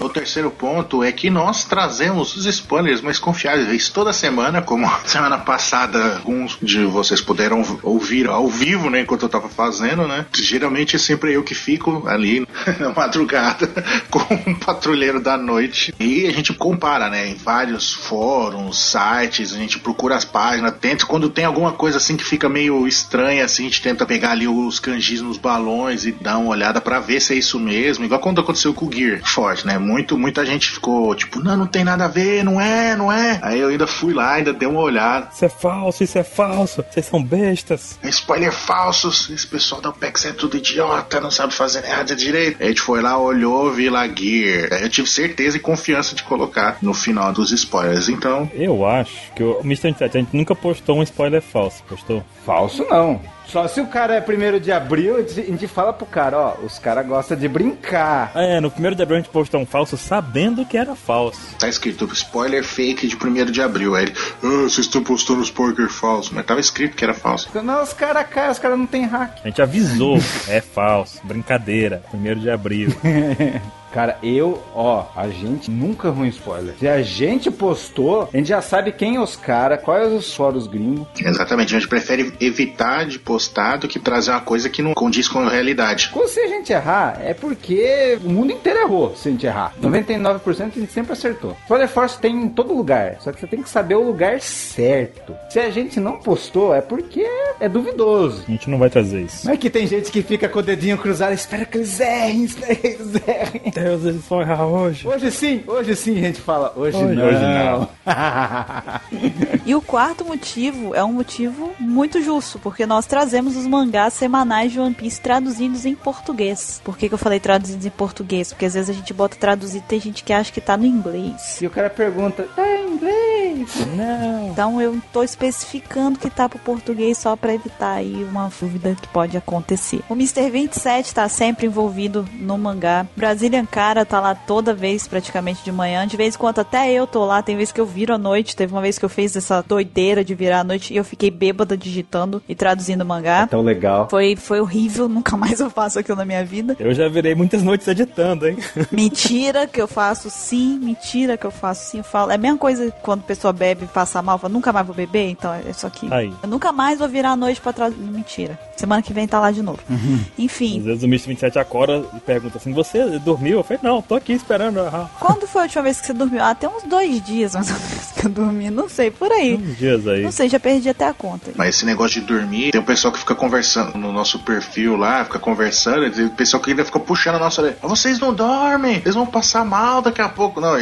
O 0.00 0.08
terceiro 0.08 0.50
ponto 0.50 1.02
é 1.02 1.10
que 1.10 1.28
nós 1.28 1.64
trazemos 1.64 2.36
os 2.36 2.46
spoilers 2.46 3.00
mais 3.00 3.18
confiáveis 3.18 3.88
toda 3.88 4.12
semana, 4.12 4.62
como 4.62 4.88
semana 5.04 5.38
passada 5.38 6.18
alguns 6.18 6.56
de 6.62 6.84
vocês 6.84 7.20
puderam 7.20 7.62
ouvir 7.82 8.28
ao 8.28 8.46
vivo, 8.46 8.88
né, 8.90 9.00
enquanto 9.00 9.22
eu 9.22 9.28
tava 9.28 9.48
fazendo, 9.48 10.06
né? 10.06 10.26
Geralmente 10.34 10.94
é 10.94 10.98
sempre 10.98 11.32
eu 11.32 11.42
que 11.42 11.54
fico 11.54 12.06
ali 12.06 12.46
na 12.78 12.90
madrugada 12.90 13.68
com 14.08 14.50
um 14.50 14.54
patrulheiro 14.54 15.20
da 15.20 15.36
noite 15.36 15.92
e 15.98 16.26
a 16.26 16.32
gente 16.32 16.52
compara, 16.52 17.10
né, 17.10 17.28
em 17.28 17.34
vários 17.34 17.92
fóruns, 17.92 18.78
sites, 18.78 19.52
a 19.52 19.56
gente 19.56 19.78
procura 19.78 20.14
as 20.14 20.24
páginas, 20.24 20.74
tenta 20.80 21.06
quando 21.06 21.28
tem 21.28 21.44
alguma 21.44 21.72
coisa 21.72 21.96
assim 21.96 22.16
que 22.16 22.24
fica 22.24 22.48
meio 22.48 22.86
estranha 22.86 23.44
assim, 23.44 23.64
a 23.64 23.68
gente 23.68 23.82
tenta 23.82 24.06
pegar 24.06 24.30
ali 24.30 24.46
os 24.46 24.78
kanjis 24.78 25.20
nos 25.20 25.38
balões 25.38 26.06
e 26.06 26.12
dar 26.12 26.38
uma 26.38 26.50
olhada 26.50 26.80
pra 26.80 27.00
ver 27.00 27.20
se 27.20 27.32
é 27.32 27.36
isso 27.36 27.58
mesmo, 27.58 28.04
igual 28.04 28.20
quando 28.20 28.40
aconteceu 28.40 28.72
com 28.72 28.86
o 28.86 28.92
Gear 28.92 29.20
Forte, 29.24 29.66
né? 29.66 29.78
Muito, 29.88 30.18
muita 30.18 30.44
gente 30.44 30.70
ficou 30.70 31.14
tipo, 31.14 31.40
não, 31.40 31.56
não 31.56 31.66
tem 31.66 31.82
nada 31.82 32.04
a 32.04 32.08
ver, 32.08 32.44
não 32.44 32.60
é, 32.60 32.94
não 32.94 33.10
é. 33.10 33.40
Aí 33.42 33.58
eu 33.58 33.68
ainda 33.68 33.86
fui 33.86 34.12
lá, 34.12 34.34
ainda 34.34 34.52
dei 34.52 34.68
uma 34.68 34.80
olhada. 34.80 35.28
Isso 35.32 35.44
é 35.44 35.48
falso, 35.48 36.04
isso 36.04 36.18
é 36.18 36.24
falso. 36.24 36.84
Vocês 36.90 37.06
são 37.06 37.22
bestas. 37.22 37.98
Spoiler 38.04 38.52
falsos, 38.52 39.30
esse 39.30 39.46
pessoal 39.46 39.80
da 39.80 39.88
OPEX 39.88 40.26
é 40.26 40.32
tudo 40.32 40.56
idiota, 40.56 41.20
não 41.20 41.30
sabe 41.30 41.54
fazer 41.54 41.82
nada 41.88 42.14
direito. 42.14 42.58
Aí 42.60 42.66
a 42.66 42.68
gente 42.68 42.82
foi 42.82 43.00
lá, 43.00 43.18
olhou, 43.18 43.72
vi 43.72 43.88
lá 43.88 44.06
Gear. 44.06 44.72
Aí 44.72 44.82
eu 44.82 44.90
tive 44.90 45.08
certeza 45.08 45.56
e 45.56 45.60
confiança 45.60 46.14
de 46.14 46.22
colocar 46.22 46.78
no 46.82 46.92
final 46.92 47.32
dos 47.32 47.50
spoilers. 47.50 48.08
Então, 48.08 48.50
Eu 48.54 48.86
acho 48.86 49.32
que 49.34 49.42
o 49.42 49.60
Mr. 49.60 49.88
27, 49.88 50.16
a 50.16 50.20
gente 50.20 50.36
nunca 50.36 50.54
postou 50.54 50.98
um 50.98 51.02
spoiler 51.02 51.40
falso, 51.40 51.82
postou? 51.88 52.24
Falso 52.44 52.84
não. 52.90 53.20
Só 53.48 53.66
se 53.66 53.80
o 53.80 53.86
cara 53.86 54.14
é 54.14 54.20
primeiro 54.20 54.60
de 54.60 54.70
abril, 54.70 55.16
a 55.16 55.22
gente- 55.22 55.66
fala 55.66 55.92
pro 55.92 56.04
cara, 56.06 56.38
ó, 56.38 56.54
os 56.64 56.78
caras 56.78 57.06
gostam 57.06 57.36
de 57.36 57.48
brincar. 57.48 58.30
É, 58.34 58.60
no 58.60 58.70
primeiro 58.70 58.94
de 58.94 59.02
abril 59.02 59.18
a 59.18 59.20
gente 59.22 59.30
postou 59.32 59.60
um 59.60 59.66
falso 59.66 59.96
sabendo 59.96 60.64
que 60.66 60.76
era 60.76 60.94
falso. 60.94 61.56
Tá 61.58 61.68
escrito 61.68 62.04
spoiler 62.12 62.62
fake 62.62 63.06
de 63.08 63.16
1 63.16 63.46
de 63.50 63.62
abril. 63.62 63.94
Aí 63.94 64.04
ele, 64.04 64.14
ah, 64.16 64.46
vocês 64.64 64.78
estão 64.86 65.02
postando 65.02 65.40
os 65.40 65.50
poker 65.50 65.88
falso. 65.88 66.32
Mas 66.34 66.44
tava 66.46 66.60
escrito 66.60 66.94
que 66.96 67.04
era 67.04 67.14
falso. 67.14 67.48
Não, 67.62 67.82
os 67.82 67.92
caras 67.92 68.26
caem, 68.28 68.50
os 68.50 68.58
caras 68.58 68.78
não 68.78 68.86
tem 68.86 69.04
hack. 69.06 69.38
A 69.44 69.48
gente 69.48 69.62
avisou, 69.62 70.18
é 70.48 70.60
falso, 70.60 71.20
brincadeira, 71.24 72.02
primeiro 72.10 72.40
de 72.40 72.50
abril. 72.50 72.90
Cara, 73.92 74.18
eu, 74.22 74.62
ó, 74.74 75.06
a 75.16 75.28
gente 75.28 75.70
nunca 75.70 76.10
ruim 76.10 76.28
spoiler. 76.28 76.74
Se 76.78 76.86
a 76.88 77.02
gente 77.02 77.50
postou, 77.50 78.28
a 78.32 78.36
gente 78.36 78.48
já 78.48 78.60
sabe 78.60 78.92
quem 78.92 79.16
é 79.16 79.20
os 79.20 79.36
caras, 79.36 79.80
quais 79.82 80.12
os 80.12 80.34
fóruns 80.34 80.66
gringos. 80.66 81.06
Exatamente, 81.18 81.74
a 81.74 81.78
gente 81.78 81.88
prefere 81.88 82.32
evitar 82.40 83.06
de 83.06 83.18
postar 83.18 83.76
do 83.78 83.88
que 83.88 83.98
trazer 83.98 84.30
uma 84.30 84.40
coisa 84.40 84.68
que 84.68 84.82
não 84.82 84.94
condiz 84.94 85.28
com 85.28 85.40
a 85.40 85.48
realidade. 85.48 86.10
Quando 86.12 86.28
se 86.28 86.40
a 86.40 86.48
gente 86.48 86.72
errar, 86.72 87.20
é 87.22 87.34
porque 87.34 88.18
o 88.24 88.28
mundo 88.28 88.52
inteiro 88.52 88.80
errou 88.80 89.14
se 89.16 89.28
a 89.28 89.32
gente 89.32 89.46
errar. 89.46 89.74
99% 89.80 90.60
a 90.60 90.80
gente 90.80 90.92
sempre 90.92 91.12
acertou. 91.12 91.56
Spoiler 91.62 91.88
Force 91.88 92.18
tem 92.18 92.34
em 92.34 92.48
todo 92.48 92.74
lugar, 92.74 93.16
só 93.20 93.32
que 93.32 93.40
você 93.40 93.46
tem 93.46 93.62
que 93.62 93.68
saber 93.68 93.94
o 93.94 94.02
lugar 94.02 94.40
certo. 94.40 95.34
Se 95.50 95.58
a 95.58 95.70
gente 95.70 95.98
não 95.98 96.18
postou, 96.18 96.74
é 96.74 96.80
porque 96.80 97.26
é 97.60 97.68
duvidoso. 97.68 98.44
A 98.46 98.50
gente 98.50 98.68
não 98.70 98.78
vai 98.78 98.90
trazer 98.90 99.22
isso. 99.22 99.46
Não 99.46 99.54
é 99.54 99.56
que 99.56 99.70
tem 99.70 99.86
gente 99.86 100.10
que 100.10 100.22
fica 100.22 100.48
com 100.48 100.58
o 100.58 100.62
dedinho 100.62 100.98
cruzado, 100.98 101.32
espera 101.32 101.64
que 101.64 101.78
eles 101.78 101.98
errem, 102.00 102.44
espera 102.44 102.74
que 102.74 102.86
eles 102.86 103.14
errem. 103.26 103.72
Deus, 103.82 104.04
eles 104.04 104.22
vão 104.28 104.40
errar 104.40 104.66
hoje. 104.66 105.06
Hoje 105.06 105.30
sim, 105.30 105.62
hoje 105.66 105.94
sim 105.96 106.18
a 106.18 106.22
gente 106.22 106.40
fala, 106.40 106.72
hoje, 106.76 106.96
Hoje- 106.96 107.14
não. 107.14 107.24
hoje 107.26 107.40
não. 107.40 107.88
E 109.66 109.74
o 109.74 109.82
quarto 109.82 110.24
motivo 110.24 110.94
é 110.94 111.04
um 111.04 111.12
motivo 111.12 111.72
muito 111.78 112.22
justo, 112.22 112.58
porque 112.58 112.86
nós 112.86 113.04
trazemos 113.06 113.54
os 113.56 113.66
mangás 113.66 114.14
semanais 114.14 114.72
de 114.72 114.80
One 114.80 114.94
Piece 114.94 115.20
traduzidos 115.20 115.84
em 115.84 115.94
português. 115.94 116.80
Por 116.82 116.96
que, 116.96 117.06
que 117.08 117.14
eu 117.14 117.18
falei 117.18 117.38
traduzidos 117.38 117.84
em 117.84 117.90
português? 117.90 118.48
Porque 118.52 118.64
às 118.64 118.72
vezes 118.74 118.88
a 118.88 118.92
gente 118.94 119.12
bota 119.12 119.36
traduzido 119.36 119.84
e 119.84 119.88
tem 119.88 120.00
gente 120.00 120.24
que 120.24 120.32
acha 120.32 120.50
que 120.50 120.60
tá 120.60 120.76
no 120.76 120.86
inglês. 120.86 121.60
e 121.60 121.66
o 121.66 121.70
cara 121.70 121.90
pergunta, 121.90 122.48
tá 122.56 122.66
em 122.66 122.92
inglês? 122.94 123.74
Não. 123.94 124.48
Então 124.50 124.80
eu 124.80 124.98
tô 125.12 125.22
especificando 125.22 126.18
que 126.18 126.30
tá 126.30 126.48
pro 126.48 126.58
português 126.60 127.18
só 127.18 127.36
pra 127.36 127.52
evitar 127.54 127.92
aí 127.94 128.24
uma 128.24 128.50
dúvida 128.60 128.96
que 129.00 129.08
pode 129.08 129.36
acontecer. 129.36 130.00
O 130.08 130.14
Mr. 130.14 130.48
27 130.50 131.14
tá 131.14 131.28
sempre 131.28 131.66
envolvido 131.66 132.26
no 132.40 132.56
mangá. 132.56 133.06
Brazilian 133.16 133.66
Cara 133.70 134.04
tá 134.04 134.20
lá 134.20 134.34
toda 134.34 134.72
vez, 134.74 135.06
praticamente 135.06 135.62
de 135.64 135.70
manhã. 135.70 136.06
De 136.06 136.16
vez 136.16 136.34
em 136.34 136.38
quando 136.38 136.58
até 136.58 136.90
eu 136.92 137.06
tô 137.06 137.24
lá, 137.24 137.42
tem 137.42 137.56
vezes 137.56 137.72
que 137.72 137.80
eu 137.80 137.86
viro 137.86 138.14
à 138.14 138.18
noite. 138.18 138.56
Teve 138.56 138.72
uma 138.72 138.80
vez 138.80 138.98
que 138.98 139.04
eu 139.04 139.08
fiz 139.08 139.36
essa 139.36 139.62
doideira 139.62 140.24
de 140.24 140.34
virar 140.34 140.60
à 140.60 140.64
noite 140.64 140.92
e 140.92 140.96
eu 140.96 141.04
fiquei 141.04 141.30
bêbada 141.30 141.76
digitando 141.76 142.42
e 142.48 142.54
traduzindo 142.54 143.04
mangá. 143.04 143.46
Tão 143.46 143.62
legal. 143.62 144.08
Foi, 144.10 144.36
foi 144.36 144.60
horrível, 144.60 145.08
nunca 145.08 145.36
mais 145.36 145.60
eu 145.60 145.70
faço 145.70 145.98
aquilo 145.98 146.16
na 146.16 146.24
minha 146.24 146.44
vida. 146.44 146.76
Eu 146.78 146.94
já 146.94 147.08
virei 147.08 147.34
muitas 147.34 147.62
noites 147.62 147.86
editando, 147.86 148.46
hein? 148.48 148.56
Mentira 148.90 149.66
que 149.66 149.80
eu 149.80 149.88
faço 149.88 150.30
sim, 150.30 150.78
mentira 150.78 151.36
que 151.36 151.46
eu 151.46 151.50
faço 151.50 151.90
sim. 151.90 151.98
Eu 151.98 152.04
falo. 152.04 152.30
É 152.30 152.34
a 152.34 152.38
mesma 152.38 152.58
coisa 152.58 152.90
quando 153.02 153.20
a 153.20 153.24
pessoa 153.24 153.52
bebe 153.52 153.84
e 153.84 153.88
passa 153.88 154.22
mal, 154.22 154.38
fala, 154.38 154.52
nunca 154.52 154.72
mais 154.72 154.86
vou 154.86 154.94
beber, 154.94 155.30
então 155.30 155.52
é 155.52 155.62
isso 155.70 155.86
aqui. 155.86 156.08
Aí. 156.10 156.32
Eu 156.42 156.48
nunca 156.48 156.72
mais 156.72 156.98
vou 156.98 157.08
virar 157.08 157.30
a 157.32 157.36
noite 157.36 157.60
pra 157.60 157.72
trás. 157.72 157.94
Mentira. 157.96 158.58
Semana 158.76 159.02
que 159.02 159.12
vem 159.12 159.26
tá 159.26 159.40
lá 159.40 159.50
de 159.50 159.62
novo. 159.62 159.80
Às 159.90 160.38
Enfim, 160.38 160.80
vezes 160.80 161.02
o 161.02 161.06
Mr. 161.06 161.28
27 161.28 161.58
acorda 161.58 162.04
e 162.16 162.20
pergunta 162.20 162.58
assim: 162.58 162.72
Você 162.72 163.18
dormiu? 163.18 163.57
Eu 163.60 163.64
falei: 163.64 163.80
Não, 163.82 164.00
tô 164.02 164.14
aqui 164.14 164.32
esperando. 164.32 164.80
Quando 165.18 165.46
foi 165.46 165.62
a 165.62 165.64
última 165.64 165.82
vez 165.82 166.00
que 166.00 166.06
você 166.06 166.12
dormiu? 166.12 166.42
Ah, 166.42 166.54
tem 166.54 166.68
uns 166.68 166.82
dois 166.84 167.22
dias 167.24 167.54
mais 167.54 167.68
ou 167.70 167.76
menos 167.78 168.06
que 168.16 168.26
eu 168.26 168.30
dormi. 168.30 168.70
Não 168.70 168.88
sei, 168.88 169.10
por 169.10 169.30
aí. 169.32 169.54
uns 169.54 169.76
dias 169.78 170.06
aí. 170.06 170.22
Não 170.22 170.32
sei, 170.32 170.48
já 170.48 170.58
perdi 170.60 170.88
até 170.88 171.06
a 171.06 171.14
conta. 171.14 171.50
Mas 171.56 171.76
esse 171.76 171.84
negócio 171.86 172.20
de 172.20 172.26
dormir, 172.26 172.70
tem 172.70 172.80
um 172.80 172.84
pessoal 172.84 173.12
que 173.12 173.18
fica 173.18 173.34
conversando 173.34 173.96
no 173.98 174.12
nosso 174.12 174.38
perfil 174.40 174.96
lá, 174.96 175.24
fica 175.24 175.38
conversando, 175.38 176.10
tem 176.10 176.26
o 176.26 176.30
pessoal 176.30 176.62
que 176.62 176.70
ainda 176.70 176.84
fica 176.84 176.98
puxando 177.00 177.36
a 177.36 177.38
nossa 177.38 177.60
orelha. 177.62 177.78
"Ah, 177.82 177.86
Vocês 177.88 178.18
não 178.18 178.32
dormem, 178.34 178.96
eles 178.96 179.14
vão 179.14 179.26
passar 179.26 179.64
mal 179.64 180.00
daqui 180.02 180.20
a 180.20 180.28
pouco. 180.28 180.60
Não, 180.60 180.74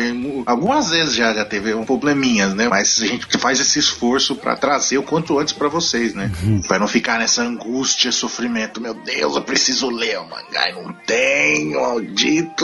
algumas 0.47 0.91
vezes 0.91 1.15
já, 1.15 1.33
já 1.33 1.45
teve 1.45 1.73
um 1.75 1.85
probleminhas, 1.85 2.55
né? 2.55 2.69
Mas 2.69 3.01
a 3.01 3.07
gente 3.07 3.27
faz 3.39 3.61
esse 3.61 3.79
esforço 3.79 4.35
pra 4.37 4.57
trazer 4.57 4.99
o 4.99 5.03
quanto 5.03 5.39
antes 5.39 5.53
pra 5.53 5.69
vocês, 5.69 6.15
né? 6.15 6.31
Pra 6.67 6.79
não 6.79 6.89
ficar 6.89 7.19
nessa 7.19 7.43
angústia, 7.43 8.11
sofrimento. 8.13 8.81
Meu 8.81 8.95
Deus, 8.95 9.37
eu 9.37 9.43
preciso 9.43 9.89
ler 9.91 10.19
o 10.19 10.25
mangá 10.29 10.69
e 10.69 10.73
não 10.73 10.93
tenho, 11.07 12.01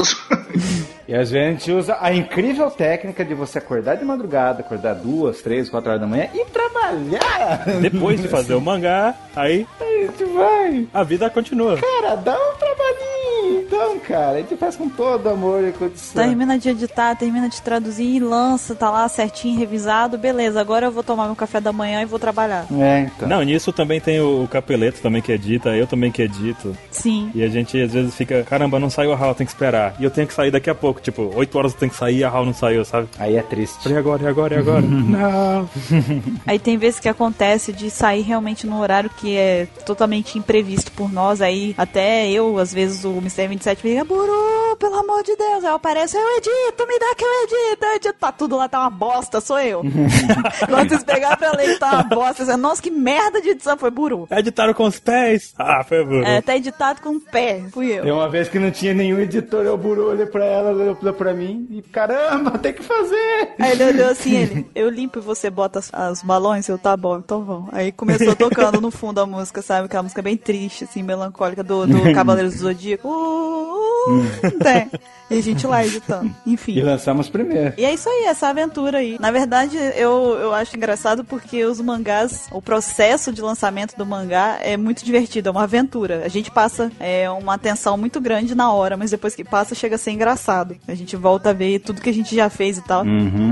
malditos. 0.03 0.17
E 1.09 1.15
às 1.15 1.31
vezes 1.31 1.47
a 1.47 1.51
gente 1.51 1.73
usa 1.73 1.97
a 2.01 2.15
incrível 2.15 2.71
técnica 2.71 3.25
de 3.25 3.35
você 3.35 3.59
acordar 3.59 3.97
de 3.97 4.05
madrugada, 4.05 4.61
acordar 4.61 4.95
duas, 4.95 5.43
três, 5.43 5.69
quatro 5.69 5.91
horas 5.91 6.01
da 6.01 6.07
manhã 6.07 6.29
e 6.33 6.45
trabalhar. 6.47 7.65
Depois 7.81 8.23
de 8.23 8.29
fazer 8.29 8.55
o 8.55 8.61
mangá, 8.63 9.15
aí 9.35 9.67
a 9.81 9.85
gente 9.85 10.25
vai. 10.25 10.87
a 10.95 11.03
vida 11.03 11.29
continua. 11.29 11.77
Cara, 11.77 12.15
dá 12.15 12.35
um 12.35 12.57
trabalhinho. 12.57 13.63
Então, 13.67 13.99
cara, 13.99 14.39
a 14.39 14.41
gente 14.41 14.57
faz 14.57 14.77
com 14.77 14.89
todo 14.89 15.29
amor 15.29 15.67
e 15.67 15.73
condição. 15.73 16.23
Termina 16.23 16.59
de 16.59 16.69
editar, 16.69 17.17
termina 17.17 17.49
de 17.49 17.61
traduzir 17.61 18.17
e 18.17 18.21
lança, 18.21 18.75
tá 18.75 18.91
lá 18.91 19.07
certinho, 19.09 19.59
revisado. 19.59 20.17
Beleza, 20.17 20.61
agora 20.61 20.87
eu 20.87 20.93
vou 20.93 21.03
tomar 21.03 21.27
meu 21.27 21.37
café 21.37 21.61
da 21.61 21.73
manhã 21.73 22.01
e 22.01 22.05
vou 22.05 22.19
trabalhar. 22.19 22.67
É, 22.79 23.11
então. 23.15 23.29
Não, 23.29 23.43
nisso 23.43 23.73
também 23.73 24.01
tem 24.01 24.21
o 24.21 24.47
Capeleto 24.49 25.01
também 25.01 25.21
que 25.21 25.33
edita, 25.33 25.71
eu 25.71 25.87
também 25.87 26.13
que 26.13 26.23
edito. 26.23 26.77
Sim. 26.91 27.31
E 27.35 27.43
a 27.43 27.49
gente 27.49 27.81
às 27.81 27.93
vezes 27.93 28.15
fica, 28.15 28.43
caramba, 28.45 28.79
não 28.79 28.89
saiu 28.89 29.13
a 29.13 29.17
HAL, 29.17 29.35
tem 29.35 29.47
que 29.47 29.53
esperar. 29.53 29.92
E 29.99 30.05
eu 30.05 30.11
tenho 30.11 30.27
que 30.27 30.35
sair 30.35 30.51
daqui 30.51 30.71
a 30.71 30.75
pouco, 30.75 31.01
tipo, 31.01 31.31
8 31.35 31.59
horas 31.59 31.73
eu 31.73 31.79
tenho 31.79 31.91
que 31.91 31.99
sair 31.99 32.19
e 32.19 32.25
a 32.25 32.29
HAL 32.29 32.45
não 32.45 32.55
saiu, 32.55 32.85
sabe? 32.85 33.09
Aí 33.19 33.37
é 33.37 33.43
triste. 33.43 33.89
E 33.89 33.97
agora, 33.97 34.23
e 34.23 34.27
agora, 34.27 34.55
e 34.55 34.59
agora? 34.59 34.83
não. 34.83 35.69
Aí 36.47 36.59
tem 36.59 36.77
vezes 36.77 37.01
que 37.01 37.09
acontece 37.09 37.73
de 37.73 37.91
sair 37.91 38.23
realmente 38.23 38.67
no 38.67 38.81
horário 38.81 39.11
que 39.11 39.37
é 39.37 39.67
totalmente 39.85 40.39
imprevisto 40.39 40.91
por 40.93 41.13
nós. 41.13 41.41
Aí 41.41 41.75
até 41.77 42.31
eu, 42.31 42.59
às 42.59 42.73
vezes, 42.73 43.05
o 43.05 43.19
Mr. 43.19 43.49
27 43.49 43.85
me 43.85 43.93
liga, 43.93 44.05
Buru, 44.05 44.77
pelo 44.79 44.97
amor 44.97 45.23
de 45.23 45.37
Deus. 45.37 45.65
Aí 45.65 45.71
eu 45.71 45.75
apareço, 45.75 46.17
eu 46.17 46.37
edito, 46.37 46.87
me 46.87 46.99
dá 46.99 47.15
que 47.17 47.25
eu 47.25 47.43
edito, 47.45 47.85
eu 47.85 47.97
edito. 47.97 48.15
Tá 48.19 48.33
tudo 48.33 48.57
lá, 48.57 48.69
tá 48.69 48.81
uma 48.81 48.91
bosta, 48.91 49.41
sou 49.41 49.61
eu. 49.61 49.83
Quando 50.69 50.89
vocês 50.89 51.05
pegaram 51.05 51.37
pra 51.37 51.53
ler, 51.53 51.79
tá 51.79 51.93
uma 51.93 52.03
bosta. 52.03 52.45
Você, 52.45 52.57
Nossa, 52.57 52.83
que 52.83 52.91
merda 52.91 53.41
de 53.41 53.51
edição 53.51 53.77
foi 53.77 53.91
Buru. 53.91 54.27
Editaram 54.31 54.75
com 54.75 54.85
os 54.85 54.99
pés? 54.99 55.55
Ah, 55.59 55.85
foi 55.85 56.05
burro. 56.05 56.25
É, 56.25 56.41
tá 56.41 56.57
editado 56.57 57.01
com 57.01 57.11
o 57.11 57.21
pé, 57.21 57.63
fui 57.71 57.99
eu. 57.99 58.03
Tem 58.03 58.13
uma 58.13 58.29
vez 58.29 58.49
que 58.49 58.59
não 58.59 58.71
tinha 58.71 58.95
nenhum 58.95 59.19
editor, 59.19 59.65
eu 59.65 59.77
buru, 59.83 60.11
olhei 60.11 60.27
pra 60.27 60.45
ela, 60.45 60.71
olhou 60.71 61.15
pra 61.15 61.35
mim 61.35 61.67
e 61.71 61.83
caramba, 61.83 62.59
tem 62.59 62.73
que 62.73 62.83
fazer. 62.83 63.55
Aí 63.59 63.73
ele 63.73 63.85
olhou 63.85 64.11
assim, 64.11 64.37
ele, 64.37 64.67
eu 64.75 64.89
limpo 64.89 65.19
e 65.19 65.23
você 65.23 65.51
bota 65.51 65.79
as, 65.79 65.93
as 65.93 66.23
balões, 66.23 66.69
eu, 66.69 66.79
tá 66.79 66.97
bom, 66.97 67.19
então 67.19 67.45
vamos. 67.45 67.69
Aí 67.73 67.93
começou 67.93 68.35
tocando 68.37 68.81
no 68.81 68.91
fundo 68.91 69.21
a 69.21 69.27
música, 69.27 69.63
sabe? 69.63 69.87
Aquela 69.87 70.03
música 70.03 70.23
bem 70.23 70.37
triste, 70.37 70.85
assim, 70.85 71.03
melancólica 71.03 71.63
do, 71.63 71.87
do 71.87 72.01
Cavaleiros 72.15 72.55
do 72.55 72.61
Zodíaco. 72.61 73.09
Uh, 73.09 74.21
uh, 74.21 74.59
tem. 74.63 74.91
E 75.31 75.39
a 75.39 75.43
gente 75.43 75.67
lá 75.67 75.85
editando. 75.85 76.31
E 76.45 76.53
Enfim. 76.53 76.81
lançamos 76.83 77.31
primeiro. 77.31 77.73
E 77.79 77.85
é 77.85 77.95
isso 77.95 78.09
aí, 78.09 78.25
essa 78.27 78.49
aventura 78.49 78.99
aí. 78.99 79.17
Na 79.19 79.31
verdade, 79.31 79.79
eu, 79.97 80.37
eu 80.39 80.55
acho 80.55 80.77
engraçado 80.77 81.25
porque 81.25 81.65
os 81.65 81.81
mangás, 81.81 82.49
o 82.53 82.61
processo 82.61 83.33
de 83.33 83.41
lançamento 83.41 83.97
do 83.97 84.05
mangá 84.05 84.59
é 84.61 84.77
muito 84.77 85.03
divertido, 85.03 85.49
é 85.49 85.53
uma 85.53 85.63
aventura. 85.63 86.23
A 86.25 86.29
gente 86.29 86.51
passa 86.51 86.93
é, 87.01 87.31
uma 87.31 87.55
atenção 87.55 87.97
muito 87.97 88.21
grande 88.21 88.55
na 88.55 88.73
hora, 88.73 88.97
mas 88.97 89.11
depois 89.11 89.35
que 89.35 89.43
passa 89.43 89.72
chega 89.75 89.97
a 89.97 89.99
ser 89.99 90.11
engraçado. 90.13 90.77
A 90.87 90.95
gente 90.95 91.17
volta 91.17 91.51
a 91.51 91.53
ver 91.53 91.81
tudo 91.81 92.01
que 92.01 92.11
a 92.11 92.15
gente 92.15 92.35
já 92.35 92.49
fez 92.49 92.79
e 92.79 92.83
tal. 92.83 93.05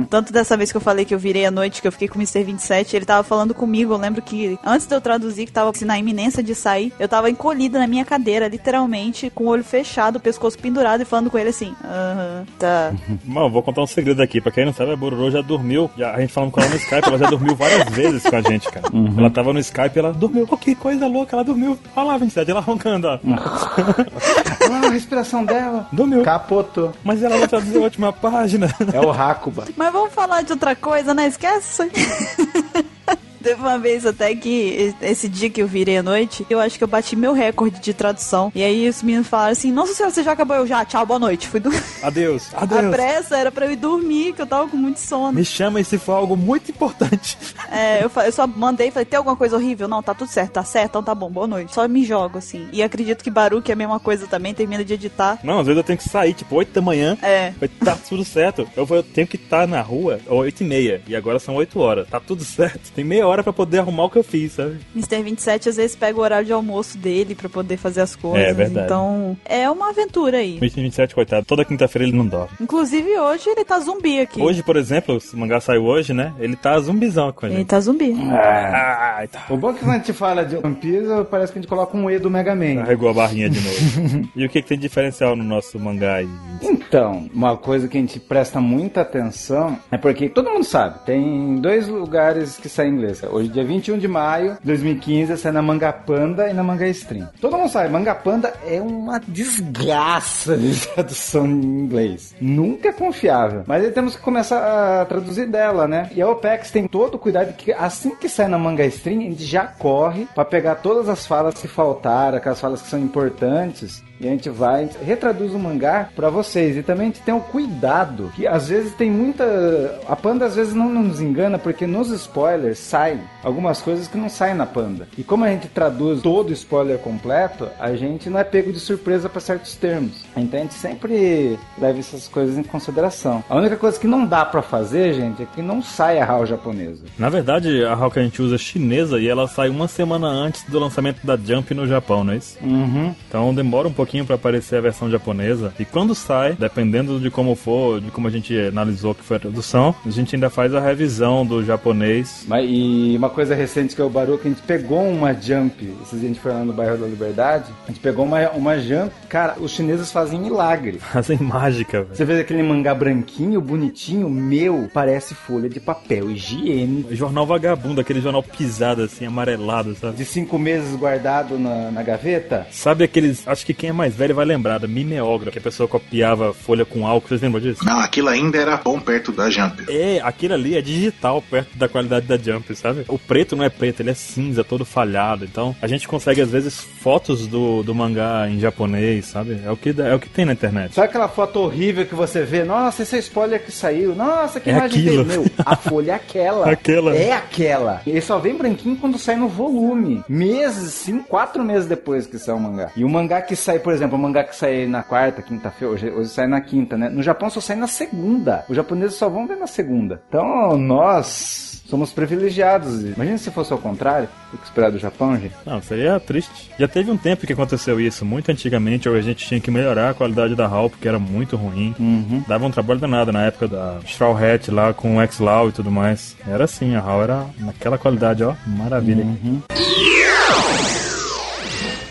Tanto 0.09 0.33
dessa 0.33 0.57
vez 0.57 0.71
que 0.71 0.77
eu 0.77 0.81
falei 0.81 1.05
que 1.05 1.15
eu 1.15 1.19
virei 1.19 1.47
à 1.47 1.51
noite, 1.51 1.81
que 1.81 1.89
eu 1.89 1.93
fiquei 1.93 2.09
com 2.09 2.19
o 2.19 2.21
Mr. 2.21 2.43
27, 2.45 2.97
ele 2.97 3.05
tava 3.05 3.23
falando 3.23 3.55
comigo. 3.55 3.93
Eu 3.93 3.99
lembro 3.99 4.23
que 4.23 4.59
antes 4.65 4.87
de 4.87 4.95
eu 4.95 5.01
traduzir, 5.01 5.47
que 5.47 5.53
tava 5.53 5.71
assim, 5.71 5.85
na 5.85 5.99
iminência 5.99 6.43
de 6.43 6.55
sair, 6.55 6.93
eu 6.99 7.09
tava 7.09 7.31
encolhida 7.31 7.79
na 7.79 7.87
minha 7.87 8.05
cadeira, 8.05 8.49
literalmente, 8.49 9.31
com 9.31 9.45
o 9.45 9.49
olho 9.49 9.65
fechado, 9.65 10.17
o 10.17 10.21
pescoço 10.21 10.59
pendurado 10.59 11.03
e 11.03 11.05
falando 11.05 11.31
com 11.31 11.39
ele 11.39 11.51
assim: 11.51 11.75
Aham, 11.85 12.45
tá. 12.59 12.93
Mano, 13.25 13.51
vou 13.51 13.63
contar 13.63 13.83
um 13.83 13.87
segredo 13.87 14.23
aqui. 14.23 14.41
Pra 14.41 14.53
quem 14.53 14.65
não 14.65 14.73
sabe, 14.73 14.93
a 14.93 14.97
Bururu 14.97 15.31
já 15.31 15.41
dormiu. 15.41 15.91
Já, 15.97 16.15
a 16.15 16.21
gente 16.21 16.33
falando 16.33 16.51
com 16.51 16.61
ela 16.61 16.71
no 16.71 16.77
Skype, 16.77 17.07
ela 17.09 17.19
já 17.19 17.31
dormiu 17.31 17.55
várias 17.55 17.89
vezes 17.95 18.23
com 18.23 18.37
a 18.37 18.43
gente, 18.43 18.71
cara. 18.71 18.87
Ela 19.17 19.31
tava 19.31 19.53
no 19.53 19.59
Skype 19.59 19.99
ela 19.99 20.13
dormiu. 20.13 20.47
Pô, 20.47 20.57
que 20.57 20.75
coisa 20.75 21.07
louca, 21.07 21.37
ela 21.37 21.45
dormiu. 21.45 21.79
Olha 21.95 22.07
lá, 22.07 22.19
27, 22.19 22.51
ela 22.51 22.61
roncando, 22.61 23.07
ó. 23.09 23.19
Ah, 24.73 24.87
a 24.87 24.91
respiração 24.91 25.45
dela. 25.45 25.89
Dormiu. 26.01 26.23
Capotou. 26.23 26.93
Mas 27.05 27.23
ela 27.23 27.37
não 27.37 27.47
traduziu 27.47 27.81
a 27.81 27.85
última 27.85 28.13
página. 28.13 28.75
É 28.93 29.01
o 29.01 29.11
Hakuba. 29.11 29.67
Mas 29.77 29.93
vamos 29.93 30.13
falar 30.15 30.43
de 30.43 30.53
outra 30.53 30.75
coisa, 30.75 31.13
né? 31.13 31.27
Esquece 31.27 31.73
isso 31.73 31.83
aí. 31.83 32.85
Teve 33.43 33.61
uma 33.61 33.79
vez 33.79 34.05
até 34.07 34.35
que, 34.35 34.95
esse 35.01 35.29
dia 35.29 35.49
que 35.51 35.63
eu 35.63 35.67
virei 35.67 35.99
à 35.99 36.03
noite, 36.03 36.47
eu 36.51 36.61
acho 36.61 36.77
que 36.79 36.85
eu 36.85 36.89
bati 36.89 37.17
meu 37.17 37.33
recorde 37.33 37.81
de 37.81 37.95
tradução. 37.95 38.53
E 38.55 38.63
aí 38.63 38.89
os 38.89 39.03
meninos 39.03 39.29
falaram 39.29 39.53
assim: 39.53 39.73
Nossa 39.73 39.95
senhora, 39.95 40.13
você 40.15 40.23
já 40.23 40.33
acabou? 40.33 40.57
Eu 40.57 40.67
já, 40.67 40.85
tchau, 40.85 41.05
boa 41.07 41.19
noite. 41.19 41.49
Fui 41.49 41.61
dormir. 41.61 41.83
Adeus, 42.03 42.53
A 42.55 42.63
adeus. 42.63 42.91
pressa 42.91 43.37
era 43.37 43.51
pra 43.51 43.67
eu 43.67 43.73
ir 43.73 43.77
dormir, 43.77 44.33
que 44.35 44.43
eu 44.43 44.47
tava 44.47 44.69
com 44.69 44.77
muito 44.77 45.01
sono. 45.01 45.33
Me 45.33 45.45
chama 45.45 45.83
se 45.83 45.99
for 45.99 46.13
algo 46.13 46.37
muito 46.37 46.71
importante. 46.71 47.37
É, 47.73 48.03
eu, 48.03 48.11
eu 48.25 48.33
só 48.33 48.49
mandei 48.49 48.89
e 48.89 48.91
falei: 48.91 49.05
Tem 49.05 49.17
alguma 49.17 49.37
coisa 49.37 49.55
horrível? 49.55 49.87
Não, 49.87 50.03
tá 50.03 50.13
tudo 50.13 50.29
certo, 50.29 50.55
tá 50.55 50.65
certo, 50.65 50.91
então 50.91 51.03
tá 51.05 51.15
bom, 51.15 51.31
boa 51.31 51.47
noite. 51.47 51.73
Só 51.73 51.87
me 51.87 52.05
jogo 52.05 52.39
assim. 52.39 52.69
E 52.73 52.83
acredito 52.83 53.23
que 53.23 53.31
Baruque 53.31 53.71
é 53.71 53.75
a 53.75 53.77
mesma 53.77 54.01
coisa 54.01 54.27
também, 54.27 54.53
termina 54.53 54.85
de 54.85 54.95
editar. 54.95 55.39
Não, 55.45 55.61
às 55.61 55.67
vezes 55.67 55.77
eu 55.79 55.85
tenho 55.85 55.97
que 55.97 56.09
sair, 56.09 56.35
tipo, 56.35 56.57
8 56.57 56.73
da 56.73 56.81
manhã. 56.81 57.17
É. 57.23 57.53
Tá 57.85 57.97
tudo 58.09 58.25
certo. 58.25 58.69
Eu, 58.77 58.85
vou, 58.85 58.97
eu 58.97 59.03
tenho 59.05 59.25
que 59.27 59.37
estar 59.37 59.69
na 59.69 59.81
rua 59.81 60.19
8 60.27 60.65
e 60.65 60.67
meia. 60.67 61.01
E 61.07 61.15
agora 61.15 61.39
são 61.39 61.55
8 61.55 61.79
horas. 61.79 62.09
Tá 62.09 62.19
tudo 62.19 62.43
certo. 62.45 62.91
Tem 62.93 63.05
meia 63.05 63.25
hora 63.25 63.30
hora 63.31 63.43
pra 63.43 63.53
poder 63.53 63.79
arrumar 63.79 64.05
o 64.05 64.11
que 64.11 64.19
eu 64.19 64.25
fiz, 64.25 64.53
sabe? 64.53 64.79
Mr. 64.95 65.23
27 65.23 65.69
às 65.69 65.77
vezes 65.77 65.97
pega 65.97 66.19
o 66.19 66.23
horário 66.23 66.47
de 66.47 66.53
almoço 66.53 66.99
dele 66.99 67.35
pra 67.35 67.49
poder 67.49 67.77
fazer 67.77 68.01
as 68.01 68.15
coisas. 68.17 68.49
É 68.49 68.53
verdade. 68.53 68.87
Então, 68.87 69.37
é 69.45 69.71
uma 69.71 69.91
aventura 69.91 70.39
aí. 70.39 70.57
Mr. 70.59 70.83
27, 70.83 71.15
coitado, 71.15 71.45
toda 71.47 71.65
quinta-feira 71.65 72.07
ele 72.09 72.17
não 72.17 72.27
dorme. 72.27 72.51
Inclusive 72.61 73.19
hoje 73.19 73.49
ele 73.49 73.65
tá 73.65 73.79
zumbi 73.81 74.21
aqui. 74.21 74.41
Hoje, 74.41 74.63
por 74.63 74.77
exemplo, 74.77 75.19
o 75.33 75.37
mangá 75.37 75.61
saiu 75.61 75.85
hoje, 75.85 76.13
né? 76.13 76.33
Ele 76.39 76.57
tá 76.57 76.79
zumbizão 76.81 77.33
com 77.33 77.47
a 77.47 77.49
Ele 77.49 77.59
gente. 77.59 77.69
tá 77.69 77.81
zumbi. 77.81 78.15
Ah, 78.31 79.25
tá. 79.31 79.47
O 79.51 79.57
bom 79.57 79.71
é 79.71 79.75
que 79.75 79.81
quando 79.81 79.91
a 79.93 79.99
gente 79.99 80.13
fala 80.13 80.45
de 80.45 80.57
One 80.57 80.75
Piece, 80.75 81.07
parece 81.31 81.53
que 81.53 81.59
a 81.59 81.63
gente 81.63 81.69
coloca 81.69 81.97
um 81.97 82.11
E 82.11 82.19
do 82.19 82.31
Mega 82.31 82.55
Man. 82.55 82.77
Carregou 82.77 83.09
a 83.09 83.15
barrinha 83.15 83.49
de 83.49 83.61
novo. 83.61 84.29
e 84.37 84.45
o 84.45 84.49
que, 84.49 84.63
que 84.63 84.69
tem 84.69 84.79
de 84.79 84.83
diferencial 84.83 85.37
no 85.37 85.45
nosso 85.45 85.79
mangá 85.79 86.17
aí? 86.17 86.29
Então, 86.63 87.29
uma 87.33 87.57
coisa 87.57 87.87
que 87.89 87.97
a 87.97 88.01
gente 88.01 88.19
presta 88.19 88.61
muita 88.61 89.01
atenção 89.03 89.79
é 89.91 89.97
porque 89.97 90.29
todo 90.29 90.51
mundo 90.51 90.65
sabe, 90.65 90.99
tem 91.07 91.57
dois 91.57 91.87
lugares 91.89 92.57
que 92.57 92.69
saem 92.69 92.93
em 92.95 92.99
inglês. 93.21 93.33
Hoje, 93.33 93.49
dia 93.49 93.65
21 93.65 93.99
de 93.99 94.09
maio 94.09 94.55
de 94.55 94.67
2015, 94.67 95.37
sai 95.37 95.53
na 95.53 95.63
Manga 95.63 95.93
Panda 95.93 96.49
e 96.49 96.55
na 96.55 96.63
Manga 96.63 96.87
Stream. 96.89 97.29
Todo 97.41 97.57
mundo 97.57 97.71
sabe, 97.71 97.89
Manga 97.91 98.15
Panda 98.15 98.53
é 98.67 98.81
uma 98.81 99.21
desgraça 99.21 100.57
de 100.57 100.87
tradução 100.89 101.47
em 101.47 101.83
inglês. 101.83 102.35
Nunca 102.41 102.89
é 102.89 102.93
confiável. 102.93 103.65
Mas 103.67 103.85
aí 103.85 103.91
temos 103.91 104.17
que 104.17 104.23
começar 104.23 105.01
a 105.01 105.05
traduzir 105.05 105.47
dela, 105.47 105.87
né? 105.87 106.11
E 106.15 106.23
a 106.23 106.29
OPEX 106.29 106.71
tem 106.71 106.87
todo 106.87 107.15
o 107.15 107.19
cuidado 107.19 107.53
que 107.55 107.73
assim 107.73 108.15
que 108.15 108.29
sai 108.29 108.49
na 108.49 108.59
Manga 108.59 108.85
Stream, 108.87 109.21
a 109.21 109.25
gente 109.25 109.45
já 109.45 109.67
corre 109.67 110.27
pra 110.35 110.45
pegar 110.45 110.77
todas 110.77 111.09
as 111.09 111.27
falas 111.27 111.55
que 111.55 111.69
faltaram, 111.69 112.39
aquelas 112.39 112.61
falas 112.61 112.83
que 112.83 112.89
são 112.89 112.99
importantes. 112.99 114.03
E 114.21 114.29
a 114.29 114.31
gente 114.31 114.51
vai, 114.51 114.89
retraduz 115.03 115.55
o 115.55 115.59
mangá 115.59 116.11
pra 116.15 116.29
vocês. 116.29 116.77
E 116.77 116.83
também 116.83 117.05
a 117.05 117.11
gente 117.11 117.23
tem 117.23 117.35
o 117.35 117.41
cuidado, 117.41 118.31
que 118.37 118.47
às 118.47 118.69
vezes 118.69 118.93
tem 118.95 119.11
muita. 119.11 119.99
A 120.07 120.15
Panda 120.15 120.45
às 120.45 120.57
vezes 120.57 120.75
não 120.75 120.89
nos 120.89 121.21
engana, 121.21 121.59
porque 121.59 121.87
nos 121.87 122.11
spoilers 122.11 122.79
saem 122.79 123.21
algumas 123.43 123.81
coisas 123.81 124.07
que 124.07 124.19
não 124.19 124.29
saem 124.29 124.55
na 124.55 124.67
Panda. 124.67 125.09
E 125.17 125.25
como 125.25 125.45
a 125.45 125.49
gente 125.49 125.69
traduz 125.69 126.21
todo 126.21 126.51
o 126.51 126.53
spoiler 126.53 126.99
completo, 126.99 127.69
a 127.79 127.95
gente 127.95 128.29
não 128.29 128.39
é 128.39 128.45
pego 128.45 128.73
de 128.73 128.79
surpresa 128.79 129.29
pra 129.29 129.41
certos 129.41 129.75
termos. 129.75 130.25
Então 130.37 130.61
a 130.61 130.63
gente 130.63 130.75
sempre 130.75 131.59
leva 131.79 131.99
essas 131.99 132.29
coisas 132.29 132.59
em 132.59 132.63
consideração. 132.63 133.43
A 133.49 133.57
única 133.57 133.77
coisa 133.77 133.99
que 133.99 134.07
não 134.07 134.27
dá 134.27 134.45
pra 134.45 134.61
fazer, 134.61 135.15
gente, 135.15 135.43
é 135.43 135.47
que 135.47 135.63
não 135.63 135.83
sai 135.83 136.19
a 136.19 136.27
HAL 136.27 136.47
japonesa. 136.47 137.03
Na 137.19 137.29
verdade, 137.29 137.85
a 137.85 137.95
HAL 137.95 138.11
que 138.11 138.19
a 138.19 138.23
gente 138.23 138.43
usa 138.43 138.57
é 138.57 138.59
chinesa 138.59 139.19
e 139.19 139.29
ela 139.29 139.49
sai 139.49 139.69
uma 139.69 139.89
semana 139.89 140.27
antes 140.29 140.63
do 140.65 140.79
lançamento 140.79 141.27
da 141.27 141.37
Jump 141.37 141.73
no 141.75 141.87
Japão, 141.87 142.23
não 142.23 142.35
é 142.35 142.37
isso? 142.37 142.59
Uhum. 142.63 143.15
Então 143.29 143.55
demora 143.55 143.89
um 143.89 143.93
pouquinho 144.11 144.27
pra 144.27 144.35
aparecer 144.35 144.77
a 144.77 144.81
versão 144.81 145.09
japonesa. 145.09 145.73
E 145.79 145.85
quando 145.85 146.15
sai, 146.17 146.57
dependendo 146.59 147.21
de 147.21 147.31
como 147.31 147.55
for, 147.55 148.01
de 148.01 148.11
como 148.11 148.27
a 148.27 148.31
gente 148.31 148.59
analisou 148.59 149.15
que 149.15 149.23
foi 149.23 149.37
a 149.37 149.41
tradução, 149.41 149.95
a 150.05 150.11
gente 150.11 150.35
ainda 150.35 150.51
faz 150.51 150.75
a 150.75 150.81
revisão 150.81 151.47
do 151.47 151.65
japonês. 151.65 152.45
Mas, 152.49 152.69
e 152.69 153.15
uma 153.17 153.31
coisa 153.31 153.55
recente 153.55 153.95
que 153.95 154.03
é 154.03 154.05
o 154.05 154.11
Baruch, 154.11 154.45
a 154.45 154.49
gente 154.49 154.63
pegou 154.63 155.09
uma 155.09 155.33
jump, 155.33 155.79
dias 155.79 156.13
a 156.13 156.19
gente 156.19 156.41
foi 156.41 156.53
lá 156.53 156.65
no 156.65 156.73
bairro 156.73 156.99
da 156.99 157.07
Liberdade, 157.07 157.67
a 157.85 157.87
gente 157.87 158.01
pegou 158.01 158.25
uma, 158.25 158.51
uma 158.51 158.79
jump, 158.81 159.13
cara, 159.29 159.55
os 159.61 159.71
chineses 159.71 160.11
fazem 160.11 160.41
milagre. 160.41 160.99
Fazem 161.11 161.39
mágica, 161.39 162.03
velho. 162.03 162.15
Você 162.15 162.25
vê 162.25 162.41
aquele 162.41 162.63
mangá 162.63 162.95
branquinho, 162.95 163.61
bonitinho, 163.61 164.29
meu, 164.29 164.89
parece 164.93 165.35
folha 165.35 165.69
de 165.69 165.79
papel 165.79 166.31
higiênico. 166.31 167.15
Jornal 167.15 167.47
vagabundo, 167.47 168.01
aquele 168.01 168.21
jornal 168.21 168.43
pisado 168.43 169.03
assim, 169.03 169.27
amarelado, 169.27 169.95
sabe? 169.95 170.17
De 170.17 170.25
cinco 170.25 170.59
meses 170.59 170.97
guardado 170.97 171.59
na, 171.59 171.91
na 171.91 172.03
gaveta. 172.03 172.67
Sabe 172.71 173.05
aqueles. 173.05 173.47
Acho 173.47 173.67
que 173.67 173.75
quem 173.75 173.91
é 173.91 173.93
mais 174.01 174.15
velho 174.15 174.35
vai 174.35 174.47
lembrar 174.47 174.79
da 174.79 174.89
mimeógrafo, 174.89 175.53
que 175.53 175.59
a 175.59 175.63
pessoa 175.63 175.87
copiava 175.87 176.55
folha 176.55 176.87
com 176.87 177.07
álcool. 177.07 177.29
Vocês 177.29 177.43
lembram 177.43 177.61
disso? 177.61 177.85
Não, 177.85 178.01
aquilo 178.01 178.29
ainda 178.29 178.57
era 178.57 178.77
bom 178.79 178.99
perto 178.99 179.31
da 179.31 179.51
Jump. 179.51 179.85
É, 179.89 180.21
aquilo 180.23 180.55
ali 180.55 180.77
é 180.77 180.81
digital 180.81 181.43
perto 181.43 181.77
da 181.77 181.87
qualidade 181.87 182.27
da 182.27 182.39
Jump, 182.39 182.75
sabe? 182.75 183.05
O 183.09 183.19
preto 183.19 183.55
não 183.55 183.65
é 183.65 183.69
preto, 183.69 184.01
ele 184.01 184.11
é 184.11 184.15
cinza, 184.15 184.65
todo 184.65 184.87
falhado. 184.87 185.45
Então 185.45 185.77
a 185.83 185.87
gente 185.87 186.09
consegue, 186.09 186.41
às 186.41 186.51
vezes, 186.51 186.81
fotos 186.81 187.47
do, 187.47 187.83
do 187.83 187.95
mangá 187.95 188.49
em 188.49 188.59
japonês, 188.59 189.27
sabe? 189.27 189.61
É 189.65 189.71
o, 189.71 189.77
que, 189.77 189.95
é 190.01 190.15
o 190.15 190.19
que 190.19 190.29
tem 190.29 190.47
na 190.47 190.53
internet. 190.53 190.95
Sabe 190.95 191.09
aquela 191.09 191.29
foto 191.29 191.61
horrível 191.61 192.07
que 192.07 192.15
você 192.15 192.43
vê? 192.43 192.65
Nossa, 192.65 193.03
esse 193.03 193.17
é 193.17 193.19
spoiler 193.19 193.63
que 193.63 193.71
saiu. 193.71 194.15
Nossa, 194.15 194.61
que 194.61 194.71
É 194.71 194.73
imagem 194.73 195.01
aquilo. 195.01 195.25
Meu, 195.27 195.47
a 195.59 195.77
folha 195.77 196.13
é 196.13 196.15
aquela. 196.15 196.71
Aquela. 196.81 197.15
É 197.15 197.33
aquela. 197.33 198.01
Ele 198.07 198.21
só 198.21 198.39
vem 198.39 198.55
branquinho 198.55 198.97
quando 198.97 199.19
sai 199.19 199.37
no 199.37 199.49
volume. 199.49 200.23
Meses, 200.29 200.95
sim, 200.95 201.19
quatro 201.19 201.63
meses 201.63 201.87
depois 201.87 202.27
que 202.27 202.39
sai 202.39 202.55
o 202.55 202.61
mangá. 202.61 202.91
E 202.97 203.05
o 203.05 203.09
mangá 203.09 203.43
que 203.43 203.57
sai, 203.57 203.79
por 203.79 203.90
exemplo, 203.93 204.17
o 204.17 204.21
mangá 204.21 204.45
que 204.45 204.55
sai 204.55 204.87
na 204.87 205.03
quarta, 205.03 205.43
quinta-feira, 205.43 205.95
hoje, 205.95 206.11
hoje 206.11 206.31
sai 206.31 206.47
na 206.47 206.61
quinta, 206.61 206.97
né? 206.97 207.09
No 207.09 207.23
Japão 207.23 207.51
só 207.51 207.61
sai 207.61 207.77
na 207.77 207.87
segunda. 207.87 208.65
Os 208.69 208.77
japoneses 208.77 209.17
só 209.17 209.29
vão 209.29 209.47
ver 209.47 209.57
na 209.57 209.67
segunda. 209.67 210.23
Então, 210.29 210.77
nós 210.77 211.71
somos 211.91 212.13
privilegiados. 212.13 213.03
Imagina 213.03 213.37
se 213.37 213.51
fosse 213.51 213.73
ao 213.73 213.79
contrário, 213.79 214.29
o 214.55 214.57
que 214.57 214.65
esperar 214.65 214.93
do 214.93 214.99
Japão, 214.99 215.37
gente. 215.37 215.55
Não, 215.67 215.83
seria 215.83 216.21
triste. 216.21 216.71
Já 216.79 216.87
teve 216.87 217.11
um 217.11 217.17
tempo 217.17 217.47
que 217.47 217.53
aconteceu 217.53 218.01
isso, 218.01 218.25
muito 218.25 218.51
antigamente, 218.51 219.09
a 219.09 219.21
gente 219.21 219.47
tinha 219.47 219.61
que 219.61 219.71
melhorar 219.71 220.11
a 220.11 220.15
qualidade 220.15 220.55
da 220.55 220.67
HAL, 220.67 220.89
porque 220.89 221.09
era 221.09 221.19
muito 221.19 221.57
ruim. 221.57 221.95
Uhum. 221.99 222.45
Dava 222.47 222.65
um 222.65 222.71
trabalho 222.71 223.01
danado 223.01 223.33
na 223.33 223.45
época 223.45 223.67
da 223.67 223.99
Straw 224.05 224.37
Hat 224.37 224.71
lá 224.71 224.95
com 224.95 225.17
o 225.17 225.21
X-Law 225.23 225.69
e 225.69 225.73
tudo 225.73 225.91
mais. 225.91 226.37
Era 226.47 226.65
assim, 226.65 226.95
a 226.95 227.01
HAL 227.01 227.23
era 227.25 227.47
naquela 227.59 227.99
qualidade, 227.99 228.45
ó, 228.45 228.55
maravilha. 228.65 229.27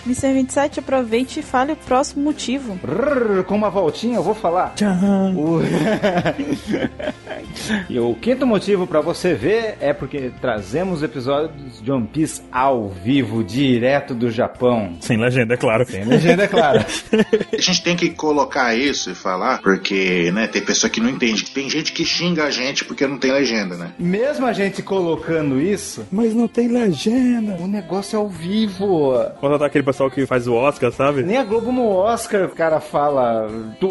Mr. 0.10 0.34
27, 0.34 0.80
aproveite 0.80 1.40
e 1.40 1.44
fale 1.44 1.74
o 1.74 1.76
próximo 1.76 2.24
motivo. 2.24 2.80
Brrr, 2.82 3.44
com 3.44 3.56
uma 3.56 3.70
voltinha, 3.70 4.16
eu 4.16 4.24
vou 4.24 4.34
falar. 4.34 4.74
O... 5.36 5.60
e 7.88 8.00
o 8.00 8.16
quinto 8.16 8.48
motivo 8.48 8.88
pra 8.88 9.02
você 9.02 9.36
ver 9.36 9.78
é 9.80 9.94
porque 9.94 10.32
trazemos 10.42 11.04
episódios 11.04 11.80
de 11.80 11.92
One 11.92 12.08
Piece 12.08 12.42
ao 12.52 12.90
vivo, 12.90 13.44
direto 13.44 14.16
do 14.16 14.32
Japão. 14.32 14.96
Sem 15.00 15.18
legenda, 15.18 15.54
é 15.54 15.58
claro. 15.58 15.86
Tem 15.86 16.04
legenda, 16.04 16.44
é 16.44 16.48
claro. 16.48 16.80
A 17.54 17.62
gente 17.62 17.84
tem 17.84 17.96
que 17.96 18.10
colocar 18.10 18.76
isso 18.76 19.12
e 19.12 19.16
falar, 19.16 19.62
porque, 19.62 20.32
né, 20.32 20.48
tem 20.48 20.62
pessoa 20.62 20.90
que 20.90 21.00
não 21.00 21.10
entende. 21.10 21.46
Tem 21.52 21.70
gente 21.70 21.92
que 21.92 22.04
xinga 22.04 22.46
a 22.46 22.50
gente 22.50 22.84
porque 22.84 23.06
não 23.06 23.18
tem 23.18 23.32
legenda, 23.32 23.76
né? 23.76 23.92
Mesmo 24.00 24.48
a 24.48 24.54
gente 24.54 24.82
colocando 24.82 25.62
isso, 25.62 26.08
Mas 26.12 26.34
não 26.34 26.48
tem 26.48 26.68
legenda. 26.68 27.58
o 27.60 27.68
negócio 27.68 28.16
é 28.16 28.20
ao 28.20 28.28
vivo. 28.28 29.14
Quando 29.40 29.60
tá 29.60 29.68
aquele 29.68 29.84
pessoal 30.00 30.10
que 30.10 30.26
faz 30.26 30.48
o 30.48 30.54
Oscar, 30.54 30.92
sabe? 30.92 31.24
Nem 31.24 31.38
a 31.38 31.44
Globo 31.44 31.72
no 31.72 31.88
Oscar 31.90 32.46
o 32.46 32.50
cara 32.50 32.80
fala 32.80 33.48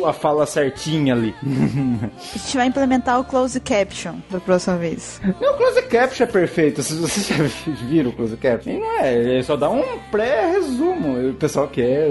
a 0.06 0.12
fala 0.12 0.46
certinha 0.46 1.12
ali. 1.12 1.34
A 1.44 2.38
gente 2.38 2.56
vai 2.56 2.66
implementar 2.66 3.20
o 3.20 3.24
close 3.24 3.61
caption 3.61 4.14
da 4.30 4.40
próxima 4.40 4.76
vez. 4.76 5.20
Nem 5.38 5.50
o 5.50 5.54
close 5.54 5.82
caption 5.82 6.24
é 6.24 6.26
perfeito. 6.26 6.82
Se 6.82 6.94
vocês 6.94 7.28
já 7.28 7.72
viram 7.88 8.11
o 8.11 8.12
close 8.14 8.36
caption, 8.36 8.72
e 8.72 8.78
não 8.78 9.00
é. 9.00 9.14
Ele 9.14 9.42
só 9.42 9.56
dá 9.56 9.68
um 9.68 9.82
pré-resumo. 10.11 11.30
O 11.30 11.34
pessoal 11.34 11.68
quer. 11.68 12.09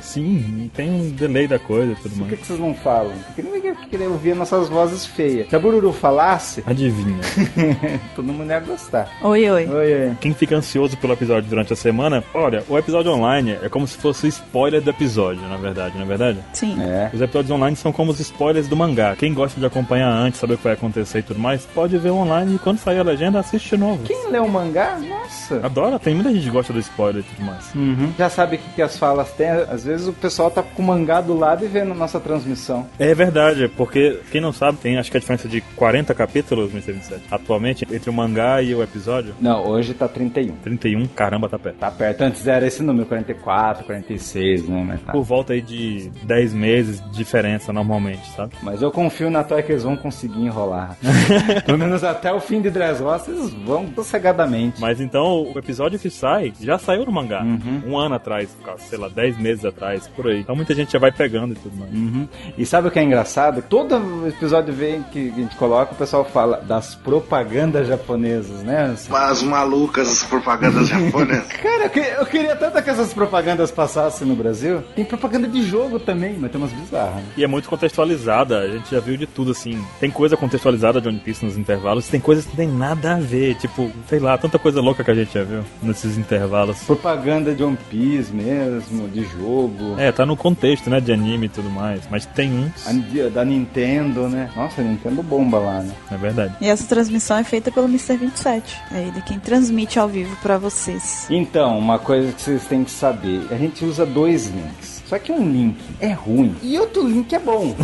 Sim, 0.00 0.70
tem 0.74 0.90
um 0.90 1.10
delay 1.10 1.46
da 1.46 1.58
coisa 1.58 1.92
e 1.92 1.96
tudo 1.96 2.10
Por 2.10 2.14
que, 2.14 2.20
mais. 2.22 2.40
que 2.40 2.46
vocês 2.46 2.58
não 2.58 2.74
falam? 2.74 3.12
Porque 3.26 3.42
ninguém 3.42 3.74
querer 3.88 4.08
ouvir 4.08 4.34
nossas 4.34 4.68
vozes 4.68 5.06
feias. 5.06 5.48
Se 5.48 5.54
a 5.54 5.58
Bururu 5.58 5.92
falasse, 5.92 6.64
Adivinha. 6.66 7.20
todo 8.16 8.32
mundo 8.32 8.50
ia 8.50 8.60
gostar. 8.60 9.08
Oi, 9.22 9.48
oi. 9.48 9.66
Oi, 9.66 9.94
oi. 10.08 10.16
Quem 10.20 10.34
fica 10.34 10.56
ansioso 10.56 10.96
pelo 10.96 11.12
episódio 11.12 11.48
durante 11.48 11.72
a 11.72 11.76
semana, 11.76 12.24
olha, 12.34 12.64
o 12.68 12.76
episódio 12.76 13.12
online 13.12 13.35
é 13.62 13.68
como 13.68 13.86
se 13.86 13.96
fosse 13.96 14.28
spoiler 14.28 14.80
do 14.80 14.90
episódio, 14.90 15.42
na 15.48 15.56
verdade, 15.56 15.94
não 15.96 16.04
é 16.04 16.06
verdade? 16.06 16.38
Sim. 16.52 16.80
É. 16.82 17.10
Os 17.12 17.20
episódios 17.20 17.50
online 17.50 17.76
são 17.76 17.92
como 17.92 18.10
os 18.10 18.20
spoilers 18.20 18.68
do 18.68 18.76
mangá. 18.76 19.14
Quem 19.16 19.32
gosta 19.34 19.58
de 19.60 19.66
acompanhar 19.66 20.08
antes, 20.10 20.40
saber 20.40 20.54
o 20.54 20.58
que 20.58 20.64
vai 20.64 20.72
acontecer 20.72 21.18
e 21.18 21.22
tudo 21.22 21.40
mais, 21.40 21.64
pode 21.74 21.96
ver 21.98 22.10
online 22.10 22.56
e 22.56 22.58
quando 22.58 22.78
sair 22.78 22.98
a 22.98 23.02
legenda, 23.02 23.38
assiste 23.38 23.70
de 23.70 23.76
novo. 23.76 24.02
Quem 24.04 24.30
lê 24.30 24.38
o 24.38 24.48
mangá, 24.48 24.98
nossa. 24.98 25.60
Adora, 25.64 25.98
tem 25.98 26.14
muita 26.14 26.32
gente 26.32 26.44
que 26.44 26.50
gosta 26.50 26.72
do 26.72 26.78
spoiler 26.78 27.22
e 27.22 27.34
tudo 27.34 27.44
mais. 27.46 27.74
Uhum. 27.74 28.12
Já 28.18 28.28
sabe 28.30 28.56
o 28.56 28.58
que, 28.58 28.70
que 28.74 28.82
as 28.82 28.98
falas 28.98 29.30
têm. 29.32 29.48
Às 29.48 29.84
vezes 29.84 30.06
o 30.08 30.12
pessoal 30.12 30.50
tá 30.50 30.62
com 30.62 30.82
o 30.82 30.86
mangá 30.86 31.20
do 31.20 31.36
lado 31.36 31.64
e 31.64 31.68
vendo 31.68 31.92
a 31.92 31.94
nossa 31.94 32.18
transmissão. 32.20 32.86
É 32.98 33.14
verdade, 33.14 33.68
porque 33.76 34.20
quem 34.30 34.40
não 34.40 34.52
sabe, 34.52 34.78
tem 34.78 34.98
acho 34.98 35.10
que 35.10 35.16
a 35.16 35.20
diferença 35.20 35.48
de 35.48 35.60
40 35.60 36.14
capítulos, 36.14 36.70
Mr. 36.72 36.92
27. 36.92 37.22
Atualmente, 37.30 37.86
entre 37.90 38.10
o 38.10 38.12
mangá 38.12 38.62
e 38.62 38.74
o 38.74 38.82
episódio, 38.82 39.34
Não, 39.40 39.66
hoje 39.66 39.94
tá 39.94 40.08
31. 40.08 40.56
31, 40.56 41.06
caramba, 41.08 41.48
tá 41.48 41.58
perto. 41.58 41.76
Tá 41.76 41.90
perto. 41.90 42.20
Antes 42.22 42.46
era 42.46 42.66
esse 42.66 42.82
número, 42.82 43.06
44, 43.24 43.84
46, 43.84 44.68
né? 44.68 44.84
Mas, 44.86 45.00
tá. 45.02 45.12
Por 45.12 45.22
volta 45.22 45.52
aí 45.52 45.60
de 45.60 46.10
10 46.22 46.54
meses 46.54 47.00
de 47.10 47.10
diferença 47.16 47.72
normalmente, 47.72 48.30
sabe? 48.32 48.52
Mas 48.62 48.82
eu 48.82 48.90
confio 48.90 49.30
na 49.30 49.42
Toy 49.42 49.62
que 49.62 49.72
eles 49.72 49.82
vão 49.82 49.96
conseguir 49.96 50.40
enrolar. 50.44 50.96
Pelo 51.64 51.78
menos 51.78 52.04
até 52.04 52.32
o 52.32 52.40
fim 52.40 52.60
de 52.60 52.70
Dressrosa, 52.70 53.30
eles 53.30 53.50
vão 53.64 53.88
sossegadamente. 53.94 54.80
Mas 54.80 55.00
então 55.00 55.16
Então, 55.16 55.50
o 55.54 55.58
episódio 55.58 55.98
que 55.98 56.10
sai 56.10 56.52
já 56.60 56.78
saiu 56.78 57.06
no 57.06 57.10
mangá. 57.12 57.42
Uhum. 57.42 57.82
Um 57.86 57.98
ano 57.98 58.16
atrás, 58.16 58.54
sei 58.80 58.98
lá, 58.98 59.08
10 59.08 59.38
meses 59.38 59.64
atrás, 59.64 60.06
por 60.08 60.26
aí. 60.26 60.40
Então 60.40 60.54
muita 60.54 60.74
gente 60.74 60.92
já 60.92 60.98
vai 60.98 61.10
pegando 61.10 61.52
e 61.54 61.56
tudo 61.56 61.74
mais. 61.74 61.90
Uhum. 61.90 62.28
E 62.58 62.66
sabe 62.66 62.88
o 62.88 62.90
que 62.90 62.98
é 62.98 63.02
engraçado? 63.02 63.62
Todo 63.62 63.96
episódio 64.28 64.74
vem 64.74 65.02
que 65.04 65.30
a 65.30 65.34
gente 65.40 65.56
coloca, 65.56 65.92
o 65.92 65.96
pessoal 65.96 66.22
fala 66.22 66.58
das 66.58 66.94
propagandas 66.94 67.88
japonesas, 67.88 68.62
né? 68.62 68.94
As 69.10 69.42
malucas 69.42 70.08
as 70.10 70.22
propagandas 70.24 70.86
japonesas. 70.90 71.46
Cara, 71.52 71.84
eu, 71.84 71.90
que- 71.90 72.00
eu 72.00 72.26
queria 72.26 72.54
tanto 72.54 72.82
que 72.82 72.90
essas 72.90 73.05
propagandas 73.12 73.70
passassem 73.70 74.26
no 74.26 74.34
Brasil. 74.36 74.82
Tem 74.94 75.04
propaganda 75.04 75.48
de 75.48 75.62
jogo 75.62 75.98
também, 75.98 76.36
mas 76.38 76.50
tem 76.50 76.60
umas 76.60 76.72
bizarras. 76.72 77.16
Né? 77.16 77.24
E 77.36 77.44
é 77.44 77.46
muito 77.46 77.68
contextualizada, 77.68 78.60
a 78.60 78.68
gente 78.68 78.90
já 78.90 79.00
viu 79.00 79.16
de 79.16 79.26
tudo 79.26 79.50
assim. 79.52 79.84
Tem 80.00 80.10
coisa 80.10 80.36
contextualizada 80.36 81.00
de 81.00 81.08
One 81.08 81.18
Piece 81.18 81.44
nos 81.44 81.56
intervalos, 81.56 82.08
tem 82.08 82.20
coisas 82.20 82.44
que 82.44 82.50
não 82.50 82.56
tem 82.56 82.68
nada 82.68 83.14
a 83.14 83.20
ver. 83.20 83.56
Tipo, 83.56 83.90
sei 84.08 84.18
lá, 84.18 84.36
tanta 84.36 84.58
coisa 84.58 84.80
louca 84.80 85.04
que 85.04 85.10
a 85.10 85.14
gente 85.14 85.32
já 85.32 85.42
viu 85.44 85.62
nesses 85.82 86.18
intervalos. 86.18 86.82
Propaganda 86.84 87.54
de 87.54 87.62
One 87.62 87.78
Piece 87.90 88.32
mesmo, 88.32 89.08
de 89.08 89.24
jogo. 89.24 89.94
É, 89.98 90.10
tá 90.12 90.26
no 90.26 90.36
contexto, 90.36 90.90
né, 90.90 91.00
de 91.00 91.12
anime 91.12 91.46
e 91.46 91.48
tudo 91.48 91.70
mais. 91.70 92.02
Mas 92.10 92.26
tem 92.26 92.52
uns, 92.52 92.86
A 92.86 93.28
Da 93.28 93.44
Nintendo, 93.44 94.28
né? 94.28 94.50
Nossa, 94.56 94.80
a 94.80 94.84
Nintendo 94.84 95.22
bomba 95.22 95.58
lá, 95.58 95.80
né? 95.80 95.94
é 96.10 96.16
verdade. 96.16 96.54
E 96.60 96.68
essa 96.68 96.86
transmissão 96.86 97.36
é 97.38 97.44
feita 97.44 97.70
pelo 97.70 97.86
Mr. 97.86 98.16
27. 98.16 98.80
É 98.92 99.00
ele 99.02 99.22
quem 99.22 99.38
transmite 99.38 99.98
ao 99.98 100.08
vivo 100.08 100.36
pra 100.42 100.58
vocês. 100.58 101.26
Então, 101.30 101.78
uma 101.78 101.98
coisa 101.98 102.32
que 102.32 102.40
vocês 102.40 102.64
têm 102.66 102.84
que 102.84 102.90
saber: 102.96 103.46
a 103.50 103.56
gente 103.56 103.84
usa 103.84 104.04
dois 104.04 104.48
links. 104.48 104.96
Só 105.06 105.20
que 105.20 105.30
um 105.30 105.48
link 105.48 105.76
é 106.00 106.10
ruim 106.10 106.56
e 106.60 106.76
outro 106.80 107.06
link 107.06 107.32
é 107.32 107.38
bom. 107.38 107.76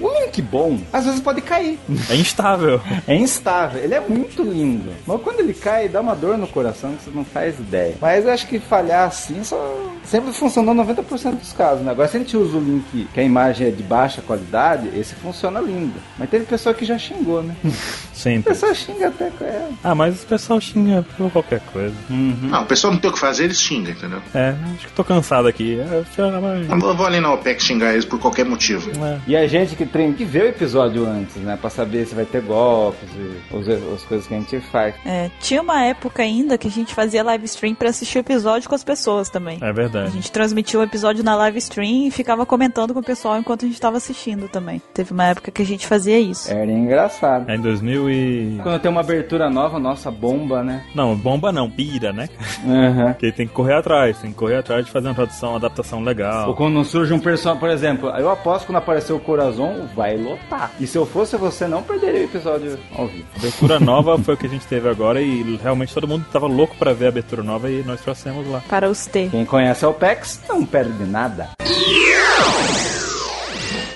o 0.00 0.08
link 0.22 0.40
bom, 0.40 0.78
às 0.92 1.04
vezes 1.04 1.20
pode 1.20 1.40
cair. 1.40 1.80
É 2.08 2.14
instável. 2.14 2.80
É 3.08 3.16
instável, 3.16 3.82
ele 3.82 3.94
é 3.94 4.00
muito 4.00 4.44
lindo. 4.44 4.92
Mas 5.04 5.20
quando 5.20 5.40
ele 5.40 5.52
cai, 5.52 5.88
dá 5.88 6.00
uma 6.00 6.14
dor 6.14 6.38
no 6.38 6.46
coração 6.46 6.94
que 6.94 7.04
você 7.04 7.10
não 7.12 7.24
faz 7.24 7.58
ideia. 7.58 7.96
Mas 8.00 8.24
eu 8.24 8.30
acho 8.30 8.46
que 8.46 8.60
falhar 8.60 9.08
assim 9.08 9.42
só 9.42 9.89
sempre 10.10 10.32
funcionou 10.32 10.74
90% 10.74 11.36
dos 11.38 11.52
casos. 11.52 11.84
Né? 11.84 11.90
Agora, 11.92 12.08
se 12.08 12.16
a 12.16 12.20
gente 12.20 12.36
usa 12.36 12.56
o 12.56 12.60
link 12.60 13.06
que 13.14 13.20
a 13.20 13.22
imagem 13.22 13.68
é 13.68 13.70
de 13.70 13.82
baixa 13.82 14.20
qualidade, 14.20 14.88
esse 14.98 15.14
funciona 15.14 15.60
lindo. 15.60 15.94
Mas 16.18 16.28
teve 16.28 16.44
pessoa 16.44 16.74
que 16.74 16.84
já 16.84 16.98
xingou, 16.98 17.42
né? 17.42 17.54
Sempre. 18.12 18.52
pessoa 18.52 18.74
xinga 18.74 19.08
até 19.08 19.30
com 19.30 19.44
ela. 19.44 19.70
Ah, 19.82 19.94
mas 19.94 20.22
o 20.22 20.26
pessoal 20.26 20.60
xinga 20.60 21.02
por 21.16 21.30
qualquer 21.30 21.60
coisa. 21.72 21.94
Não, 22.10 22.62
o 22.62 22.66
pessoal 22.66 22.92
não 22.92 23.00
tem 23.00 23.10
o 23.10 23.14
que 23.14 23.18
fazer, 23.18 23.44
eles 23.44 23.58
xingam, 23.58 23.92
entendeu? 23.92 24.20
É, 24.34 24.54
acho 24.74 24.88
que 24.88 24.92
tô 24.92 25.02
cansado 25.02 25.48
aqui. 25.48 25.78
É, 25.80 26.40
mãe. 26.40 26.66
Eu 26.70 26.94
vou 26.96 27.06
ali 27.06 27.18
na 27.18 27.32
OPEC 27.32 27.62
xingar 27.62 27.92
eles 27.92 28.04
por 28.04 28.18
qualquer 28.20 28.44
motivo. 28.44 28.90
É. 29.02 29.18
E 29.26 29.36
a 29.36 29.46
gente 29.46 29.74
que 29.74 29.86
tem 29.86 30.12
que 30.12 30.24
ver 30.24 30.42
o 30.44 30.48
episódio 30.48 31.06
antes, 31.06 31.36
né? 31.36 31.56
Pra 31.58 31.70
saber 31.70 32.04
se 32.06 32.14
vai 32.14 32.26
ter 32.26 32.42
golpes 32.42 33.08
e 33.16 33.54
os- 33.54 33.68
as 33.68 34.02
coisas 34.02 34.26
que 34.26 34.34
a 34.34 34.38
gente 34.38 34.60
faz. 34.70 34.94
É, 35.06 35.30
tinha 35.40 35.62
uma 35.62 35.82
época 35.82 36.22
ainda 36.22 36.58
que 36.58 36.68
a 36.68 36.70
gente 36.70 36.94
fazia 36.94 37.22
live 37.22 37.44
stream 37.46 37.74
pra 37.74 37.88
assistir 37.88 38.18
o 38.18 38.20
episódio 38.20 38.68
com 38.68 38.74
as 38.74 38.84
pessoas 38.84 39.30
também. 39.30 39.58
É 39.62 39.68
A 39.70 39.72
verdade. 40.02 40.16
gente 40.16 40.32
transmitia 40.32 40.80
o 40.80 40.82
episódio 40.82 41.22
na 41.22 41.36
live 41.36 41.58
stream 41.58 42.06
e 42.06 42.10
ficava 42.10 42.46
comentando 42.46 42.94
com 42.94 43.00
o 43.00 43.04
pessoal 43.04 43.38
enquanto 43.38 43.64
a 43.64 43.68
gente 43.68 43.80
tava 43.80 43.96
assistindo 43.96 44.48
também. 44.48 44.80
Teve 44.94 45.12
uma 45.12 45.26
época 45.26 45.50
que 45.50 45.62
a 45.62 45.66
gente 45.66 45.86
fazia 45.86 46.18
isso. 46.18 46.50
Era 46.50 46.70
engraçado. 46.70 47.50
É 47.50 47.56
em 47.56 47.60
2000 47.60 48.10
e... 48.10 48.60
Quando 48.62 48.80
tem 48.80 48.90
uma 48.90 49.00
abertura 49.00 49.50
nova, 49.50 49.78
nossa, 49.78 50.10
bomba, 50.10 50.62
né? 50.62 50.84
Não, 50.94 51.14
bomba 51.14 51.52
não, 51.52 51.70
pira, 51.70 52.12
né? 52.12 52.28
Aham. 52.66 53.12
Porque 53.20 53.32
tem 53.32 53.46
que 53.46 53.52
correr 53.52 53.74
atrás, 53.74 54.18
tem 54.18 54.30
que 54.30 54.36
correr 54.36 54.56
atrás 54.56 54.84
de 54.84 54.90
fazer 54.90 55.08
uma 55.08 55.14
tradução, 55.14 55.50
uma 55.50 55.58
adaptação 55.58 55.98
Ou 55.98 56.04
legal. 56.04 56.54
quando 56.54 56.74
não 56.74 56.84
surge 56.84 57.12
um 57.12 57.18
personagem, 57.18 57.60
por 57.60 57.70
exemplo, 57.70 58.08
eu 58.10 58.30
aposto 58.30 58.66
que 58.66 58.70
quando 58.70 58.76
aparecer 58.76 59.12
o 59.12 59.18
Corazon, 59.18 59.88
vai 59.94 60.16
lotar. 60.16 60.70
E 60.78 60.86
se 60.86 60.96
eu 60.96 61.04
fosse 61.04 61.36
você, 61.36 61.66
não 61.66 61.82
perderia 61.82 62.20
o 62.20 62.24
episódio 62.24 62.78
ao 62.96 63.08
vivo. 63.08 63.26
Abertura 63.36 63.80
nova 63.80 64.16
foi 64.18 64.34
o 64.34 64.36
que 64.36 64.46
a 64.46 64.48
gente 64.48 64.66
teve 64.66 64.88
agora 64.88 65.20
e 65.20 65.58
realmente 65.62 65.92
todo 65.92 66.06
mundo 66.06 66.24
tava 66.32 66.46
louco 66.46 66.76
pra 66.76 66.92
ver 66.92 67.06
a 67.06 67.08
abertura 67.08 67.42
nova 67.42 67.68
e 67.68 67.82
nós 67.82 68.00
trouxemos 68.00 68.46
lá. 68.48 68.62
Para 68.68 68.88
os 68.88 69.06
T. 69.06 69.28
Quem 69.30 69.44
conhece 69.44 69.84
o 69.84 69.89
PEX 69.94 70.40
não 70.48 70.64
perde 70.64 71.04
nada. 71.04 71.50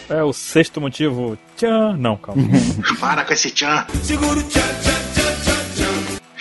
É 0.08 0.22
o 0.22 0.32
sexto 0.32 0.80
motivo. 0.80 1.38
Tchan! 1.56 1.96
Não, 1.96 2.16
calma. 2.16 2.42
Para 3.00 3.24
com 3.24 3.32
esse 3.32 3.50
tchan. 3.50 3.86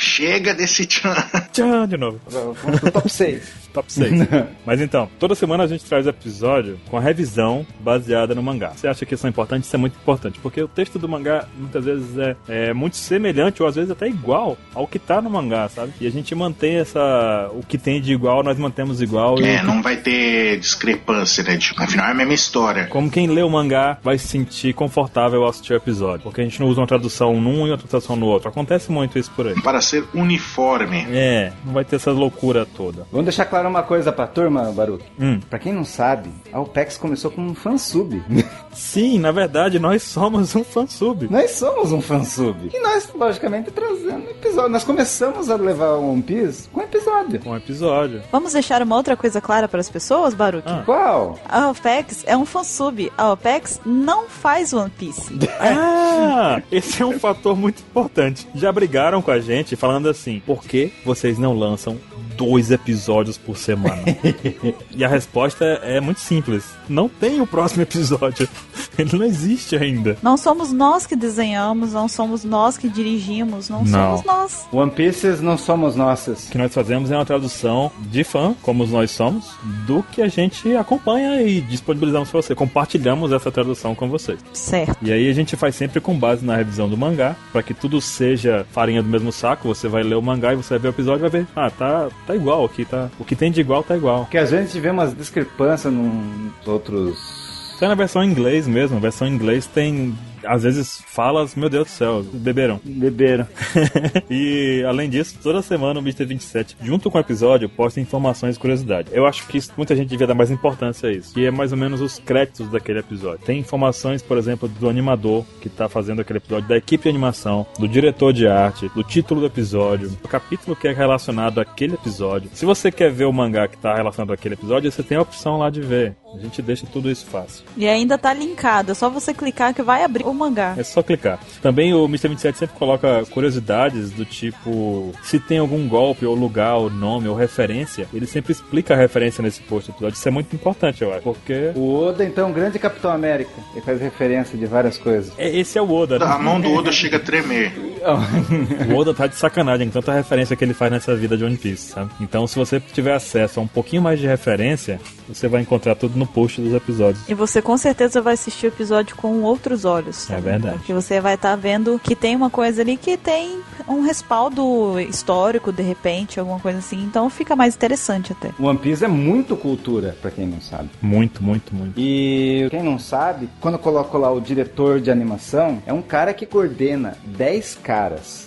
Chega 0.03 0.53
desse 0.53 0.85
tchan. 0.85 1.15
Tchan 1.53 1.87
de 1.87 1.97
novo. 1.97 2.19
Vamos 2.27 2.59
pro 2.59 2.91
top 2.91 3.09
6. 3.09 3.63
Top 3.73 3.91
6. 3.91 4.11
Mas 4.65 4.79
então, 4.79 5.09
toda 5.19 5.33
semana 5.33 5.63
a 5.63 5.67
gente 5.67 5.83
traz 5.83 6.05
episódio 6.05 6.79
com 6.89 6.95
a 6.95 7.01
revisão 7.01 7.65
baseada 7.79 8.35
no 8.35 8.43
mangá. 8.43 8.71
Você 8.75 8.87
acha 8.87 9.03
que 9.03 9.15
isso 9.15 9.25
é 9.25 9.29
importante? 9.29 9.63
Isso 9.63 9.75
é 9.75 9.79
muito 9.79 9.97
importante, 9.97 10.39
porque 10.39 10.61
o 10.61 10.67
texto 10.67 10.99
do 10.99 11.09
mangá 11.09 11.47
muitas 11.57 11.83
vezes 11.83 12.17
é, 12.17 12.35
é 12.47 12.73
muito 12.73 12.95
semelhante 12.95 13.63
ou 13.63 13.67
às 13.67 13.75
vezes 13.75 13.89
até 13.89 14.07
igual 14.07 14.57
ao 14.75 14.87
que 14.87 14.99
tá 14.99 15.21
no 15.21 15.29
mangá, 15.29 15.67
sabe? 15.69 15.91
E 15.99 16.05
a 16.05 16.11
gente 16.11 16.35
mantém 16.35 16.75
essa. 16.75 17.49
O 17.53 17.63
que 17.63 17.77
tem 17.77 17.99
de 17.99 18.13
igual, 18.13 18.43
nós 18.43 18.59
mantemos 18.59 19.01
igual. 19.01 19.39
e 19.39 19.43
É, 19.43 19.57
que 19.57 19.65
não 19.65 19.81
vai 19.81 19.97
ter 19.97 20.59
discrepância, 20.59 21.43
né? 21.43 21.57
Tipo, 21.57 21.81
afinal 21.81 22.07
é 22.07 22.11
a 22.11 22.13
mesma 22.13 22.33
história. 22.33 22.85
Como 22.87 23.09
quem 23.09 23.25
lê 23.25 23.41
o 23.41 23.49
mangá 23.49 23.97
vai 24.03 24.19
se 24.19 24.27
sentir 24.27 24.73
confortável 24.73 25.43
ao 25.43 25.49
assistir 25.49 25.73
o 25.73 25.77
episódio. 25.77 26.21
Porque 26.21 26.41
a 26.41 26.43
gente 26.43 26.59
não 26.59 26.67
usa 26.67 26.79
uma 26.79 26.87
tradução 26.87 27.41
num 27.41 27.65
e 27.65 27.71
outra 27.71 27.87
tradução 27.87 28.15
no 28.15 28.27
outro. 28.27 28.49
Acontece 28.49 28.91
muito 28.91 29.17
isso 29.17 29.31
por 29.31 29.47
aí. 29.47 29.59
Para 29.63 29.81
ser 29.93 30.05
uniforme. 30.13 31.05
É, 31.11 31.51
não 31.63 31.73
vai 31.73 31.85
ter 31.85 31.97
essa 31.97 32.11
loucura 32.11 32.65
toda. 32.65 33.05
Vamos 33.11 33.25
deixar 33.25 33.45
claro 33.45 33.69
uma 33.69 33.83
coisa 33.83 34.11
pra 34.11 34.25
turma, 34.25 34.71
Baruch. 34.71 35.03
Hum. 35.19 35.39
Pra 35.49 35.59
quem 35.59 35.71
não 35.71 35.85
sabe, 35.85 36.29
a 36.51 36.59
OPEX 36.59 36.97
começou 36.97 37.29
como 37.29 37.51
um 37.51 37.55
fansub. 37.55 38.23
Sim, 38.73 39.19
na 39.19 39.31
verdade, 39.31 39.77
nós 39.77 40.01
somos 40.01 40.55
um 40.55 40.63
fansub. 40.63 41.27
nós 41.29 41.51
somos 41.51 41.91
um 41.91 42.01
fansub. 42.01 42.71
E 42.73 42.79
nós, 42.79 43.07
logicamente, 43.13 43.69
trazendo 43.69 44.29
episódio. 44.31 44.69
Nós 44.69 44.83
começamos 44.83 45.49
a 45.49 45.55
levar 45.55 45.93
o 45.95 46.11
One 46.11 46.23
Piece 46.23 46.67
com 46.69 46.81
episódio. 46.81 47.39
Um 47.45 47.55
episódio. 47.55 48.23
Vamos 48.31 48.53
deixar 48.53 48.81
uma 48.81 48.95
outra 48.95 49.15
coisa 49.15 49.39
clara 49.39 49.67
para 49.67 49.79
as 49.79 49.89
pessoas, 49.89 50.33
Baruch? 50.33 50.63
Ah. 50.67 50.81
Qual? 50.85 51.37
A 51.47 51.69
OPEX 51.69 52.23
é 52.25 52.35
um 52.35 52.45
fansub. 52.45 53.11
A 53.15 53.31
OPEX 53.31 53.79
não 53.85 54.27
faz 54.27 54.73
One 54.73 54.89
Piece. 54.89 55.33
Ah, 55.65 56.61
esse 56.71 57.01
é 57.01 57.05
um 57.05 57.17
fator 57.19 57.55
muito 57.55 57.79
importante. 57.79 58.47
Já 58.53 58.71
brigaram 58.71 59.21
com 59.21 59.31
a 59.31 59.39
gente 59.39 59.75
falando 59.83 60.07
assim: 60.07 60.41
por 60.45 60.63
que 60.63 60.93
vocês 61.03 61.37
não 61.37 61.53
lançam 61.53 61.97
dois 62.37 62.71
episódios 62.71 63.37
por 63.37 63.57
semana? 63.57 64.01
e 64.95 65.03
a 65.03 65.09
resposta 65.09 65.65
é 65.83 65.99
muito 65.99 66.21
simples: 66.21 66.63
não 66.87 67.09
tem 67.09 67.41
o 67.41 67.45
próximo 67.45 67.81
episódio. 67.81 68.47
Ele 68.97 69.17
não 69.17 69.25
existe 69.25 69.75
ainda. 69.75 70.15
Não 70.21 70.37
somos 70.37 70.71
nós 70.71 71.05
que 71.05 71.15
desenhamos, 71.15 71.93
não 71.93 72.07
somos 72.07 72.43
nós 72.43 72.77
que 72.77 72.87
dirigimos, 72.87 73.67
não, 73.67 73.83
Não. 73.83 74.17
somos 74.17 74.23
nós. 74.23 74.67
One 74.71 74.91
Pieces 74.91 75.41
não 75.41 75.57
somos 75.57 75.95
nossas. 75.95 76.47
O 76.47 76.51
que 76.51 76.57
nós 76.59 76.73
fazemos 76.73 77.09
é 77.11 77.15
uma 77.15 77.25
tradução 77.25 77.91
de 77.99 78.23
fã, 78.23 78.55
como 78.61 78.85
nós 78.85 79.09
somos, 79.11 79.51
do 79.87 80.03
que 80.03 80.21
a 80.21 80.27
gente 80.27 80.75
acompanha 80.75 81.41
e 81.41 81.59
disponibilizamos 81.59 82.29
para 82.29 82.41
você. 82.41 82.53
Compartilhamos 82.53 83.31
essa 83.31 83.51
tradução 83.51 83.95
com 83.95 84.07
vocês. 84.07 84.39
Certo. 84.53 84.95
E 85.01 85.11
aí 85.11 85.27
a 85.27 85.33
gente 85.33 85.55
faz 85.55 85.75
sempre 85.75 85.99
com 85.99 86.17
base 86.17 86.45
na 86.45 86.55
revisão 86.55 86.87
do 86.87 86.95
mangá, 86.95 87.35
para 87.51 87.63
que 87.63 87.73
tudo 87.73 87.99
seja 87.99 88.65
farinha 88.71 89.01
do 89.01 89.09
mesmo 89.09 89.31
saco. 89.31 89.62
Você 89.67 89.87
vai 89.87 90.03
ler 90.03 90.15
o 90.15 90.21
mangá 90.21 90.53
e 90.53 90.55
você 90.55 90.69
vai 90.75 90.79
ver 90.79 90.87
o 90.89 90.91
episódio 90.91 91.25
e 91.25 91.29
vai 91.29 91.41
ver, 91.41 91.47
ah, 91.55 91.69
tá, 91.69 92.09
tá 92.27 92.35
igual 92.35 92.65
aqui, 92.65 92.85
tá. 92.85 93.09
O 93.19 93.25
que 93.25 93.35
tem 93.35 93.51
de 93.51 93.61
igual 93.61 93.83
tá 93.83 93.95
igual. 93.95 94.21
Porque 94.21 94.37
às 94.37 94.51
vezes 94.51 94.65
a 94.65 94.73
gente 94.73 94.81
vê 94.81 94.89
umas 94.89 95.15
discrepâncias 95.15 95.93
nos 95.93 96.67
outros. 96.67 97.73
Até 97.77 97.87
na 97.87 97.95
versão 97.95 98.23
em 98.23 98.29
inglês 98.29 98.67
mesmo, 98.67 98.97
a 98.97 98.99
versão 98.99 99.27
em 99.27 99.33
inglês 99.33 99.65
tem 99.65 100.15
às 100.45 100.63
vezes 100.63 101.01
falas, 101.07 101.55
meu 101.55 101.69
Deus 101.69 101.87
do 101.87 101.91
céu, 101.91 102.23
beberam. 102.33 102.79
Beberam. 102.83 103.47
e 104.29 104.83
além 104.87 105.09
disso, 105.09 105.37
toda 105.41 105.61
semana 105.61 105.99
o 105.99 106.03
Mr. 106.03 106.25
27, 106.25 106.77
junto 106.81 107.09
com 107.09 107.17
o 107.17 107.21
episódio, 107.21 107.69
posta 107.69 107.99
informações 107.99 108.55
e 108.55 108.59
curiosidades. 108.59 109.13
Eu 109.13 109.25
acho 109.25 109.47
que 109.47 109.57
isso, 109.57 109.71
muita 109.77 109.95
gente 109.95 110.09
devia 110.09 110.27
dar 110.27 110.35
mais 110.35 110.51
importância 110.51 111.09
a 111.09 111.11
isso. 111.11 111.33
Que 111.33 111.45
é 111.45 111.51
mais 111.51 111.71
ou 111.71 111.77
menos 111.77 112.01
os 112.01 112.19
créditos 112.19 112.69
daquele 112.69 112.99
episódio. 112.99 113.45
Tem 113.45 113.59
informações, 113.59 114.21
por 114.21 114.37
exemplo, 114.37 114.67
do 114.67 114.89
animador 114.89 115.45
que 115.61 115.69
tá 115.69 115.89
fazendo 115.89 116.21
aquele 116.21 116.37
episódio, 116.37 116.67
da 116.67 116.77
equipe 116.77 117.03
de 117.03 117.09
animação, 117.09 117.65
do 117.77 117.87
diretor 117.87 118.33
de 118.33 118.47
arte, 118.47 118.89
do 118.89 119.03
título 119.03 119.41
do 119.41 119.47
episódio, 119.47 120.09
do 120.09 120.27
capítulo 120.27 120.75
que 120.75 120.87
é 120.87 120.93
relacionado 120.93 121.59
àquele 121.59 121.95
episódio. 121.95 122.49
Se 122.53 122.65
você 122.65 122.91
quer 122.91 123.11
ver 123.11 123.25
o 123.25 123.33
mangá 123.33 123.67
que 123.67 123.77
tá 123.77 123.95
relacionado 123.95 124.33
àquele 124.33 124.55
episódio, 124.55 124.91
você 124.91 125.03
tem 125.03 125.17
a 125.17 125.21
opção 125.21 125.57
lá 125.57 125.69
de 125.69 125.81
ver. 125.81 126.15
A 126.33 126.39
gente 126.39 126.61
deixa 126.61 126.87
tudo 126.87 127.11
isso 127.11 127.25
fácil. 127.27 127.63
E 127.77 127.87
ainda 127.87 128.17
tá 128.17 128.33
linkado, 128.33 128.91
é 128.91 128.95
só 128.95 129.09
você 129.09 129.33
clicar 129.33 129.73
que 129.73 129.83
vai 129.83 130.03
abrir 130.03 130.25
o 130.33 130.35
mangá. 130.35 130.75
É 130.77 130.83
só 130.83 131.01
clicar. 131.01 131.39
Também 131.61 131.93
o 131.93 132.05
Mr. 132.05 132.27
27 132.29 132.57
sempre 132.57 132.77
coloca 132.77 133.23
curiosidades 133.31 134.11
do 134.11 134.25
tipo: 134.25 135.11
se 135.23 135.39
tem 135.39 135.57
algum 135.59 135.87
golpe, 135.87 136.25
ou 136.25 136.35
lugar, 136.35 136.75
ou 136.75 136.89
nome, 136.89 137.27
ou 137.27 137.35
referência, 137.35 138.07
ele 138.13 138.25
sempre 138.25 138.51
explica 138.51 138.93
a 138.93 138.97
referência 138.97 139.41
nesse 139.41 139.61
post 139.61 139.89
episódio. 139.91 140.15
Isso 140.15 140.27
é 140.27 140.31
muito 140.31 140.55
importante, 140.55 141.01
eu 141.01 141.11
acho. 141.13 141.21
Porque. 141.21 141.71
O 141.75 141.93
Oda, 142.07 142.23
então, 142.25 142.51
grande 142.51 142.77
Capitão 142.79 143.11
América. 143.11 143.51
Ele 143.73 143.81
faz 143.85 144.01
referência 144.01 144.57
de 144.57 144.65
várias 144.65 144.97
coisas. 144.97 145.31
é- 145.37 145.53
Esse 145.55 145.77
é 145.77 145.81
o 145.81 145.89
Oda, 145.91 146.17
né? 146.19 146.25
A 146.25 146.37
mão 146.39 146.59
do 146.59 146.71
Oda 146.73 146.91
chega 146.91 147.17
a 147.17 147.19
tremer. 147.19 147.71
O 148.93 148.95
Oda 148.95 149.13
tá 149.13 149.27
de 149.27 149.35
sacanagem 149.35 149.87
com 149.87 149.93
tanta 149.93 150.13
referência 150.13 150.55
que 150.55 150.63
ele 150.63 150.73
faz 150.73 150.91
nessa 150.91 151.15
vida 151.15 151.37
de 151.37 151.43
One 151.43 151.57
Piece, 151.57 151.91
sabe? 151.91 152.11
Então, 152.19 152.45
se 152.47 152.55
você 152.55 152.79
tiver 152.79 153.13
acesso 153.13 153.59
a 153.59 153.63
um 153.63 153.67
pouquinho 153.67 154.01
mais 154.01 154.19
de 154.19 154.27
referência, 154.27 154.99
você 155.27 155.47
vai 155.47 155.61
encontrar 155.61 155.95
tudo 155.95 156.17
no 156.17 156.27
post 156.27 156.61
dos 156.61 156.73
episódios. 156.73 157.27
E 157.29 157.33
você 157.33 157.61
com 157.61 157.77
certeza 157.77 158.21
vai 158.21 158.33
assistir 158.33 158.67
o 158.67 158.69
episódio 158.69 159.15
com 159.15 159.41
outros 159.41 159.85
olhos. 159.85 160.29
É 160.29 160.39
verdade. 160.39 160.77
Porque 160.77 160.93
você 160.93 161.19
vai 161.21 161.35
estar 161.35 161.55
vendo 161.55 161.99
que 162.03 162.15
tem 162.15 162.35
uma 162.35 162.49
coisa 162.49 162.81
ali 162.81 162.97
que 162.97 163.17
tem 163.17 163.61
um 163.87 164.01
respaldo 164.01 164.99
histórico, 164.99 165.71
de 165.71 165.83
repente, 165.83 166.39
alguma 166.39 166.59
coisa 166.59 166.79
assim. 166.79 167.03
Então 167.03 167.29
fica 167.29 167.55
mais 167.55 167.75
interessante 167.75 168.31
até. 168.31 168.51
One 168.59 168.77
Piece 168.77 169.03
é 169.03 169.07
muito 169.07 169.55
cultura, 169.55 170.15
pra 170.21 170.31
quem 170.31 170.47
não 170.47 170.61
sabe. 170.61 170.89
Muito, 171.01 171.43
muito, 171.43 171.75
muito. 171.75 171.93
E 171.97 172.67
quem 172.69 172.83
não 172.83 172.99
sabe, 172.99 173.49
quando 173.59 173.75
eu 173.75 173.79
coloco 173.79 174.17
lá 174.17 174.31
o 174.31 174.39
diretor 174.39 174.99
de 174.99 175.11
animação, 175.11 175.81
é 175.85 175.93
um 175.93 176.01
cara 176.01 176.33
que 176.33 176.45
coordena 176.45 177.17
10 177.25 177.75
caras. 177.75 177.92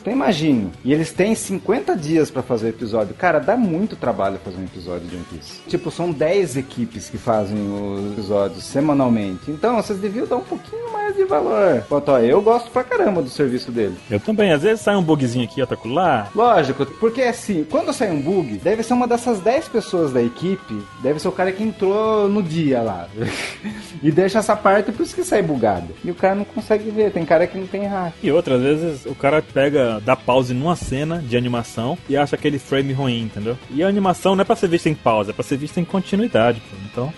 Então 0.01 0.13
imagine, 0.13 0.71
e 0.85 0.93
eles 0.93 1.13
têm 1.13 1.35
50 1.35 1.97
dias 1.97 2.31
pra 2.31 2.43
fazer 2.43 2.67
o 2.67 2.71
episódio. 2.71 3.15
Cara, 3.15 3.39
dá 3.39 3.57
muito 3.57 3.97
trabalho 3.97 4.39
fazer 4.45 4.57
um 4.59 4.65
episódio 4.65 5.09
de 5.09 5.17
One 5.17 5.25
Piece. 5.31 5.61
Tipo, 5.69 5.91
são 5.91 6.11
10 6.11 6.57
equipes 6.57 7.09
que 7.09 7.19
fazem 7.19 7.57
os 7.57 8.13
episódios 8.13 8.65
semanalmente. 8.65 9.51
Então, 9.51 9.77
vocês 9.77 9.99
deviam 9.99 10.27
dar 10.27 10.37
um 10.37 10.45
pouquinho 10.45 10.93
mais 10.93 11.15
de 11.15 11.25
valor. 11.25 11.85
Quanto 11.89 12.11
a 12.11 12.23
eu 12.23 12.43
gosto 12.43 12.71
pra 12.71 12.85
caramba 12.85 13.23
do 13.23 13.29
serviço 13.29 13.71
dele. 13.71 13.97
Eu 14.11 14.21
também, 14.21 14.53
às 14.53 14.63
vezes 14.63 14.81
sai 14.81 14.97
um 14.97 15.03
bugzinho 15.03 15.45
aqui, 15.45 15.61
lá. 15.85 16.29
Lógico, 16.35 16.87
porque 16.87 17.23
assim, 17.23 17.65
quando 17.71 17.93
sai 17.93 18.11
um 18.11 18.21
bug, 18.21 18.59
deve 18.59 18.83
ser 18.83 18.95
uma 18.95 19.07
dessas 19.07 19.41
10 19.41 19.69
pessoas 19.69 20.13
da 20.13 20.23
equipe, 20.23 20.83
deve 21.03 21.21
ser 21.21 21.29
o 21.29 21.33
cara 21.33 21.53
que 21.53 21.63
entrou 21.63 22.29
no 22.29 22.43
dia 22.43 22.83
lá. 22.83 23.09
e 24.03 24.11
deixa 24.11 24.39
essa 24.39 24.57
parte, 24.57 24.93
por 24.93 25.03
isso 25.03 25.15
que 25.15 25.25
sai 25.25 25.43
bugado. 25.43 25.89
E 26.05 26.11
o 26.11 26.15
cara 26.15 26.35
não 26.35 26.45
consegue 26.45 26.91
ver, 26.91 27.13
tem 27.13 27.25
cara 27.25 27.47
que 27.47 27.59
não 27.59 27.67
tem 27.67 27.87
hack. 27.87 28.15
E 28.23 28.31
outras 28.31 28.61
vezes 28.61 29.07
o 29.07 29.15
cara 29.15 29.36
pega, 29.43 30.01
dá 30.05 30.17
pause 30.17 30.55
numa 30.55 30.77
cena 30.77 31.19
de 31.19 31.37
animação 31.37 31.99
e 32.09 32.17
acha 32.17 32.37
aquele 32.37 32.59
frame 32.59 32.93
ruim, 32.93 33.23
entendeu? 33.23 33.59
E 33.71 33.83
a 33.83 33.89
animação 33.89 34.35
não 34.35 34.43
é 34.43 34.45
pra 34.45 34.57
ser 34.57 34.69
vista 34.69 34.89
em 34.89 34.95
pausa, 34.95 35.31
é 35.31 35.35
pra 35.35 35.45
ser 35.45 35.57
vista 35.57 35.81
em 35.81 35.85
continuidade, 35.85 36.61
pô. 36.61 36.77
Então, 36.91 37.13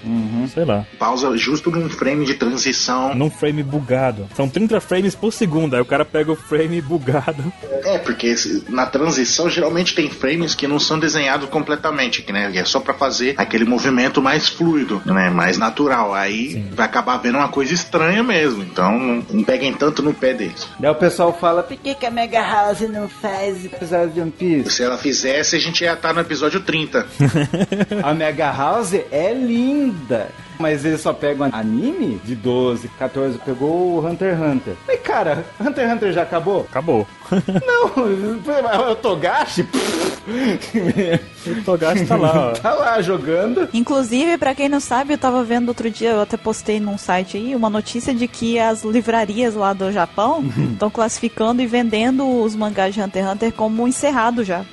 sei 0.48 0.64
lá. 0.64 0.84
Pausa 0.98 1.36
justo 1.36 1.70
num 1.70 1.88
frame 1.88 2.24
de 2.24 2.34
transição. 2.34 3.14
Num 3.14 3.30
frame 3.30 3.62
bugado. 3.62 4.28
São 4.34 4.48
30 4.48 4.80
frames 4.80 5.14
por 5.14 5.32
segundo, 5.32 5.74
aí 5.74 5.80
o 5.80 5.84
cara 5.84 6.04
pega 6.04 6.32
o 6.32 6.36
frame 6.36 6.80
bugado. 6.80 7.52
É, 7.84 7.98
porque 7.98 8.34
na 8.68 8.86
transição 8.86 9.48
geralmente 9.48 9.94
tem 9.94 10.10
frames 10.10 10.54
que 10.54 10.66
não 10.66 10.78
são 10.78 10.98
desenhados 10.98 11.48
completamente, 11.48 12.22
que 12.22 12.32
né, 12.32 12.50
é 12.54 12.64
só 12.64 12.80
pra 12.80 12.94
fazer 12.94 13.34
aquele 13.36 13.64
movimento 13.64 14.20
mais 14.20 14.48
fluido, 14.48 15.00
né, 15.04 15.30
mais 15.30 15.58
natural. 15.58 16.14
Aí 16.14 16.64
vai 16.72 16.86
acabar 16.86 17.18
vendo 17.18 17.38
uma 17.38 17.48
coisa 17.48 17.72
estranha 17.72 18.22
mesmo. 18.22 18.62
Então 18.62 18.98
não, 18.98 19.24
não 19.30 19.44
peguem 19.44 19.72
tanto 19.72 20.02
no 20.02 20.12
pé 20.12 20.34
deles. 20.34 20.66
Daí 20.78 20.90
o 20.90 20.94
pessoal 20.94 21.32
fala, 21.32 21.62
por 21.62 21.76
que, 21.76 21.94
que 21.98 22.06
a 22.06 22.10
Mega 22.10 22.40
House 22.40 22.80
não 22.82 23.08
faz 23.08 23.64
episódio 23.64 24.10
de 24.10 24.20
One 24.20 24.30
Piece? 24.30 24.70
Se 24.70 24.82
ela 24.82 24.96
fizesse, 24.96 25.56
a 25.56 25.58
gente 25.58 25.82
ia 25.82 25.92
estar 25.92 26.14
no 26.14 26.20
episódio 26.20 26.60
30. 26.60 27.06
A 28.02 28.14
Mega 28.14 28.50
House 28.52 28.94
é 29.10 29.32
linda. 29.34 30.28
Mas 30.58 30.84
eles 30.84 31.00
só 31.00 31.12
pegam 31.12 31.48
anime 31.52 32.20
de 32.24 32.34
12, 32.34 32.88
14. 32.98 33.38
Pegou 33.38 33.96
o 33.96 34.06
Hunter 34.06 34.34
x 34.34 34.40
Hunter. 34.40 34.74
Mas 34.86 35.00
cara, 35.00 35.44
Hunter 35.60 35.84
x 35.84 35.94
Hunter 35.94 36.12
já 36.12 36.22
acabou? 36.22 36.66
Acabou. 36.68 37.06
Não, 37.66 38.90
o 38.92 38.96
Togashi 38.96 39.66
o 41.46 41.64
Togashi 41.64 42.06
tá 42.06 42.16
lá, 42.16 42.50
ó. 42.50 42.52
tá 42.60 42.74
lá 42.74 43.00
jogando. 43.00 43.68
Inclusive, 43.72 44.36
pra 44.38 44.54
quem 44.54 44.68
não 44.68 44.80
sabe, 44.80 45.14
eu 45.14 45.18
tava 45.18 45.42
vendo 45.42 45.68
outro 45.68 45.90
dia, 45.90 46.10
eu 46.10 46.20
até 46.20 46.36
postei 46.36 46.78
num 46.78 46.98
site 46.98 47.36
aí, 47.36 47.54
uma 47.54 47.70
notícia 47.70 48.14
de 48.14 48.28
que 48.28 48.58
as 48.58 48.82
livrarias 48.82 49.54
lá 49.54 49.72
do 49.72 49.90
Japão 49.90 50.44
estão 50.72 50.90
classificando 50.90 51.62
e 51.62 51.66
vendendo 51.66 52.42
os 52.42 52.54
mangás 52.54 52.94
de 52.94 53.00
Hunter 53.00 53.24
x 53.24 53.32
Hunter 53.32 53.52
como 53.52 53.88
encerrado 53.88 54.44
já. 54.44 54.64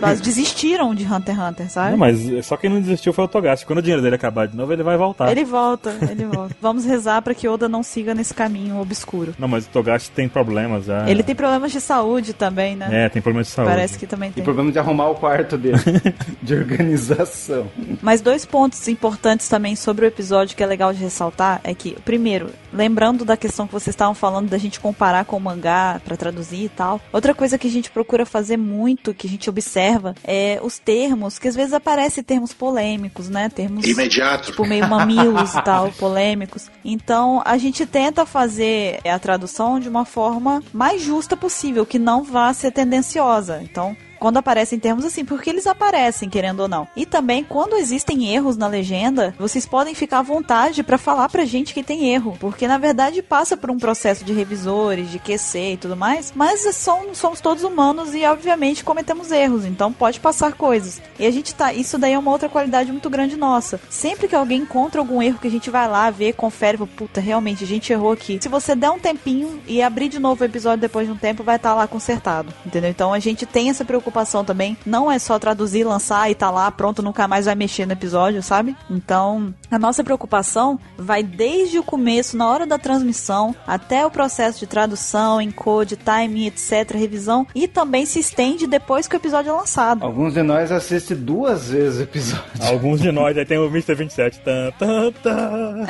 Elas 0.00 0.20
desistiram 0.22 0.94
de 0.94 1.04
Hunter 1.04 1.34
x 1.34 1.44
Hunter, 1.44 1.70
sabe? 1.70 1.90
Não, 1.92 1.98
mas 1.98 2.46
só 2.46 2.56
quem 2.56 2.70
não 2.70 2.80
desistiu 2.80 3.12
foi 3.12 3.24
o 3.24 3.28
Togashi. 3.28 3.66
Quando 3.66 3.78
o 3.80 3.82
dinheiro 3.82 4.02
dele 4.02 4.16
acabar 4.16 4.46
de 4.46 4.56
novo, 4.56 4.72
ele 4.72 4.82
vai 4.82 4.96
voltar. 4.96 5.15
Ele 5.30 5.44
volta, 5.44 5.94
ele 6.10 6.24
volta. 6.24 6.54
Vamos 6.60 6.84
rezar 6.84 7.22
pra 7.22 7.34
que 7.34 7.48
Oda 7.48 7.68
não 7.68 7.82
siga 7.82 8.14
nesse 8.14 8.34
caminho 8.34 8.80
obscuro. 8.80 9.34
Não, 9.38 9.48
mas 9.48 9.66
o 9.66 9.68
Togashi 9.70 10.10
tem 10.10 10.28
problemas 10.28 10.84
já. 10.86 11.08
Ele 11.08 11.22
tem 11.22 11.34
problemas 11.34 11.72
de 11.72 11.80
saúde 11.80 12.32
também, 12.32 12.76
né? 12.76 12.88
É, 13.06 13.08
tem 13.08 13.22
problemas 13.22 13.46
de 13.48 13.52
saúde. 13.52 13.72
Parece 13.72 13.98
que 13.98 14.06
também 14.06 14.30
E 14.30 14.32
tem. 14.34 14.44
problema 14.44 14.70
de 14.72 14.78
arrumar 14.78 15.08
o 15.08 15.14
quarto 15.14 15.56
dele. 15.56 15.78
de 16.42 16.54
organização. 16.54 17.66
Mas 18.02 18.20
dois 18.20 18.44
pontos 18.44 18.86
importantes 18.88 19.48
também 19.48 19.74
sobre 19.76 20.04
o 20.04 20.08
episódio 20.08 20.56
que 20.56 20.62
é 20.62 20.66
legal 20.66 20.92
de 20.92 21.00
ressaltar 21.02 21.60
é 21.64 21.74
que, 21.74 21.96
primeiro, 22.04 22.50
lembrando 22.76 23.24
da 23.24 23.36
questão 23.36 23.66
que 23.66 23.72
vocês 23.72 23.94
estavam 23.94 24.14
falando 24.14 24.48
da 24.48 24.58
gente 24.58 24.78
comparar 24.78 25.24
com 25.24 25.36
o 25.36 25.40
mangá 25.40 26.00
pra 26.04 26.16
traduzir 26.16 26.64
e 26.64 26.68
tal. 26.68 27.00
Outra 27.12 27.34
coisa 27.34 27.58
que 27.58 27.66
a 27.66 27.70
gente 27.70 27.90
procura 27.90 28.26
fazer 28.26 28.56
muito, 28.56 29.14
que 29.14 29.26
a 29.26 29.30
gente 29.30 29.48
observa, 29.48 30.14
é 30.22 30.60
os 30.62 30.78
termos, 30.78 31.38
que 31.38 31.48
às 31.48 31.56
vezes 31.56 31.72
aparecem 31.72 32.22
termos 32.22 32.52
polêmicos, 32.52 33.28
né? 33.28 33.48
Termos 33.48 33.86
Imediato. 33.86 34.46
tipo 34.46 34.66
meio 34.66 34.86
mamilos 34.88 35.54
e 35.54 35.62
tal, 35.62 35.90
polêmicos. 35.98 36.70
Então 36.84 37.42
a 37.44 37.56
gente 37.56 37.86
tenta 37.86 38.26
fazer 38.26 39.00
a 39.04 39.18
tradução 39.18 39.80
de 39.80 39.88
uma 39.88 40.04
forma 40.04 40.62
mais 40.72 41.02
justa 41.02 41.36
possível, 41.36 41.86
que 41.86 41.98
não 41.98 42.22
vá 42.22 42.52
ser 42.52 42.70
tendenciosa. 42.70 43.60
Então 43.62 43.96
quando 44.18 44.38
aparecem 44.38 44.78
termos 44.78 45.04
assim, 45.04 45.24
porque 45.24 45.50
eles 45.50 45.66
aparecem, 45.66 46.28
querendo 46.28 46.60
ou 46.60 46.68
não. 46.68 46.88
E 46.96 47.06
também, 47.06 47.44
quando 47.44 47.76
existem 47.76 48.32
erros 48.32 48.56
na 48.56 48.66
legenda, 48.66 49.34
vocês 49.38 49.66
podem 49.66 49.94
ficar 49.94 50.18
à 50.20 50.22
vontade 50.22 50.82
pra 50.82 50.98
falar 50.98 51.28
pra 51.28 51.44
gente 51.44 51.74
que 51.74 51.82
tem 51.82 52.08
erro. 52.10 52.36
Porque, 52.40 52.66
na 52.66 52.78
verdade, 52.78 53.22
passa 53.22 53.56
por 53.56 53.70
um 53.70 53.78
processo 53.78 54.24
de 54.24 54.32
revisores, 54.32 55.10
de 55.10 55.18
QC 55.18 55.72
e 55.72 55.76
tudo 55.76 55.96
mais. 55.96 56.32
Mas 56.34 56.60
são, 56.74 57.14
somos 57.14 57.40
todos 57.40 57.62
humanos 57.62 58.14
e, 58.14 58.24
obviamente, 58.24 58.84
cometemos 58.84 59.30
erros. 59.30 59.64
Então, 59.64 59.92
pode 59.92 60.20
passar 60.20 60.54
coisas. 60.54 61.00
E 61.18 61.26
a 61.26 61.30
gente 61.30 61.54
tá... 61.54 61.72
Isso 61.72 61.98
daí 61.98 62.12
é 62.12 62.18
uma 62.18 62.30
outra 62.30 62.48
qualidade 62.48 62.90
muito 62.90 63.10
grande 63.10 63.36
nossa. 63.36 63.80
Sempre 63.90 64.28
que 64.28 64.34
alguém 64.34 64.62
encontra 64.62 65.00
algum 65.00 65.22
erro 65.22 65.38
que 65.38 65.48
a 65.48 65.50
gente 65.50 65.70
vai 65.70 65.88
lá, 65.88 66.10
vê, 66.10 66.32
confere, 66.32 66.78
fala, 66.78 66.90
puta, 66.96 67.20
realmente, 67.20 67.64
a 67.64 67.66
gente 67.66 67.92
errou 67.92 68.12
aqui. 68.12 68.38
Se 68.40 68.48
você 68.48 68.74
der 68.74 68.90
um 68.90 68.98
tempinho 68.98 69.60
e 69.66 69.82
abrir 69.82 70.08
de 70.08 70.18
novo 70.18 70.42
o 70.42 70.46
episódio 70.46 70.80
depois 70.80 71.06
de 71.06 71.12
um 71.12 71.16
tempo, 71.16 71.42
vai 71.42 71.56
estar 71.56 71.74
lá 71.74 71.86
consertado. 71.86 72.52
Entendeu? 72.64 72.90
Então, 72.90 73.12
a 73.12 73.18
gente 73.18 73.44
tem 73.44 73.70
essa 73.70 73.84
preocupação 73.84 74.05
também. 74.44 74.76
Não 74.84 75.10
é 75.10 75.18
só 75.18 75.38
traduzir, 75.38 75.84
lançar 75.84 76.30
e 76.30 76.34
tá 76.34 76.50
lá, 76.50 76.70
pronto, 76.70 77.02
nunca 77.02 77.26
mais 77.28 77.46
vai 77.46 77.54
mexer 77.54 77.86
no 77.86 77.92
episódio, 77.92 78.42
sabe? 78.42 78.76
Então, 78.90 79.54
a 79.70 79.78
nossa 79.78 80.02
preocupação 80.04 80.78
vai 80.96 81.22
desde 81.22 81.78
o 81.78 81.82
começo, 81.82 82.36
na 82.36 82.48
hora 82.48 82.66
da 82.66 82.78
transmissão, 82.78 83.54
até 83.66 84.04
o 84.06 84.10
processo 84.10 84.58
de 84.60 84.66
tradução, 84.66 85.40
encode, 85.40 85.96
timing, 85.96 86.46
etc., 86.46 86.92
revisão, 86.94 87.46
e 87.54 87.66
também 87.68 88.06
se 88.06 88.18
estende 88.18 88.66
depois 88.66 89.06
que 89.06 89.16
o 89.16 89.18
episódio 89.18 89.50
é 89.50 89.52
lançado. 89.52 90.04
Alguns 90.04 90.34
de 90.34 90.42
nós 90.42 90.70
assistem 90.72 91.16
duas 91.16 91.70
vezes 91.70 92.00
o 92.00 92.02
episódio. 92.02 92.44
Alguns 92.60 93.00
de 93.00 93.12
nós, 93.12 93.36
aí 93.36 93.44
tem 93.44 93.58
o 93.58 93.66
Mr. 93.66 93.94
27. 93.94 94.40
Tá, 94.40 94.72
tá, 94.78 95.12
tá. 95.22 95.86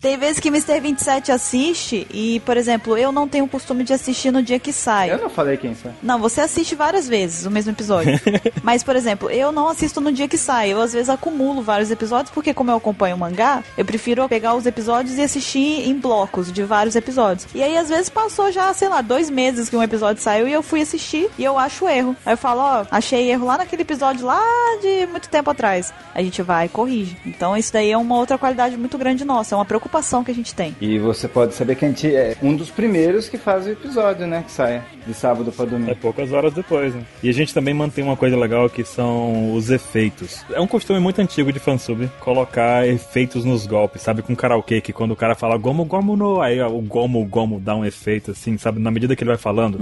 Tem 0.00 0.16
vezes 0.16 0.38
que 0.38 0.48
Mr. 0.48 0.80
27 0.80 1.32
assiste 1.32 2.06
e, 2.12 2.40
por 2.40 2.56
exemplo, 2.56 2.96
eu 2.96 3.10
não 3.10 3.26
tenho 3.26 3.44
o 3.44 3.48
costume 3.48 3.82
de 3.82 3.92
assistir 3.92 4.30
no 4.30 4.42
dia 4.42 4.58
que 4.58 4.72
sai. 4.72 5.10
Eu 5.10 5.18
não 5.18 5.28
falei 5.28 5.56
quem 5.56 5.74
foi. 5.74 5.90
Não, 6.00 6.20
você 6.20 6.40
assiste 6.40 6.76
várias 6.76 7.08
vezes 7.08 7.44
o 7.44 7.50
mesmo 7.50 7.72
episódio. 7.72 8.12
Mas, 8.62 8.84
por 8.84 8.94
exemplo, 8.94 9.28
eu 9.28 9.50
não 9.50 9.66
assisto 9.66 10.00
no 10.00 10.12
dia 10.12 10.28
que 10.28 10.38
sai. 10.38 10.72
Eu, 10.72 10.80
às 10.80 10.92
vezes, 10.92 11.08
acumulo 11.08 11.62
vários 11.62 11.90
episódios, 11.90 12.30
porque, 12.32 12.54
como 12.54 12.70
eu 12.70 12.76
acompanho 12.76 13.16
o 13.16 13.18
mangá, 13.18 13.64
eu 13.76 13.84
prefiro 13.84 14.28
pegar 14.28 14.54
os 14.54 14.66
episódios 14.66 15.18
e 15.18 15.22
assistir 15.22 15.88
em 15.88 15.94
blocos 15.94 16.52
de 16.52 16.62
vários 16.62 16.94
episódios. 16.94 17.48
E 17.52 17.60
aí, 17.60 17.76
às 17.76 17.88
vezes, 17.88 18.08
passou 18.08 18.52
já, 18.52 18.72
sei 18.72 18.88
lá, 18.88 19.00
dois 19.00 19.28
meses 19.28 19.68
que 19.68 19.76
um 19.76 19.82
episódio 19.82 20.22
saiu 20.22 20.46
e 20.46 20.52
eu 20.52 20.62
fui 20.62 20.80
assistir 20.80 21.28
e 21.36 21.42
eu 21.42 21.58
acho 21.58 21.88
erro. 21.88 22.16
Aí 22.24 22.34
eu 22.34 22.38
falo, 22.38 22.60
ó, 22.60 22.86
achei 22.88 23.30
erro 23.30 23.46
lá 23.46 23.58
naquele 23.58 23.82
episódio 23.82 24.24
lá 24.24 24.40
de 24.80 25.06
muito 25.08 25.28
tempo 25.28 25.50
atrás. 25.50 25.92
A 26.14 26.22
gente 26.22 26.40
vai 26.40 26.66
e 26.66 26.68
corrige. 26.68 27.16
Então, 27.26 27.56
isso 27.56 27.72
daí 27.72 27.90
é 27.90 27.98
uma 27.98 28.16
outra 28.16 28.38
qualidade 28.38 28.76
muito 28.76 28.96
grande 28.96 29.24
nossa. 29.24 29.54
É 29.54 29.58
uma 29.58 29.64
preocupação 29.64 29.87
que 30.24 30.30
a 30.30 30.34
gente 30.34 30.54
tem. 30.54 30.74
E 30.80 30.98
você 30.98 31.26
pode 31.28 31.54
saber 31.54 31.74
que 31.74 31.84
a 31.84 31.88
gente 31.88 32.14
é 32.14 32.36
um 32.42 32.54
dos 32.54 32.70
primeiros 32.70 33.28
que 33.28 33.36
faz 33.38 33.66
o 33.66 33.70
episódio, 33.70 34.26
né? 34.26 34.42
Que 34.46 34.52
sai 34.52 34.82
de 35.06 35.14
sábado 35.14 35.50
pra 35.52 35.64
É 35.64 35.68
domingo. 35.68 35.96
poucas 35.96 36.32
horas 36.32 36.52
depois, 36.52 36.94
né? 36.94 37.02
E 37.22 37.28
a 37.28 37.32
gente 37.32 37.52
também 37.54 37.74
mantém 37.74 38.04
uma 38.04 38.16
coisa 38.16 38.36
legal 38.36 38.68
que 38.68 38.84
são 38.84 39.54
os 39.54 39.70
efeitos. 39.70 40.44
É 40.52 40.60
um 40.60 40.66
costume 40.66 41.00
muito 41.00 41.20
antigo 41.20 41.52
de 41.52 41.58
fansub 41.58 42.08
colocar 42.20 42.86
efeitos 42.86 43.44
nos 43.44 43.66
golpes, 43.66 44.02
sabe? 44.02 44.22
Com 44.22 44.34
karaokê, 44.36 44.80
que 44.80 44.92
quando 44.92 45.12
o 45.12 45.16
cara 45.16 45.34
fala 45.34 45.56
gomo 45.56 45.84
gomo 45.84 46.16
no, 46.16 46.40
aí 46.40 46.60
ó, 46.60 46.68
o 46.68 46.80
gomo 46.80 47.24
gomo 47.24 47.60
dá 47.60 47.74
um 47.74 47.84
efeito 47.84 48.30
assim, 48.32 48.56
sabe? 48.58 48.80
Na 48.80 48.90
medida 48.90 49.16
que 49.16 49.22
ele 49.22 49.30
vai 49.30 49.38
falando. 49.38 49.78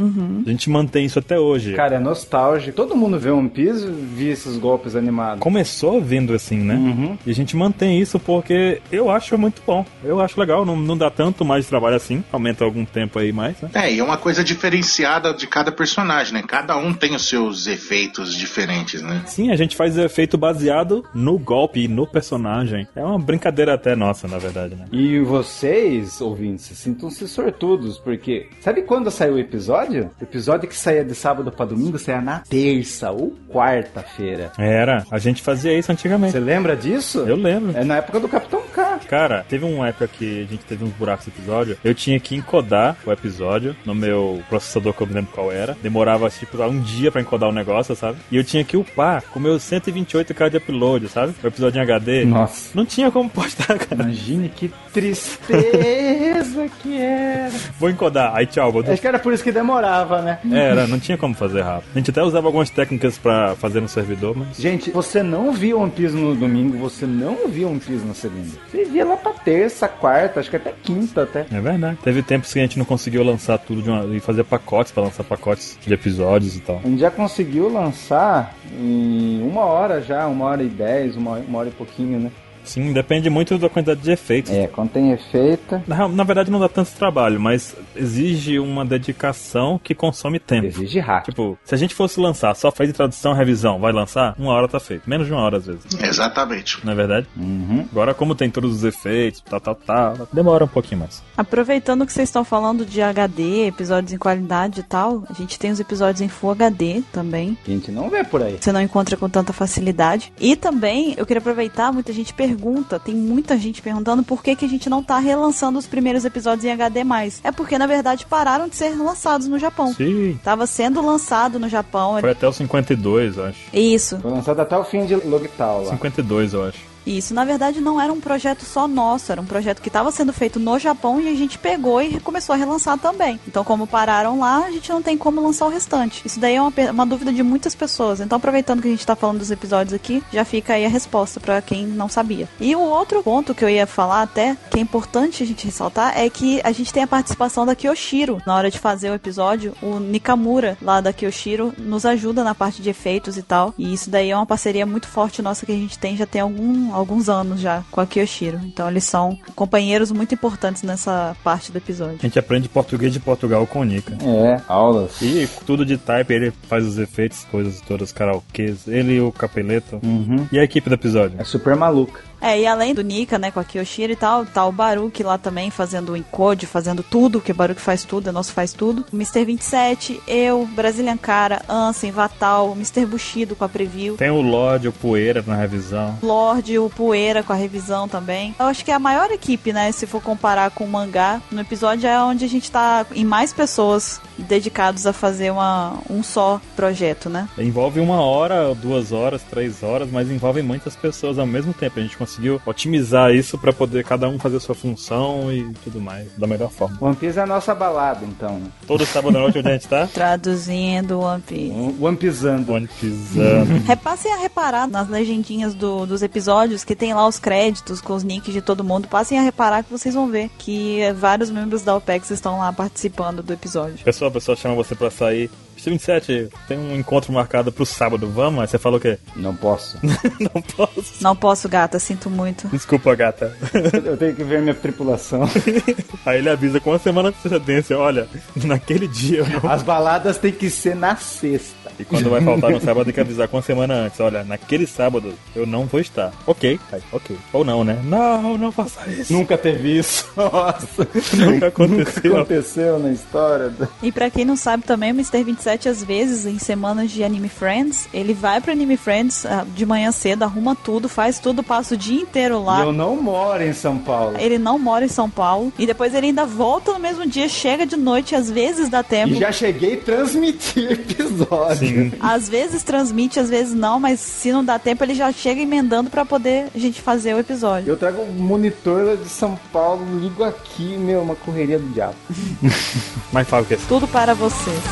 A 0.47 0.51
gente 0.51 0.71
mantém 0.71 1.05
isso 1.07 1.19
até 1.19 1.39
hoje. 1.39 1.75
Cara, 1.75 1.97
é 1.97 1.99
nostálgico. 1.99 2.77
Todo 2.77 2.97
mundo 2.97 3.19
vê 3.19 3.31
One 3.31 3.49
Piece 3.49 3.87
via 3.87 4.33
esses 4.33 4.57
golpes 4.57 4.95
animados. 4.95 5.41
Começou 5.41 6.01
vindo 6.01 6.33
assim, 6.35 6.59
né? 6.59 6.75
Uhum. 6.75 7.19
E 7.27 7.31
a 7.31 7.35
gente 7.35 7.57
mantém 7.57 8.01
isso 8.01 8.19
porque 8.19 8.81
eu 8.93 9.11
acho 9.11 9.37
muito 9.37 9.63
bom. 9.67 9.85
Eu 10.05 10.21
acho 10.21 10.39
legal, 10.39 10.65
não, 10.65 10.77
não 10.77 10.97
dá 10.97 11.11
tanto 11.11 11.45
mais 11.45 11.67
trabalho 11.67 11.97
assim, 11.97 12.23
aumenta 12.33 12.65
algum 12.65 12.85
tempo 12.85 13.19
aí 13.19 13.33
mais, 13.33 13.61
né? 13.61 13.71
É, 13.75 13.93
e 13.93 13.99
é 13.99 14.05
uma 14.05 14.17
coisa 14.17 14.45
diferenciada 14.45 15.33
de 15.35 15.47
cada 15.47 15.73
personagem, 15.73 16.35
né? 16.35 16.43
Cada 16.47 16.77
um 16.77 16.93
tem 16.93 17.15
os 17.15 17.29
seus 17.29 17.67
efeitos 17.67 18.35
diferentes, 18.35 19.03
né? 19.03 19.23
Sim, 19.27 19.51
a 19.51 19.57
gente 19.57 19.77
faz 19.77 19.97
efeito 19.97 20.37
baseado 20.39 21.05
no 21.15 21.39
golpe 21.39 21.81
e 21.81 21.89
no 21.89 22.07
personagem. 22.07 22.87
É 22.95 23.03
uma 23.03 23.19
brincadeira 23.19 23.75
até 23.75 23.95
nossa, 23.97 24.29
na 24.29 24.39
verdade, 24.39 24.75
né? 24.75 24.87
E 24.93 25.21
vocês, 25.21 26.21
ouvintes, 26.21 26.67
sintam-se 26.77 27.27
sortudos, 27.29 27.99
porque 27.99 28.49
sabe 28.61 28.83
quando 28.83 29.11
saiu 29.11 29.35
o 29.35 29.39
episódio? 29.39 30.11
O 30.21 30.25
episódio 30.25 30.69
que 30.69 30.77
saía 30.77 31.05
de 31.05 31.15
sábado 31.15 31.51
pra 31.51 31.67
domingo 31.67 31.99
saía 31.99 32.21
na 32.21 32.41
terça 32.41 33.11
ou 33.11 33.35
quarta-feira. 33.49 34.53
Era, 34.59 35.05
a 35.11 35.19
gente 35.19 35.43
fazia 35.43 35.77
isso 35.77 35.91
antigamente. 35.91 36.33
Você 36.33 36.41
lembra 36.41 36.77
disso? 36.77 37.21
Eu 37.21 37.37
lembro. 37.37 37.77
É 37.77 37.85
na 37.85 37.97
época 37.97 38.21
do 38.21 38.29
Capitão 38.29 38.63
K. 38.73 39.01
Cara, 39.09 39.45
teve 39.49 39.65
uma 39.87 39.91
época 39.91 40.09
que 40.09 40.43
a 40.43 40.47
gente 40.47 40.65
teve 40.65 40.85
uns 40.85 40.93
buracos 40.93 41.27
no 41.27 41.33
episódio. 41.33 41.79
Eu 41.85 41.95
tinha 41.95 42.19
que 42.19 42.35
encodar 42.35 42.97
o 43.07 43.13
episódio 43.13 43.77
no 43.85 43.95
meu 43.95 44.43
processador, 44.49 44.93
que 44.93 45.03
eu 45.03 45.07
não 45.07 45.15
lembro 45.15 45.33
qual 45.33 45.53
era. 45.53 45.77
Demorava, 45.83 46.29
tipo, 46.31 46.61
um 46.63 46.81
dia 46.81 47.13
pra 47.13 47.21
encodar 47.21 47.49
o 47.49 47.53
negócio, 47.53 47.95
sabe? 47.95 48.19
E 48.31 48.37
eu 48.37 48.45
tinha 48.45 48.65
que 48.65 48.77
upar 48.77 49.23
com 49.33 49.39
meus 49.39 49.63
128k 49.63 50.51
de 50.51 50.57
upload, 50.57 51.09
sabe? 51.09 51.35
O 51.43 51.47
episódio 51.47 51.79
em 51.79 51.83
HD. 51.83 52.25
Nossa. 52.25 52.71
Não 52.75 52.85
tinha 52.85 53.11
como 53.11 53.31
postar, 53.31 53.79
cara. 53.79 54.03
Imagine 54.03 54.49
que 54.49 54.73
tristeza 54.93 56.69
que 56.83 56.99
era. 56.99 57.53
Vou 57.79 57.91
encodar. 57.91 58.35
Aí, 58.35 58.47
tchau. 58.47 58.73
Vou... 58.73 58.83
Acho 58.83 59.01
que 59.01 59.07
era 59.07 59.19
por 59.19 59.33
isso 59.33 59.45
que 59.45 59.53
demorava, 59.53 60.23
né? 60.23 60.39
Era, 60.51 60.87
não 60.87 60.99
tinha 60.99 61.17
como 61.17 61.35
fazer 61.35 61.63
rápido. 61.63 61.91
A 61.95 61.99
gente 61.99 62.11
até 62.11 62.23
usava 62.23 62.49
algumas 62.49 62.71
técnicas 62.71 63.19
pra 63.19 63.55
fazer 63.57 63.81
no 63.81 63.89
servidor, 63.89 64.37
mas... 64.37 64.57
Gente, 64.57 64.91
você 64.91 65.23
não 65.23 65.53
viu 65.53 65.81
One 65.81 65.91
Piece 65.91 66.15
no 66.15 66.35
domingo, 66.35 66.79
você 66.79 67.07
não 67.07 67.49
viu 67.49 67.69
One 67.69 67.81
Piece 67.81 68.05
na 68.05 68.15
segunda. 68.15 68.51
Você 68.71 68.85
via 68.85 69.05
lá 69.05 69.17
pra 69.17 69.33
terça, 69.33 69.76
quarta, 69.87 70.41
acho 70.41 70.49
que 70.49 70.57
até 70.57 70.73
quinta 70.83 71.25
até. 71.25 71.45
É 71.53 71.61
verdade. 71.61 71.99
Teve 72.03 72.23
tempos 72.23 72.53
que 72.53 72.59
a 72.59 72.63
gente 72.63 72.79
não 72.79 72.87
conseguiu 72.87 73.23
lançar 73.23 73.59
tudo 73.59 73.83
de 73.83 73.91
uma... 73.91 74.17
e 74.17 74.21
fazer 74.21 74.45
pacotes 74.45 74.93
pra 74.93 75.03
lançar 75.03 75.25
pacotes 75.25 75.79
de 75.85 75.93
episódios 75.93 76.57
e 76.57 76.61
tal. 76.61 76.81
A 76.83 76.89
gente 76.89 77.01
já 77.01 77.11
conseguiu 77.11 77.69
lançar 77.69 78.55
em 78.73 79.43
uma 79.43 79.65
hora 79.65 80.01
já, 80.01 80.27
uma 80.27 80.47
hora 80.47 80.63
e 80.63 80.69
dez, 80.69 81.17
uma, 81.17 81.39
uma 81.39 81.59
hora 81.59 81.69
e 81.69 81.73
pouquinho, 81.73 82.19
né? 82.19 82.31
Sim, 82.69 82.93
depende 82.93 83.29
muito 83.31 83.57
da 83.59 83.69
quantidade 83.69 84.01
de 84.01 84.11
efeitos. 84.11 84.53
É, 84.53 84.67
quando 84.67 84.91
tem 84.91 85.13
efeito, 85.13 85.83
Na, 85.87 86.09
na 86.09 86.25
verdade 86.25 86.51
não 86.51 86.61
dá 86.61 86.69
tanto 86.69 86.91
trabalho, 86.93 87.41
mas 87.41 87.75
exige 87.95 88.59
uma 88.59 88.85
dedicação 88.85 89.79
que 89.83 89.95
consome 89.95 90.39
tempo. 90.39 90.67
exige 90.67 90.99
hack. 91.01 91.25
Tipo, 91.27 91.59
se 91.65 91.75
a 91.75 91.79
gente 91.79 91.95
fosse 91.95 92.21
lançar 92.21 92.55
só 92.55 92.71
faz 92.71 92.93
tradução 92.93 93.33
e 93.35 93.37
revisão, 93.37 93.79
vai 93.79 93.93
lançar? 93.93 94.35
Uma 94.39 94.53
hora 94.53 94.69
tá 94.69 94.81
feito. 94.81 95.09
Menos 95.09 95.27
de 95.27 95.33
uma 95.33 95.43
hora 95.43 95.59
às 95.59 95.67
vezes. 95.67 95.85
Exatamente. 96.01 96.85
Não 96.85 96.93
é 96.93 96.97
verdade? 96.97 97.27
Uhum. 97.37 97.87
Agora, 97.91 98.15
como 98.15 98.35
tem 98.35 98.51
todos 98.51 98.73
os 98.75 98.85
efeitos, 98.85 99.41
tal, 99.41 99.61
tal, 99.61 99.75
tal, 99.75 100.29
demora 100.33 100.65
um 100.65 100.69
pouquinho 100.69 101.01
mais. 101.01 101.23
Aproveitando 101.37 102.05
que 102.07 102.13
vocês 102.13 102.29
estão 102.29 102.45
falando 102.45 102.85
de 102.85 103.01
HD, 103.03 103.67
episódios 103.67 104.13
em 104.13 104.19
qualidade 104.19 104.81
e 104.81 104.83
tal, 104.83 105.25
a 105.29 105.33
gente 105.33 105.59
tem 105.59 105.71
os 105.71 105.81
episódios 105.81 106.21
em 106.21 106.29
Full 106.29 106.51
HD 106.53 107.03
também. 107.13 107.57
A 107.67 107.71
gente 107.71 107.91
não 107.91 108.09
vê 108.11 108.25
por 108.25 108.43
aí. 108.43 108.57
Você 108.61 108.73
não 108.73 108.81
encontra 108.81 109.17
com 109.17 109.29
tanta 109.29 109.53
facilidade. 109.53 110.33
E 110.41 110.57
também, 110.57 111.15
eu 111.17 111.25
queria 111.27 111.39
aproveitar, 111.41 111.93
muita 111.93 112.13
gente 112.13 112.33
pergunta, 112.35 112.56
tem 112.99 113.15
muita 113.15 113.57
gente 113.57 113.83
perguntando 113.83 114.23
por 114.23 114.43
que, 114.43 114.57
que 114.57 114.65
a 114.65 114.69
gente 114.69 114.89
não 114.89 115.03
tá 115.03 115.19
relançando 115.19 115.79
os 115.79 115.87
primeiros 115.87 116.25
episódios 116.25 116.65
em 116.65 116.73
HD+. 116.73 117.01
É 117.45 117.53
porque, 117.53 117.79
na 117.79 117.87
verdade, 117.87 118.27
pararam 118.27 118.69
de 118.69 118.77
ser 118.77 118.97
lançados 118.97 119.47
no 119.47 119.59
Japão. 119.59 119.93
Sim. 119.93 120.39
Tava 120.43 120.67
sendo 120.67 121.05
lançado 121.05 121.59
no 121.59 121.69
Japão. 121.69 122.19
Foi 122.21 122.31
até 122.31 122.49
o 122.49 122.53
52, 122.53 123.37
eu 123.37 123.45
acho. 123.45 123.59
Isso. 123.73 124.19
Foi 124.21 124.31
lançado 124.31 124.61
até 124.61 124.77
o 124.77 124.85
fim 124.85 125.07
de 125.07 125.15
Logtal 125.15 125.85
lá. 125.85 125.91
52, 125.91 126.55
eu 126.55 126.65
acho. 126.65 126.96
Isso, 127.07 127.33
na 127.33 127.45
verdade, 127.45 127.81
não 127.81 128.01
era 128.01 128.13
um 128.13 128.21
projeto 128.21 128.65
só 128.65 128.89
nosso, 128.89 129.31
era 129.31 129.41
um 129.41 129.47
projeto 129.47 129.81
que 129.81 129.89
estava 129.89 130.11
sendo 130.11 130.33
feito 130.33 130.59
no 130.59 130.79
Japão 130.79 131.21
e 131.21 131.29
a 131.29 131.35
gente 131.35 131.59
pegou 131.59 132.03
e 132.03 132.19
começou 132.21 132.55
a 132.55 132.57
relançar 132.57 132.99
também. 132.99 133.39
Então, 133.47 133.63
como 133.63 133.87
pararam 133.87 134.41
lá, 134.41 134.65
a 134.65 134.71
gente 134.71 134.91
não 134.91 135.01
tem 135.01 135.17
como 135.17 135.41
lançar 135.41 135.67
o 135.67 135.71
restante. 135.71 136.23
Isso 136.25 136.41
daí 136.41 136.57
é 136.57 136.61
uma, 136.61 136.73
uma 136.91 137.07
dúvida 137.07 137.33
de 137.33 137.43
muitas 137.43 137.75
pessoas. 137.75 138.21
Então, 138.21 138.37
aproveitando 138.37 138.83
que 138.83 138.89
a 138.89 138.91
gente 138.91 139.01
está 139.01 139.15
falando 139.15 139.39
dos 139.39 139.51
episódios 139.51 139.95
aqui, 139.95 140.23
já 140.33 140.45
fica 140.45 140.75
aí 140.75 140.85
a 140.85 140.89
resposta 140.89 141.39
para 141.39 141.63
quem 141.63 141.87
não 141.87 142.09
sabia. 142.09 142.49
E 142.61 142.75
o 142.75 142.81
outro 142.81 143.23
ponto 143.23 143.55
que 143.55 143.65
eu 143.65 143.69
ia 143.69 143.87
falar 143.87 144.23
até, 144.23 144.57
que 144.71 144.79
é 144.79 144.83
importante 144.83 145.43
a 145.43 145.47
gente 145.47 145.65
ressaltar, 145.65 146.19
é 146.19 146.29
que 146.29 146.61
a 146.65 146.73
gente 146.73 146.93
tem 146.93 147.05
a 147.05 147.07
participação 147.07 147.65
da 147.65 147.77
Kyoshiro 147.77 148.43
na 148.45 148.57
hora 148.57 148.71
de 148.71 148.81
fazer 148.81 149.11
o 149.11 149.15
episódio. 149.15 149.75
O 149.81 150.01
Nikamura, 150.01 150.77
lá 150.83 151.01
da 151.01 151.13
Kyoshiro, 151.13 151.73
nos 151.79 152.05
ajuda 152.05 152.43
na 152.43 152.55
parte 152.55 152.83
de 152.83 152.91
efeitos 152.91 153.37
e 153.37 153.43
tal. 153.43 153.73
E 153.79 153.93
isso 153.93 154.11
daí 154.11 154.31
é 154.31 154.37
uma 154.37 154.47
parceria 154.47 154.85
muito 154.85 155.07
forte 155.07 155.41
nossa 155.41 155.65
que 155.65 155.73
a 155.73 155.77
gente 155.77 155.99
tem 155.99 156.17
já 156.17 156.27
tem 156.27 156.41
algum, 156.41 156.93
alguns 156.97 157.29
anos 157.29 157.61
já 157.61 157.85
com 157.91 158.01
a 158.01 158.07
Kyoshiro. 158.07 158.61
Então 158.65 158.89
eles 158.89 159.05
são 159.05 159.39
companheiros 159.55 160.11
muito 160.11 160.35
importantes 160.35 160.83
nessa 160.83 161.37
parte 161.45 161.71
do 161.71 161.79
episódio. 161.79 162.19
A 162.21 162.27
gente 162.27 162.39
aprende 162.39 162.69
português 162.69 163.13
de 163.13 163.21
Portugal 163.21 163.67
com 163.67 163.81
o 163.81 163.85
Nika. 163.85 164.17
É, 164.23 164.61
aulas. 164.69 165.21
E 165.21 165.49
tudo 165.67 165.85
de 165.85 165.97
type, 165.97 166.33
ele 166.33 166.53
faz 166.69 166.85
os 166.87 166.99
efeitos, 166.99 167.45
coisas 167.51 167.81
todas, 167.81 168.13
karaokês. 168.13 168.87
Ele 168.87 169.15
e 169.15 169.21
o 169.21 169.31
Capeleto. 169.31 170.01
Uhum. 170.03 170.47
E 170.51 170.59
a 170.59 170.65
equipe 170.65 170.89
do 170.89 170.95
episódio? 170.95 171.41
É 171.41 171.45
super 171.45 171.77
maluca. 171.77 172.21
É, 172.41 172.61
e 172.61 172.67
além 172.67 172.95
do 172.95 173.03
Nika, 173.03 173.39
né, 173.39 173.51
com 173.51 173.61
a 173.61 173.65
Kyoshiro 173.65 174.13
e 174.13 174.17
tal, 174.17 174.45
tá 174.45 174.65
o 174.67 174.73
Baruki 174.73 175.23
lá 175.23 175.39
também 175.39 175.71
fazendo 175.71 176.13
o 176.13 176.17
encode, 176.17 176.67
fazendo 176.67 177.03
tudo, 177.03 177.41
que 177.41 177.51
o 177.51 177.55
Baruki 177.55 177.81
faz 177.81 178.05
tudo, 178.05 178.29
é 178.29 178.33
nosso 178.33 178.53
faz 178.53 178.73
tudo. 178.73 179.05
O 179.13 179.17
Mr. 179.17 179.45
27, 179.45 180.21
eu, 180.29 180.67
Brazilian 180.67 181.17
Cara, 181.17 181.63
Ansem, 181.69 182.11
Vatal, 182.11 182.71
o 182.71 182.73
Mr. 182.73 183.07
Bushido 183.07 183.57
com 183.57 183.65
a 183.65 183.69
preview. 183.69 184.17
Tem 184.17 184.31
o 184.31 184.41
Lorde, 184.41 184.89
o 184.89 184.93
Poeira 184.93 185.43
na 185.47 185.57
revisão. 185.57 186.19
Lorde, 186.23 186.79
o 186.79 186.86
Poeira 186.91 187.43
com 187.43 187.53
a 187.53 187.57
revisão 187.57 188.09
também. 188.09 188.55
Eu 188.59 188.67
acho 188.67 188.85
que 188.85 188.91
é 188.91 188.95
a 188.95 188.99
maior 188.99 189.31
equipe, 189.31 189.73
né? 189.73 189.91
Se 189.93 190.07
for 190.07 190.23
comparar 190.23 190.71
com 190.71 190.85
o 190.85 190.89
mangá. 190.89 191.41
No 191.51 191.61
episódio 191.61 192.07
é 192.09 192.21
onde 192.23 192.45
a 192.45 192.49
gente 192.49 192.71
tá 192.71 193.05
em 193.15 193.25
mais 193.25 193.53
pessoas 193.53 194.21
dedicados 194.39 195.07
a 195.07 195.13
fazer 195.13 195.51
uma, 195.51 195.99
um 196.11 196.23
só 196.23 196.61
projeto, 196.75 197.29
né? 197.31 197.49
Envolve 197.59 198.01
uma 198.01 198.21
hora, 198.21 198.75
duas 198.75 199.13
horas, 199.13 199.43
três 199.43 199.83
horas, 199.83 200.11
mas 200.11 200.31
envolve 200.31 200.63
muitas 200.63 200.95
pessoas 200.95 201.39
ao 201.39 201.47
mesmo 201.47 201.73
tempo. 201.73 201.99
A 201.99 202.03
gente 202.03 202.17
conseguiu 202.17 202.61
otimizar 202.67 203.33
isso 203.35 203.57
pra 203.59 203.73
poder 203.73 204.05
cada 204.05 204.29
um 204.29 204.39
fazer 204.39 204.57
a 204.57 204.61
sua 204.61 204.75
função 204.75 205.53
e 205.53 205.73
tudo 205.85 206.01
mais, 206.01 206.29
da 206.37 206.47
melhor 206.47 206.71
forma. 206.71 206.97
One 207.01 207.17
Piece 207.17 207.39
é 207.39 207.43
a 207.43 207.47
nossa 207.47 207.75
balada, 207.75 208.25
então. 208.25 208.61
Todo 208.87 209.07
sábado 209.07 209.37
à 209.37 209.41
noite 209.41 209.59
onde 209.59 209.69
a 209.69 209.73
gente 209.73 209.89
tá? 209.89 210.07
Traduzindo 210.13 211.21
One 211.21 211.43
Piece. 211.43 211.73
One 212.01 212.17
Pizzando. 212.17 212.73
One 212.73 212.89
pisando. 213.01 213.83
Repassem 213.87 214.33
a 214.33 214.37
reparar 214.37 214.87
nas 214.87 215.09
legendinhas 215.09 215.75
do- 215.75 216.07
dos 216.07 216.23
episódios 216.23 216.76
que 216.85 216.97
tem 216.97 217.15
lá 217.15 217.27
os 217.27 217.39
créditos 217.39 218.01
com 218.01 218.15
os 218.15 218.23
nicks 218.23 218.53
de 218.53 218.61
todo 218.61 218.85
mundo. 218.85 219.09
Passem 219.09 219.39
a 219.39 219.43
reparar 219.43 219.83
que 219.83 219.91
vocês 219.91 220.15
vão 220.15 220.29
ver 220.29 220.51
que 220.59 221.01
eh, 221.01 221.13
vários 221.13 221.51
membros 221.51 221.83
da 221.83 221.95
OPEX 221.95 222.31
estão 222.31 222.59
lá 222.59 222.73
participando 222.73 223.43
do 223.43 223.53
episódio. 223.53 224.05
Pessoal, 224.05 224.31
a 224.31 224.33
pessoa 224.33 224.57
chama 224.57 224.75
você 224.75 224.95
pra 224.95 225.11
sair. 225.11 225.51
Mr. 225.77 225.91
27, 225.91 226.49
tem 226.67 226.79
um 226.79 226.97
encontro 226.97 227.33
marcado 227.33 227.71
pro 227.71 227.85
sábado, 227.85 228.27
vamos? 228.29 228.61
Aí 228.61 228.67
você 228.67 228.79
falou 228.79 228.99
o 228.99 229.01
quê? 229.01 229.19
Não 229.37 229.55
posso. 229.55 229.99
Não 230.41 230.63
posso. 230.63 231.15
Não 231.21 231.37
posso, 231.37 231.69
gata, 231.69 231.99
sinto 231.99 232.31
muito. 232.31 232.67
Desculpa, 232.69 233.15
gata. 233.15 233.57
Eu 234.05 234.17
tenho 234.17 234.35
que 234.35 234.43
ver 234.43 234.63
minha 234.63 234.75
tripulação. 234.75 235.43
Aí 236.25 236.39
ele 236.39 236.49
avisa 236.49 236.81
com 236.81 236.91
uma 236.91 236.99
semana 236.99 237.31
de 237.31 237.37
antecedência, 237.39 237.99
olha, 237.99 238.27
naquele 238.65 239.07
dia 239.07 239.41
eu 239.41 239.49
não 239.49 239.71
As 239.71 239.83
baladas 239.83 240.39
tem 240.39 240.53
que 240.53 240.71
ser 240.71 240.97
na 240.97 241.15
sexta. 241.17 241.76
E 241.99 242.05
quando 242.05 242.31
vai 242.31 242.41
faltar 242.41 242.71
no 242.71 242.81
sábado, 242.81 243.05
tem 243.05 243.15
que 243.15 243.21
avisar 243.21 243.49
com 243.49 243.57
uma 243.57 243.63
semana 243.63 243.95
antes. 243.95 244.21
Olha, 244.21 244.45
naquele 244.45 244.87
sábado 244.87 245.33
eu 245.55 245.67
não 245.67 245.87
vou 245.87 246.01
estar. 246.01 246.33
Ok, 246.47 246.79
aí, 246.93 247.01
ok. 247.13 247.37
Ou 247.53 247.65
não, 247.65 247.83
né? 247.85 247.99
Não, 248.05 248.57
não 248.59 248.71
faça 248.73 249.09
isso. 249.11 249.33
Nunca 249.33 249.57
teve 249.57 249.99
isso. 249.99 250.29
Nossa. 250.37 251.09
Nunca 251.35 251.69
aconteceu. 251.69 252.23
Nunca 252.25 252.41
aconteceu 252.43 252.99
na 252.99 253.11
história. 253.11 253.73
E 254.03 254.13
pra 254.13 254.31
quem 254.31 254.45
não 254.45 254.57
sabe 254.57 254.85
também, 254.85 255.11
o 255.13 255.15
Mr. 255.15 255.43
27, 255.43 255.89
às 255.89 256.03
vezes, 256.05 256.47
em 256.47 256.59
semanas 256.59 257.11
de 257.11 257.23
Anime 257.25 257.49
Friends, 257.49 258.09
ele 258.13 258.35
vai 258.35 258.61
pro 258.61 258.73
Anime 258.73 258.97
Friends 258.97 259.47
ah, 259.47 259.65
de 259.75 259.87
manhã 259.87 260.11
cedo, 260.13 260.43
arruma 260.43 260.75
tudo, 260.75 261.09
faz 261.09 261.39
tudo, 261.39 261.63
passa 261.63 261.95
o 261.95 261.97
dia 261.97 262.21
inteiro 262.21 262.61
E 262.61 262.65
lá. 262.65 262.83
eu 262.83 262.93
não 262.93 263.17
moro 263.17 263.63
em 263.63 263.73
São 263.73 263.99
Paulo. 263.99 264.37
Ele 264.39 264.59
não 264.59 264.79
mora 264.79 265.05
em 265.05 265.09
São 265.09 265.29
Paulo. 265.31 265.73
E 265.79 265.87
depois 265.87 266.15
ele 266.15 266.27
ainda 266.27 266.45
volta 266.47 266.93
no 266.93 266.99
mesmo 266.99 267.27
dia, 267.27 267.49
chega 267.49 267.87
de 267.87 267.97
noite, 267.97 268.35
às 268.35 268.51
vezes 268.51 268.89
dá 268.89 269.03
tempo. 269.03 269.35
E 269.35 269.39
já 269.39 269.51
cheguei 269.53 269.95
a 269.95 270.01
transmitir 270.01 270.93
episódio. 271.07 271.86
Às 272.21 272.49
vezes 272.49 272.83
transmite, 272.83 273.39
às 273.39 273.49
vezes 273.49 273.75
não, 273.75 273.99
mas 273.99 274.21
se 274.21 274.53
não 274.53 274.65
dá 274.65 274.79
tempo, 274.79 275.05
ele 275.05 275.15
já 275.15 275.33
chega 275.33 275.61
emendando 275.61 276.11
pra 276.11 276.25
poder 276.25 276.69
a 276.75 276.79
gente 276.79 277.01
fazer 277.01 277.35
o 277.35 277.39
episódio. 277.39 277.89
Eu 277.89 277.97
trago 277.97 278.23
o 278.23 278.33
monitor 278.33 279.17
de 279.17 279.29
São 279.29 279.59
Paulo, 279.73 280.05
ligo 280.19 280.45
aqui, 280.45 280.97
meu, 280.97 281.23
uma 281.23 281.37
correria 281.37 281.79
do 281.79 281.89
diabo. 281.89 282.17
Mas 283.33 283.49
fala 283.49 283.63
o 283.63 283.67
que? 283.67 283.77
Tudo 283.77 284.07
para 284.09 284.35
vocês. 284.35 284.83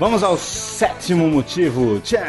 Vamos 0.00 0.22
ao 0.22 0.34
sétimo 0.80 1.28
motivo. 1.28 2.00
Tchau. 2.00 2.20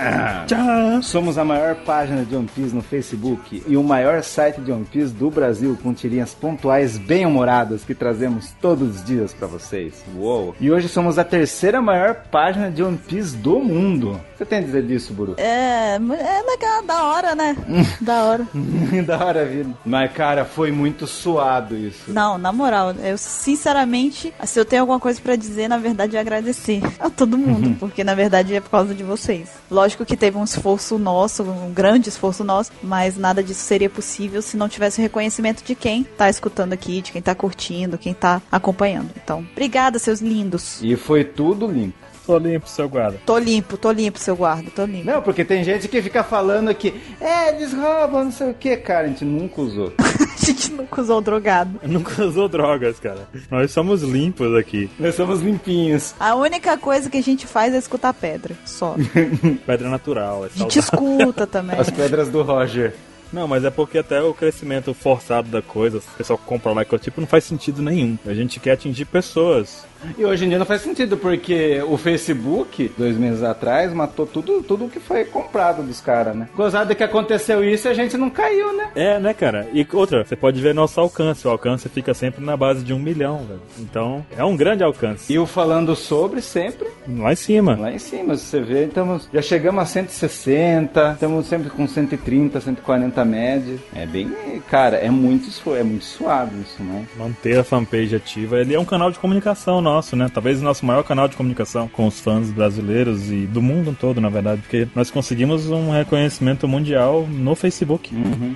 Tchau. 0.46 1.02
Somos 1.02 1.38
a 1.38 1.46
maior 1.46 1.74
página 1.86 2.26
de 2.26 2.36
One 2.36 2.50
Piece 2.54 2.76
no 2.76 2.82
Facebook 2.82 3.64
e 3.66 3.78
o 3.78 3.84
maior 3.84 4.22
site 4.22 4.60
de 4.60 4.74
One 4.74 4.84
Piece 4.84 5.14
do 5.14 5.32
Brasil, 5.32 5.80
com 5.82 5.94
tirinhas 5.94 6.34
pontuais 6.34 6.98
bem 6.98 7.26
humoradas 7.26 7.86
que 7.86 7.96
trazemos 7.96 8.54
todos 8.62 8.98
os 8.98 9.06
dias 9.06 9.34
pra 9.34 9.48
vocês. 9.48 10.04
Uou! 10.18 10.54
E 10.60 10.70
hoje 10.70 10.90
somos 10.90 11.18
a 11.18 11.24
terceira 11.24 11.82
maior 11.82 12.26
página 12.30 12.70
de 12.70 12.84
One 12.84 12.98
Piece 12.98 13.38
do 13.38 13.58
mundo. 13.62 14.20
Você 14.36 14.44
tem 14.44 14.58
a 14.58 14.62
dizer 14.62 14.84
disso, 14.84 15.14
Buru? 15.14 15.36
É, 15.38 15.96
é 15.96 15.98
legal, 15.98 16.84
da 16.84 17.04
hora, 17.04 17.36
né? 17.36 17.56
da 18.02 18.24
hora. 18.24 18.48
da 19.06 19.26
hora, 19.26 19.46
vida. 19.46 19.70
Mas, 19.86 20.12
cara, 20.12 20.44
foi 20.44 20.72
muito 20.72 21.08
suado 21.08 21.78
isso. 21.78 22.12
Não, 22.12 22.38
na 22.38 22.52
moral, 22.52 22.92
eu 23.04 23.18
sinceramente, 23.18 24.34
se 24.44 24.60
eu 24.60 24.66
tenho 24.66 24.82
alguma 24.82 25.00
coisa 25.00 25.22
pra 25.22 25.36
dizer, 25.38 25.70
na 25.70 25.78
verdade 25.78 26.18
é 26.18 26.20
agradecer 26.20 26.82
a 27.00 27.10
todo 27.10 27.38
mundo, 27.38 27.78
porque 27.80 28.04
na 28.04 28.16
verdade 28.16 28.41
é 28.54 28.60
por 28.60 28.70
causa 28.70 28.94
de 28.94 29.04
vocês. 29.04 29.50
Lógico 29.70 30.06
que 30.06 30.18
teve 30.18 30.38
um 30.38 30.44
esforço 30.44 30.98
nosso, 30.98 31.44
um 31.44 31.72
grande 31.74 32.10
esforço 32.10 32.44
nosso, 32.44 32.72
mas 32.82 33.18
nada 33.18 33.44
disso 33.44 33.62
seria 33.62 33.90
possível 33.90 34.42
se 34.42 34.58
não 34.58 34.70
tivesse 34.70 35.00
o 35.00 35.02
reconhecimento 35.02 35.64
de 35.64 35.76
quem 35.76 36.04
tá 36.04 36.30
escutando 36.30 36.74
aqui, 36.74 37.02
de 37.02 37.12
quem 37.12 37.22
tá 37.22 37.36
curtindo, 37.36 37.98
quem 37.98 38.14
tá 38.14 38.42
acompanhando. 38.52 39.10
Então, 39.22 39.46
obrigada, 39.52 40.00
seus 40.00 40.22
lindos. 40.22 40.80
E 40.82 40.96
foi 40.96 41.24
tudo 41.24 41.68
limpo. 41.68 42.12
Tô 42.26 42.38
limpo, 42.38 42.70
seu 42.70 42.88
guarda. 42.88 43.20
Tô 43.26 43.38
limpo, 43.38 43.78
tô 43.78 43.92
limpo, 43.92 44.20
seu 44.20 44.36
guarda, 44.36 44.70
tô 44.76 44.86
limpo. 44.86 45.06
Não, 45.06 45.22
porque 45.22 45.44
tem 45.44 45.64
gente 45.64 45.88
que 45.88 46.02
fica 46.02 46.24
falando 46.24 46.74
que, 46.74 46.94
é, 47.20 47.50
eles 47.50 47.74
roubam, 47.74 48.26
não 48.26 48.32
sei 48.32 48.52
o 48.52 48.54
que, 48.54 48.78
cara, 48.78 49.08
a 49.08 49.10
gente 49.10 49.26
nunca 49.26 49.62
usou. 49.62 49.92
a 50.44 50.46
gente 50.46 50.72
nunca 50.72 51.02
usou 51.02 51.22
drogado. 51.22 51.80
Nunca 51.84 52.24
usou 52.24 52.48
drogas, 52.48 53.00
cara. 53.00 53.28
Nós 53.50 53.72
somos 53.72 54.02
limpos 54.02 54.56
aqui. 54.56 54.90
Nós 55.00 55.16
somos 55.16 55.42
limpinhos. 55.42 56.16
A 56.20 56.36
única 56.36 56.78
coisa 56.78 57.10
que 57.10 57.18
a 57.18 57.24
gente 57.24 57.46
faz 57.46 57.74
é 57.74 57.78
escutar 57.78 58.14
pedra, 58.14 58.56
só. 58.66 58.96
Pedra 59.66 59.90
natural, 59.90 60.46
é 60.46 60.50
A 60.56 60.58
gente 60.58 60.80
escuta 60.80 61.46
também. 61.46 61.80
As 61.80 61.90
pedras 61.90 62.30
do 62.30 62.42
Roger. 62.42 62.94
Não, 63.32 63.48
mas 63.48 63.64
é 63.64 63.70
porque 63.70 63.98
até 63.98 64.22
o 64.22 64.34
crescimento 64.34 64.94
forçado 64.94 65.48
da 65.50 65.62
coisa, 65.62 66.00
o 66.00 66.02
pessoal 66.18 66.38
compra 66.38 66.74
lá 66.74 66.82
e 66.82 67.00
tipo, 67.00 67.22
não 67.22 67.28
faz 67.28 67.46
sentido 67.46 67.82
nenhum. 67.82 68.18
A 68.26 68.34
gente 68.34 68.60
quer 68.60 68.72
atingir 68.72 69.06
pessoas. 69.06 69.86
E 70.18 70.26
hoje 70.26 70.46
em 70.46 70.50
dia 70.50 70.60
não 70.60 70.66
faz 70.66 70.82
sentido, 70.82 71.18
porque 71.18 71.82
o 71.88 71.98
Facebook, 71.98 72.92
dois 72.98 73.18
meses 73.18 73.44
atrás, 73.44 73.94
matou 73.94 74.26
tudo, 74.26 74.62
tudo 74.64 74.88
que 74.88 75.00
foi 75.00 75.26
comprado 75.26 75.84
dos 75.84 76.02
caras, 76.02 76.36
né? 76.36 76.48
Gozada 76.56 76.96
que 76.96 77.04
aconteceu 77.04 77.64
isso 77.64 77.88
e 77.88 77.92
a 77.92 77.94
gente 77.94 78.18
não 78.18 78.30
caiu, 78.30 78.76
né? 78.76 78.90
É, 78.96 79.20
né, 79.20 79.34
cara? 79.34 79.68
E 79.74 79.86
outra, 79.94 80.24
você 80.24 80.36
pode 80.36 80.60
ver 80.62 80.74
nosso 80.74 81.00
alcance. 81.00 81.48
O 81.48 81.52
alcance 81.52 81.88
fica 81.90 82.14
sempre 82.14 82.44
na 82.44 82.56
base 82.58 82.84
de 82.84 82.94
um 82.94 83.00
milhão, 83.00 83.40
velho. 83.48 83.62
Então, 83.80 84.26
é 84.36 84.44
um 84.44 84.56
grande 84.56 84.84
alcance. 84.84 85.32
E 85.32 85.38
o 85.40 85.46
falando 85.46 85.96
sobre 85.96 86.42
sempre 86.42 86.88
Lá 87.08 87.32
em 87.34 87.36
cima. 87.36 87.76
lá 87.76 87.92
em 87.92 88.00
cima. 88.00 88.36
Você 88.36 88.60
vê, 88.62 88.86
estamos, 88.86 89.30
já 89.34 89.42
chegamos 89.42 89.82
a 89.82 89.86
160, 89.86 91.12
estamos 91.14 91.46
sempre 91.46 91.70
com 91.70 91.88
130, 91.88 92.60
140 92.62 93.26
média. 93.26 93.76
É 93.96 94.06
bem, 94.06 94.32
cara, 94.70 94.98
é 94.98 95.10
muito, 95.10 95.50
é 95.76 95.84
muito 95.84 96.06
suave 96.06 96.62
isso, 96.62 96.82
né? 96.84 97.06
Manter 97.18 97.60
a 97.60 97.64
fanpage 97.64 98.16
ativa. 98.16 98.60
Ele 98.60 98.74
é 98.74 98.80
um 98.80 98.86
canal 98.86 99.12
de 99.12 99.20
comunicação 99.20 99.82
nosso, 99.92 100.16
né? 100.16 100.30
Talvez 100.34 100.62
o 100.62 100.64
nosso 100.64 100.86
maior 100.86 101.04
canal 101.04 101.28
de 101.28 101.36
comunicação 101.36 101.88
com 101.88 102.08
os 102.08 102.20
fãs 102.20 102.50
brasileiros 102.52 103.30
e 103.30 103.46
do 103.46 103.62
mundo 103.62 103.96
todo, 104.00 104.22
na 104.22 104.30
verdade. 104.30 104.62
Porque 104.62 104.88
nós 104.96 105.12
conseguimos 105.12 105.70
um 105.70 105.92
reconhecimento 105.92 106.68
mundial 106.68 107.28
no 107.28 107.56
Facebook. 107.56 108.12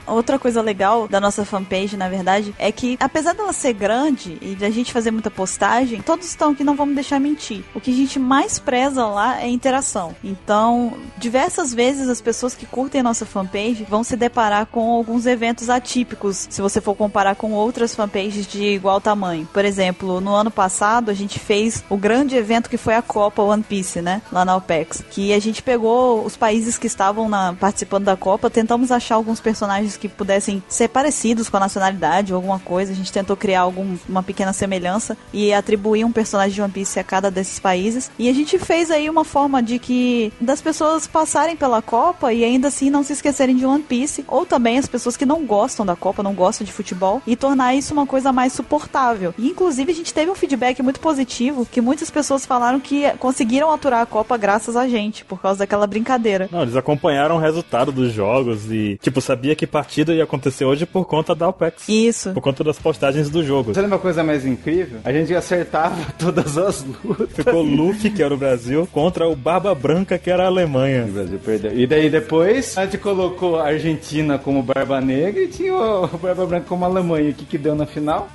Outra 0.08 0.40
coisa 0.40 0.62
legal 0.62 1.08
da 1.08 1.20
nossa 1.20 1.44
fanpage, 1.44 1.98
na 1.98 2.08
verdade, 2.08 2.54
é 2.58 2.72
que 2.72 2.98
apesar 3.00 3.34
dela 3.34 3.54
ser 3.54 3.74
grande 3.74 4.38
e 4.42 4.56
da 4.56 4.70
gente 4.70 4.94
fazer 4.94 5.12
muita 5.12 5.30
postagem, 5.30 6.02
todos 6.02 6.28
estão 6.28 6.52
aqui, 6.52 6.64
não 6.64 6.76
vamos 6.76 6.96
deixar 6.96 7.20
mentir. 7.20 7.64
O 7.74 7.82
que 7.82 7.92
a 7.92 7.96
gente 7.96 8.18
mais 8.20 8.60
preza 8.60 9.06
lá 9.06 9.42
é 9.42 9.48
interação. 9.48 10.16
Então, 10.24 10.94
diversas 11.18 11.74
vezes 11.74 12.08
as 12.08 12.22
pessoas 12.22 12.56
que 12.56 12.66
curtem 12.66 13.02
a 13.02 13.04
nossa 13.04 13.26
fanpage 13.26 13.86
vão 13.90 14.04
se 14.04 14.16
deparar 14.16 14.68
com 14.68 14.92
alguns 14.92 15.26
eventos 15.26 15.70
atípicos, 15.70 16.48
se 16.50 16.62
você 16.62 16.80
for 16.80 16.96
comparar 16.96 17.36
com 17.36 17.52
outras 17.52 17.96
fanpages 17.96 18.48
de 18.48 18.64
igual 18.64 19.02
tamanho. 19.02 19.48
Por 19.52 19.66
exemplo, 19.66 20.22
no 20.22 20.34
ano 20.34 20.52
passado 20.52 21.10
a 21.10 21.14
gente 21.14 21.25
fez 21.40 21.84
o 21.90 21.98
grande 21.98 22.36
evento 22.36 22.70
que 22.70 22.78
foi 22.78 22.96
a 22.96 23.02
Copa 23.02 23.42
One 23.42 23.64
Piece, 23.64 24.02
né? 24.02 24.22
Lá 24.32 24.46
na 24.46 24.56
OPEX. 24.56 25.04
Que 25.10 25.34
a 25.34 25.40
gente 25.40 25.62
pegou 25.62 26.24
os 26.26 26.38
países 26.38 26.78
que 26.78 26.88
estavam 26.88 27.28
na- 27.28 27.54
participando 27.54 28.06
da 28.06 28.16
Copa, 28.16 28.50
tentamos 28.50 28.92
achar 28.92 29.16
alguns 29.16 29.40
personagens 29.40 29.98
que 29.98 30.08
pudessem 30.08 30.64
ser 30.68 30.88
parecidos 30.90 31.50
com 31.50 31.58
a 31.58 31.62
nacionalidade 31.62 32.34
ou 32.34 32.38
alguma 32.38 32.60
coisa. 32.60 32.92
A 32.92 32.96
gente 32.96 33.12
tentou 33.12 33.36
criar 33.36 33.62
algum, 33.62 33.98
uma 34.08 34.22
pequena 34.24 34.54
semelhança 34.54 35.18
e 35.34 35.54
atribuir 35.54 36.04
um 36.06 36.12
personagem 36.12 36.54
de 36.56 36.62
One 36.62 36.72
Piece 36.72 37.00
a 37.00 37.04
cada 37.04 37.32
desses 37.32 37.60
países. 37.60 38.12
E 38.20 38.30
a 38.30 38.34
gente 38.34 38.58
fez 38.60 38.92
aí 38.92 39.10
uma 39.10 39.24
forma 39.24 39.62
de 39.64 39.80
que 39.80 40.32
das 40.40 40.62
pessoas 40.62 41.08
passarem 41.08 41.56
pela 41.56 41.82
Copa 41.82 42.32
e 42.34 42.44
ainda 42.44 42.68
assim 42.68 42.90
não 42.90 43.04
se 43.04 43.14
esquecerem 43.14 43.56
de 43.56 43.66
One 43.66 43.84
Piece, 43.84 44.24
ou 44.28 44.46
também 44.46 44.78
as 44.78 44.88
pessoas 44.88 45.18
que 45.18 45.26
não 45.26 45.46
gostam 45.46 45.86
da 45.86 45.96
Copa, 45.96 46.22
não 46.24 46.34
gostam 46.34 46.66
de 46.66 46.72
futebol, 46.72 47.22
e 47.26 47.36
tornar 47.36 47.74
isso 47.76 47.94
uma 47.94 48.06
coisa 48.06 48.32
mais 48.32 48.54
suportável. 48.54 49.34
E 49.38 49.48
inclusive 49.50 49.92
a 49.92 49.96
gente 49.96 50.14
teve 50.14 50.30
um 50.32 50.36
feedback 50.36 50.82
muito 50.82 51.00
positivo 51.00 51.15
que 51.72 51.80
muitas 51.82 52.10
pessoas 52.10 52.46
falaram 52.46 52.80
que 52.80 53.10
conseguiram 53.20 53.72
aturar 53.72 54.02
a 54.02 54.06
Copa 54.06 54.36
graças 54.38 54.76
a 54.76 54.88
gente, 54.88 55.24
por 55.24 55.40
causa 55.42 55.60
daquela 55.60 55.86
brincadeira. 55.88 56.50
Não, 56.52 56.64
eles 56.64 56.76
acompanharam 56.76 57.36
o 57.36 57.40
resultado 57.40 57.92
dos 57.92 58.12
jogos 58.12 58.72
e, 58.72 58.98
tipo, 59.02 59.22
sabia 59.22 59.56
que 59.56 59.68
partida 59.68 60.14
ia 60.14 60.24
acontecer 60.24 60.66
hoje 60.66 60.86
por 60.86 61.06
conta 61.06 61.36
da 61.36 61.48
OPEX. 61.48 61.88
Isso. 61.88 62.32
Por 62.34 62.42
conta 62.42 62.64
das 62.64 62.80
postagens 62.80 63.30
do 63.30 63.44
jogo. 63.44 63.74
Você 63.74 63.82
lembra 63.82 63.98
uma 63.98 64.02
coisa 64.02 64.24
mais 64.24 64.46
incrível? 64.46 65.00
A 65.04 65.12
gente 65.12 65.34
acertava 65.34 65.96
todas 66.18 66.58
as 66.58 66.84
lutas. 66.84 67.30
Ficou 67.34 67.62
Luffy, 67.62 68.10
que 68.10 68.24
era 68.24 68.34
o 68.34 68.38
Brasil, 68.38 68.88
contra 68.92 69.28
o 69.28 69.36
Barba 69.36 69.76
Branca, 69.76 70.18
que 70.18 70.30
era 70.30 70.44
a 70.44 70.46
O 70.46 70.50
Alemanha. 70.50 71.06
Brasil 71.06 71.40
perdeu. 71.44 71.78
E 71.78 71.86
daí 71.86 72.10
depois 72.10 72.78
a 72.78 72.86
gente 72.86 72.98
colocou 72.98 73.60
a 73.60 73.68
Argentina 73.68 74.38
como 74.38 74.64
Barba 74.64 75.00
Negra 75.02 75.42
e 75.42 75.48
tinha 75.48 75.76
o 75.76 76.08
Barba 76.18 76.46
Branca 76.46 76.66
como 76.68 76.86
Alemanha. 76.86 77.30
O 77.30 77.34
que 77.34 77.46
que 77.46 77.58
deu 77.58 77.76
na 77.76 77.86
final? 77.86 78.28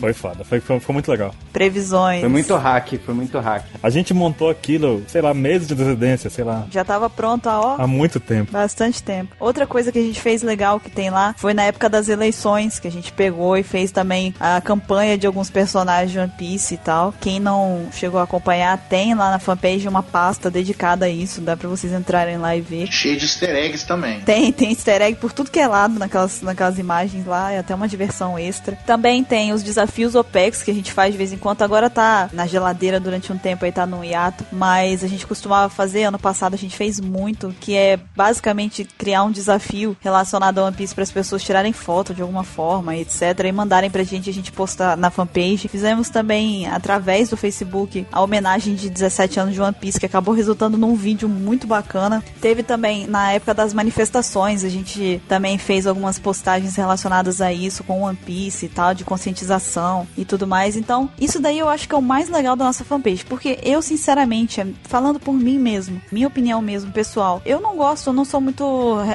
Foi 0.00 0.12
foda, 0.12 0.44
foi, 0.44 0.60
foi, 0.60 0.80
foi 0.80 0.92
muito 0.92 1.10
legal. 1.10 1.34
Previsões. 1.64 2.20
Foi 2.20 2.28
muito 2.28 2.54
hack, 2.56 2.92
foi 3.04 3.14
muito 3.14 3.38
hack. 3.38 3.64
A 3.82 3.88
gente 3.90 4.12
montou 4.12 4.50
aquilo, 4.50 5.02
sei 5.08 5.22
lá, 5.22 5.32
meses 5.32 5.66
de 5.66 5.74
antecedência, 5.74 6.28
sei 6.28 6.44
lá, 6.44 6.66
Já 6.70 6.84
tava 6.84 7.08
pronto 7.08 7.48
a 7.48 7.58
ó. 7.60 7.76
há 7.78 7.86
muito 7.86 8.20
tempo. 8.20 8.52
Bastante 8.52 9.02
tempo. 9.02 9.34
Outra 9.40 9.66
coisa 9.66 9.90
que 9.90 9.98
a 9.98 10.02
gente 10.02 10.20
fez 10.20 10.42
legal 10.42 10.78
que 10.78 10.90
tem 10.90 11.08
lá 11.10 11.34
foi 11.38 11.54
na 11.54 11.62
época 11.64 11.88
das 11.88 12.08
eleições, 12.08 12.78
que 12.78 12.86
a 12.86 12.90
gente 12.90 13.12
pegou 13.12 13.56
e 13.56 13.62
fez 13.62 13.90
também 13.90 14.34
a 14.38 14.60
campanha 14.60 15.16
de 15.16 15.26
alguns 15.26 15.48
personagens 15.50 16.12
de 16.12 16.18
One 16.18 16.32
Piece 16.36 16.74
e 16.74 16.76
tal. 16.76 17.14
Quem 17.20 17.40
não 17.40 17.86
chegou 17.92 18.20
a 18.20 18.24
acompanhar, 18.24 18.76
tem 18.88 19.14
lá 19.14 19.30
na 19.30 19.38
fanpage 19.38 19.88
uma 19.88 20.02
pasta 20.02 20.50
dedicada 20.50 21.06
a 21.06 21.08
isso, 21.08 21.40
dá 21.40 21.56
pra 21.56 21.68
vocês 21.68 21.92
entrarem 21.92 22.36
lá 22.36 22.54
e 22.54 22.60
ver. 22.60 22.88
Cheio 22.92 23.16
de 23.16 23.24
easter 23.24 23.54
eggs 23.56 23.86
também. 23.86 24.20
Tem, 24.20 24.52
tem 24.52 24.70
easter 24.70 25.00
egg 25.00 25.16
por 25.18 25.32
tudo 25.32 25.50
que 25.50 25.58
é 25.58 25.66
lado 25.66 25.98
naquelas, 25.98 26.42
naquelas 26.42 26.78
imagens 26.78 27.26
lá, 27.26 27.52
é 27.52 27.58
até 27.58 27.74
uma 27.74 27.88
diversão 27.88 28.38
extra. 28.38 28.76
Também 28.86 29.24
tem 29.24 29.52
os 29.52 29.62
desafios 29.62 30.14
OPEX 30.14 30.62
que 30.62 30.70
a 30.70 30.74
gente 30.74 30.92
faz 30.92 31.12
de 31.12 31.18
vez 31.18 31.32
em 31.32 31.38
quando. 31.44 31.60
Agora 31.60 31.90
tá 31.90 32.30
na 32.32 32.46
geladeira 32.46 32.98
durante 32.98 33.30
um 33.30 33.36
tempo 33.36 33.66
aí, 33.66 33.70
tá 33.70 33.86
no 33.86 34.02
hiato. 34.02 34.46
Mas 34.50 35.04
a 35.04 35.06
gente 35.06 35.26
costumava 35.26 35.68
fazer, 35.68 36.04
ano 36.04 36.18
passado 36.18 36.54
a 36.54 36.56
gente 36.56 36.74
fez 36.74 36.98
muito, 36.98 37.54
que 37.60 37.76
é 37.76 37.98
basicamente 38.16 38.84
criar 38.84 39.24
um 39.24 39.30
desafio 39.30 39.94
relacionado 40.00 40.58
a 40.58 40.64
One 40.64 40.76
Piece 40.76 40.94
para 40.94 41.04
as 41.04 41.12
pessoas 41.12 41.42
tirarem 41.44 41.72
foto 41.72 42.14
de 42.14 42.22
alguma 42.22 42.44
forma, 42.44 42.96
etc. 42.96 43.40
E 43.44 43.52
mandarem 43.52 43.90
pra 43.90 44.02
gente, 44.02 44.30
a 44.30 44.32
gente 44.32 44.50
postar 44.50 44.96
na 44.96 45.10
fanpage. 45.10 45.68
Fizemos 45.68 46.08
também, 46.08 46.66
através 46.66 47.28
do 47.28 47.36
Facebook, 47.36 48.06
a 48.10 48.22
homenagem 48.22 48.74
de 48.74 48.88
17 48.88 49.38
anos 49.38 49.54
de 49.54 49.60
One 49.60 49.74
Piece, 49.74 50.00
que 50.00 50.06
acabou 50.06 50.34
resultando 50.34 50.78
num 50.78 50.96
vídeo 50.96 51.28
muito 51.28 51.66
bacana. 51.66 52.24
Teve 52.40 52.62
também, 52.62 53.06
na 53.06 53.32
época 53.32 53.52
das 53.52 53.74
manifestações, 53.74 54.64
a 54.64 54.68
gente 54.68 55.20
também 55.28 55.58
fez 55.58 55.86
algumas 55.86 56.18
postagens 56.18 56.76
relacionadas 56.76 57.40
a 57.40 57.52
isso, 57.52 57.84
com 57.84 58.02
One 58.02 58.16
Piece 58.16 58.66
e 58.66 58.68
tal, 58.68 58.94
de 58.94 59.04
conscientização 59.04 60.06
e 60.16 60.24
tudo 60.24 60.46
mais. 60.46 60.76
Então, 60.76 61.10
isso 61.20 61.33
daí 61.40 61.58
eu 61.58 61.68
acho 61.68 61.88
que 61.88 61.94
é 61.94 61.98
o 61.98 62.02
mais 62.02 62.28
legal 62.28 62.56
da 62.56 62.64
nossa 62.64 62.84
fanpage, 62.84 63.24
porque 63.24 63.58
eu, 63.62 63.80
sinceramente, 63.82 64.74
falando 64.84 65.18
por 65.20 65.34
mim 65.34 65.58
mesmo, 65.58 66.00
minha 66.10 66.26
opinião 66.26 66.60
mesmo, 66.60 66.92
pessoal, 66.92 67.40
eu 67.44 67.60
não 67.60 67.76
gosto, 67.76 68.08
eu 68.08 68.12
não 68.12 68.24
sou 68.24 68.40
muito 68.40 68.64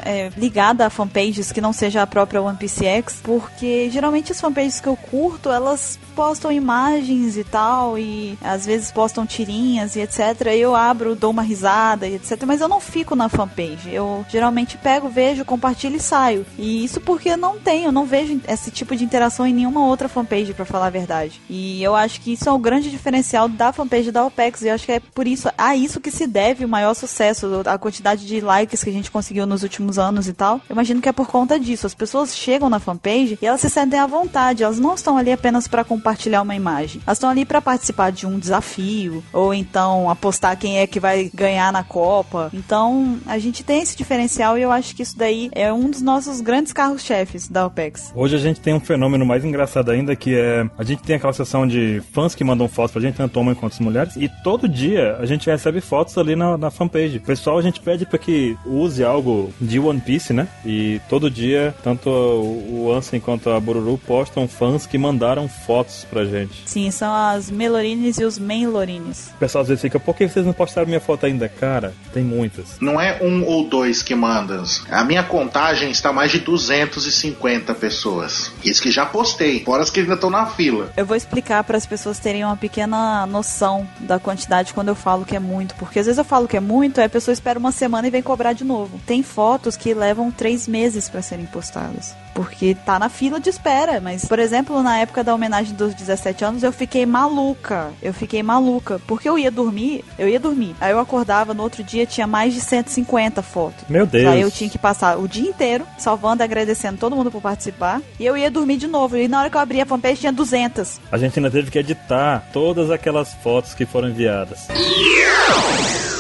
é, 0.06 0.30
ligada 0.38 0.86
a 0.86 0.90
fanpages 0.90 1.52
que 1.52 1.62
não 1.62 1.74
seja 1.74 2.02
a 2.02 2.08
própria 2.08 2.42
One 2.42 2.58
Piece 2.58 2.86
X, 2.86 3.20
porque 3.24 3.90
geralmente 3.90 4.32
as 4.32 4.42
fanpages 4.42 4.80
que 4.80 4.88
eu 4.88 4.96
curto, 4.96 5.50
elas 5.50 6.00
postam 6.16 6.52
imagens 6.52 7.38
e 7.38 7.44
tal, 7.44 7.98
e 7.98 8.38
às 8.42 8.66
vezes 8.66 8.92
postam 8.92 9.26
tirinhas 9.26 9.96
e 9.96 10.02
etc. 10.02 10.48
Eu 10.58 10.76
abro, 10.76 11.16
dou 11.16 11.32
uma 11.32 11.42
risada 11.42 12.08
e 12.08 12.16
etc. 12.16 12.44
Mas 12.46 12.62
eu 12.62 12.68
não 12.68 12.80
fico 12.80 13.16
na 13.16 13.30
fanpage. 13.30 13.94
Eu 13.94 14.26
geralmente 14.30 14.78
pego, 14.78 15.10
vejo, 15.10 15.46
compartilho 15.46 15.98
e 15.98 16.00
saio. 16.00 16.46
E 16.58 16.84
isso 16.84 17.00
porque 17.00 17.30
eu 17.30 17.38
não 17.38 17.60
tenho, 17.60 17.92
não 17.92 18.06
vejo 18.06 18.42
esse 18.48 18.72
tipo 18.72 18.96
de 18.96 19.04
interação 19.04 19.46
em 19.46 19.54
nenhuma 19.54 19.86
outra 19.86 20.10
fanpage, 20.10 20.54
pra 20.54 20.66
falar 20.66 20.88
a 20.88 20.92
verdade. 20.92 21.42
E 21.50 21.82
eu 21.82 21.96
acho 21.96 22.09
que 22.18 22.34
isso 22.34 22.48
é 22.48 22.52
o 22.52 22.58
grande 22.58 22.90
diferencial 22.90 23.50
da 23.50 23.74
fanpage 23.74 24.12
da 24.12 24.26
OPEX. 24.26 24.62
E 24.62 24.70
acho 24.70 24.86
que 24.86 24.94
é 24.94 25.00
por 25.00 25.28
isso, 25.28 25.50
a 25.58 25.76
isso 25.76 26.00
que 26.00 26.10
se 26.12 26.26
deve 26.26 26.64
o 26.64 26.70
maior 26.70 26.94
sucesso, 26.94 27.48
a 27.66 27.78
quantidade 27.78 28.26
de 28.26 28.40
likes 28.40 28.84
que 28.84 28.90
a 28.90 28.94
gente 28.94 29.12
conseguiu 29.12 29.46
nos 29.46 29.64
últimos 29.64 30.00
anos 30.00 30.28
e 30.28 30.34
tal. 30.34 30.62
Eu 30.70 30.74
imagino 30.74 31.02
que 31.02 31.10
é 31.10 31.12
por 31.12 31.28
conta 31.28 31.60
disso. 31.60 31.86
As 31.86 31.94
pessoas 31.94 32.36
chegam 32.36 32.70
na 32.70 32.80
fanpage 32.80 33.38
e 33.42 33.46
elas 33.46 33.62
se 33.62 33.70
sentem 33.70 34.00
à 34.00 34.08
vontade. 34.08 34.64
Elas 34.64 34.80
não 34.80 34.96
estão 34.96 35.18
ali 35.18 35.32
apenas 35.32 35.68
pra 35.68 35.84
compartilhar 35.84 36.42
uma 36.42 36.56
imagem. 36.56 37.02
Elas 37.06 37.18
estão 37.18 37.30
ali 37.30 37.46
pra 37.46 37.62
participar 37.62 38.12
de 38.12 38.26
um 38.26 38.40
desafio, 38.40 39.24
ou 39.34 39.54
então 39.54 40.10
apostar 40.10 40.58
quem 40.58 40.80
é 40.80 40.88
que 40.88 41.00
vai 41.00 41.30
ganhar 41.34 41.72
na 41.74 41.84
Copa. 41.84 42.50
Então, 42.54 43.20
a 43.26 43.38
gente 43.38 43.64
tem 43.64 43.82
esse 43.82 43.98
diferencial 43.98 44.58
e 44.58 44.62
eu 44.62 44.72
acho 44.72 44.96
que 44.96 45.04
isso 45.04 45.18
daí 45.18 45.50
é 45.52 45.72
um 45.74 45.90
dos 45.90 46.02
nossos 46.02 46.42
grandes 46.42 46.72
carros-chefes 46.72 47.48
da 47.48 47.66
OPEX. 47.66 48.12
Hoje 48.16 48.36
a 48.36 48.40
gente 48.40 48.60
tem 48.60 48.74
um 48.74 48.80
fenômeno 48.80 49.26
mais 49.26 49.44
engraçado 49.44 49.92
ainda 49.92 50.16
que 50.16 50.36
é 50.36 50.70
a 50.78 50.84
gente 50.84 51.02
tem 51.04 51.16
aquela 51.16 51.34
seção 51.34 51.68
de 51.68 51.99
fãs 52.02 52.36
que 52.36 52.44
mandam 52.44 52.68
fotos 52.68 52.92
pra 52.92 53.02
gente, 53.02 53.16
tanto 53.16 53.40
homens 53.40 53.58
quanto 53.58 53.74
as 53.74 53.80
mulheres, 53.80 54.16
e 54.16 54.30
todo 54.44 54.68
dia 54.68 55.18
a 55.20 55.26
gente 55.26 55.50
recebe 55.50 55.82
fotos 55.82 56.18
ali 56.18 56.36
na, 56.36 56.58
na 56.58 56.72
fanpage. 56.72 57.18
O 57.18 57.22
pessoal 57.22 57.58
a 57.58 57.62
gente 57.62 57.80
pede 57.80 58.06
para 58.06 58.18
que 58.18 58.58
use 58.66 59.04
algo 59.04 59.54
de 59.60 59.80
One 59.80 60.00
Piece, 60.00 60.34
né? 60.34 60.48
E 60.66 61.00
todo 61.10 61.30
dia, 61.30 61.74
tanto 61.84 62.10
o 62.10 62.70
o 62.80 62.94
Ansem 62.94 63.20
quanto 63.20 63.50
a 63.50 63.60
Bururu 63.60 63.98
postam 63.98 64.48
fãs 64.48 64.86
que 64.86 64.98
mandaram 64.98 65.48
fotos 65.48 66.06
pra 66.10 66.26
gente. 66.26 66.64
Sim, 66.66 66.90
são 66.92 67.14
as 67.14 67.52
Melorines 67.52 68.18
e 68.18 68.24
os 68.24 68.40
Menlorines. 68.40 69.32
O 69.36 69.38
pessoal 69.38 69.62
às 69.62 69.68
vezes 69.68 69.82
fica, 69.82 70.00
por 70.00 70.16
que 70.16 70.28
vocês 70.28 70.46
não 70.46 70.54
postaram 70.54 70.88
minha 70.88 71.00
foto 71.00 71.26
ainda? 71.26 71.50
Cara, 71.50 71.94
tem 72.14 72.24
muitas. 72.24 72.80
Não 72.80 73.00
é 73.00 73.20
um 73.22 73.44
ou 73.44 73.68
dois 73.68 74.02
que 74.02 74.16
mandam. 74.16 74.64
A 74.90 75.04
minha 75.04 75.24
contagem 75.24 75.92
está 75.92 76.12
mais 76.12 76.32
de 76.32 76.40
250 76.40 77.74
pessoas. 77.76 78.52
Isso 78.64 78.82
que 78.82 78.92
já 78.92 79.06
postei, 79.06 79.64
fora 79.64 79.84
as 79.84 79.90
que 79.90 80.00
ainda 80.00 80.16
estão 80.16 80.30
na 80.30 80.46
fila. 80.48 80.92
Eu 80.98 81.06
vou 81.06 81.16
explicar 81.16 81.64
para 81.64 81.78
as 81.78 81.86
pessoas 81.90 82.20
terem 82.20 82.46
uma 82.46 82.56
pequena 82.56 83.26
noção 83.26 83.88
da 84.00 84.20
quantidade 84.20 84.74
quando 84.74 84.90
eu 84.90 84.96
falo 84.96 85.26
que 85.26 85.36
é 85.36 85.40
muito, 85.40 85.76
porque 85.76 86.00
às 86.00 86.06
vezes 86.06 86.20
eu 86.20 86.24
falo 86.24 86.48
que 86.48 86.56
é 86.56 86.60
muito, 86.60 87.00
aí 87.00 87.08
a 87.08 87.10
pessoa 87.10 87.34
espera 87.34 87.58
uma 87.58 87.72
semana 87.72 88.08
e 88.08 88.12
vem 88.12 88.22
cobrar 88.22 88.54
de 88.54 88.64
novo. 88.64 89.00
Tem 89.06 89.24
fotos 89.24 89.76
que 89.76 89.94
levam 89.94 90.32
três 90.32 90.68
meses 90.68 91.10
para 91.10 91.22
serem 91.22 91.48
postadas. 91.48 92.16
Porque 92.40 92.74
tá 92.74 92.98
na 92.98 93.10
fila 93.10 93.38
de 93.38 93.50
espera. 93.50 94.00
Mas, 94.00 94.24
por 94.24 94.40
exemplo, 94.40 94.82
na 94.82 94.98
época 95.00 95.26
da 95.26 95.36
homenagem 95.36 95.76
dos 95.76 95.94
17 95.94 96.46
anos, 96.46 96.64
eu 96.64 96.72
fiquei 96.72 97.06
maluca. 97.06 97.92
Eu 98.02 98.14
fiquei 98.14 98.42
maluca. 98.42 98.98
Porque 99.06 99.28
eu 99.28 99.38
ia 99.38 99.52
dormir, 99.52 100.06
eu 100.18 100.26
ia 100.26 100.40
dormir. 100.40 100.74
Aí 100.80 100.94
eu 100.94 101.00
acordava, 101.00 101.54
no 101.54 101.62
outro 101.62 101.84
dia 101.84 102.06
tinha 102.06 102.26
mais 102.26 102.54
de 102.54 102.62
150 102.62 103.42
fotos. 103.42 103.84
Meu 103.90 104.06
Deus. 104.06 104.26
Aí 104.26 104.40
eu 104.40 104.50
tinha 104.50 104.70
que 104.70 104.78
passar 104.78 105.20
o 105.20 105.28
dia 105.28 105.50
inteiro 105.50 105.86
salvando, 105.98 106.42
agradecendo 106.42 106.98
todo 106.98 107.14
mundo 107.14 107.30
por 107.30 107.42
participar. 107.42 108.02
E 108.18 108.26
eu 108.26 108.38
ia 108.38 108.50
dormir 108.50 108.78
de 108.78 108.88
novo. 108.88 109.18
E 109.18 109.28
na 109.28 109.42
hora 109.42 109.50
que 109.50 109.58
eu 109.58 109.62
abri 109.62 109.82
a 109.82 109.86
fanpage 109.86 110.22
tinha 110.22 110.32
200. 110.32 111.02
A 111.12 111.18
gente 111.18 111.38
ainda 111.38 111.52
teve 111.52 111.70
que 111.70 111.78
editar 111.78 112.48
todas 112.54 112.90
aquelas 112.90 113.34
fotos 113.44 113.74
que 113.74 113.86
foram 113.86 114.08
enviadas. 114.08 114.70
O 114.70 116.19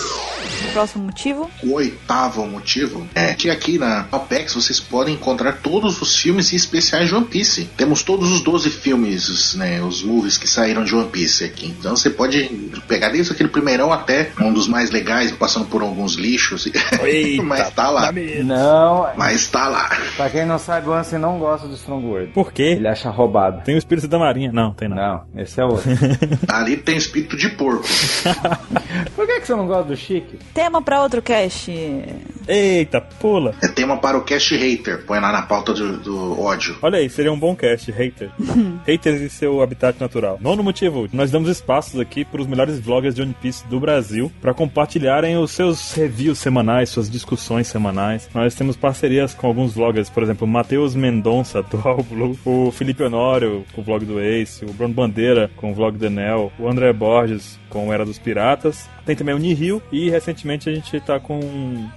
próximo 0.71 1.05
motivo? 1.05 1.49
O 1.63 1.73
oitavo 1.73 2.45
motivo 2.45 3.07
é 3.15 3.33
que 3.33 3.49
aqui 3.49 3.77
na 3.77 4.05
OPEX 4.11 4.53
vocês 4.53 4.79
podem 4.79 5.15
encontrar 5.15 5.53
todos 5.61 6.01
os 6.01 6.15
filmes 6.15 6.51
e 6.51 6.55
especiais 6.55 7.09
de 7.09 7.15
One 7.15 7.25
Piece. 7.25 7.65
Temos 7.77 8.03
todos 8.03 8.31
os 8.31 8.41
12 8.41 8.69
filmes, 8.69 9.27
os, 9.29 9.55
né, 9.55 9.81
os 9.81 10.01
movies 10.03 10.37
que 10.37 10.47
saíram 10.47 10.83
de 10.83 10.95
One 10.95 11.09
Piece 11.09 11.43
aqui. 11.43 11.67
Então 11.79 11.95
você 11.95 12.09
pode 12.09 12.43
pegar 12.87 13.09
desde 13.09 13.31
aquele 13.33 13.49
primeirão 13.49 13.91
até 13.91 14.31
um 14.39 14.51
dos 14.53 14.67
mais 14.67 14.91
legais, 14.91 15.31
passando 15.31 15.65
por 15.65 15.81
alguns 15.81 16.15
lixos. 16.15 16.67
Eita, 17.03 17.43
Mas 17.43 17.69
tá 17.71 17.89
lá. 17.89 18.11
medo. 18.11 18.43
Não, 18.43 19.07
Mas 19.17 19.47
tá 19.47 19.67
lá. 19.67 19.89
pra 20.15 20.29
quem 20.29 20.45
não 20.45 20.57
sabe, 20.59 20.87
o 20.89 20.93
Ansem 20.93 21.19
não 21.19 21.37
gosta 21.39 21.67
do 21.67 21.73
Strongword. 21.75 22.31
Por 22.33 22.51
quê? 22.51 22.75
Ele 22.77 22.87
acha 22.87 23.09
roubado. 23.09 23.61
Tem 23.63 23.75
o 23.75 23.77
espírito 23.77 24.07
da 24.07 24.17
marinha? 24.19 24.51
Não, 24.51 24.73
tem 24.73 24.87
não. 24.87 24.95
Não, 24.95 25.23
esse 25.37 25.59
é 25.59 25.65
outro. 25.65 25.89
Ali 26.47 26.77
tem 26.77 26.97
espírito 26.97 27.35
de 27.37 27.49
porco. 27.49 27.83
Por 29.15 29.25
que, 29.27 29.39
que 29.41 29.47
você 29.47 29.55
não 29.55 29.67
gosta 29.67 29.83
do 29.83 29.95
Chique? 29.97 30.37
Tema 30.59 30.81
para 30.81 31.01
outro 31.01 31.21
cast. 31.21 31.71
Eita, 32.45 32.99
pula. 32.99 33.55
É 33.63 33.67
tema 33.69 33.95
para 33.95 34.17
o 34.17 34.23
cast 34.25 34.57
hater. 34.57 35.05
Põe 35.05 35.21
lá 35.21 35.31
na 35.31 35.43
pauta 35.43 35.73
do, 35.73 35.97
do 35.97 36.37
ódio. 36.37 36.77
Olha 36.81 36.97
aí, 36.97 37.09
seria 37.09 37.31
um 37.31 37.39
bom 37.39 37.55
cast, 37.55 37.89
hater. 37.89 38.29
Haters 38.85 39.21
e 39.21 39.29
seu 39.29 39.61
habitat 39.61 39.97
natural. 40.01 40.37
Nono 40.41 40.61
motivo, 40.61 41.07
nós 41.13 41.31
damos 41.31 41.47
espaços 41.47 41.97
aqui 41.97 42.25
para 42.25 42.41
os 42.41 42.47
melhores 42.47 42.77
vloggers 42.77 43.15
de 43.15 43.21
One 43.21 43.33
Piece 43.41 43.65
do 43.67 43.79
Brasil 43.79 44.29
para 44.41 44.53
compartilharem 44.53 45.37
os 45.37 45.51
seus 45.51 45.93
reviews 45.93 46.39
semanais, 46.39 46.89
suas 46.89 47.09
discussões 47.09 47.67
semanais. 47.67 48.27
Nós 48.33 48.53
temos 48.53 48.75
parcerias 48.75 49.33
com 49.33 49.47
alguns 49.47 49.75
vloggers, 49.75 50.09
por 50.09 50.23
exemplo, 50.23 50.45
o 50.45 50.49
Matheus 50.49 50.93
Mendonça, 50.93 51.63
do 51.71 51.79
All 51.87 52.03
Blue, 52.03 52.37
o 52.43 52.69
Felipe 52.69 53.01
Honório, 53.01 53.63
com 53.71 53.79
o 53.79 53.83
vlog 53.83 54.03
do 54.03 54.19
Ace, 54.19 54.65
o 54.65 54.73
Bruno 54.73 54.93
Bandeira, 54.93 55.49
com 55.55 55.71
o 55.71 55.73
vlog 55.73 55.97
do 55.97 56.05
Enel, 56.05 56.51
o 56.59 56.67
André 56.67 56.91
Borges, 56.91 57.57
com 57.69 57.91
Era 57.93 58.05
dos 58.05 58.17
Piratas. 58.17 58.89
Tem 59.05 59.15
também 59.15 59.33
o 59.33 59.39
Nihil 59.39 59.81
e 59.91 60.09
recentemente 60.09 60.69
a 60.69 60.73
gente 60.73 60.99
tá 60.99 61.19
com 61.19 61.39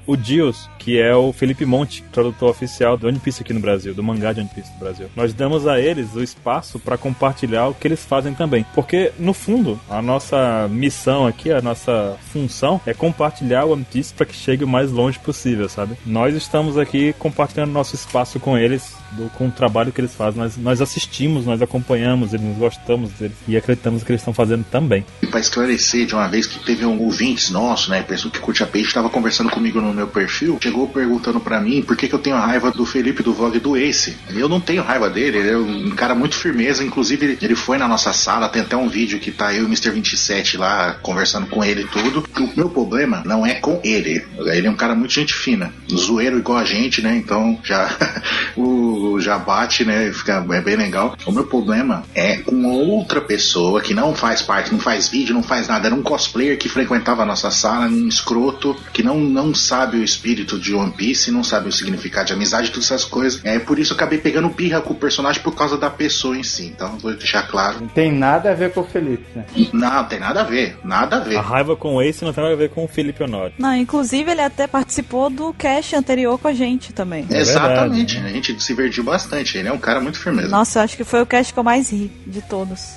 o 0.06 0.16
Dios, 0.16 0.68
que 0.78 0.98
é 1.00 1.14
o 1.14 1.32
Felipe 1.32 1.64
Monte, 1.66 2.02
tradutor 2.12 2.50
oficial 2.50 2.96
do 2.96 3.06
One 3.06 3.18
Piece 3.18 3.42
aqui 3.42 3.52
no 3.52 3.60
Brasil, 3.60 3.92
do 3.94 4.02
mangá 4.02 4.32
de 4.32 4.40
One 4.40 4.48
Piece 4.54 4.72
no 4.72 4.78
Brasil. 4.78 5.08
Nós 5.14 5.34
damos 5.34 5.66
a 5.66 5.78
eles 5.78 6.14
o 6.14 6.22
espaço 6.22 6.78
para 6.78 6.96
compartilhar 6.96 7.66
o 7.68 7.74
que 7.74 7.86
eles 7.86 8.04
fazem 8.04 8.32
também, 8.34 8.64
porque 8.74 9.12
no 9.18 9.34
fundo 9.34 9.78
a 9.90 10.00
nossa 10.00 10.66
missão 10.70 11.26
aqui, 11.26 11.52
a 11.52 11.60
nossa 11.60 12.16
função 12.32 12.80
é 12.86 12.94
compartilhar 12.94 13.64
o 13.64 13.72
One 13.72 13.84
Piece 13.90 14.14
para 14.14 14.24
que 14.26 14.34
chegue 14.34 14.64
o 14.64 14.68
mais 14.68 14.90
longe 14.90 15.18
possível, 15.18 15.68
sabe? 15.68 15.96
Nós 16.06 16.34
estamos 16.34 16.78
aqui 16.78 17.12
compartilhando 17.18 17.72
nosso 17.72 17.94
espaço 17.94 18.40
com 18.40 18.56
eles, 18.56 18.94
do- 19.12 19.28
com 19.30 19.48
o 19.48 19.50
trabalho 19.50 19.92
que 19.92 20.00
eles 20.00 20.14
fazem. 20.14 20.40
Nós, 20.40 20.56
nós 20.56 20.80
assistimos, 20.80 21.44
nós 21.44 21.60
acompanhamos 21.60 22.32
eles, 22.32 22.56
gostamos 22.56 23.10
deles 23.12 23.36
e 23.46 23.56
acreditamos 23.56 24.02
que 24.02 24.10
eles 24.10 24.20
estão 24.22 24.32
fazendo 24.32 24.64
também. 24.70 25.04
E 25.22 25.26
pra 25.26 25.40
esclarecer 25.62 26.06
de 26.06 26.14
uma 26.14 26.28
vez 26.28 26.46
que 26.46 26.58
teve 26.58 26.84
um 26.84 26.98
ouvintes 27.00 27.50
nosso, 27.50 27.90
né? 27.90 28.02
Pessoa 28.02 28.32
que 28.32 28.38
curte 28.38 28.62
a 28.62 28.66
page, 28.66 28.86
estava 28.86 29.08
conversando 29.08 29.50
comigo 29.50 29.80
no 29.80 29.92
meu 29.92 30.06
perfil, 30.06 30.58
chegou 30.60 30.88
perguntando 30.88 31.40
pra 31.40 31.60
mim 31.60 31.82
por 31.82 31.96
que, 31.96 32.08
que 32.08 32.14
eu 32.14 32.18
tenho 32.18 32.36
raiva 32.36 32.70
do 32.70 32.84
Felipe 32.84 33.22
do 33.22 33.32
vlog 33.32 33.58
do 33.58 33.76
Ace. 33.76 34.16
Eu 34.30 34.48
não 34.48 34.60
tenho 34.60 34.82
raiva 34.82 35.08
dele, 35.08 35.38
ele 35.38 35.50
é 35.50 35.56
um 35.56 35.90
cara 35.90 36.14
muito 36.14 36.34
firmeza. 36.34 36.84
Inclusive, 36.84 37.24
ele, 37.24 37.38
ele 37.40 37.54
foi 37.54 37.78
na 37.78 37.86
nossa 37.86 38.12
sala, 38.12 38.48
tem 38.48 38.62
até 38.62 38.76
um 38.76 38.88
vídeo 38.88 39.18
que 39.18 39.30
tá 39.30 39.52
eu 39.52 39.62
e 39.62 39.64
o 39.64 39.66
Mr. 39.66 39.90
27 39.90 40.56
lá 40.56 40.96
conversando 41.02 41.46
com 41.46 41.64
ele 41.64 41.82
e 41.82 41.86
tudo. 41.86 42.24
O 42.40 42.56
meu 42.56 42.68
problema 42.68 43.22
não 43.24 43.46
é 43.46 43.54
com 43.54 43.80
ele. 43.84 44.24
Ele 44.38 44.66
é 44.66 44.70
um 44.70 44.76
cara 44.76 44.94
muito 44.94 45.12
gente 45.12 45.34
fina, 45.34 45.72
zoeiro 45.90 46.38
igual 46.38 46.58
a 46.58 46.64
gente, 46.64 47.00
né? 47.02 47.16
Então 47.16 47.58
já 47.62 47.88
o 48.56 49.18
já 49.20 49.38
bate, 49.38 49.84
né? 49.84 50.12
Fica 50.12 50.44
é 50.50 50.60
bem 50.60 50.76
legal. 50.76 51.16
O 51.26 51.32
meu 51.32 51.44
problema 51.44 52.02
é 52.14 52.38
com 52.38 52.64
outra 52.64 53.20
pessoa 53.20 53.80
que 53.80 53.94
não 53.94 54.14
faz 54.14 54.42
parte, 54.42 54.72
não 54.72 54.80
faz 54.80 55.08
vídeo, 55.08 55.34
não 55.34 55.42
faz 55.42 55.51
nada. 55.60 55.86
Era 55.86 55.94
um 55.94 56.02
cosplayer 56.02 56.58
que 56.58 56.68
frequentava 56.68 57.22
a 57.22 57.26
nossa 57.26 57.50
sala, 57.50 57.86
um 57.86 58.08
escroto 58.08 58.76
que 58.92 59.02
não, 59.02 59.18
não 59.18 59.54
sabe 59.54 59.98
o 59.98 60.04
espírito 60.04 60.58
de 60.58 60.74
One 60.74 60.92
Piece, 60.92 61.30
não 61.30 61.44
sabe 61.44 61.68
o 61.68 61.72
significado 61.72 62.28
de 62.28 62.32
amizade, 62.32 62.70
todas 62.70 62.90
essas 62.90 63.04
coisas. 63.04 63.40
É 63.44 63.58
por 63.58 63.78
isso 63.78 63.92
eu 63.92 63.96
acabei 63.96 64.18
pegando 64.18 64.48
birra 64.48 64.80
com 64.80 64.92
o 64.92 64.96
personagem 64.96 65.42
por 65.42 65.54
causa 65.54 65.76
da 65.76 65.90
pessoa 65.90 66.36
em 66.36 66.42
si. 66.42 66.66
Então 66.66 66.98
vou 66.98 67.14
deixar 67.14 67.42
claro. 67.48 67.80
Não 67.80 67.88
tem 67.88 68.12
nada 68.12 68.50
a 68.50 68.54
ver 68.54 68.72
com 68.72 68.80
o 68.80 68.84
Felipe, 68.84 69.24
né? 69.34 69.44
Não, 69.72 70.04
tem 70.04 70.18
nada 70.18 70.40
a 70.40 70.44
ver, 70.44 70.78
nada 70.84 71.16
a 71.16 71.20
ver. 71.20 71.36
A 71.36 71.40
raiva 71.40 71.76
com 71.76 71.96
o 71.96 72.02
Ace 72.02 72.24
não 72.24 72.32
tem 72.32 72.42
nada 72.42 72.54
a 72.54 72.58
ver 72.58 72.70
com 72.70 72.84
o 72.84 72.88
Felipe 72.88 73.22
Honório. 73.22 73.54
Não, 73.58 73.74
inclusive 73.74 74.30
ele 74.30 74.40
até 74.40 74.66
participou 74.66 75.30
do 75.30 75.52
cast 75.52 75.94
anterior 75.94 76.38
com 76.38 76.48
a 76.48 76.52
gente 76.52 76.92
também. 76.92 77.26
É 77.30 77.38
Exatamente, 77.38 78.14
verdade, 78.14 78.32
a 78.32 78.34
gente 78.34 78.62
se 78.62 78.68
divertiu 78.68 79.04
bastante. 79.04 79.58
Ele 79.58 79.68
é 79.68 79.72
um 79.72 79.78
cara 79.78 80.00
muito 80.00 80.18
firmeza. 80.18 80.48
Nossa, 80.48 80.78
eu 80.78 80.84
acho 80.84 80.96
que 80.96 81.04
foi 81.04 81.22
o 81.22 81.26
cast 81.26 81.52
que 81.52 81.58
eu 81.58 81.64
mais 81.64 81.90
ri 81.90 82.10
de 82.26 82.40
todos. 82.42 82.96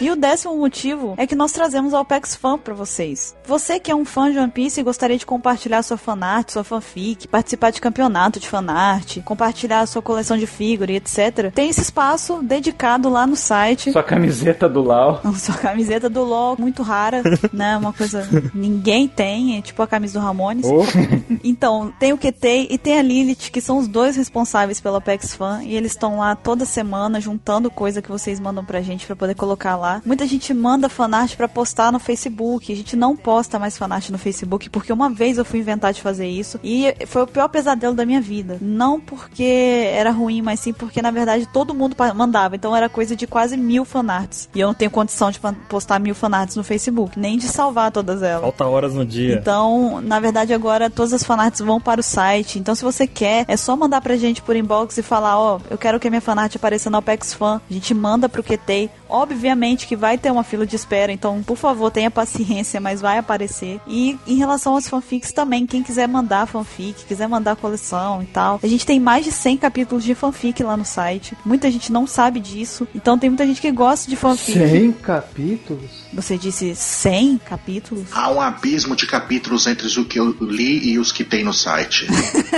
E 0.00 0.12
o 0.12 0.16
décimo 0.16 0.56
motivo 0.56 1.14
é 1.16 1.26
que 1.26 1.34
nós 1.34 1.50
trazemos 1.50 1.92
a 1.92 2.00
OPEX 2.00 2.36
Fan 2.36 2.56
pra 2.56 2.72
vocês. 2.72 3.34
Você 3.44 3.80
que 3.80 3.90
é 3.90 3.94
um 3.94 4.04
fã 4.04 4.30
de 4.30 4.38
One 4.38 4.50
Piece 4.50 4.78
e 4.78 4.84
gostaria 4.84 5.18
de 5.18 5.26
compartilhar 5.26 5.82
sua 5.82 5.96
fanart, 5.96 6.50
sua 6.50 6.62
fanfic, 6.62 7.26
participar 7.26 7.72
de 7.72 7.80
campeonato 7.80 8.38
de 8.38 8.48
fanart, 8.48 9.18
compartilhar 9.24 9.84
sua 9.86 10.00
coleção 10.00 10.36
de 10.38 10.46
figure, 10.46 10.94
etc. 10.94 11.50
Tem 11.52 11.68
esse 11.68 11.80
espaço 11.80 12.40
dedicado 12.44 13.08
lá 13.08 13.26
no 13.26 13.34
site. 13.34 13.90
Sua 13.90 14.04
camiseta 14.04 14.68
do 14.68 14.82
Lau. 14.82 15.20
Sua 15.34 15.54
camiseta 15.56 16.08
do 16.08 16.22
LOL, 16.22 16.56
muito 16.58 16.82
rara, 16.82 17.22
né? 17.52 17.76
Uma 17.76 17.92
coisa 17.92 18.28
ninguém 18.54 19.08
tem, 19.08 19.58
é 19.58 19.62
tipo 19.62 19.82
a 19.82 19.86
camisa 19.86 20.18
do 20.18 20.24
Ramones. 20.24 20.66
Oh, 20.66 20.84
Então, 21.42 21.92
tem 21.98 22.12
o 22.12 22.18
QT 22.18 22.68
e 22.70 22.78
tem 22.78 22.98
a 22.98 23.02
Lilith, 23.02 23.50
que 23.50 23.60
são 23.60 23.78
os 23.78 23.88
dois 23.88 24.16
responsáveis 24.16 24.80
pela 24.80 24.98
Apex 24.98 25.34
Fan, 25.34 25.62
e 25.64 25.74
eles 25.74 25.92
estão 25.92 26.18
lá 26.18 26.36
toda 26.36 26.64
semana 26.64 27.20
juntando 27.20 27.70
coisa 27.70 28.02
que 28.02 28.10
vocês 28.10 28.38
mandam 28.38 28.64
pra 28.64 28.80
gente 28.80 29.06
pra 29.06 29.16
poder 29.16 29.34
colocar 29.34 29.76
lá. 29.76 29.87
Muita 30.04 30.26
gente 30.26 30.52
manda 30.54 30.88
fanart 30.88 31.36
pra 31.36 31.48
postar 31.48 31.92
no 31.92 31.98
Facebook. 31.98 32.72
A 32.72 32.76
gente 32.76 32.96
não 32.96 33.16
posta 33.16 33.58
mais 33.58 33.76
fanart 33.76 34.10
no 34.10 34.18
Facebook 34.18 34.70
porque 34.70 34.92
uma 34.92 35.10
vez 35.10 35.38
eu 35.38 35.44
fui 35.44 35.60
inventar 35.60 35.92
de 35.92 36.02
fazer 36.02 36.26
isso 36.28 36.58
e 36.62 36.94
foi 37.06 37.22
o 37.22 37.26
pior 37.26 37.48
pesadelo 37.48 37.94
da 37.94 38.04
minha 38.06 38.20
vida. 38.20 38.58
Não 38.60 39.00
porque 39.00 39.88
era 39.92 40.10
ruim, 40.10 40.42
mas 40.42 40.60
sim 40.60 40.72
porque 40.72 41.00
na 41.02 41.10
verdade 41.10 41.46
todo 41.46 41.74
mundo 41.74 41.96
mandava. 42.14 42.56
Então 42.56 42.74
era 42.74 42.88
coisa 42.88 43.16
de 43.16 43.26
quase 43.26 43.56
mil 43.56 43.84
fanarts. 43.84 44.48
E 44.54 44.60
eu 44.60 44.66
não 44.68 44.74
tenho 44.74 44.90
condição 44.90 45.30
de 45.30 45.40
postar 45.68 45.98
mil 45.98 46.14
fanarts 46.14 46.56
no 46.56 46.64
Facebook, 46.64 47.18
nem 47.18 47.38
de 47.38 47.46
salvar 47.48 47.90
todas 47.90 48.22
elas. 48.22 48.42
falta 48.42 48.66
horas 48.66 48.94
no 48.94 49.04
dia. 49.04 49.36
Então, 49.36 50.00
na 50.00 50.20
verdade, 50.20 50.52
agora 50.52 50.90
todas 50.90 51.12
as 51.12 51.24
fanarts 51.24 51.60
vão 51.60 51.80
para 51.80 52.00
o 52.00 52.04
site. 52.04 52.58
Então, 52.58 52.74
se 52.74 52.82
você 52.84 53.06
quer, 53.06 53.44
é 53.48 53.56
só 53.56 53.76
mandar 53.76 54.00
pra 54.00 54.16
gente 54.16 54.42
por 54.42 54.56
inbox 54.56 54.98
e 54.98 55.02
falar, 55.02 55.38
ó, 55.38 55.60
eu 55.70 55.78
quero 55.78 55.98
que 56.00 56.06
a 56.08 56.10
minha 56.10 56.20
fanart 56.20 56.54
apareça 56.54 56.90
no 56.90 56.98
Apex 56.98 57.34
Fan. 57.34 57.60
A 57.68 57.72
gente 57.72 57.94
manda 57.94 58.28
pro 58.28 58.42
QT. 58.42 58.90
Obviamente 59.08 59.86
que 59.86 59.96
vai 59.96 60.18
ter 60.18 60.30
uma 60.30 60.44
fila 60.44 60.66
de 60.66 60.76
espera, 60.76 61.12
então 61.12 61.42
por 61.42 61.56
favor 61.56 61.90
tenha 61.90 62.10
paciência, 62.10 62.80
mas 62.80 63.00
vai 63.00 63.18
aparecer. 63.18 63.80
E 63.86 64.18
em 64.26 64.36
relação 64.36 64.74
aos 64.74 64.88
fanfics 64.88 65.32
também, 65.32 65.66
quem 65.66 65.82
quiser 65.82 66.08
mandar 66.08 66.46
fanfic, 66.46 67.04
quiser 67.04 67.28
mandar 67.28 67.56
coleção 67.56 68.22
e 68.22 68.26
tal, 68.26 68.60
a 68.62 68.66
gente 68.66 68.86
tem 68.86 69.00
mais 69.00 69.24
de 69.24 69.32
100 69.32 69.56
capítulos 69.58 70.04
de 70.04 70.14
fanfic 70.14 70.62
lá 70.62 70.76
no 70.76 70.84
site. 70.84 71.36
Muita 71.44 71.70
gente 71.70 71.92
não 71.92 72.06
sabe 72.06 72.40
disso, 72.40 72.86
então 72.94 73.18
tem 73.18 73.30
muita 73.30 73.46
gente 73.46 73.60
que 73.60 73.70
gosta 73.70 74.08
de 74.08 74.16
fanfic. 74.16 74.58
100 74.58 74.92
capítulos? 74.92 76.07
Você 76.12 76.38
disse 76.38 76.74
100 76.74 77.38
capítulos? 77.38 78.08
Há 78.12 78.30
um 78.30 78.40
abismo 78.40 78.96
de 78.96 79.06
capítulos 79.06 79.66
entre 79.66 79.86
os 79.86 79.98
que 80.06 80.18
eu 80.18 80.34
li 80.40 80.90
e 80.90 80.98
os 80.98 81.12
que 81.12 81.22
tem 81.22 81.44
no 81.44 81.52
site. 81.52 82.06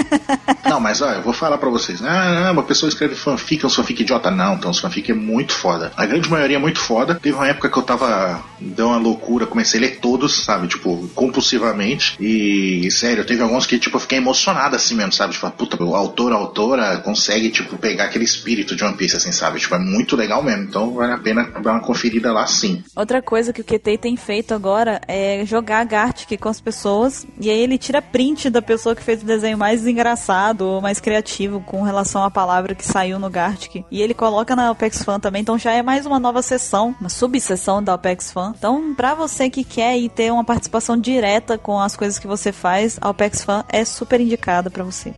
não, 0.69 0.79
mas 0.79 1.03
ó, 1.03 1.11
eu 1.13 1.23
vou 1.23 1.33
falar 1.33 1.59
pra 1.59 1.69
vocês. 1.69 2.03
Ah, 2.03 2.45
não, 2.45 2.53
uma 2.53 2.63
pessoa 2.63 2.89
escreve 2.89 3.15
fanfic, 3.15 3.65
é 3.65 3.67
um 3.67 3.71
fanfic 3.71 4.03
idiota. 4.03 4.31
Não, 4.31 4.55
então 4.55 4.71
os 4.71 4.79
fanfic 4.79 5.11
é 5.11 5.15
muito 5.15 5.53
foda. 5.53 5.93
A 5.97 6.07
grande 6.07 6.31
maioria 6.31 6.57
é 6.57 6.61
muito 6.61 6.79
foda. 6.79 7.17
Teve 7.17 7.35
uma 7.35 7.49
época 7.49 7.69
que 7.69 7.77
eu 7.77 7.83
tava. 7.83 8.43
Deu 8.61 8.87
uma 8.87 8.99
loucura, 8.99 9.47
comecei 9.47 9.81
a 9.81 9.83
ler 9.83 9.99
todos, 9.99 10.45
sabe? 10.45 10.69
Tipo, 10.69 11.09
compulsivamente. 11.15 12.17
E, 12.21 12.89
sério, 12.91 13.25
teve 13.25 13.43
alguns 13.43 13.67
que, 13.67 13.79
tipo, 13.79 13.97
eu 13.97 14.01
fiquei 14.01 14.19
emocionado 14.19 14.77
assim 14.77 14.95
mesmo, 14.95 15.13
sabe? 15.13 15.33
Tipo, 15.33 15.51
puta, 15.51 15.83
o 15.83 15.95
autor, 15.95 16.33
a 16.33 16.37
autora 16.37 16.99
consegue, 16.99 17.51
tipo, 17.51 17.77
pegar 17.77 18.05
aquele 18.05 18.25
espírito 18.25 18.77
de 18.77 18.85
One 18.85 18.97
Piece, 18.97 19.17
assim, 19.17 19.33
sabe? 19.33 19.59
Tipo, 19.59 19.75
é 19.75 19.79
muito 19.79 20.15
legal 20.15 20.43
mesmo. 20.43 20.65
Então 20.65 20.93
vale 20.95 21.13
a 21.13 21.19
pena 21.19 21.45
dar 21.63 21.73
uma 21.73 21.81
conferida 21.81 22.33
lá 22.33 22.47
sim. 22.47 22.85
Outra 22.95 23.21
coisa 23.21 23.40
que 23.49 23.61
o 23.61 23.65
QT 23.65 23.99
tem 23.99 24.17
feito 24.17 24.55
agora 24.55 25.01
é 25.09 25.45
jogar 25.45 25.85
Gartic 25.85 26.39
com 26.39 26.49
as 26.49 26.61
pessoas 26.61 27.27
e 27.41 27.51
aí 27.51 27.59
ele 27.59 27.79
tira 27.79 28.03
print 28.03 28.51
da 28.51 28.61
pessoa 28.61 28.95
que 28.95 29.03
fez 29.03 29.23
o 29.23 29.27
desenho 29.27 29.57
mais 29.57 29.87
engraçado 29.87 30.63
ou 30.63 30.81
mais 30.81 31.01
criativo 31.01 31.61
com 31.61 31.83
relação 31.83 32.23
à 32.23 32.31
palavra 32.31 32.75
que 32.75 32.85
saiu 32.85 33.19
no 33.19 33.31
Gartic. 33.31 33.85
E 33.91 34.03
ele 34.03 34.15
coloca 34.15 34.55
na 34.55 34.71
Apex 34.71 35.03
Fan 35.03 35.21
também, 35.21 35.43
então 35.43 35.59
já 35.59 35.73
é 35.73 35.83
mais 35.83 36.07
uma 36.07 36.19
nova 36.19 36.43
sessão, 36.43 36.95
uma 37.01 37.09
subseção 37.09 37.83
da 37.83 37.95
Apex 37.95 38.33
Fan. 38.33 38.55
Então, 38.57 38.95
pra 38.95 39.15
você 39.15 39.49
que 39.49 39.65
quer 39.65 39.99
ir 39.99 40.09
ter 40.09 40.33
uma 40.33 40.45
participação 40.45 40.97
direta 40.97 41.57
com 41.57 41.81
as 41.81 41.97
coisas 41.97 42.19
que 42.19 42.27
você 42.27 42.53
faz, 42.53 42.99
a 43.01 43.09
Apex 43.11 43.43
Fan 43.43 43.65
é 43.69 43.85
super 43.85 44.21
indicada 44.21 44.71
pra 44.71 44.85
você. 44.85 45.15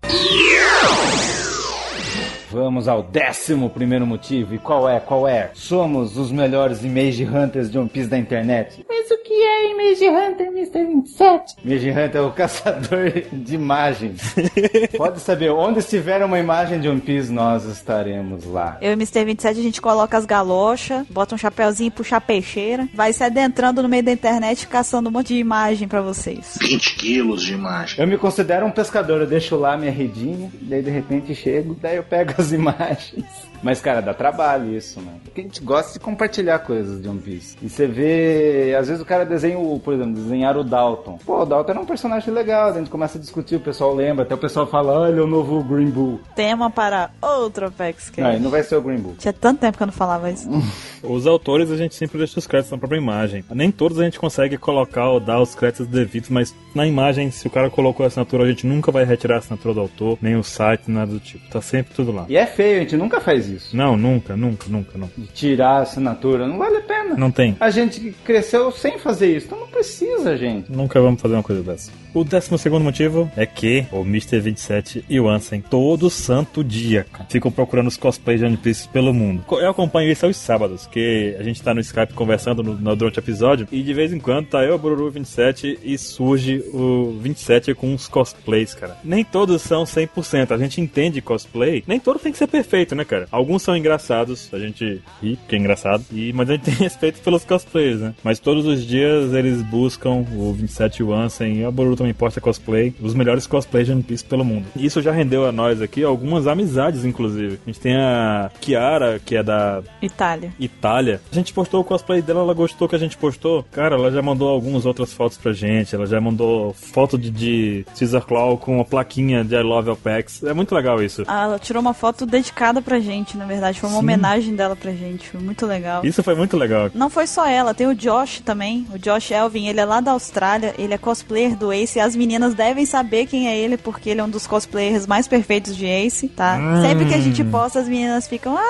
Vamos 2.53 2.87
ao 2.87 3.03
décimo 3.03 3.70
primeiro 3.70 4.07
motivo. 4.07 4.55
E 4.55 4.59
qual 4.59 4.87
é? 4.87 5.01
Qual 5.01 5.27
é? 5.27 5.51
Somos 5.55 6.19
os 6.19 6.31
melhores 6.31 6.85
Image 6.85 7.24
Hunters 7.24 7.70
de 7.70 7.79
One 7.79 7.89
Piece 7.89 8.11
da 8.11 8.19
internet. 8.19 8.85
Mas 8.87 9.11
o 9.11 9.16
que 9.23 9.33
é 9.33 9.70
Image 9.70 10.07
Hunter, 10.07 10.49
Mr. 10.49 10.85
27? 10.85 11.55
Image 11.65 11.91
Hunter 11.91 12.16
é 12.16 12.20
o 12.20 12.31
caçador 12.33 13.11
de 13.33 13.55
imagens. 13.55 14.35
Pode 14.99 15.20
saber, 15.20 15.51
onde 15.51 15.79
estiver 15.79 16.23
uma 16.23 16.39
imagem 16.39 16.79
de 16.79 16.91
One 16.91 17.01
Piece, 17.01 17.33
nós 17.33 17.65
estaremos 17.65 18.45
lá. 18.45 18.77
Eu 18.83 18.91
e 18.91 18.93
Mr. 18.93 19.24
27 19.24 19.59
a 19.59 19.62
gente 19.62 19.81
coloca 19.81 20.19
as 20.19 20.27
galochas, 20.27 21.07
bota 21.09 21.35
um 21.35 21.39
chapéuzinho 21.39 21.89
e 21.89 21.91
puxa 21.91 22.16
a 22.16 22.20
peixeira, 22.20 22.87
vai 22.93 23.15
se 23.15 23.24
adentrando 23.24 23.83
no 23.83 23.89
meio 23.89 24.03
da 24.03 24.12
internet 24.12 24.69
caçando 24.69 25.09
um 25.09 25.12
monte 25.12 25.29
de 25.29 25.37
imagem 25.37 25.89
pra 25.89 26.03
vocês. 26.03 26.59
20 26.61 26.97
quilos 26.97 27.43
de 27.43 27.55
imagem. 27.55 27.99
Eu 27.99 28.07
me 28.07 28.19
considero 28.19 28.66
um 28.66 28.70
pescador, 28.70 29.23
eu 29.23 29.27
deixo 29.27 29.57
lá 29.57 29.74
minha 29.74 29.91
redinha, 29.91 30.53
daí 30.61 30.83
de 30.83 30.91
repente 30.91 31.35
chego, 31.35 31.74
daí 31.81 31.97
eu 31.97 32.03
pego 32.03 32.41
as 32.43 32.52
imagens. 32.52 33.52
Mas, 33.62 33.80
cara, 33.80 34.01
dá 34.01 34.12
trabalho 34.12 34.74
isso, 34.74 35.01
mano. 35.01 35.20
Porque 35.22 35.40
a 35.40 35.44
gente 35.44 35.62
gosta 35.62 35.93
de 35.93 36.01
compartilhar 36.01 36.59
coisas 36.60 37.01
de 37.01 37.09
One 37.09 37.20
Piece. 37.20 37.56
E 37.62 37.68
você 37.68 37.86
vê, 37.86 38.74
às 38.78 38.89
vezes 38.89 39.01
o 39.01 39.06
cara 39.06 39.24
desenha, 39.24 39.59
o, 39.59 39.78
por 39.78 39.94
exemplo, 39.94 40.14
desenhar 40.14 40.56
o 40.56 40.64
Dalton. 40.64 41.18
Pô, 41.24 41.43
o 41.43 41.47
Dalton 41.47 41.70
era 41.70 41.80
um 41.80 41.86
personagem 41.86 42.32
legal, 42.34 42.70
a 42.70 42.72
gente 42.72 42.90
começa 42.90 43.18
a 43.18 43.20
discutir, 43.20 43.56
o 43.56 43.60
pessoal 43.60 43.94
lembra, 43.94 44.24
até 44.24 44.34
o 44.34 44.39
pessoal 44.39 44.66
fala, 44.66 44.93
olha 44.93 45.22
o 45.22 45.26
novo 45.26 45.62
Green 45.62 45.90
Bull. 45.90 46.20
Tema 46.34 46.70
para 46.70 47.10
outro 47.20 47.66
Apex 47.66 48.10
Cash. 48.10 48.34
Não, 48.34 48.40
não 48.40 48.51
vai 48.51 48.62
ser 48.62 48.76
o 48.76 48.82
Green 48.82 48.98
Bull. 48.98 49.14
Tinha 49.18 49.32
tanto 49.32 49.60
tempo 49.60 49.76
que 49.76 49.82
eu 49.82 49.86
não 49.86 49.94
falava 49.94 50.30
isso. 50.30 50.48
Os 51.02 51.26
autores 51.26 51.70
a 51.70 51.76
gente 51.76 51.94
sempre 51.94 52.18
deixa 52.18 52.39
os 52.39 52.47
créditos 52.47 52.70
na 52.70 52.78
própria 52.78 52.97
imagem. 52.97 53.44
Nem 53.51 53.72
todos 53.72 53.98
a 53.98 54.05
gente 54.05 54.20
consegue 54.20 54.56
colocar 54.56 55.09
ou 55.09 55.18
dar 55.18 55.40
os 55.40 55.52
créditos 55.52 55.89
devidos, 55.89 56.30
mas 56.30 56.55
na 56.74 56.86
imagem, 56.86 57.30
se 57.30 57.47
o 57.47 57.51
cara 57.51 57.68
colocou 57.68 58.05
a 58.05 58.06
assinatura, 58.06 58.44
a 58.44 58.48
gente 58.48 58.66
nunca 58.66 58.93
vai 58.93 59.05
retirar 59.05 59.36
a 59.36 59.39
assinatura 59.39 59.74
do 59.74 59.80
autor, 59.80 60.16
nem 60.22 60.36
o 60.36 60.44
site, 60.44 60.89
nada 60.89 61.12
do 61.12 61.18
tipo. 61.18 61.48
Tá 61.51 61.60
sempre 61.60 61.93
tudo 61.93 62.12
lá. 62.12 62.24
E 62.28 62.36
é 62.36 62.47
feio, 62.47 62.76
a 62.76 62.80
gente 62.80 62.97
nunca 62.97 63.20
faz 63.20 63.48
isso. 63.48 63.52
Não, 63.73 63.97
nunca, 63.97 64.37
nunca, 64.37 64.66
nunca, 64.69 64.99
nunca. 64.99 65.12
De 65.16 65.27
tirar 65.29 65.79
a 65.79 65.83
assinatura, 65.83 66.47
não 66.47 66.59
vale 66.59 66.77
a 66.79 66.81
pena. 66.83 67.15
Não 67.16 67.31
tem. 67.31 67.57
A 67.61 67.70
gente 67.70 68.15
cresceu 68.24 68.70
sem 68.73 68.99
fazer 68.99 69.37
isso, 69.37 69.47
então 69.47 69.61
não 69.61 69.69
precisa, 69.69 70.37
gente. 70.37 70.70
Nunca 70.70 71.01
vamos 71.01 71.20
fazer 71.20 71.35
uma 71.35 71.43
coisa 71.43 71.62
dessa. 71.62 71.91
O 72.15 72.24
décimo 72.24 72.59
segundo 72.59 72.83
motivo 72.83 73.31
é 73.37 73.47
que 73.47 73.87
o 73.91 74.01
Mr. 74.03 74.39
27 74.41 75.05
e 75.09 75.19
o 75.19 75.29
Ansem, 75.29 75.62
todo 75.62 76.11
santo 76.11 76.62
dia, 76.62 77.07
cara, 77.11 77.27
ficam 77.31 77.51
procurando 77.51 77.87
os 77.87 77.97
cosplays 77.97 78.39
de 78.41 78.45
One 78.47 78.57
Piece 78.59 78.87
pelo 78.89 79.15
mundo. 79.15 79.43
Eu 79.51 79.70
acompanho 79.70 80.11
isso 80.12 80.27
aos 80.27 80.37
sábados, 80.37 80.87
que 80.87 81.35
a 81.39 81.43
gente 81.43 81.62
tá 81.62 81.73
no 81.73 81.81
Skype 81.81 82.12
conversando 82.12 82.62
no, 82.62 82.74
no- 82.74 82.95
durante 82.97 83.19
o 83.19 83.20
episódio, 83.20 83.66
e 83.73 83.83
de 83.83 83.95
vez 83.95 84.12
em 84.12 84.19
quando 84.19 84.47
tá 84.49 84.62
eu, 84.62 84.79
Bururu 84.79 85.11
27, 85.11 85.79
e 85.83 85.97
surge 85.97 86.62
o 86.74 87.16
27 87.20 87.74
com 87.74 87.95
uns 87.95 88.07
cosplays, 88.09 88.74
cara. 88.74 88.97
Nem 89.03 89.24
todos 89.24 89.62
são 89.62 89.85
100%, 89.85 90.51
a 90.53 90.59
gente 90.59 90.81
entende 90.83 91.23
cosplay, 91.23 91.83
nem 91.87 91.99
todo 91.99 92.19
tem 92.19 92.31
que 92.31 92.37
ser 92.39 92.47
perfeito, 92.47 92.95
né, 92.95 93.07
cara? 93.07 93.27
Alguns 93.43 93.62
são 93.62 93.77
engraçados, 93.77 94.48
a 94.52 94.59
gente 94.60 95.02
ri, 95.20 95.35
porque 95.36 95.56
é 95.56 95.59
engraçado, 95.59 96.05
e, 96.12 96.32
mas 96.32 96.48
a 96.48 96.52
gente 96.52 96.62
tem 96.62 96.74
respeito 96.78 97.20
pelos 97.23 97.44
cosplays, 97.44 97.98
né? 97.98 98.14
Mas 98.23 98.39
todos 98.39 98.64
os 98.64 98.86
dias 98.86 99.32
eles 99.32 99.60
buscam 99.62 100.24
o 100.32 100.52
27 100.52 100.98
e 100.98 101.02
o 101.02 101.12
Ansem, 101.12 101.59
e 101.59 101.64
a 101.64 101.70
Boruto 101.73 101.97
também 101.97 102.14
posta 102.14 102.40
cosplay, 102.40 102.94
os 103.01 103.14
melhores 103.14 103.44
cosplays 103.44 103.86
de 103.86 103.93
One 103.93 104.02
Piece 104.05 104.24
pelo 104.24 104.44
mundo. 104.44 104.66
Isso 104.77 105.02
já 105.02 105.10
rendeu 105.10 105.44
a 105.44 105.51
nós 105.51 105.82
aqui 105.82 106.05
algumas 106.05 106.47
amizades, 106.47 107.05
inclusive. 107.05 107.59
A 107.66 107.70
gente 107.70 107.81
tem 107.81 107.97
a 107.97 108.48
Kiara, 108.60 109.19
que 109.19 109.35
é 109.35 109.43
da 109.43 109.82
Itália. 110.01 110.52
Itália. 110.60 111.20
A 111.32 111.35
gente 111.35 111.52
postou 111.52 111.81
o 111.81 111.85
cosplay 111.85 112.23
dela, 112.23 112.43
ela 112.43 112.55
gostou 112.55 112.89
que 112.89 112.94
a 112.94 112.98
gente 112.98 113.16
postou. 113.16 113.64
Cara, 113.73 113.97
ela 113.97 114.12
já 114.12 114.23
mandou 114.23 114.48
algumas 114.51 114.86
outras 114.86 115.12
fotos 115.12 115.36
pra 115.36 115.52
gente. 115.52 115.97
Ela 115.97 116.06
já 116.06 116.20
mandou 116.20 116.73
foto 116.74 117.19
de, 117.19 117.28
de 117.28 117.85
Caesar 117.98 118.23
Claw 118.23 118.56
com 118.56 118.77
uma 118.77 118.85
plaquinha 118.85 119.43
de 119.43 119.56
I 119.56 119.62
Love 119.62 119.90
Apex. 119.90 120.44
É 120.44 120.55
muito 120.55 120.73
legal 120.74 121.02
isso. 121.02 121.24
Ah, 121.27 121.43
Ela 121.44 121.59
tirou 121.59 121.81
uma 121.81 121.93
foto 121.93 122.24
dedicada 122.24 122.81
pra 122.81 123.01
gente, 123.01 123.31
na 123.36 123.44
verdade. 123.44 123.80
Foi 123.80 123.88
uma 123.88 123.98
homenagem 123.98 124.54
dela 124.54 124.76
pra 124.76 124.92
gente. 124.92 125.28
Foi 125.28 125.40
muito 125.40 125.66
legal. 125.66 126.04
Isso 126.04 126.22
foi 126.22 126.34
muito 126.34 126.56
legal. 126.56 126.90
Não 126.94 127.10
foi 127.10 127.26
só 127.26 127.46
ela, 127.46 127.74
tem 127.74 127.86
o 127.86 127.94
Josh 127.94 128.40
também. 128.40 128.86
O 128.92 128.98
Josh 128.98 129.30
Elvin, 129.30 129.68
ele 129.68 129.80
é 129.80 129.84
lá 129.84 130.00
da 130.00 130.12
Austrália, 130.12 130.74
ele 130.78 130.94
é 130.94 130.98
cosplayer 130.98 131.56
do 131.56 131.72
Ace. 131.72 131.98
As 132.00 132.16
meninas 132.16 132.54
devem 132.54 132.84
saber 132.86 133.26
quem 133.26 133.48
é 133.48 133.56
ele, 133.56 133.76
porque 133.76 134.10
ele 134.10 134.20
é 134.20 134.24
um 134.24 134.28
dos 134.28 134.46
cosplayers 134.46 135.06
mais 135.06 135.26
perfeitos 135.28 135.76
de 135.76 135.86
Ace, 135.86 136.28
tá? 136.28 136.59
Sempre 136.82 137.06
que 137.06 137.14
a 137.14 137.20
gente 137.20 137.42
posta, 137.44 137.80
as 137.80 137.88
meninas 137.88 138.26
ficam. 138.26 138.56
Ah, 138.56 138.62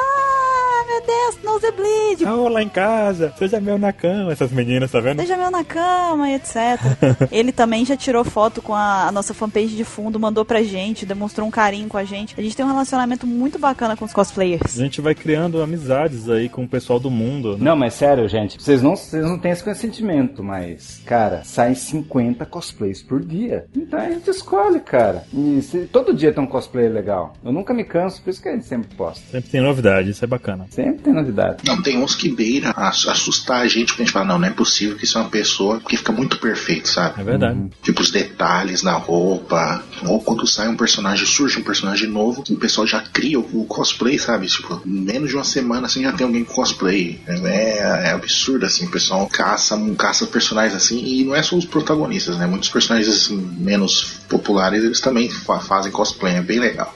meu 0.87 1.03
Deus, 1.07 1.39
Nosebleed! 1.43 2.25
Ah, 2.25 2.35
lá 2.49 2.63
em 2.63 2.69
casa, 2.69 3.33
seja 3.39 3.61
meu 3.61 3.79
na 3.79 3.93
cama, 3.93 4.33
essas 4.33 4.51
meninas, 4.51 4.91
tá 4.91 5.01
vendo? 5.01 5.21
Seja 5.21 5.37
meu 5.37 5.51
na 5.51 5.65
cama 5.65 6.31
e 6.31 6.35
etc. 6.35 6.57
Ele 7.31 7.53
também 7.53 7.85
já 7.85 7.97
tirou 7.97 8.25
foto 8.25 8.61
com 8.63 8.75
a, 8.75 9.07
a 9.09 9.13
nossa 9.13 9.33
fanpage 9.35 9.75
de 9.77 9.85
fundo, 9.85 10.19
mandou 10.21 10.45
pra 10.45 10.63
gente, 10.63 11.07
demonstrou 11.07 11.47
um 11.47 11.51
carinho 11.51 11.89
com 11.89 11.97
a 11.97 12.05
gente. 12.05 12.35
A 12.39 12.43
gente 12.43 12.57
tem 12.57 12.65
um 12.65 12.69
relacionamento 12.69 13.27
muito 13.27 13.59
bacana 13.59 13.97
com 13.97 14.05
os 14.05 14.13
cosplayers. 14.13 14.79
A 14.79 14.83
gente 14.83 15.01
vai 15.01 15.15
criando 15.15 15.63
amizades 15.63 16.29
aí 16.29 16.49
com 16.49 16.65
o 16.65 16.69
pessoal 16.69 16.99
do 17.01 17.11
mundo. 17.11 17.57
né? 17.57 17.65
Não, 17.65 17.77
mas 17.77 17.95
sério, 17.95 18.29
gente, 18.29 18.63
vocês 18.63 18.83
não, 18.83 18.97
vocês 18.97 19.25
não 19.25 19.39
têm 19.39 19.53
esse 19.53 19.65
consentimento, 19.65 20.43
mas, 20.43 21.01
cara, 21.05 21.43
saem 21.45 21.75
50 21.75 22.45
cosplays 22.47 23.03
por 23.03 23.21
dia. 23.25 23.67
Então 23.77 23.99
a 23.99 24.09
gente 24.09 24.29
escolhe, 24.31 24.81
cara. 24.81 25.25
E 25.33 25.61
se- 25.63 25.87
todo 25.87 26.15
dia 26.15 26.33
tem 26.33 26.43
um 26.43 26.47
cosplay 26.47 26.89
legal. 26.89 27.35
Eu 27.45 27.53
nunca 27.53 27.73
me 27.75 27.85
canso, 27.85 28.21
por 28.23 28.31
isso 28.31 28.43
que 28.43 28.49
a 28.49 28.53
gente 28.53 28.65
sempre 28.67 28.95
posta. 28.97 29.23
Sempre 29.31 29.51
tem 29.51 29.61
novidade, 29.61 30.11
isso 30.11 30.25
é 30.25 30.29
bacana. 30.29 30.67
Sempre 30.73 31.03
tem 31.03 31.13
novidade. 31.13 31.59
Não, 31.67 31.83
tem 31.83 31.99
uns 31.99 32.15
que 32.15 32.31
beira 32.31 32.71
a 32.71 32.89
assustar 32.89 33.61
a 33.61 33.69
gente, 33.69 33.89
porque 33.89 34.03
a 34.03 34.05
gente 34.07 34.13
fala, 34.15 34.25
não, 34.25 34.39
não 34.39 34.49
é 34.49 34.51
possível 34.51 34.97
que 34.97 35.05
isso 35.05 35.19
é 35.19 35.21
uma 35.21 35.29
pessoa 35.29 35.79
que 35.81 35.99
fica 35.99 36.11
muito 36.13 36.39
perfeito, 36.39 36.89
sabe? 36.89 37.21
É 37.21 37.25
verdade. 37.25 37.61
Tipo, 37.83 38.01
os 38.01 38.11
detalhes 38.11 38.83
na 38.83 38.95
roupa. 38.95 39.83
Ou 40.07 40.19
quando 40.23 40.47
sai 40.47 40.69
um 40.69 40.77
personagem, 40.77 41.27
surge 41.27 41.59
um 41.59 41.63
personagem 41.63 42.09
novo, 42.09 42.43
o 42.49 42.57
pessoal 42.57 42.87
já 42.87 43.01
cria 43.03 43.39
o, 43.39 43.61
o 43.61 43.67
cosplay, 43.67 44.19
sabe? 44.19 44.47
Tipo, 44.47 44.81
em 44.87 45.01
menos 45.01 45.29
de 45.29 45.37
uma 45.37 45.45
semana 45.45 45.87
assim 45.87 46.05
já 46.05 46.13
tem 46.13 46.27
alguém 46.27 46.43
com 46.43 46.55
cosplay. 46.55 47.21
É, 47.27 48.09
é 48.09 48.11
absurdo, 48.13 48.65
assim. 48.65 48.87
O 48.87 48.91
pessoal 48.91 49.27
caça, 49.27 49.79
caça 49.99 50.27
personagens 50.27 50.75
assim. 50.75 51.05
E 51.05 51.23
não 51.23 51.35
é 51.37 51.43
só 51.43 51.55
os 51.55 51.67
protagonistas, 51.67 52.39
né? 52.39 52.47
Muitos 52.47 52.71
personagens 52.71 53.15
assim, 53.15 53.37
menos 53.59 54.21
populares, 54.27 54.83
eles 54.83 55.03
também 55.03 55.29
fa- 55.29 55.61
fazem 55.61 55.93
cosplay. 55.93 56.37
É 56.37 56.41
bem 56.41 56.61
legal. 56.61 56.95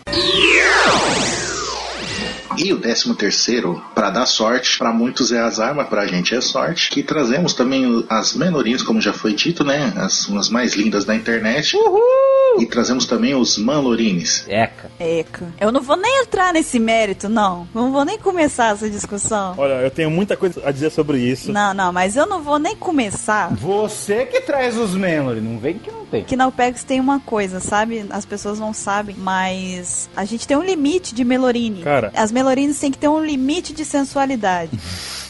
E 2.57 2.73
o 2.73 2.79
décimo 2.79 3.15
terceiro, 3.15 3.83
para 3.95 4.11
dar 4.11 4.27
sorte, 4.27 4.79
para 4.79 4.93
muitos 4.93 5.33
é 5.33 5.39
azar, 5.39 5.75
mas 5.75 5.89
pra 5.89 6.07
gente 6.07 6.35
é 6.35 6.41
sorte, 6.41 6.91
que 6.91 7.03
trazemos 7.03 7.55
também 7.55 8.05
as 8.09 8.35
menorinhas, 8.35 8.83
como 8.83 9.01
já 9.01 9.13
foi 9.13 9.35
dito, 9.35 9.65
né? 9.65 9.93
As 9.97 10.27
umas 10.29 10.49
mais 10.49 10.75
lindas 10.75 11.05
da 11.05 11.15
internet. 11.15 11.77
E 12.59 12.67
trazemos 12.67 13.05
também 13.05 13.35
os 13.35 13.59
manlorines. 13.59 14.47
Eca. 14.49 14.91
Eca. 14.99 15.53
Eu 15.61 15.71
não 15.71 15.83
vou 15.83 15.97
nem 15.97 16.23
entrar 16.23 16.53
nesse 16.53 16.79
mérito, 16.79 17.29
não. 17.29 17.69
Não 17.75 17.93
vou 17.93 18.05
nem 18.05 18.19
começar 18.19 18.73
essa 18.73 18.89
discussão. 18.89 19.55
Olha, 19.59 19.75
eu 19.75 19.91
tenho 19.91 20.11
muita 20.11 20.37
coisa 20.37 20.63
a 20.65 20.73
dizer 20.73 20.91
sobre 20.91 21.19
isso. 21.19 21.53
Não, 21.53 21.75
não, 21.75 21.93
mas 21.93 22.17
eu 22.17 22.27
não 22.27 22.43
vou 22.43 22.59
nem 22.59 22.75
começar. 22.75 23.53
Você 23.55 24.25
que 24.25 24.41
traz 24.41 24.77
os 24.79 24.95
memory, 24.95 25.41
não 25.41 25.59
vem 25.59 25.79
que 25.79 25.91
não 25.91 26.07
tem. 26.07 26.25
Que 26.25 26.37
na 26.37 26.47
OPEX 26.47 26.83
tem 26.83 26.99
uma 26.99 27.21
coisa, 27.21 27.61
sabe? 27.61 28.07
As 28.11 28.25
pessoas 28.25 28.59
não 28.59 28.73
sabem, 28.73 29.17
mas 29.19 30.09
a 30.17 30.25
gente 30.25 30.47
tem 30.47 30.57
um 30.57 30.65
limite 30.65 31.15
de 31.15 31.25
Melorine. 31.25 31.83
Cara. 31.83 32.11
As 32.15 32.33
Melorines 32.33 32.46
têm 32.79 32.91
que 32.91 32.99
ter 32.99 33.09
um 33.09 33.25
limite 33.25 33.73
de 33.73 33.85
sensualidade. 33.85 34.79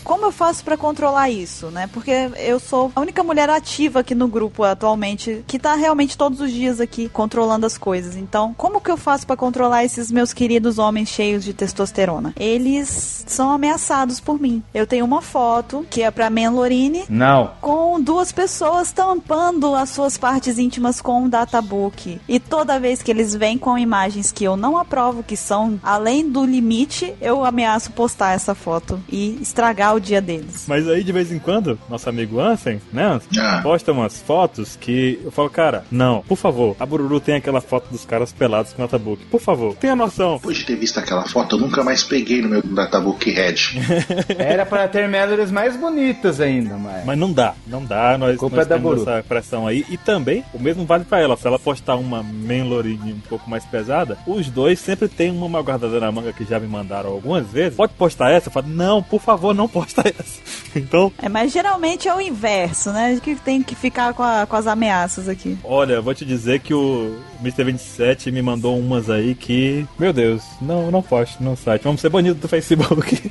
Como 0.06 0.24
eu 0.24 0.30
faço 0.30 0.64
pra 0.64 0.76
controlar 0.76 1.30
isso, 1.30 1.66
né? 1.66 1.90
Porque 1.92 2.12
eu 2.36 2.60
sou 2.60 2.92
a 2.94 3.00
única 3.00 3.24
mulher 3.24 3.50
ativa 3.50 3.98
aqui 3.98 4.14
no 4.14 4.28
grupo 4.28 4.62
atualmente 4.62 5.44
que 5.48 5.58
tá 5.58 5.74
realmente 5.74 6.16
todos 6.16 6.40
os 6.40 6.52
dias 6.52 6.80
aqui 6.80 7.08
controlando 7.08 7.66
as 7.66 7.76
coisas. 7.76 8.14
Então, 8.14 8.54
como 8.56 8.80
que 8.80 8.88
eu 8.88 8.96
faço 8.96 9.26
pra 9.26 9.36
controlar 9.36 9.84
esses 9.84 10.12
meus 10.12 10.32
queridos 10.32 10.78
homens 10.78 11.08
cheios 11.08 11.42
de 11.42 11.52
testosterona? 11.52 12.32
Eles 12.36 13.24
são 13.26 13.50
ameaçados 13.50 14.20
por 14.20 14.40
mim. 14.40 14.62
Eu 14.72 14.86
tenho 14.86 15.04
uma 15.04 15.20
foto 15.20 15.84
que 15.90 16.02
é 16.02 16.10
pra 16.12 16.30
Melorine 16.30 17.04
Não. 17.08 17.50
com 17.60 18.00
duas 18.00 18.30
pessoas 18.30 18.92
tampando 18.92 19.74
as 19.74 19.90
suas 19.90 20.16
partes 20.16 20.56
íntimas 20.56 21.00
com 21.00 21.22
um 21.22 21.28
databook. 21.28 22.20
E 22.28 22.38
toda 22.38 22.78
vez 22.78 23.02
que 23.02 23.10
eles 23.10 23.34
vêm 23.34 23.58
com 23.58 23.76
imagens 23.76 24.30
que 24.30 24.44
eu 24.44 24.56
não 24.56 24.78
aprovo, 24.78 25.24
que 25.24 25.36
são 25.36 25.80
além 25.82 26.30
do 26.30 26.44
limite, 26.44 27.12
eu 27.20 27.44
ameaço 27.44 27.90
postar 27.90 28.34
essa 28.34 28.54
foto 28.54 29.02
e 29.10 29.36
estragar 29.42 29.95
o 29.96 30.00
dia 30.00 30.20
deles. 30.20 30.64
Mas 30.68 30.88
aí, 30.88 31.02
de 31.02 31.12
vez 31.12 31.32
em 31.32 31.38
quando, 31.38 31.78
nosso 31.88 32.08
amigo 32.08 32.40
Ansem, 32.40 32.80
né, 32.92 33.04
Ansem? 33.04 33.28
Ah. 33.40 33.60
Posta 33.62 33.92
umas 33.92 34.20
fotos 34.20 34.76
que 34.76 35.20
eu 35.24 35.30
falo, 35.30 35.50
cara, 35.50 35.84
não, 35.90 36.22
por 36.22 36.36
favor, 36.36 36.76
a 36.78 36.86
Bururu 36.86 37.20
tem 37.20 37.34
aquela 37.36 37.60
foto 37.60 37.88
dos 37.90 38.04
caras 38.04 38.32
pelados 38.32 38.72
com 38.72 38.82
notebook. 38.82 39.24
Por 39.26 39.40
favor, 39.40 39.74
tenha 39.76 39.96
noção. 39.96 40.34
Depois 40.36 40.58
de 40.58 40.64
ter 40.64 40.76
visto 40.76 40.98
aquela 40.98 41.24
foto, 41.26 41.56
eu 41.56 41.60
nunca 41.60 41.82
mais 41.82 42.02
peguei 42.02 42.42
no 42.42 42.48
meu 42.48 42.62
Databook 42.62 43.30
Red. 43.30 43.54
Era 44.38 44.64
pra 44.66 44.86
ter 44.88 45.08
melodies 45.08 45.50
mais 45.50 45.76
bonitas 45.76 46.40
ainda, 46.40 46.76
mas. 46.76 47.04
Mas 47.04 47.18
não 47.18 47.32
dá, 47.32 47.54
não 47.66 47.84
dá, 47.84 48.16
nós, 48.18 48.36
Culpa 48.36 48.56
nós 48.56 48.66
é 48.66 48.68
da 48.68 48.74
temos 48.76 48.98
Buru. 48.98 49.10
essa 49.10 49.22
pressão 49.22 49.66
aí. 49.66 49.84
E 49.88 49.96
também, 49.96 50.44
o 50.52 50.58
mesmo 50.58 50.84
vale 50.84 51.04
pra 51.04 51.20
ela. 51.20 51.36
Se 51.36 51.46
ela 51.46 51.58
postar 51.58 51.96
uma 51.96 52.22
Menlorine 52.22 53.12
um 53.12 53.20
pouco 53.20 53.48
mais 53.48 53.64
pesada, 53.64 54.18
os 54.26 54.48
dois 54.48 54.78
sempre 54.78 55.08
tem 55.08 55.30
uma 55.30 55.48
mal 55.48 55.62
guardada 55.64 55.98
na 56.00 56.10
manga 56.12 56.32
que 56.32 56.44
já 56.44 56.58
me 56.60 56.66
mandaram 56.66 57.10
algumas 57.10 57.46
vezes. 57.46 57.76
Pode 57.76 57.92
postar 57.94 58.30
essa? 58.30 58.48
Eu 58.48 58.52
falo, 58.52 58.68
não, 58.68 59.02
por 59.02 59.20
favor, 59.20 59.54
não 59.54 59.68
posta 59.94 60.08
essa. 60.08 60.40
Então, 60.74 61.12
É, 61.22 61.28
mas 61.28 61.52
geralmente 61.52 62.08
é 62.08 62.14
o 62.14 62.20
inverso, 62.20 62.90
né? 62.92 63.18
Que 63.22 63.34
tem 63.36 63.62
que 63.62 63.74
ficar 63.74 64.12
com, 64.14 64.22
a- 64.22 64.46
com 64.46 64.56
as 64.56 64.66
ameaças 64.66 65.28
aqui. 65.28 65.56
olha, 65.64 66.00
vou 66.00 66.14
te 66.14 66.24
dizer 66.24 66.60
que 66.60 66.74
o 66.74 67.18
Mr. 67.40 67.64
27 67.64 68.30
me 68.30 68.42
mandou 68.42 68.78
umas 68.78 69.08
aí 69.08 69.34
que. 69.34 69.86
Meu 69.98 70.12
Deus, 70.12 70.42
não, 70.60 70.90
não 70.90 71.02
poste 71.02 71.42
no 71.42 71.56
site. 71.56 71.82
Vamos 71.82 72.00
ser 72.00 72.10
banidos 72.10 72.40
do 72.40 72.48
Facebook. 72.48 73.30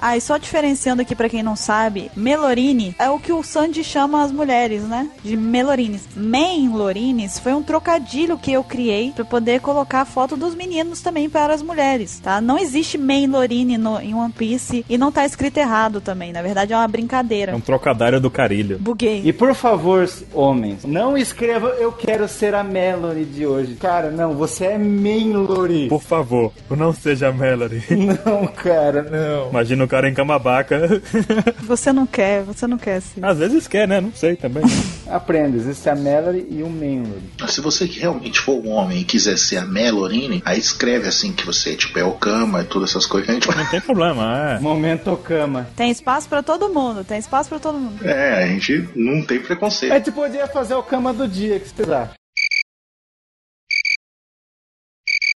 Ah, 0.00 0.16
e 0.16 0.20
só 0.20 0.36
diferenciando 0.38 1.02
aqui 1.02 1.14
pra 1.14 1.28
quem 1.28 1.42
não 1.42 1.56
sabe, 1.56 2.10
Melorine 2.16 2.94
é 2.98 3.10
o 3.10 3.18
que 3.18 3.32
o 3.32 3.42
Sandy 3.42 3.82
chama 3.82 4.22
as 4.22 4.30
mulheres, 4.30 4.82
né? 4.84 5.10
De 5.24 5.36
Melorines. 5.36 6.08
Menlorines 6.14 7.38
foi 7.38 7.52
um 7.52 7.62
trocadilho 7.62 8.38
que 8.38 8.52
eu 8.52 8.62
criei 8.62 9.12
pra 9.14 9.24
poder 9.24 9.60
colocar 9.60 10.02
a 10.02 10.04
foto 10.04 10.36
dos 10.36 10.54
meninos 10.54 11.00
também 11.00 11.28
para 11.28 11.52
as 11.52 11.62
mulheres, 11.62 12.20
tá? 12.20 12.40
Não 12.40 12.58
existe 12.58 12.96
Menlorine 12.96 13.76
no, 13.76 14.00
em 14.00 14.14
One 14.14 14.32
Piece 14.32 14.84
e 14.88 14.96
não 14.96 15.10
tá 15.10 15.24
escrito 15.24 15.58
errado 15.58 16.00
também. 16.00 16.32
Na 16.32 16.42
verdade 16.42 16.72
é 16.72 16.76
uma 16.76 16.88
brincadeira. 16.88 17.52
É 17.52 17.56
um 17.56 17.60
trocadilho 17.60 18.20
do 18.20 18.30
carilho. 18.30 18.78
Buguei. 18.78 19.22
E 19.24 19.32
por 19.32 19.54
favor, 19.54 20.08
homens, 20.32 20.84
não 20.84 21.16
escreva 21.16 21.68
eu 21.78 21.90
quero 21.92 22.28
ser 22.28 22.54
a 22.54 22.62
Melody 22.62 23.24
de 23.24 23.46
hoje. 23.46 23.74
Cara, 23.74 24.10
não, 24.10 24.34
você 24.34 24.66
é 24.66 24.78
Melody. 24.78 25.88
Por 25.88 26.02
favor, 26.02 26.52
não 26.70 26.92
seja 26.92 27.32
Melody. 27.32 27.82
Não, 28.24 28.46
cara, 28.46 29.02
não. 29.02 29.50
Imagina 29.50 29.84
o 29.84 29.87
cara 29.88 30.08
em 30.08 30.14
camabaca. 30.14 31.02
Você 31.62 31.92
não 31.92 32.06
quer, 32.06 32.42
você 32.42 32.66
não 32.66 32.78
quer 32.78 33.00
sim. 33.00 33.20
Às 33.22 33.38
vezes 33.38 33.66
quer, 33.68 33.86
né? 33.86 34.00
Não 34.00 34.12
sei 34.12 34.36
também. 34.36 34.62
Aprenda, 35.06 35.56
existe 35.56 35.88
a 35.88 35.94
Melody 35.94 36.46
e 36.50 36.62
o 36.62 36.70
Melody. 36.70 37.28
Mas 37.40 37.52
se 37.52 37.60
você 37.60 37.84
realmente 37.84 38.40
for 38.40 38.64
um 38.64 38.70
homem 38.70 39.00
e 39.00 39.04
quiser 39.04 39.36
ser 39.36 39.56
a 39.58 39.64
Melorine, 39.64 40.42
aí 40.44 40.58
escreve 40.58 41.08
assim 41.08 41.32
que 41.32 41.44
você 41.44 41.74
tipo, 41.76 41.98
é 41.98 42.04
o 42.04 42.12
cama 42.12 42.62
e 42.62 42.64
todas 42.64 42.90
essas 42.90 43.06
coisas. 43.06 43.28
A 43.28 43.32
gente 43.32 43.48
Não 43.48 43.66
tem 43.66 43.80
problema, 43.80 44.56
é. 44.56 44.60
Momento 44.60 45.16
cama. 45.16 45.68
Tem 45.76 45.90
espaço 45.90 46.28
pra 46.28 46.42
todo 46.42 46.68
mundo, 46.68 47.04
tem 47.04 47.18
espaço 47.18 47.48
pra 47.48 47.58
todo 47.58 47.78
mundo. 47.78 48.04
É, 48.06 48.44
a 48.44 48.46
gente 48.46 48.88
não 48.94 49.22
tem 49.22 49.40
preconceito. 49.40 49.92
A 49.92 49.96
gente 49.98 50.12
podia 50.12 50.46
fazer 50.46 50.74
o 50.74 50.82
cama 50.82 51.12
do 51.12 51.26
dia, 51.26 51.56
o 51.56 51.60
que 51.60 51.68
vocês 51.68 51.90
acham? 51.90 52.14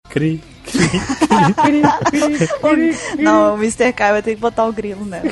Cri. 0.09 0.41
Não, 3.19 3.55
o 3.55 3.59
Mr. 3.59 3.93
Kai 3.93 4.13
vai 4.13 4.23
ter 4.23 4.35
que 4.35 4.41
botar 4.41 4.67
o 4.67 4.73
grilo 4.73 5.05
nela. 5.05 5.25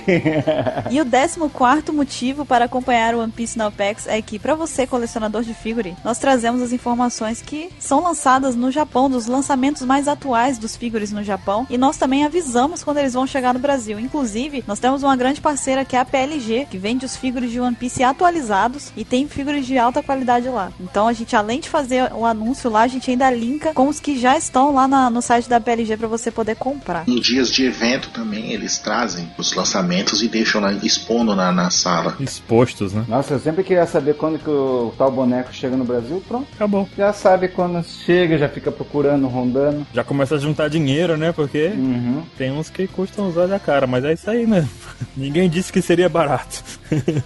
e 0.91 1.01
o 1.01 1.05
14 1.07 1.93
motivo 1.93 2.45
para 2.45 2.65
acompanhar 2.67 3.15
o 3.15 3.21
One 3.21 3.33
Piece 3.33 3.59
na 3.59 3.69
OPEX 3.69 4.07
é 4.07 4.21
que, 4.23 4.39
para 4.39 4.55
você, 4.55 4.87
colecionador 4.87 5.43
de 5.43 5.55
figure, 5.55 5.97
nós 6.05 6.19
trazemos 6.19 6.63
as 6.63 6.73
informações 6.73 7.41
que 7.43 7.71
são 7.79 8.03
lançadas 8.03 8.55
no 8.55 8.71
Japão, 8.71 9.09
dos 9.11 9.27
lançamentos 9.27 9.83
mais 9.83 10.09
atuais 10.09 10.59
dos 10.59 10.77
figures 10.77 11.13
no 11.13 11.23
Japão, 11.23 11.67
e 11.71 11.79
nós 11.79 11.97
também 11.97 12.25
avisamos 12.25 12.83
quando 12.83 12.99
eles 12.99 13.15
vão 13.15 13.27
chegar 13.27 13.55
no 13.55 13.61
Brasil. 13.61 13.99
Inclusive, 13.99 14.65
nós 14.67 14.79
temos 14.79 15.03
uma 15.03 15.17
grande 15.17 15.41
parceira 15.41 15.85
que 15.85 15.97
é 15.97 16.01
a 16.01 16.05
PLG, 16.05 16.67
que 16.71 16.79
vende 16.79 17.05
os 17.05 17.17
figures 17.17 17.51
de 17.51 17.61
One 17.61 17.77
Piece 17.77 18.03
atualizados 18.03 18.93
e 18.97 19.05
tem 19.05 19.29
figures 19.29 19.67
de 19.67 19.79
alta 19.79 20.03
qualidade 20.03 20.49
lá. 20.49 20.71
Então, 20.81 21.07
a 21.09 21.13
gente, 21.13 21.35
além 21.37 21.61
de 21.61 21.69
fazer 21.69 22.13
o 22.15 22.25
anúncio 22.25 22.71
lá, 22.71 22.83
a 22.83 22.89
gente 22.89 23.11
ainda 23.11 23.31
linka 23.31 23.73
com 23.73 23.89
os 23.89 24.01
que 24.01 24.19
já 24.19 24.37
estão 24.37 24.73
lá 24.73 24.87
na- 24.89 25.11
no 25.11 25.23
site 25.27 25.49
da 25.49 25.61
PLG 25.61 25.97
para 25.97 26.07
você 26.07 26.31
poder 26.31 26.55
comprar. 26.57 27.05
Em 27.09 27.21
dias 27.21 27.51
de 27.51 27.65
evento 27.67 28.11
também, 28.11 28.53
eles 28.53 28.79
trazem 28.79 29.29
os 29.37 29.53
lançamentos 29.55 30.23
e 30.23 30.29
deixam 30.29 30.61
lá, 30.61 30.73
expondo 30.73 31.35
na, 31.35 31.51
na 31.51 31.69
sala. 31.71 32.17
Expostos, 32.21 32.93
né? 32.93 33.05
Nossa, 33.09 33.35
eu 33.35 33.41
sempre 33.41 33.65
queria 33.65 33.87
saber 33.87 34.15
quando 34.15 34.39
que 34.39 34.49
o 34.49 34.95
tal 34.97 35.11
boneco 35.11 35.53
chega 35.53 35.77
no 35.77 35.85
Brasil. 35.85 36.23
Pronto, 36.29 36.47
Acabou. 36.55 36.89
já 36.97 37.13
sabe 37.13 37.49
quando 37.49 37.83
chega, 37.85 38.39
já 38.39 38.49
fica 38.49 38.71
procurando, 38.71 39.27
rondando. 39.27 39.85
Já 39.93 40.05
começa 40.05 40.37
a 40.37 40.39
juntar 40.39 40.69
dinheiro, 40.69 41.17
né? 41.17 41.33
Porque 41.33 41.67
Uhum. 41.75 42.23
tem 42.39 42.53
uns 42.53 42.71
que 42.71 42.87
custam 42.87 43.29
os 43.29 43.37
olhos 43.37 43.51
da 43.51 43.59
cara, 43.59 43.87
mas 43.87 44.05
é 44.05 44.13
isso 44.13 44.31
aí 44.31 44.47
mesmo. 44.47 44.71
Ninguém 45.17 45.51
disse 45.51 45.73
que 45.73 45.83
seria 45.83 46.09
barato. 46.09 46.63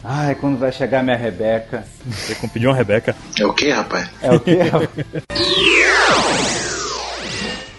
Ai, 0.03 0.35
quando 0.41 0.59
vai 0.59 0.73
chegar 0.73 1.03
minha 1.05 1.17
Rebeca? 1.17 1.85
Você 2.07 2.35
pediu 2.49 2.71
uma 2.71 2.77
Rebeca? 2.77 3.15
É 3.39 3.45
o 3.45 3.53
que, 3.53 3.69
rapaz? 3.71 4.09
É 4.23 4.33
o 4.33 4.41
quê? 4.41 4.59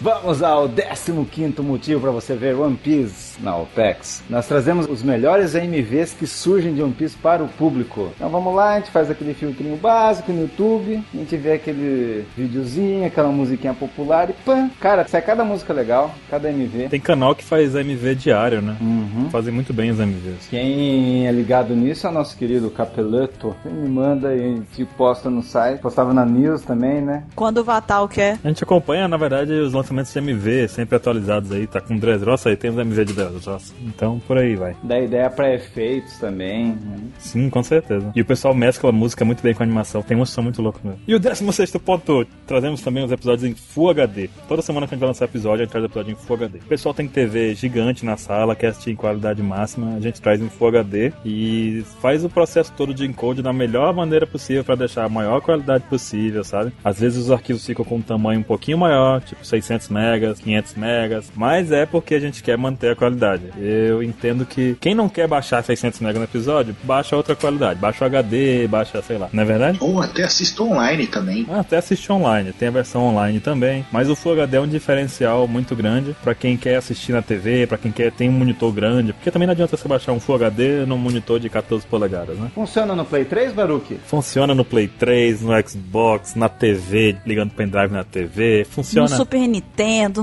Vamos 0.02 0.42
ao 0.42 0.68
15 0.68 1.62
motivo 1.62 2.00
para 2.00 2.10
você 2.10 2.34
ver 2.34 2.56
One 2.56 2.76
Piece 2.76 3.40
na 3.40 3.56
OPEX. 3.56 4.24
Nós 4.28 4.48
trazemos 4.48 4.90
os 4.90 5.00
melhores 5.00 5.54
AMVs 5.54 6.12
que 6.12 6.26
surgem 6.26 6.74
de 6.74 6.82
One 6.82 6.92
Piece 6.92 7.16
para 7.16 7.40
o 7.40 7.46
público. 7.46 8.10
Então 8.16 8.28
vamos 8.28 8.52
lá, 8.52 8.70
a 8.70 8.78
gente 8.80 8.90
faz 8.90 9.08
aquele 9.08 9.32
filtrinho 9.32 9.76
básico 9.76 10.32
no 10.32 10.42
YouTube, 10.42 11.00
a 11.14 11.16
gente 11.16 11.36
vê 11.36 11.52
aquele 11.52 12.26
videozinho, 12.36 13.06
aquela 13.06 13.28
musiquinha 13.28 13.74
popular 13.74 14.28
e 14.28 14.32
pã! 14.32 14.68
Cara, 14.80 15.06
sai 15.06 15.22
cada 15.22 15.44
música 15.44 15.72
legal, 15.72 16.12
cada 16.28 16.50
MV. 16.50 16.88
Tem 16.88 17.00
canal 17.00 17.32
que 17.36 17.44
faz 17.44 17.76
MV 17.76 18.16
diário, 18.16 18.60
né? 18.60 18.76
Uhum. 18.80 19.30
Fazem 19.30 19.54
muito 19.54 19.72
bem 19.72 19.92
os 19.92 20.00
MVs. 20.00 20.48
Quem 20.50 21.28
é 21.28 21.30
ligado 21.30 21.76
nisso 21.76 22.08
é 22.08 22.10
o 22.10 22.12
nosso 22.12 22.36
querido 22.36 22.68
Capeleto. 22.70 23.54
Ele 23.64 23.76
me 23.76 23.88
manda 23.88 24.34
e 24.34 24.40
a 24.40 24.48
gente 24.48 24.84
posta 24.96 25.30
no 25.30 25.44
site. 25.44 25.80
Postava 25.80 26.12
na 26.12 26.26
news 26.26 26.62
também, 26.62 27.00
né? 27.00 27.22
Quando 27.36 27.58
o 27.58 27.64
Vatal 27.64 28.08
quer. 28.08 28.40
A 28.42 28.48
gente 28.48 28.64
acompanha, 28.64 29.06
na 29.06 29.16
verdade, 29.16 29.52
os 29.52 29.72
lançamentos 29.72 29.91
de 29.92 30.18
MV, 30.18 30.68
sempre 30.68 30.96
atualizados 30.96 31.52
aí. 31.52 31.66
Tá 31.66 31.80
com 31.80 31.96
Dressrosa 31.96 32.48
aí, 32.50 32.56
tem 32.56 32.70
os 32.70 32.78
MV 32.78 33.04
de 33.04 33.12
Dressrosa. 33.12 33.74
Então, 33.82 34.20
por 34.26 34.38
aí 34.38 34.54
vai. 34.56 34.74
Dá 34.82 35.00
ideia 35.00 35.30
pra 35.30 35.54
efeitos 35.54 36.18
também. 36.18 36.72
né? 36.72 36.96
Sim, 37.18 37.50
com 37.50 37.62
certeza. 37.62 38.10
E 38.14 38.20
o 38.20 38.24
pessoal 38.24 38.54
mescla 38.54 38.90
a 38.90 38.92
música 38.92 39.24
muito 39.24 39.42
bem 39.42 39.54
com 39.54 39.62
a 39.62 39.66
animação. 39.66 40.02
Tem 40.02 40.16
uns 40.16 40.30
que 40.30 40.34
são 40.34 40.44
muito 40.44 40.62
loucos 40.62 40.82
mesmo. 40.82 41.00
E 41.06 41.14
o 41.14 41.18
16 41.18 41.72
ponto, 41.84 42.26
trazemos 42.46 42.80
também 42.80 43.04
os 43.04 43.12
episódios 43.12 43.44
em 43.44 43.54
Full 43.54 43.90
HD. 43.90 44.28
Toda 44.48 44.62
semana 44.62 44.86
que 44.86 44.94
a 44.94 44.96
gente 44.96 45.00
vai 45.00 45.08
lançar 45.08 45.24
episódio, 45.24 45.62
a 45.62 45.64
gente 45.64 45.72
traz 45.72 45.84
episódio 45.84 46.12
em 46.12 46.16
Full 46.16 46.36
HD. 46.36 46.58
O 46.58 46.68
pessoal 46.68 46.94
tem 46.94 47.08
TV 47.08 47.54
gigante 47.54 48.04
na 48.04 48.16
sala, 48.16 48.54
quer 48.56 48.68
assistir 48.68 48.90
em 48.90 48.96
qualidade 48.96 49.42
máxima, 49.42 49.96
a 49.96 50.00
gente 50.00 50.20
traz 50.20 50.40
em 50.40 50.48
Full 50.48 50.68
HD 50.68 51.12
e 51.24 51.84
faz 52.00 52.24
o 52.24 52.28
processo 52.28 52.72
todo 52.76 52.94
de 52.94 53.04
encode 53.06 53.42
da 53.42 53.52
melhor 53.52 53.92
maneira 53.94 54.26
possível 54.26 54.64
para 54.64 54.74
deixar 54.74 55.04
a 55.04 55.08
maior 55.08 55.40
qualidade 55.40 55.84
possível, 55.84 56.44
sabe? 56.44 56.72
Às 56.84 57.00
vezes 57.00 57.18
os 57.18 57.30
arquivos 57.30 57.64
ficam 57.64 57.84
com 57.84 57.96
um 57.96 58.02
tamanho 58.02 58.40
um 58.40 58.44
pouquinho 58.44 58.78
maior, 58.78 59.20
tipo 59.20 59.44
600 59.44 59.81
megas, 59.88 60.40
500 60.40 60.74
megas, 60.74 61.32
mas 61.34 61.72
é 61.72 61.86
porque 61.86 62.14
a 62.14 62.20
gente 62.20 62.42
quer 62.42 62.56
manter 62.56 62.92
a 62.92 62.96
qualidade. 62.96 63.44
Eu 63.58 64.02
entendo 64.02 64.44
que 64.44 64.76
quem 64.80 64.94
não 64.94 65.08
quer 65.08 65.26
baixar 65.28 65.62
600 65.62 66.00
megas 66.00 66.18
no 66.18 66.24
episódio, 66.24 66.76
baixa 66.82 67.16
outra 67.16 67.34
qualidade, 67.34 67.78
baixa 67.78 68.04
o 68.04 68.06
HD, 68.06 68.66
baixa, 68.68 69.00
sei 69.02 69.18
lá, 69.18 69.28
não 69.32 69.42
é 69.42 69.46
verdade? 69.46 69.78
Ou 69.80 70.00
até 70.00 70.24
assista 70.24 70.62
online 70.62 71.06
também. 71.06 71.46
Ah, 71.50 71.60
até 71.60 71.76
assistir 71.76 72.12
online, 72.12 72.52
tem 72.52 72.68
a 72.68 72.72
versão 72.72 73.02
online 73.02 73.40
também. 73.40 73.84
Mas 73.92 74.08
o 74.08 74.16
Full 74.16 74.32
HD 74.32 74.56
é 74.56 74.60
um 74.60 74.68
diferencial 74.68 75.46
muito 75.48 75.74
grande 75.74 76.14
pra 76.22 76.34
quem 76.34 76.56
quer 76.56 76.76
assistir 76.76 77.12
na 77.12 77.22
TV, 77.22 77.66
pra 77.66 77.78
quem 77.78 77.92
quer 77.92 78.12
ter 78.12 78.28
um 78.28 78.32
monitor 78.32 78.72
grande, 78.72 79.12
porque 79.12 79.30
também 79.30 79.46
não 79.46 79.52
adianta 79.52 79.76
você 79.76 79.88
baixar 79.88 80.12
um 80.12 80.20
Full 80.20 80.36
HD 80.36 80.86
num 80.86 80.98
monitor 80.98 81.38
de 81.40 81.48
14 81.48 81.86
polegadas, 81.86 82.36
né? 82.38 82.50
Funciona 82.54 82.94
no 82.94 83.04
Play 83.04 83.24
3, 83.24 83.52
Baruque? 83.52 83.98
Funciona 84.06 84.54
no 84.54 84.64
Play 84.64 84.88
3, 84.88 85.42
no 85.42 85.52
Xbox, 85.68 86.34
na 86.34 86.48
TV, 86.48 87.16
ligando 87.26 87.50
pendrive 87.50 87.92
na 87.92 88.04
TV, 88.04 88.60
No 88.60 88.74
funciona. 88.74 89.08
Super 89.08 89.40
Nintendo, 89.40 89.62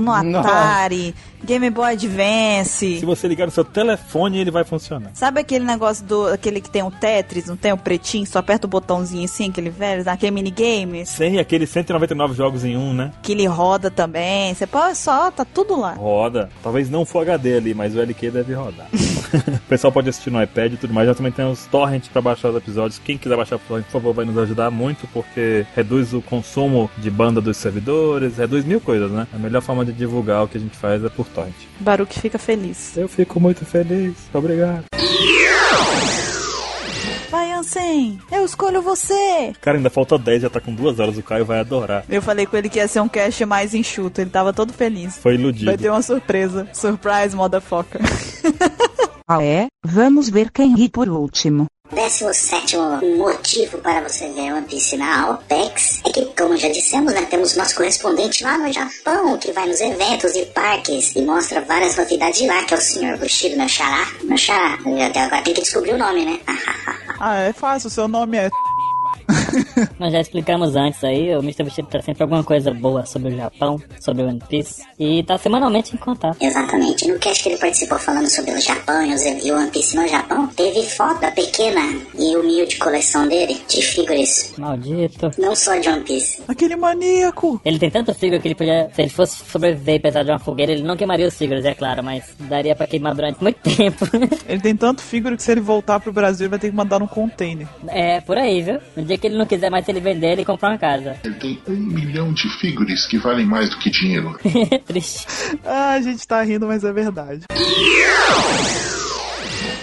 Nossa. 0.00 0.48
Atari. 0.48 1.14
Game 1.42 1.70
Boy 1.70 1.98
Se 1.98 2.06
Advance. 2.06 3.00
você 3.04 3.26
ligar 3.26 3.46
no 3.46 3.50
seu 3.50 3.64
telefone, 3.64 4.38
ele 4.38 4.50
vai 4.50 4.62
funcionar. 4.62 5.10
Sabe 5.14 5.40
aquele 5.40 5.64
negócio 5.64 6.04
do 6.04 6.26
aquele 6.26 6.60
que 6.60 6.68
tem 6.70 6.82
o 6.82 6.90
Tetris, 6.90 7.46
não 7.46 7.56
tem 7.56 7.72
o 7.72 7.78
pretinho, 7.78 8.26
só 8.26 8.40
aperta 8.40 8.66
o 8.66 8.70
botãozinho 8.70 9.24
assim, 9.24 9.48
aquele 9.48 9.70
velho, 9.70 10.02
aquele 10.06 10.30
minigame, 10.32 11.06
Sem 11.06 11.38
aqueles 11.38 11.70
199 11.70 12.34
jogos 12.34 12.62
em 12.64 12.76
um, 12.76 12.92
né? 12.92 13.12
que 13.22 13.32
ele 13.32 13.46
roda 13.46 13.90
também. 13.90 14.54
Você 14.54 14.66
pode 14.66 14.98
só, 14.98 15.30
tá 15.30 15.44
tudo 15.44 15.78
lá. 15.80 15.94
Roda. 15.94 16.50
Talvez 16.62 16.90
não 16.90 17.06
Full 17.06 17.22
HD 17.22 17.56
ali, 17.56 17.74
mas 17.74 17.96
o 17.96 18.00
LQ 18.00 18.30
deve 18.30 18.52
rodar. 18.52 18.86
o 19.56 19.68
pessoal 19.68 19.92
pode 19.92 20.08
assistir 20.08 20.30
no 20.30 20.42
iPad 20.42 20.72
e 20.72 20.76
tudo 20.76 20.92
mais. 20.92 21.06
Já 21.08 21.14
também 21.14 21.32
tem 21.32 21.44
os 21.44 21.66
torrents 21.66 22.08
pra 22.08 22.20
baixar 22.20 22.50
os 22.50 22.56
episódios. 22.56 22.98
Quem 22.98 23.16
quiser 23.18 23.36
baixar 23.36 23.56
o 23.56 23.60
torrent, 23.60 23.84
por 23.84 23.92
favor, 23.92 24.14
vai 24.14 24.24
nos 24.24 24.36
ajudar 24.38 24.70
muito, 24.70 25.06
porque 25.12 25.66
reduz 25.74 26.12
o 26.12 26.20
consumo 26.20 26.90
de 26.98 27.10
banda 27.10 27.40
dos 27.40 27.56
servidores, 27.56 28.36
reduz 28.36 28.64
mil 28.64 28.80
coisas, 28.80 29.10
né? 29.10 29.26
A 29.32 29.38
melhor 29.38 29.62
forma 29.62 29.84
de 29.84 29.92
divulgar 29.92 30.44
o 30.44 30.48
que 30.48 30.58
a 30.58 30.60
gente 30.60 30.76
faz 30.76 31.04
é 31.04 31.08
por 31.08 31.26
torrent. 31.26 31.54
Baruque 31.78 32.18
fica 32.20 32.38
feliz. 32.38 32.96
Eu 32.96 33.08
fico 33.08 33.40
muito 33.40 33.64
feliz. 33.64 34.14
Obrigado. 34.32 34.84
Vai, 37.30 37.52
Ansem, 37.52 38.18
eu 38.32 38.44
escolho 38.44 38.82
você. 38.82 39.52
Cara, 39.60 39.76
ainda 39.76 39.88
falta 39.88 40.18
10, 40.18 40.42
já 40.42 40.50
tá 40.50 40.60
com 40.60 40.74
duas 40.74 40.98
horas. 40.98 41.16
O 41.16 41.22
Caio 41.22 41.44
vai 41.44 41.60
adorar. 41.60 42.04
Eu 42.08 42.20
falei 42.20 42.44
com 42.44 42.56
ele 42.56 42.68
que 42.68 42.78
ia 42.78 42.88
ser 42.88 43.00
um 43.00 43.08
cast 43.08 43.44
mais 43.44 43.72
enxuto, 43.72 44.20
ele 44.20 44.30
tava 44.30 44.52
todo 44.52 44.72
feliz. 44.72 45.16
Foi 45.16 45.34
iludido. 45.34 45.66
Vai 45.66 45.78
ter 45.78 45.90
uma 45.90 46.02
surpresa. 46.02 46.68
Surprise, 46.72 47.36
motherfucker. 47.36 48.00
Ah 49.32 49.44
é? 49.44 49.68
Vamos 49.84 50.28
ver 50.28 50.50
quem 50.50 50.74
ri 50.74 50.88
por 50.88 51.08
último. 51.08 51.66
17 51.92 52.76
motivo 53.16 53.78
para 53.78 54.00
você 54.00 54.28
ver 54.30 54.52
One 54.52 54.66
Piece 54.66 54.96
na 54.96 55.30
OPEX 55.30 56.00
é 56.04 56.10
que, 56.10 56.24
como 56.36 56.56
já 56.56 56.68
dissemos, 56.68 57.14
né, 57.14 57.24
temos 57.26 57.54
nosso 57.54 57.76
correspondente 57.76 58.42
lá 58.42 58.58
no 58.58 58.72
Japão 58.72 59.38
que 59.38 59.52
vai 59.52 59.68
nos 59.68 59.80
eventos 59.80 60.34
e 60.34 60.46
parques 60.46 61.14
e 61.14 61.22
mostra 61.22 61.60
várias 61.60 61.94
novidades 61.96 62.44
lá, 62.44 62.64
que 62.64 62.74
é 62.74 62.76
o 62.76 62.80
senhor 62.80 63.18
Bushido, 63.18 63.56
meu 63.56 63.68
xará. 63.68 64.04
Meu 64.24 64.36
xará, 64.36 64.76
até 65.06 65.20
agora 65.20 65.42
tem 65.42 65.54
que 65.54 65.60
descobrir 65.60 65.94
o 65.94 65.98
nome, 65.98 66.24
né? 66.24 66.40
Ah, 67.22 67.36
é 67.36 67.52
fácil, 67.52 67.90
seu 67.90 68.08
nome 68.08 68.38
é. 68.38 68.48
Nós 69.98 70.12
já 70.12 70.20
explicamos 70.20 70.76
antes 70.76 71.02
aí, 71.04 71.34
o 71.34 71.40
Mr. 71.40 71.64
Bushido 71.64 71.88
traz 71.88 72.04
sempre 72.04 72.22
alguma 72.22 72.42
coisa 72.44 72.72
boa 72.72 73.04
sobre 73.06 73.32
o 73.32 73.36
Japão, 73.36 73.80
sobre 74.00 74.22
o 74.22 74.28
One 74.28 74.40
Piece, 74.48 74.82
e 74.98 75.22
tá 75.22 75.36
semanalmente 75.38 75.94
em 75.94 75.98
contato. 75.98 76.36
Exatamente. 76.40 77.06
No 77.08 77.18
cast 77.18 77.42
que 77.42 77.48
ele 77.50 77.58
participou 77.58 77.98
falando 77.98 78.28
sobre 78.28 78.52
o 78.52 78.60
Japão 78.60 79.02
e 79.04 79.14
os- 79.14 79.24
o 79.50 79.54
One 79.56 79.70
Piece 79.70 79.96
no 79.96 80.06
Japão, 80.08 80.46
teve 80.48 80.82
foto 80.84 81.20
da 81.20 81.30
pequena 81.30 81.80
e 82.18 82.36
humilde 82.36 82.76
coleção 82.78 83.26
dele 83.28 83.60
de 83.68 83.82
figuras, 83.82 84.52
Maldito. 84.58 85.30
não 85.38 85.54
só 85.54 85.76
de 85.76 85.88
One 85.88 86.02
Piece. 86.02 86.42
Aquele 86.48 86.76
maníaco! 86.76 87.60
Ele 87.64 87.78
tem 87.78 87.90
tanto 87.90 88.14
figure 88.14 88.40
que 88.40 88.48
ele 88.48 88.54
podia, 88.54 88.90
se 88.94 89.02
ele 89.02 89.10
fosse 89.10 89.36
sobreviver 89.44 89.96
e 89.96 89.98
precisar 90.00 90.22
de 90.22 90.30
uma 90.30 90.38
fogueira, 90.38 90.72
ele 90.72 90.82
não 90.82 90.96
queimaria 90.96 91.26
os 91.26 91.36
figures, 91.36 91.64
é 91.64 91.74
claro, 91.74 92.02
mas 92.02 92.24
daria 92.38 92.74
pra 92.74 92.86
queimar 92.86 93.14
durante 93.14 93.42
muito 93.42 93.58
tempo. 93.76 94.06
Ele 94.48 94.60
tem 94.60 94.76
tanto 94.76 95.02
figure 95.02 95.36
que 95.36 95.42
se 95.42 95.50
ele 95.52 95.60
voltar 95.60 96.00
pro 96.00 96.12
Brasil, 96.12 96.44
ele 96.44 96.50
vai 96.50 96.58
ter 96.58 96.70
que 96.70 96.76
mandar 96.76 96.98
num 96.98 97.06
container. 97.06 97.66
é, 97.88 98.20
por 98.20 98.36
aí, 98.38 98.62
viu? 98.62 98.78
No 98.96 99.04
dia 99.04 99.18
que 99.20 99.26
ele 99.26 99.36
não 99.36 99.46
quiser 99.46 99.70
mais, 99.70 99.88
ele 99.88 100.00
vender, 100.00 100.32
ele 100.32 100.44
comprar 100.44 100.70
uma 100.70 100.78
casa. 100.78 101.16
Ele 101.22 101.34
tem 101.34 101.62
um 101.68 101.76
milhão 101.76 102.32
de 102.32 102.48
figures 102.58 103.06
que 103.06 103.18
valem 103.18 103.46
mais 103.46 103.70
do 103.70 103.78
que 103.78 103.90
dinheiro. 103.90 104.36
Triste. 104.86 105.26
Ah, 105.64 105.92
a 105.92 106.00
gente 106.00 106.26
tá 106.26 106.42
rindo, 106.42 106.66
mas 106.66 106.82
é 106.82 106.92
verdade. 106.92 107.44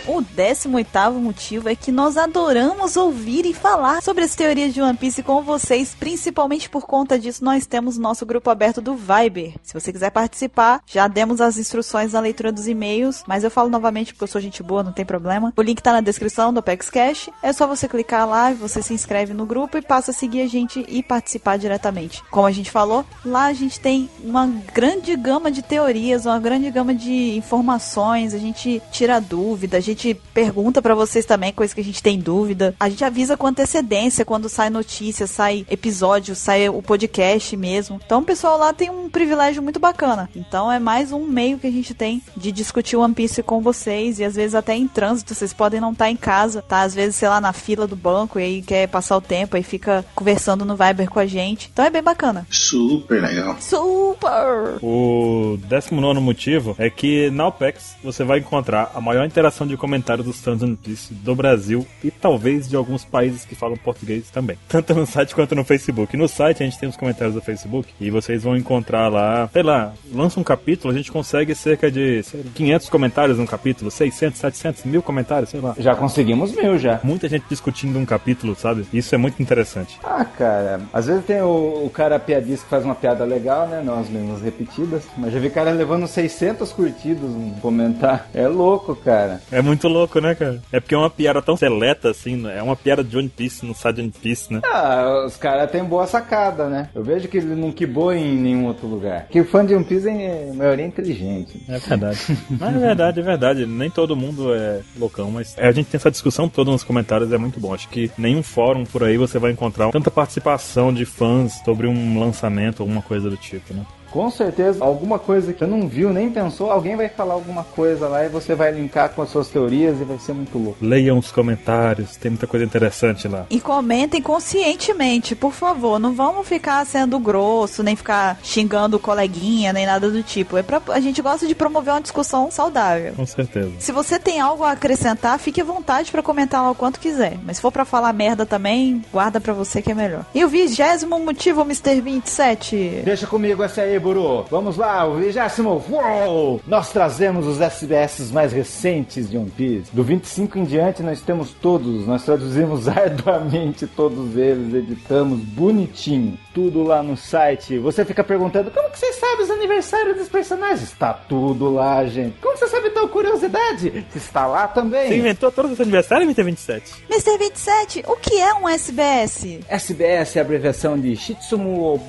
O 0.07 0.21
18 0.21 1.19
motivo 1.19 1.67
é 1.67 1.75
que 1.75 1.91
nós 1.91 2.15
adoramos 2.15 2.95
ouvir 2.95 3.45
e 3.45 3.53
falar 3.53 4.01
sobre 4.01 4.23
as 4.23 4.35
teorias 4.35 4.73
de 4.73 4.81
One 4.81 4.97
Piece 4.97 5.21
com 5.21 5.41
vocês, 5.41 5.93
principalmente 5.99 6.69
por 6.69 6.85
conta 6.85 7.19
disso 7.19 7.43
nós 7.43 7.65
temos 7.65 7.97
nosso 7.97 8.25
grupo 8.25 8.49
aberto 8.49 8.79
do 8.79 8.95
Viber. 8.95 9.55
Se 9.61 9.73
você 9.73 9.91
quiser 9.91 10.09
participar, 10.11 10.81
já 10.85 11.09
demos 11.09 11.41
as 11.41 11.57
instruções 11.57 12.13
na 12.13 12.21
leitura 12.21 12.53
dos 12.53 12.67
e-mails, 12.67 13.23
mas 13.27 13.43
eu 13.43 13.51
falo 13.51 13.69
novamente 13.69 14.13
porque 14.13 14.23
eu 14.23 14.29
sou 14.29 14.39
gente 14.39 14.63
boa, 14.63 14.81
não 14.81 14.93
tem 14.93 15.05
problema. 15.05 15.51
O 15.57 15.61
link 15.61 15.81
tá 15.81 15.91
na 15.91 15.99
descrição 15.99 16.53
do 16.53 16.59
Apex 16.59 16.89
Cash. 16.89 17.29
É 17.43 17.51
só 17.51 17.67
você 17.67 17.87
clicar 17.87 18.25
lá 18.27 18.53
você 18.53 18.81
se 18.81 18.93
inscreve 18.93 19.33
no 19.33 19.45
grupo 19.45 19.77
e 19.77 19.81
passa 19.81 20.11
a 20.11 20.13
seguir 20.13 20.41
a 20.41 20.47
gente 20.47 20.85
e 20.87 21.03
participar 21.03 21.57
diretamente. 21.57 22.23
Como 22.31 22.47
a 22.47 22.51
gente 22.51 22.71
falou, 22.71 23.05
lá 23.25 23.47
a 23.47 23.53
gente 23.53 23.79
tem 23.79 24.09
uma 24.23 24.47
grande 24.73 25.15
gama 25.15 25.51
de 25.51 25.61
teorias, 25.61 26.25
uma 26.25 26.39
grande 26.39 26.71
gama 26.71 26.93
de 26.93 27.35
informações, 27.35 28.33
a 28.33 28.37
gente 28.37 28.81
tira 28.91 29.19
dúvida, 29.19 29.77
a 29.77 29.81
gente 29.81 29.96
pergunta 30.33 30.81
pra 30.81 30.95
vocês 30.95 31.25
também 31.25 31.53
coisas 31.53 31.73
que 31.73 31.81
a 31.81 31.83
gente 31.83 32.01
tem 32.03 32.19
dúvida. 32.19 32.75
A 32.79 32.89
gente 32.89 33.03
avisa 33.03 33.37
com 33.37 33.47
antecedência 33.47 34.25
quando 34.25 34.49
sai 34.49 34.69
notícia, 34.69 35.27
sai 35.27 35.65
episódio, 35.69 36.35
sai 36.35 36.69
o 36.69 36.81
podcast 36.81 37.55
mesmo. 37.55 37.99
Então 38.05 38.21
o 38.21 38.25
pessoal 38.25 38.57
lá 38.57 38.73
tem 38.73 38.89
um 38.89 39.09
privilégio 39.09 39.61
muito 39.61 39.79
bacana. 39.79 40.29
Então 40.35 40.71
é 40.71 40.79
mais 40.79 41.11
um 41.11 41.25
meio 41.25 41.57
que 41.57 41.67
a 41.67 41.71
gente 41.71 41.93
tem 41.93 42.21
de 42.35 42.51
discutir 42.51 42.95
One 42.95 43.13
Piece 43.13 43.43
com 43.43 43.61
vocês 43.61 44.19
e 44.19 44.23
às 44.23 44.35
vezes 44.35 44.55
até 44.55 44.75
em 44.75 44.87
trânsito, 44.87 45.33
vocês 45.33 45.53
podem 45.53 45.79
não 45.79 45.91
estar 45.91 46.09
em 46.09 46.15
casa, 46.15 46.61
tá? 46.61 46.81
Às 46.81 46.93
vezes, 46.93 47.15
sei 47.15 47.29
lá, 47.29 47.41
na 47.41 47.53
fila 47.53 47.87
do 47.87 47.95
banco 47.95 48.39
e 48.39 48.43
aí 48.43 48.61
quer 48.61 48.87
passar 48.87 49.17
o 49.17 49.21
tempo 49.21 49.55
aí 49.55 49.63
fica 49.63 50.05
conversando 50.15 50.65
no 50.65 50.75
Viber 50.75 51.09
com 51.09 51.19
a 51.19 51.25
gente. 51.25 51.69
Então 51.71 51.85
é 51.85 51.89
bem 51.89 52.03
bacana. 52.03 52.47
Super 52.49 53.21
legal. 53.21 53.57
Super! 53.59 54.77
O 54.81 55.57
19 55.67 56.19
motivo 56.19 56.75
é 56.77 56.89
que 56.89 57.29
na 57.31 57.47
OPEX 57.47 57.95
você 58.03 58.23
vai 58.23 58.39
encontrar 58.39 58.91
a 58.95 59.01
maior 59.01 59.25
interação 59.25 59.67
de 59.67 59.77
comentários 59.87 60.25
dos 60.25 60.45
One 60.45 60.75
Piece 60.75 61.13
do 61.13 61.33
Brasil 61.33 61.87
e 62.03 62.11
talvez 62.11 62.67
de 62.67 62.75
alguns 62.75 63.05
países 63.05 63.45
que 63.45 63.55
falam 63.55 63.77
português 63.77 64.29
também. 64.29 64.57
Tanto 64.67 64.93
no 64.93 65.05
site 65.05 65.33
quanto 65.33 65.55
no 65.55 65.63
Facebook. 65.63 66.17
No 66.17 66.27
site 66.27 66.61
a 66.61 66.65
gente 66.65 66.77
tem 66.77 66.89
os 66.89 66.97
comentários 66.97 67.33
do 67.33 67.41
Facebook 67.41 67.93
e 67.99 68.09
vocês 68.09 68.43
vão 68.43 68.57
encontrar 68.57 69.07
lá, 69.07 69.49
sei 69.53 69.63
lá, 69.63 69.93
lança 70.11 70.39
um 70.39 70.43
capítulo, 70.43 70.93
a 70.93 70.97
gente 70.97 71.11
consegue 71.11 71.55
cerca 71.55 71.89
de 71.89 72.21
sei 72.23 72.41
lá, 72.41 72.51
500 72.53 72.89
comentários 72.89 73.37
num 73.37 73.45
capítulo, 73.45 73.89
600, 73.89 74.39
700, 74.39 74.83
mil 74.83 75.01
comentários, 75.01 75.49
sei 75.49 75.61
lá. 75.61 75.75
Já 75.77 75.95
conseguimos 75.95 76.53
mil 76.53 76.77
já. 76.77 76.99
Muita 77.03 77.29
gente 77.29 77.45
discutindo 77.49 77.97
um 77.97 78.05
capítulo, 78.05 78.55
sabe? 78.55 78.85
Isso 78.91 79.13
é 79.15 79.17
muito 79.17 79.41
interessante. 79.41 79.97
Ah, 80.03 80.25
cara, 80.25 80.81
às 80.91 81.05
vezes 81.05 81.23
tem 81.23 81.41
o, 81.41 81.85
o 81.85 81.89
cara 81.89 82.19
piadista 82.19 82.65
que 82.65 82.69
faz 82.69 82.83
uma 82.83 82.95
piada 82.95 83.23
legal, 83.23 83.67
né? 83.67 83.81
Nós 83.83 84.09
mesmos 84.09 84.41
repetidas. 84.41 85.03
Mas 85.17 85.31
já 85.31 85.39
vi 85.39 85.49
cara 85.49 85.71
levando 85.71 86.07
600 86.07 86.71
curtidos 86.71 87.29
no 87.31 87.53
comentar. 87.61 88.27
É 88.33 88.47
louco, 88.47 88.95
cara. 88.95 89.41
É 89.51 89.61
muito 89.61 89.76
louco, 89.85 90.19
né, 90.19 90.33
cara? 90.33 90.61
É 90.71 90.79
porque 90.79 90.95
é 90.95 90.97
uma 90.97 91.09
piada 91.09 91.41
tão 91.41 91.57
seleta 91.57 92.09
assim, 92.09 92.35
né? 92.35 92.57
é 92.57 92.63
uma 92.63 92.75
piada 92.75 93.03
de 93.03 93.17
One 93.17 93.29
Piece, 93.29 93.65
não 93.65 93.73
sai 93.73 93.93
de 93.93 94.01
One 94.01 94.11
Piece, 94.11 94.51
né? 94.51 94.61
Ah, 94.63 95.23
os 95.25 95.37
caras 95.37 95.69
têm 95.69 95.83
boa 95.83 96.07
sacada, 96.07 96.67
né? 96.67 96.89
Eu 96.95 97.03
vejo 97.03 97.27
que 97.27 97.37
ele 97.37 97.55
não 97.55 97.71
quibou 97.71 98.13
em 98.13 98.35
nenhum 98.35 98.65
outro 98.65 98.87
lugar. 98.87 99.27
Que 99.29 99.41
o 99.41 99.45
fã 99.45 99.65
de 99.65 99.75
One 99.75 99.85
Piece 99.85 100.09
é 100.09 100.49
a 100.49 100.53
maioria 100.53 100.85
inteligente. 100.85 101.63
É 101.67 101.77
verdade. 101.77 102.19
mas 102.49 102.75
é 102.75 102.79
verdade, 102.79 103.19
é 103.19 103.23
verdade. 103.23 103.65
Nem 103.65 103.89
todo 103.89 104.15
mundo 104.15 104.53
é 104.53 104.81
loucão, 104.97 105.29
mas 105.29 105.55
é, 105.57 105.67
a 105.67 105.71
gente 105.71 105.87
tem 105.87 105.97
essa 105.97 106.11
discussão 106.11 106.47
toda 106.47 106.71
nos 106.71 106.83
comentários, 106.83 107.31
é 107.31 107.37
muito 107.37 107.59
bom. 107.59 107.73
Acho 107.73 107.89
que 107.89 108.09
nenhum 108.17 108.41
fórum 108.41 108.85
por 108.85 109.03
aí 109.03 109.17
você 109.17 109.37
vai 109.37 109.51
encontrar 109.51 109.91
tanta 109.91 110.09
participação 110.09 110.93
de 110.93 111.05
fãs 111.05 111.61
sobre 111.63 111.87
um 111.87 112.19
lançamento, 112.19 112.81
alguma 112.81 113.01
coisa 113.01 113.29
do 113.29 113.37
tipo, 113.37 113.73
né? 113.73 113.85
Com 114.11 114.29
certeza, 114.29 114.83
alguma 114.83 115.19
coisa 115.19 115.53
que 115.53 115.59
você 115.59 115.65
não 115.65 115.87
viu, 115.87 116.11
nem 116.11 116.29
pensou, 116.29 116.71
alguém 116.71 116.95
vai 116.95 117.09
falar 117.09 117.33
alguma 117.33 117.63
coisa 117.63 118.07
lá 118.07 118.25
e 118.25 118.29
você 118.29 118.55
vai 118.55 118.71
linkar 118.71 119.09
com 119.09 119.21
as 119.21 119.29
suas 119.29 119.49
teorias 119.49 119.99
e 119.99 120.03
vai 120.03 120.17
ser 120.17 120.33
muito 120.33 120.57
louco. 120.57 120.77
Leiam 120.81 121.17
os 121.17 121.31
comentários, 121.31 122.15
tem 122.15 122.31
muita 122.31 122.47
coisa 122.47 122.65
interessante 122.65 123.27
lá. 123.27 123.45
E 123.49 123.59
comentem 123.59 124.21
conscientemente, 124.21 125.35
por 125.35 125.51
favor. 125.51 125.99
Não 125.99 126.13
vamos 126.13 126.47
ficar 126.47 126.85
sendo 126.85 127.19
grosso, 127.19 127.83
nem 127.83 127.95
ficar 127.95 128.39
xingando 128.43 128.97
o 128.97 128.99
coleguinha, 128.99 129.73
nem 129.73 129.85
nada 129.85 130.09
do 130.09 130.23
tipo. 130.23 130.57
É 130.57 130.63
pra, 130.63 130.81
a 130.89 130.99
gente 130.99 131.21
gosta 131.21 131.47
de 131.47 131.55
promover 131.55 131.93
uma 131.93 132.01
discussão 132.01 132.49
saudável. 132.49 133.13
Com 133.13 133.25
certeza. 133.25 133.71
Se 133.79 133.91
você 133.91 134.17
tem 134.19 134.39
algo 134.39 134.63
a 134.63 134.71
acrescentar, 134.71 135.37
fique 135.39 135.61
à 135.61 135.63
vontade 135.63 136.11
pra 136.11 136.23
comentar 136.23 136.61
lá 136.61 136.71
o 136.71 136.75
quanto 136.75 136.99
quiser. 136.99 137.37
Mas 137.43 137.57
se 137.57 137.61
for 137.61 137.71
pra 137.71 137.85
falar 137.85 138.13
merda 138.13 138.45
também, 138.45 139.03
guarda 139.11 139.39
pra 139.39 139.53
você 139.53 139.81
que 139.81 139.91
é 139.91 139.95
melhor. 139.95 140.25
E 140.33 140.43
o 140.43 140.49
vigésimo 140.49 141.19
motivo, 141.19 141.61
Mr. 141.61 142.01
27. 142.01 143.01
Deixa 143.03 143.27
comigo 143.27 143.63
essa 143.63 143.81
aí, 143.81 143.99
Buru. 144.07 144.45
Vamos 144.49 144.77
lá, 144.77 145.05
o 145.05 145.15
vigésimo. 145.15 145.83
Uou! 145.89 146.61
Nós 146.65 146.93
trazemos 146.93 147.45
os 147.45 147.59
SBS 147.59 148.31
mais 148.31 148.53
recentes 148.53 149.29
de 149.29 149.37
One 149.37 149.49
Piece. 149.49 149.93
Do 149.93 150.01
25 150.01 150.59
em 150.59 150.63
diante 150.63 151.03
nós 151.03 151.19
temos 151.19 151.51
todos. 151.51 152.07
Nós 152.07 152.23
traduzimos 152.23 152.87
arduamente 152.87 153.85
todos 153.85 154.37
eles, 154.37 154.73
editamos 154.73 155.39
bonitinho. 155.39 156.37
Tudo 156.53 156.83
lá 156.83 157.03
no 157.03 157.17
site. 157.17 157.77
Você 157.79 158.05
fica 158.05 158.23
perguntando, 158.23 158.71
como 158.71 158.89
que 158.89 158.97
você 158.97 159.11
sabe 159.11 159.43
os 159.43 159.51
aniversários 159.51 160.15
dos 160.15 160.29
personagens? 160.29 160.83
Está 160.83 161.13
tudo 161.13 161.69
lá, 161.69 162.05
gente. 162.05 162.37
Como 162.39 162.57
você 162.57 162.67
sabe 162.67 162.89
tal 162.91 163.09
curiosidade? 163.09 164.05
Está 164.15 164.47
lá 164.47 164.69
também. 164.69 165.09
Você 165.09 165.17
inventou 165.17 165.51
todos 165.51 165.73
os 165.73 165.81
aniversários, 165.81 166.33
MT27? 166.33 166.81
Mr. 167.09 167.37
27, 167.37 168.03
o 168.07 168.15
que 168.15 168.39
é 168.39 168.53
um 168.53 168.69
SBS? 168.69 169.59
SBS 169.67 170.37
é 170.37 170.39
a 170.39 170.43
abreviação 170.43 170.97
de 170.97 171.15
Shitsumu 171.15 171.99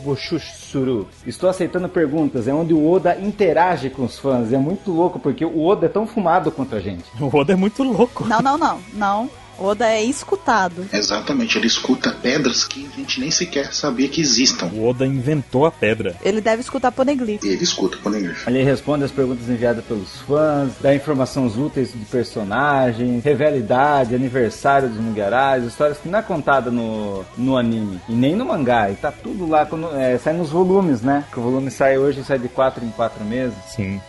Obushutsuru. 0.68 1.08
Estou 1.26 1.48
aceitando 1.48 1.88
perguntas, 1.88 2.46
é 2.46 2.52
onde 2.52 2.74
o 2.74 2.90
Oda 2.90 3.18
interage 3.18 3.90
com 3.90 4.04
os 4.04 4.18
fãs. 4.18 4.52
É 4.52 4.58
muito 4.58 4.90
louco, 4.90 5.18
porque 5.18 5.44
o 5.44 5.64
Oda 5.64 5.86
é 5.86 5.88
tão 5.88 6.06
fumado 6.06 6.50
quanto 6.50 6.74
a 6.74 6.80
gente. 6.80 7.04
O 7.20 7.34
Oda 7.34 7.52
é 7.52 7.56
muito 7.56 7.82
louco. 7.82 8.24
Não, 8.26 8.40
não, 8.40 8.58
não, 8.58 8.80
não. 8.92 9.30
Oda 9.58 9.88
é 9.88 10.02
escutado. 10.02 10.86
Exatamente, 10.92 11.58
ele 11.58 11.66
escuta 11.66 12.12
pedras 12.12 12.64
que 12.64 12.88
a 12.92 12.96
gente 12.96 13.20
nem 13.20 13.30
sequer 13.30 13.72
sabia 13.72 14.08
que 14.08 14.20
existam. 14.20 14.66
O 14.66 14.86
Oda 14.86 15.06
inventou 15.06 15.66
a 15.66 15.70
pedra. 15.70 16.16
Ele 16.22 16.40
deve 16.40 16.62
escutar 16.62 16.92
Poneglyph. 16.92 17.42
E 17.44 17.48
ele 17.48 17.64
escuta 17.64 17.96
o 17.96 18.00
Poneglyph. 18.00 18.46
Ele 18.46 18.62
responde 18.62 19.04
as 19.04 19.10
perguntas 19.10 19.48
enviadas 19.48 19.84
pelos 19.84 20.20
fãs, 20.26 20.72
dá 20.80 20.94
informações 20.94 21.56
úteis 21.56 21.92
de 21.92 22.04
personagens, 22.04 23.24
revela 23.24 23.56
idade, 23.56 24.14
aniversário 24.14 24.88
dos 24.88 24.98
Mugiarais, 24.98 25.64
histórias 25.64 25.98
que 25.98 26.08
não 26.08 26.18
é 26.18 26.22
contada 26.22 26.70
no, 26.70 27.24
no 27.36 27.56
anime 27.56 28.00
e 28.08 28.12
nem 28.12 28.36
no 28.36 28.44
mangá. 28.44 28.90
E 28.90 28.94
tá 28.94 29.10
tudo 29.12 29.48
lá, 29.48 29.66
quando, 29.66 29.88
é, 29.96 30.18
sai 30.18 30.34
nos 30.34 30.50
volumes, 30.50 31.02
né? 31.02 31.24
Que 31.32 31.38
o 31.38 31.42
volume 31.42 31.70
sai 31.70 31.98
hoje 31.98 32.20
e 32.20 32.24
sai 32.24 32.38
de 32.38 32.48
4 32.48 32.84
em 32.84 32.90
4 32.90 33.24
meses. 33.24 33.54
Sim. 33.74 34.00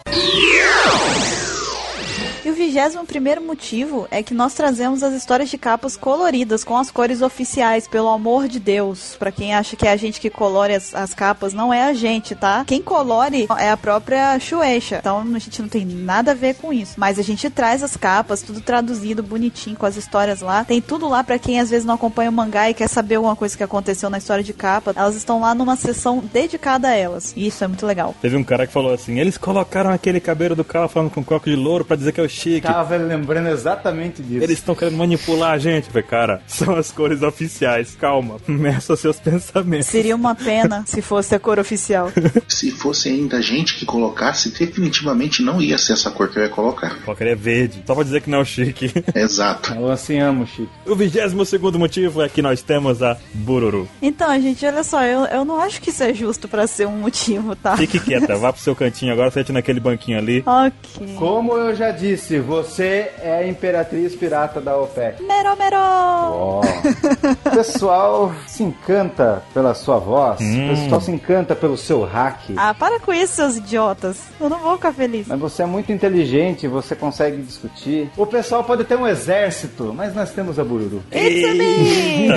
E 2.45 2.49
o 2.49 2.53
vigésimo 2.53 3.05
primeiro 3.05 3.41
motivo 3.41 4.07
é 4.09 4.23
que 4.23 4.33
nós 4.33 4.53
trazemos 4.53 5.03
as 5.03 5.13
histórias 5.13 5.49
de 5.49 5.57
capas 5.57 5.97
coloridas 5.97 6.63
com 6.63 6.77
as 6.77 6.89
cores 6.89 7.21
oficiais, 7.21 7.85
pelo 7.85 8.07
amor 8.07 8.47
de 8.47 8.59
Deus. 8.59 9.17
Pra 9.19 9.29
quem 9.31 9.53
acha 9.53 9.75
que 9.75 9.85
é 9.85 9.91
a 9.91 9.97
gente 9.97 10.21
que 10.21 10.29
colore 10.29 10.73
as, 10.73 10.95
as 10.95 11.13
capas, 11.13 11.53
não 11.53 11.73
é 11.73 11.83
a 11.83 11.93
gente, 11.93 12.35
tá? 12.35 12.63
Quem 12.65 12.81
colore 12.81 13.45
é 13.57 13.69
a 13.69 13.75
própria 13.75 14.39
Shueisha. 14.39 14.99
Então 14.99 15.19
a 15.19 15.39
gente 15.39 15.61
não 15.61 15.67
tem 15.67 15.85
nada 15.85 16.31
a 16.31 16.33
ver 16.33 16.55
com 16.55 16.71
isso. 16.71 16.93
Mas 16.97 17.19
a 17.19 17.21
gente 17.21 17.49
traz 17.49 17.83
as 17.83 17.97
capas, 17.97 18.41
tudo 18.41 18.61
traduzido, 18.61 19.21
bonitinho, 19.21 19.75
com 19.75 19.85
as 19.85 19.97
histórias 19.97 20.39
lá. 20.39 20.63
Tem 20.63 20.81
tudo 20.81 21.09
lá 21.09 21.21
pra 21.23 21.37
quem 21.37 21.59
às 21.59 21.69
vezes 21.69 21.85
não 21.85 21.95
acompanha 21.95 22.29
o 22.29 22.33
mangá 22.33 22.69
e 22.69 22.73
quer 22.73 22.87
saber 22.87 23.15
alguma 23.15 23.35
coisa 23.35 23.57
que 23.57 23.63
aconteceu 23.63 24.09
na 24.09 24.17
história 24.17 24.43
de 24.43 24.53
capa. 24.53 24.93
Elas 24.95 25.15
estão 25.15 25.41
lá 25.41 25.53
numa 25.53 25.75
sessão 25.75 26.23
dedicada 26.31 26.87
a 26.87 26.95
elas. 26.95 27.33
E 27.35 27.47
isso 27.47 27.61
é 27.65 27.67
muito 27.67 27.85
legal. 27.85 28.15
Teve 28.21 28.37
um 28.37 28.43
cara 28.45 28.65
que 28.65 28.71
falou 28.71 28.93
assim: 28.93 29.19
eles 29.19 29.37
colocaram 29.37 29.89
aquele 29.89 30.21
cabelo 30.21 30.55
do 30.55 30.63
cara 30.63 30.87
falando 30.87 31.11
com 31.11 31.21
coque 31.21 31.49
de 31.49 31.57
louro 31.57 31.83
pra 31.83 31.97
dizer 31.97 32.13
que 32.13 32.21
é 32.21 32.23
o 32.23 32.28
chique. 32.29 32.61
Tava 32.61 32.95
lembrando 32.97 33.49
exatamente 33.49 34.21
disso. 34.21 34.43
Eles 34.43 34.59
estão 34.59 34.75
querendo 34.75 34.97
manipular 34.97 35.51
a 35.51 35.57
gente. 35.57 35.85
Eu 35.85 35.91
falei, 35.91 36.07
cara, 36.07 36.41
são 36.47 36.75
as 36.75 36.91
cores 36.91 37.21
oficiais. 37.21 37.95
Calma, 37.95 38.37
meça 38.47 38.95
seus 38.95 39.19
pensamentos. 39.19 39.87
Seria 39.87 40.15
uma 40.15 40.35
pena 40.35 40.83
se 40.87 41.01
fosse 41.01 41.35
a 41.35 41.39
cor 41.39 41.59
oficial. 41.59 42.11
Se 42.47 42.71
fosse 42.71 43.09
ainda 43.09 43.37
a 43.37 43.41
gente 43.41 43.75
que 43.75 43.85
colocasse, 43.85 44.51
definitivamente 44.51 45.41
não 45.41 45.61
ia 45.61 45.77
ser 45.77 45.93
essa 45.93 46.11
cor 46.11 46.29
que 46.29 46.37
eu 46.37 46.43
ia 46.43 46.49
colocar. 46.49 46.95
Qualquer 47.03 47.27
é 47.27 47.35
verde. 47.35 47.83
Só 47.85 47.95
pra 47.95 48.03
dizer 48.03 48.21
que 48.21 48.29
não 48.29 48.39
é 48.39 48.41
o 48.41 48.45
chique. 48.45 48.91
Exato. 49.15 49.73
Eu 49.73 49.89
assim 49.91 50.19
amo, 50.19 50.45
Chico. 50.45 50.69
O 50.85 50.95
vigésimo 50.95 51.45
segundo 51.45 51.79
motivo 51.79 52.21
é 52.21 52.29
que 52.29 52.41
nós 52.41 52.61
temos 52.61 53.01
a 53.01 53.17
Bururu. 53.33 53.87
Então, 54.01 54.29
gente, 54.41 54.65
olha 54.65 54.83
só, 54.83 55.03
eu, 55.03 55.25
eu 55.25 55.45
não 55.45 55.59
acho 55.59 55.81
que 55.81 55.89
isso 55.89 56.03
é 56.03 56.13
justo 56.13 56.47
pra 56.47 56.67
ser 56.67 56.87
um 56.87 56.97
motivo, 56.97 57.55
tá? 57.55 57.75
Fique 57.77 57.99
quieta, 57.99 58.35
vá 58.35 58.51
pro 58.51 58.61
seu 58.61 58.75
cantinho 58.75 59.13
agora, 59.13 59.31
sente 59.31 59.51
naquele 59.51 59.79
banquinho 59.79 60.17
ali. 60.17 60.43
Ok. 60.45 61.15
Como 61.15 61.53
eu 61.57 61.75
já 61.75 61.91
disse, 61.91 62.18
você 62.39 63.11
é 63.21 63.37
a 63.39 63.47
imperatriz 63.47 64.15
pirata 64.15 64.59
da 64.59 64.77
OPEC. 64.77 65.23
Mero, 65.23 65.55
mero! 65.57 65.77
Ó. 65.77 66.61
O 66.61 67.49
pessoal 67.55 68.33
se 68.47 68.63
encanta 68.63 69.41
pela 69.53 69.73
sua 69.73 69.97
voz, 69.99 70.39
Hum. 70.41 70.65
o 70.73 70.75
pessoal 70.75 71.01
se 71.01 71.11
encanta 71.11 71.55
pelo 71.55 71.77
seu 71.77 72.03
hack. 72.03 72.51
Ah, 72.57 72.73
para 72.73 72.99
com 72.99 73.13
isso, 73.13 73.33
seus 73.35 73.57
idiotas. 73.57 74.21
Eu 74.39 74.49
não 74.49 74.59
vou 74.59 74.75
ficar 74.75 74.91
feliz. 74.93 75.27
Mas 75.27 75.39
você 75.39 75.63
é 75.63 75.65
muito 75.65 75.91
inteligente, 75.91 76.67
você 76.67 76.95
consegue 76.95 77.41
discutir. 77.41 78.09
O 78.17 78.25
pessoal 78.25 78.63
pode 78.63 78.83
ter 78.83 78.95
um 78.97 79.07
exército, 79.07 79.93
mas 79.95 80.13
nós 80.13 80.31
temos 80.31 80.59
a 80.59 80.63
Bururu. 80.63 81.03
It's 81.11 81.55
me! 81.57 82.27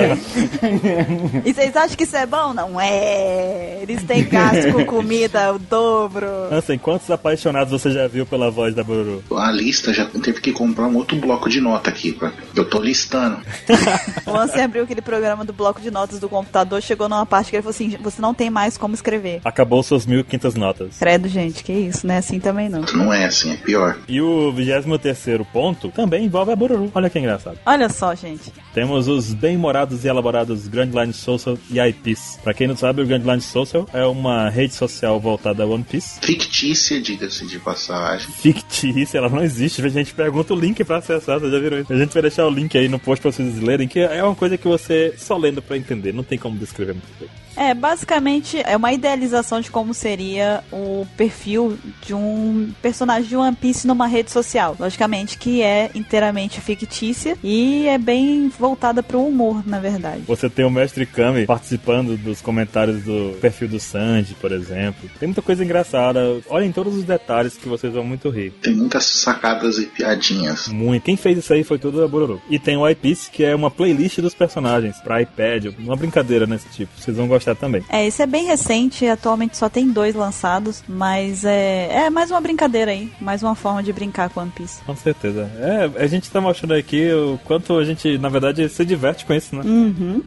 e 1.45 1.53
vocês 1.53 1.75
acham 1.75 1.95
que 1.97 2.03
isso 2.03 2.15
é 2.15 2.25
bom? 2.25 2.53
Não 2.53 2.79
é. 2.79 3.79
Eles 3.81 4.03
têm 4.03 4.23
gasto 4.23 4.71
com 4.73 4.85
comida, 4.85 5.53
o 5.53 5.59
dobro. 5.59 6.27
Ansem, 6.51 6.77
quantos 6.77 7.09
apaixonados 7.11 7.71
você 7.71 7.91
já 7.91 8.07
viu 8.07 8.25
pela 8.25 8.49
voz 8.49 8.73
da 8.73 8.83
Bururu? 8.83 9.23
A 9.31 9.51
lista 9.73 9.91
já 9.91 10.05
teve 10.05 10.39
que 10.39 10.51
comprar 10.51 10.87
um 10.87 10.95
outro 10.97 11.17
bloco 11.17 11.49
de 11.49 11.59
nota 11.59 11.89
aqui. 11.89 12.11
Pra... 12.11 12.31
Eu 12.55 12.69
tô 12.69 12.79
listando. 12.79 13.37
O 14.25 14.37
Ansem 14.37 14.63
abriu 14.63 14.83
aquele 14.83 15.01
programa 15.01 15.43
do 15.43 15.51
bloco 15.51 15.81
de 15.81 15.91
notas 15.91 16.19
do 16.19 16.29
computador, 16.29 16.81
chegou 16.81 17.09
numa 17.09 17.25
parte 17.25 17.49
que 17.49 17.55
ele 17.55 17.63
falou 17.63 17.71
assim: 17.71 17.97
você 18.01 18.21
não 18.21 18.33
tem 18.33 18.49
mais 18.49 18.77
como 18.77 18.93
escrever. 18.93 19.41
Acabou 19.43 19.83
suas 19.83 20.05
1500 20.05 20.55
notas. 20.55 20.97
Credo, 20.97 21.27
gente, 21.27 21.63
que 21.63 21.71
isso, 21.71 22.05
né? 22.07 22.17
Assim 22.17 22.39
também 22.39 22.69
não. 22.69 22.81
Não 22.93 23.13
é 23.13 23.25
assim, 23.25 23.51
é 23.51 23.57
pior. 23.57 23.97
E 24.07 24.21
o 24.21 24.51
23 24.51 25.41
ponto 25.51 25.89
também 25.89 26.25
envolve 26.25 26.51
a 26.51 26.55
Bururu. 26.55 26.91
Olha 26.93 27.09
que 27.09 27.19
engraçado. 27.19 27.57
Olha 27.65 27.89
só, 27.89 28.15
gente. 28.15 28.51
Temos 28.73 29.07
os 29.07 29.33
bem-morados 29.33 30.05
e 30.05 30.07
elaborados 30.07 30.67
Grand 30.67 30.91
Line 30.91 31.13
Social 31.13 31.57
e 31.69 31.79
iPeace. 31.79 32.39
Pra 32.39 32.53
quem 32.53 32.67
não 32.67 32.75
sabe, 32.75 33.01
o 33.01 33.05
Grand 33.05 33.23
Line 33.23 33.41
Social 33.41 33.87
é 33.93 34.05
uma 34.05 34.49
rede 34.49 34.73
social 34.73 35.19
voltada 35.19 35.63
a 35.63 35.65
One 35.65 35.83
Piece. 35.83 36.19
Fictícia, 36.21 37.01
diga-se 37.01 37.45
de 37.45 37.59
passagem. 37.59 38.31
Fictícia, 38.31 39.17
ela 39.17 39.29
não 39.29 39.43
existe. 39.43 39.62
A 39.65 39.89
gente 39.89 40.13
pergunta 40.13 40.53
o 40.53 40.59
link 40.59 40.83
pra 40.83 40.97
acessar, 40.97 41.39
vocês 41.39 41.51
já 41.51 41.59
viram 41.59 41.79
isso? 41.79 41.93
A 41.93 41.97
gente 41.97 42.13
vai 42.13 42.21
deixar 42.21 42.45
o 42.45 42.49
link 42.49 42.77
aí 42.77 42.87
no 42.87 42.99
post 42.99 43.21
pra 43.21 43.31
vocês 43.31 43.59
lerem, 43.59 43.87
que 43.87 43.99
é 43.99 44.23
uma 44.23 44.35
coisa 44.35 44.57
que 44.57 44.67
você 44.67 45.13
só 45.17 45.37
lendo 45.37 45.61
pra 45.61 45.77
entender, 45.77 46.13
não 46.13 46.23
tem 46.23 46.37
como 46.37 46.57
descrever 46.57 46.93
muito 46.93 47.19
bem. 47.19 47.29
É, 47.55 47.73
basicamente 47.73 48.61
é 48.65 48.75
uma 48.75 48.91
idealização 48.91 49.61
de 49.61 49.69
como 49.69 49.93
seria 49.93 50.63
o 50.71 51.05
perfil 51.15 51.77
de 52.01 52.13
um 52.13 52.71
personagem 52.81 53.29
de 53.29 53.35
One 53.35 53.55
Piece 53.55 53.85
numa 53.85 54.07
rede 54.07 54.31
social. 54.31 54.75
Logicamente 54.79 55.37
que 55.37 55.61
é 55.61 55.91
inteiramente 55.93 56.59
fictícia 56.61 57.37
e 57.43 57.87
é 57.87 57.97
bem 57.97 58.51
voltada 58.59 59.03
pro 59.03 59.23
humor, 59.23 59.65
na 59.65 59.79
verdade. 59.79 60.23
Você 60.27 60.49
tem 60.49 60.65
o 60.65 60.69
Mestre 60.69 61.05
Kami 61.05 61.45
participando 61.45 62.17
dos 62.17 62.41
comentários 62.41 63.03
do 63.03 63.37
perfil 63.39 63.67
do 63.67 63.79
Sanji, 63.79 64.33
por 64.35 64.51
exemplo. 64.51 65.09
Tem 65.19 65.27
muita 65.27 65.41
coisa 65.41 65.63
engraçada. 65.63 66.41
Olhem 66.49 66.71
todos 66.71 66.95
os 66.95 67.03
detalhes 67.03 67.55
que 67.55 67.67
vocês 67.69 67.93
vão 67.93 68.03
muito 68.03 68.29
rir. 68.29 68.51
Tem 68.61 68.73
muitas 68.73 69.05
sacadas 69.53 69.77
e 69.77 69.85
piadinhas. 69.85 70.67
Muito. 70.67 71.03
Quem 71.03 71.15
fez 71.15 71.37
isso 71.37 71.53
aí 71.53 71.63
foi 71.63 71.77
tudo 71.77 72.03
a 72.03 72.07
Bururu. 72.07 72.41
E 72.49 72.57
tem 72.57 72.77
o 72.77 72.87
iPiece, 72.87 73.29
que 73.29 73.43
é 73.43 73.55
uma 73.55 73.69
playlist 73.69 74.19
dos 74.19 74.33
personagens 74.33 74.97
pra 74.97 75.21
iPad, 75.21 75.67
uma 75.79 75.95
brincadeira 75.95 76.45
nesse 76.45 76.67
tipo. 76.69 76.91
Vocês 76.97 77.15
vão 77.15 77.27
gostar 77.27 77.55
também. 77.55 77.83
É, 77.89 78.05
esse 78.05 78.21
é 78.21 78.25
bem 78.25 78.45
recente, 78.45 79.05
atualmente 79.05 79.57
só 79.57 79.69
tem 79.69 79.89
dois 79.89 80.15
lançados, 80.15 80.83
mas 80.87 81.43
é, 81.45 82.05
é 82.05 82.09
mais 82.09 82.31
uma 82.31 82.41
brincadeira 82.41 82.91
aí, 82.91 83.11
mais 83.19 83.43
uma 83.43 83.55
forma 83.55 83.83
de 83.83 83.93
brincar 83.93 84.29
com 84.29 84.41
One 84.41 84.51
Piece. 84.55 84.81
Com 84.83 84.95
certeza. 84.95 85.49
É, 85.59 86.03
a 86.03 86.07
gente 86.07 86.29
tá 86.29 86.41
mostrando 86.41 86.73
aqui 86.73 87.11
o 87.11 87.39
quanto 87.43 87.77
a 87.77 87.83
gente, 87.83 88.17
na 88.17 88.29
verdade, 88.29 88.67
se 88.69 88.85
diverte 88.85 89.25
com 89.25 89.33
isso, 89.33 89.55
né? 89.55 89.61
Uhum. 89.65 90.23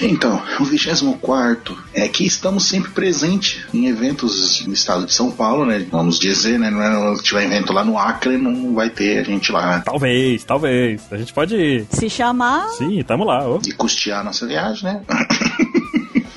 Então, 0.00 0.42
o 0.60 0.64
24 0.64 1.76
é 1.94 2.08
que 2.08 2.26
estamos 2.26 2.66
sempre 2.66 2.90
presentes 2.90 3.64
em 3.72 3.86
eventos 3.86 4.64
no 4.66 4.72
estado 4.72 5.06
de 5.06 5.12
São 5.12 5.30
Paulo, 5.30 5.64
né? 5.66 5.84
Vamos 5.90 6.18
dizer, 6.18 6.58
né? 6.58 6.70
Não 6.70 6.82
é, 6.82 7.16
se 7.16 7.22
tiver 7.22 7.44
evento 7.44 7.72
lá 7.72 7.84
no 7.84 7.98
Acre, 7.98 8.36
não 8.36 8.74
vai 8.74 8.90
ter 8.90 9.18
a 9.18 9.22
gente 9.22 9.50
lá. 9.52 9.80
Talvez, 9.80 10.44
talvez. 10.44 11.02
A 11.10 11.16
gente 11.16 11.32
pode 11.32 11.56
ir. 11.56 11.86
Se 11.90 12.08
chamar, 12.08 12.68
Sim, 12.70 13.02
tamo 13.02 13.24
lá. 13.24 13.46
ó. 13.48 13.58
E 13.66 13.72
custear 13.72 14.20
a 14.20 14.24
nossa 14.24 14.46
viagem, 14.46 14.84
né? 14.84 15.02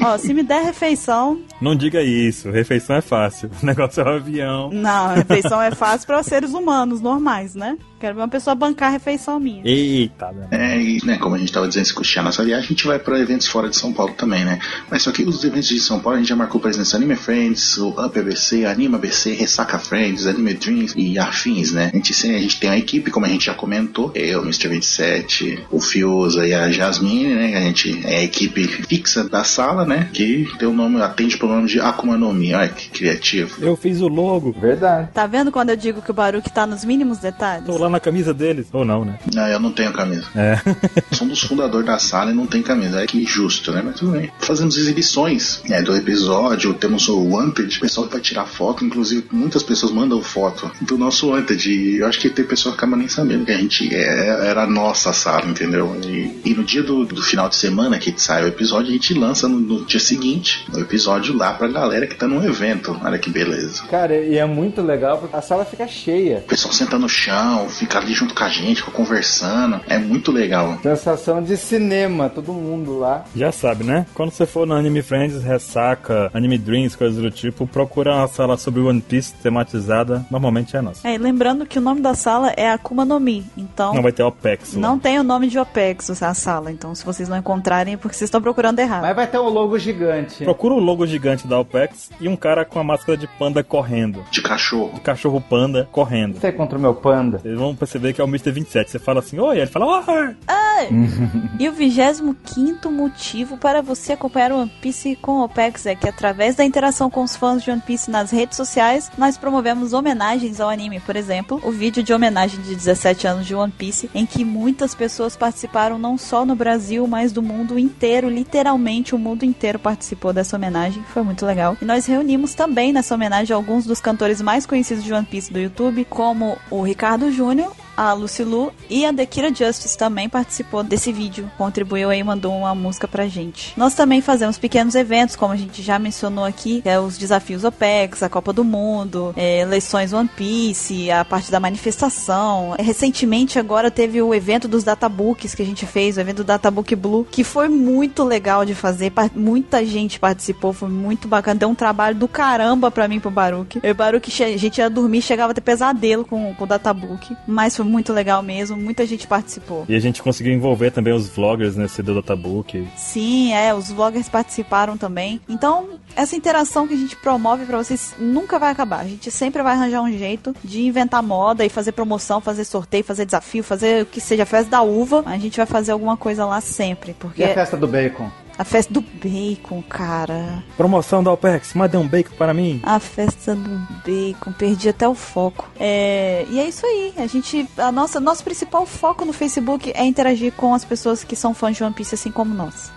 ó, 0.03 0.17
se 0.17 0.33
me 0.33 0.43
der 0.43 0.63
refeição, 0.63 1.39
Não 1.61 1.75
diga 1.75 2.01
isso. 2.01 2.49
Refeição 2.51 2.95
é 2.95 3.01
fácil. 3.01 3.49
O 3.61 3.65
negócio 3.65 4.01
é 4.01 4.03
o 4.03 4.15
avião. 4.15 4.69
não, 4.71 5.13
refeição 5.13 5.61
é 5.61 5.71
fácil 5.71 6.07
para 6.07 6.23
seres 6.23 6.53
humanos 6.53 6.99
normais, 7.01 7.53
né? 7.55 7.77
Quero 7.99 8.15
ver 8.15 8.21
uma 8.21 8.27
pessoa 8.27 8.55
bancar 8.55 8.89
a 8.89 8.91
refeição 8.91 9.39
minha. 9.39 9.61
Eita, 9.63 10.31
né? 10.31 10.47
É, 10.49 10.81
e, 10.81 11.05
né, 11.05 11.17
como 11.19 11.35
a 11.35 11.37
gente 11.37 11.51
tava 11.51 11.67
dizendo, 11.67 11.85
se 11.85 11.93
custear 11.93 12.25
a 12.25 12.29
nossa 12.29 12.43
viagem, 12.43 12.65
a 12.65 12.67
gente 12.69 12.87
vai 12.87 12.97
para 12.97 13.19
eventos 13.19 13.47
fora 13.47 13.69
de 13.69 13.75
São 13.75 13.93
Paulo 13.93 14.13
também, 14.13 14.43
né? 14.43 14.57
Mas 14.89 15.03
só 15.03 15.11
que 15.11 15.23
os 15.23 15.43
eventos 15.43 15.67
de 15.67 15.79
São 15.79 15.99
Paulo 15.99 16.15
a 16.17 16.19
gente 16.19 16.29
já 16.29 16.35
marcou 16.35 16.59
presença 16.59 16.97
Anime 16.97 17.15
Friends, 17.15 17.77
o 17.77 17.89
Up 17.89 18.17
ABC, 18.17 18.65
Anima 18.65 18.97
BC, 18.97 19.33
Ressaca 19.33 19.77
Friends, 19.77 20.25
Anime 20.25 20.55
Dreams 20.55 20.95
e 20.97 21.19
afins, 21.19 21.71
né? 21.71 21.91
A 21.93 21.95
gente, 21.95 22.11
sim, 22.13 22.33
a 22.33 22.39
gente 22.39 22.59
tem 22.59 22.71
uma 22.71 22.77
equipe, 22.77 23.11
como 23.11 23.27
a 23.27 23.29
gente 23.29 23.45
já 23.45 23.53
comentou, 23.53 24.11
eu, 24.15 24.41
Mr. 24.41 24.67
27, 24.69 25.65
o 25.69 25.79
Fiuza 25.79 26.47
e 26.47 26.53
a 26.55 26.71
Jasmine, 26.71 27.35
né? 27.35 27.57
A 27.57 27.61
gente 27.61 28.01
é 28.03 28.17
a 28.17 28.23
equipe 28.23 28.67
fixa 28.67 29.23
da 29.23 29.43
sala, 29.43 29.85
né? 29.85 29.90
Que 30.13 30.47
tem 30.57 30.67
o 30.67 30.73
nome, 30.73 31.01
atende 31.01 31.37
pelo 31.37 31.53
nome 31.53 31.67
de 31.67 31.79
Akuma 31.79 32.17
no 32.17 32.33
Mi. 32.33 32.53
Olha 32.53 32.69
que 32.69 32.89
criativo. 32.89 33.63
Eu 33.63 33.75
fiz 33.75 34.01
o 34.01 34.07
logo. 34.07 34.51
Verdade. 34.51 35.09
Tá 35.13 35.27
vendo 35.27 35.51
quando 35.51 35.69
eu 35.69 35.75
digo 35.75 36.01
que 36.01 36.11
o 36.11 36.13
Baruque 36.13 36.51
tá 36.51 36.65
nos 36.65 36.83
mínimos 36.85 37.19
detalhes? 37.19 37.65
Tô 37.65 37.77
lá 37.77 37.89
na 37.89 37.99
camisa 37.99 38.33
deles. 38.33 38.67
Ou 38.71 38.85
não, 38.85 39.05
né? 39.05 39.19
Não, 39.33 39.47
eu 39.47 39.59
não 39.59 39.71
tenho 39.71 39.91
camisa. 39.91 40.27
É. 40.35 40.59
Somos 41.15 41.41
fundador 41.41 41.83
da 41.83 41.97
sala 41.99 42.31
e 42.31 42.33
não 42.33 42.45
tem 42.45 42.61
camisa. 42.61 43.01
É 43.01 43.07
que 43.07 43.21
injusto, 43.21 43.71
né? 43.71 43.81
Mas 43.83 43.95
tudo 43.95 44.11
bem. 44.11 44.31
Fazemos 44.39 44.77
exibições 44.77 45.61
né, 45.67 45.81
do 45.81 45.95
episódio, 45.95 46.73
temos 46.73 47.07
o 47.07 47.19
Wanted, 47.19 47.77
o 47.77 47.81
pessoal 47.81 48.07
vai 48.07 48.19
tirar 48.19 48.45
foto, 48.45 48.85
inclusive 48.85 49.25
muitas 49.31 49.63
pessoas 49.63 49.91
mandam 49.91 50.21
foto 50.21 50.71
do 50.81 50.97
nosso 50.97 51.29
Wanted. 51.29 51.69
E 51.69 51.97
eu 51.97 52.07
acho 52.07 52.19
que 52.19 52.29
tem 52.29 52.45
pessoa 52.45 52.73
que 52.73 52.79
acaba 52.79 52.95
nem 52.95 53.07
sabendo 53.07 53.45
que 53.45 53.51
a 53.51 53.57
gente 53.57 53.93
é, 53.93 54.47
era 54.47 54.63
a 54.63 54.67
nossa 54.67 55.13
sala, 55.13 55.45
entendeu? 55.45 55.95
E, 56.03 56.41
e 56.45 56.53
no 56.53 56.63
dia 56.63 56.83
do, 56.83 57.05
do 57.05 57.21
final 57.21 57.49
de 57.49 57.55
semana 57.55 57.97
que 57.97 58.13
sai 58.17 58.43
o 58.43 58.47
episódio, 58.47 58.89
a 58.89 58.93
gente 58.93 59.13
lança 59.13 59.47
no, 59.47 59.59
no 59.59 59.80
no 59.81 59.85
dia 59.87 59.99
seguinte, 59.99 60.65
no 60.71 60.79
episódio 60.79 61.35
lá 61.35 61.53
pra 61.53 61.67
galera 61.67 62.07
que 62.07 62.15
tá 62.15 62.27
num 62.27 62.43
evento. 62.43 62.97
Olha 63.03 63.17
que 63.17 63.29
beleza. 63.29 63.83
Cara, 63.89 64.15
e 64.15 64.37
é 64.37 64.45
muito 64.45 64.81
legal 64.81 65.17
porque 65.17 65.35
a 65.35 65.41
sala 65.41 65.65
fica 65.65 65.87
cheia. 65.87 66.37
O 66.37 66.41
pessoal 66.41 66.73
senta 66.73 66.97
no 66.97 67.09
chão, 67.09 67.67
fica 67.69 67.97
ali 67.99 68.13
junto 68.13 68.33
com 68.33 68.43
a 68.43 68.49
gente, 68.49 68.81
fica 68.81 68.91
conversando. 68.91 69.81
É 69.87 69.97
muito 69.97 70.31
legal. 70.31 70.77
Sensação 70.81 71.41
de 71.41 71.57
cinema, 71.57 72.29
todo 72.29 72.53
mundo 72.53 72.97
lá. 72.99 73.25
Já 73.35 73.51
sabe, 73.51 73.83
né? 73.83 74.05
Quando 74.13 74.31
você 74.31 74.45
for 74.45 74.65
no 74.67 74.73
Anime 74.75 75.01
Friends, 75.01 75.43
ressaca, 75.43 76.29
Anime 76.33 76.57
Dreams, 76.57 76.95
coisas 76.95 77.21
do 77.21 77.31
tipo, 77.31 77.65
procura 77.67 78.13
uma 78.15 78.27
sala 78.27 78.57
sobre 78.57 78.81
One 78.81 79.01
Piece 79.01 79.33
tematizada, 79.41 80.25
normalmente 80.29 80.75
é 80.75 80.81
nossa. 80.81 81.07
É, 81.07 81.15
e 81.15 81.17
lembrando 81.17 81.65
que 81.65 81.77
o 81.77 81.81
nome 81.81 82.01
da 82.01 82.13
sala 82.13 82.51
é 82.55 82.69
Akuma 82.69 83.05
no 83.05 83.19
Mi, 83.19 83.45
então 83.57 83.93
Não 83.93 84.01
vai 84.01 84.11
ter 84.11 84.23
OPEX. 84.23 84.73
lá. 84.75 84.79
não 84.81 84.99
tem 84.99 85.19
o 85.19 85.23
nome 85.23 85.47
de 85.47 85.57
OPEX 85.57 86.21
a 86.21 86.33
sala, 86.33 86.71
então 86.71 86.93
se 86.93 87.03
vocês 87.05 87.27
não 87.29 87.37
encontrarem 87.37 87.93
é 87.93 87.97
porque 87.97 88.15
vocês 88.15 88.27
estão 88.27 88.41
procurando 88.41 88.79
errado. 88.79 89.01
Mas 89.01 89.15
vai 89.15 89.27
ter 89.27 89.39
um 89.39 89.49
logo 89.49 89.70
gigante. 89.77 90.43
Procura 90.43 90.73
o 90.73 90.79
logo 90.79 91.05
gigante 91.05 91.47
da 91.47 91.59
OPEX 91.59 92.09
e 92.19 92.27
um 92.27 92.35
cara 92.35 92.65
com 92.65 92.79
a 92.79 92.83
máscara 92.83 93.17
de 93.17 93.27
panda 93.27 93.63
correndo. 93.63 94.23
De 94.31 94.41
cachorro. 94.41 94.93
De 94.93 95.01
cachorro 95.01 95.41
panda 95.41 95.87
correndo. 95.91 96.39
Você 96.39 96.47
é 96.47 96.51
contra 96.51 96.77
o 96.77 96.81
meu 96.81 96.93
panda? 96.93 97.39
Vocês 97.39 97.57
vão 97.57 97.75
perceber 97.75 98.13
que 98.13 98.21
é 98.21 98.23
o 98.23 98.27
Mr. 98.27 98.51
27. 98.51 98.91
Você 98.91 98.99
fala 98.99 99.19
assim, 99.19 99.39
oi, 99.39 99.57
ele 99.57 99.67
fala, 99.67 100.03
oi. 100.07 100.35
E 101.59 101.69
o 101.69 101.71
25 101.71 102.89
motivo 102.89 103.57
para 103.57 103.81
você 103.81 104.13
acompanhar 104.13 104.51
o 104.51 104.59
One 104.59 104.71
Piece 104.81 105.15
com 105.15 105.33
o 105.33 105.43
OPEX 105.43 105.85
é 105.85 105.95
que 105.95 106.09
através 106.09 106.55
da 106.55 106.65
interação 106.65 107.09
com 107.09 107.23
os 107.23 107.35
fãs 107.35 107.63
de 107.63 107.69
One 107.69 107.81
Piece 107.81 108.09
nas 108.09 108.31
redes 108.31 108.57
sociais, 108.57 109.11
nós 109.17 109.37
promovemos 109.37 109.93
homenagens 109.93 110.59
ao 110.59 110.69
anime. 110.69 110.99
Por 110.99 111.15
exemplo, 111.15 111.61
o 111.63 111.71
vídeo 111.71 112.01
de 112.01 112.13
homenagem 112.13 112.61
de 112.61 112.75
17 112.75 113.27
anos 113.27 113.45
de 113.45 113.53
One 113.53 113.71
Piece, 113.71 114.09
em 114.13 114.25
que 114.25 114.43
muitas 114.43 114.95
pessoas 114.95 115.35
participaram 115.35 115.99
não 115.99 116.17
só 116.17 116.45
no 116.45 116.55
Brasil, 116.55 117.05
mas 117.07 117.31
do 117.31 117.41
mundo 117.41 117.77
inteiro. 117.77 118.29
Literalmente, 118.29 119.13
o 119.13 119.19
mundo 119.19 119.43
inteiro 119.43 119.60
participou 119.79 120.33
dessa 120.33 120.55
homenagem. 120.55 121.03
Foi 121.13 121.23
muito 121.23 121.45
legal. 121.45 121.77
E 121.81 121.85
nós 121.85 122.05
reunimos 122.05 122.53
também 122.53 122.91
nessa 122.91 123.15
homenagem 123.15 123.55
alguns 123.55 123.85
dos 123.85 124.01
cantores 124.01 124.41
mais 124.41 124.65
conhecidos 124.65 125.03
de 125.03 125.13
One 125.13 125.25
Piece 125.25 125.51
do 125.51 125.59
YouTube, 125.59 126.05
como 126.05 126.57
o 126.69 126.81
Ricardo 126.81 127.31
Júnior, 127.31 127.75
a 127.95 128.13
Lucy 128.13 128.43
Lu 128.43 128.71
e 128.89 129.05
a 129.05 129.11
Dekira 129.11 129.53
Justice 129.53 129.97
também 129.97 130.27
participou 130.29 130.83
desse 130.83 131.11
vídeo, 131.11 131.49
contribuiu 131.57 132.09
aí, 132.09 132.23
mandou 132.23 132.55
uma 132.57 132.73
música 132.73 133.07
pra 133.07 133.27
gente. 133.27 133.73
Nós 133.77 133.93
também 133.93 134.21
fazemos 134.21 134.57
pequenos 134.57 134.95
eventos, 134.95 135.35
como 135.35 135.53
a 135.53 135.57
gente 135.57 135.81
já 135.81 135.99
mencionou 135.99 136.43
aqui, 136.45 136.81
é 136.85 136.99
os 136.99 137.17
desafios 137.17 137.63
OPEX, 137.63 138.23
a 138.23 138.29
Copa 138.29 138.51
do 138.53 138.63
Mundo, 138.63 139.33
é, 139.35 139.59
eleições 139.59 140.13
One 140.13 140.29
Piece, 140.35 141.11
a 141.11 141.23
parte 141.25 141.51
da 141.51 141.59
manifestação. 141.59 142.75
Recentemente 142.79 143.59
agora 143.59 143.91
teve 143.91 144.21
o 144.21 144.33
evento 144.33 144.67
dos 144.67 144.83
databooks 144.83 145.53
que 145.53 145.61
a 145.61 145.65
gente 145.65 145.85
fez, 145.85 146.17
o 146.17 146.19
evento 146.21 146.37
do 146.37 146.43
Databook 146.43 146.95
Blue, 146.95 147.25
que 147.29 147.43
foi 147.43 147.67
muito 147.69 148.23
legal 148.23 148.65
de 148.65 148.73
fazer, 148.73 149.11
muita 149.35 149.85
gente 149.85 150.19
participou, 150.19 150.73
foi 150.73 150.89
muito 150.89 151.27
bacana, 151.27 151.59
deu 151.59 151.69
um 151.69 151.75
trabalho 151.75 152.15
do 152.15 152.27
caramba 152.27 152.89
pra 152.89 153.07
mim 153.07 153.19
pro 153.19 153.29
Baruch. 153.31 153.79
Eu 153.83 153.91
e 153.93 154.31
che- 154.31 154.43
a 154.43 154.57
gente 154.57 154.77
ia 154.79 154.89
dormir, 154.89 155.21
chegava 155.21 155.51
a 155.51 155.53
ter 155.55 155.61
pesadelo 155.61 156.25
com, 156.25 156.53
com 156.55 156.63
o 156.63 156.67
Databook, 156.67 157.35
mas 157.47 157.75
foi 157.75 157.80
muito 157.83 158.13
legal 158.13 158.41
mesmo, 158.41 158.77
muita 158.77 159.05
gente 159.05 159.27
participou. 159.27 159.85
E 159.87 159.95
a 159.95 159.99
gente 159.99 160.21
conseguiu 160.21 160.53
envolver 160.53 160.91
também 160.91 161.13
os 161.13 161.29
vloggers 161.29 161.75
nesse 161.75 162.01
do 162.01 162.15
Databook. 162.15 162.87
Sim, 162.95 163.53
é, 163.53 163.73
os 163.73 163.91
vloggers 163.91 164.29
participaram 164.29 164.97
também. 164.97 165.41
Então, 165.47 165.99
essa 166.15 166.35
interação 166.35 166.87
que 166.87 166.93
a 166.93 166.97
gente 166.97 167.15
promove 167.15 167.65
pra 167.65 167.77
vocês 167.77 168.15
nunca 168.19 168.59
vai 168.59 168.71
acabar. 168.71 169.01
A 169.01 169.07
gente 169.07 169.31
sempre 169.31 169.61
vai 169.63 169.73
arranjar 169.73 170.01
um 170.01 170.11
jeito 170.11 170.55
de 170.63 170.81
inventar 170.81 171.23
moda 171.23 171.65
e 171.65 171.69
fazer 171.69 171.91
promoção, 171.91 172.41
fazer 172.41 172.63
sorteio, 172.65 173.03
fazer 173.03 173.25
desafio, 173.25 173.63
fazer 173.63 174.03
o 174.03 174.05
que 174.05 174.19
seja 174.19 174.45
festa 174.45 174.71
da 174.71 174.81
uva. 174.81 175.23
A 175.25 175.37
gente 175.37 175.57
vai 175.57 175.65
fazer 175.65 175.91
alguma 175.91 176.17
coisa 176.17 176.45
lá 176.45 176.61
sempre, 176.61 177.13
porque 177.13 177.41
E 177.41 177.45
a 177.45 177.53
festa 177.53 177.77
do 177.77 177.87
bacon? 177.87 178.29
A 178.61 178.63
festa 178.63 178.93
do 178.93 179.01
bacon, 179.01 179.81
cara. 179.81 180.63
Promoção 180.77 181.23
da 181.23 181.31
OPEX, 181.31 181.73
manda 181.73 181.99
um 181.99 182.07
bacon 182.07 182.35
para 182.37 182.53
mim. 182.53 182.79
A 182.83 182.99
festa 182.99 183.55
do 183.55 183.87
bacon, 184.05 184.51
perdi 184.51 184.87
até 184.87 185.07
o 185.07 185.15
foco. 185.15 185.67
É, 185.79 186.45
e 186.47 186.59
é 186.59 186.67
isso 186.67 186.85
aí. 186.85 187.11
A 187.17 187.25
gente, 187.25 187.67
a 187.75 187.91
nossa, 187.91 188.19
nosso 188.19 188.43
principal 188.43 188.85
foco 188.85 189.25
no 189.25 189.33
Facebook 189.33 189.91
é 189.95 190.05
interagir 190.05 190.53
com 190.53 190.75
as 190.75 190.85
pessoas 190.85 191.23
que 191.23 191.35
são 191.35 191.55
fãs 191.55 191.75
de 191.75 191.83
One 191.83 191.95
Piece, 191.95 192.13
assim 192.13 192.29
como 192.29 192.53
nós. 192.53 192.91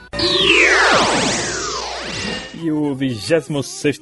E 2.63 2.71
o 2.71 2.95
26 2.95 3.49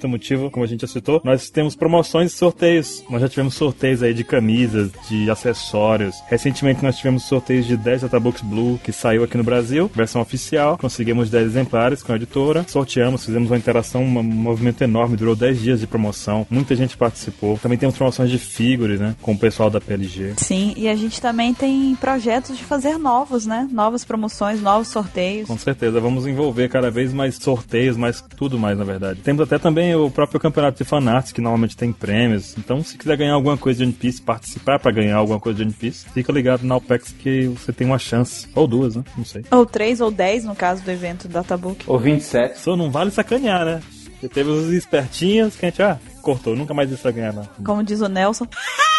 motivo, 0.05 0.51
como 0.51 0.65
a 0.65 0.69
gente 0.69 0.83
já 0.83 0.87
citou, 0.87 1.21
nós 1.25 1.51
temos 1.51 1.75
promoções 1.75 2.33
e 2.33 2.37
sorteios. 2.37 3.03
Nós 3.09 3.21
já 3.21 3.29
tivemos 3.29 3.55
sorteios 3.55 4.03
aí 4.03 4.13
de 4.13 4.25
camisas, 4.25 4.91
de 5.09 5.31
acessórios. 5.31 6.17
Recentemente 6.29 6.83
nós 6.83 6.97
tivemos 6.97 7.25
sorteios 7.25 7.67
de 7.67 7.77
10 7.77 8.03
Databooks 8.03 8.43
Blue, 8.43 8.79
que 8.83 8.93
saiu 8.93 9.25
aqui 9.25 9.37
no 9.37 9.45
Brasil, 9.45 9.91
versão 9.95 10.21
oficial. 10.21 10.77
Conseguimos 10.79 11.31
10 11.31 11.47
exemplares 11.47 12.03
com 12.03 12.13
a 12.13 12.17
editora. 12.17 12.65
Sorteamos, 12.69 13.25
fizemos 13.25 13.51
uma 13.51 13.57
interação, 13.57 14.05
um 14.05 14.23
movimento 14.23 14.83
enorme, 14.83 15.17
durou 15.17 15.35
10 15.35 15.61
dias 15.61 15.81
de 15.81 15.87
promoção. 15.87 16.47
Muita 16.51 16.77
gente 16.77 16.97
participou. 16.97 17.59
Também 17.59 17.79
temos 17.79 17.97
promoções 17.97 18.31
de 18.31 18.39
figures, 18.39 19.01
né? 19.01 19.17
Com 19.23 19.33
o 19.33 19.39
pessoal 19.39 19.71
da 19.71 19.81
PLG. 19.81 20.35
Sim, 20.37 20.75
e 20.77 20.89
a 20.89 20.95
gente 20.95 21.21
também 21.21 21.55
tem 21.55 21.95
projetos 21.97 22.57
de 22.57 22.65
fazer 22.65 22.99
novos, 22.99 23.47
né? 23.47 23.69
Novas 23.73 24.05
promoções, 24.05 24.61
novos 24.61 24.89
sorteios. 24.89 25.49
Com 25.49 25.59
certeza, 25.59 26.01
vamos 26.01 26.27
envolver 26.27 26.69
cada 26.69 26.91
vez 26.91 27.13
mais 27.13 27.37
sorteios, 27.37 27.97
mais 27.97 28.21
tudo 28.43 28.59
mais, 28.59 28.77
na 28.77 28.83
verdade. 28.83 29.21
Temos 29.21 29.41
até 29.43 29.57
também 29.57 29.95
o 29.95 30.11
próprio 30.11 30.41
campeonato 30.41 30.77
de 30.77 30.85
fanarts, 30.85 31.31
que 31.31 31.41
normalmente 31.41 31.77
tem 31.77 31.93
prêmios. 31.93 32.57
Então, 32.59 32.83
se 32.83 32.99
quiser 32.99 33.17
ganhar 33.17 33.35
alguma 33.35 33.57
coisa 33.57 33.79
de 33.79 33.85
One 33.85 33.93
Piece, 33.93 34.21
participar 34.21 34.81
pra 34.81 34.91
ganhar 34.91 35.17
alguma 35.17 35.39
coisa 35.39 35.59
de 35.59 35.63
One 35.63 35.73
Piece, 35.73 36.07
fica 36.11 36.33
ligado 36.33 36.65
na 36.65 36.75
OPEX 36.75 37.13
que 37.13 37.47
você 37.47 37.73
tem 37.73 37.87
uma 37.87 38.01
chance. 38.01 38.49
Ou 38.53 38.67
duas, 38.67 38.97
né? 38.97 39.05
Não 39.17 39.25
sei. 39.25 39.45
Ou 39.49 39.65
três 39.65 40.01
ou 40.01 40.11
dez, 40.11 40.45
no 40.45 40.57
caso 40.57 40.83
do 40.83 40.91
evento 40.91 41.29
do 41.29 41.35
Databook. 41.35 41.85
Ou 41.87 42.01
27. 42.01 42.59
Só 42.59 42.77
não 42.77 42.91
vale 42.91 43.13
sacanear, 43.13 43.65
né? 43.65 43.81
Porque 44.11 44.29
teve 44.29 44.51
os 44.51 44.73
espertinhos 44.73 45.55
que 45.55 45.65
a 45.65 45.69
gente, 45.69 45.81
ah, 45.81 46.01
cortou, 46.21 46.57
nunca 46.57 46.75
mais 46.75 46.91
isso 46.91 47.05
vai 47.05 47.13
ganhar, 47.13 47.33
não. 47.33 47.49
Como 47.65 47.85
diz 47.85 48.01
o 48.01 48.09
Nelson. 48.09 48.49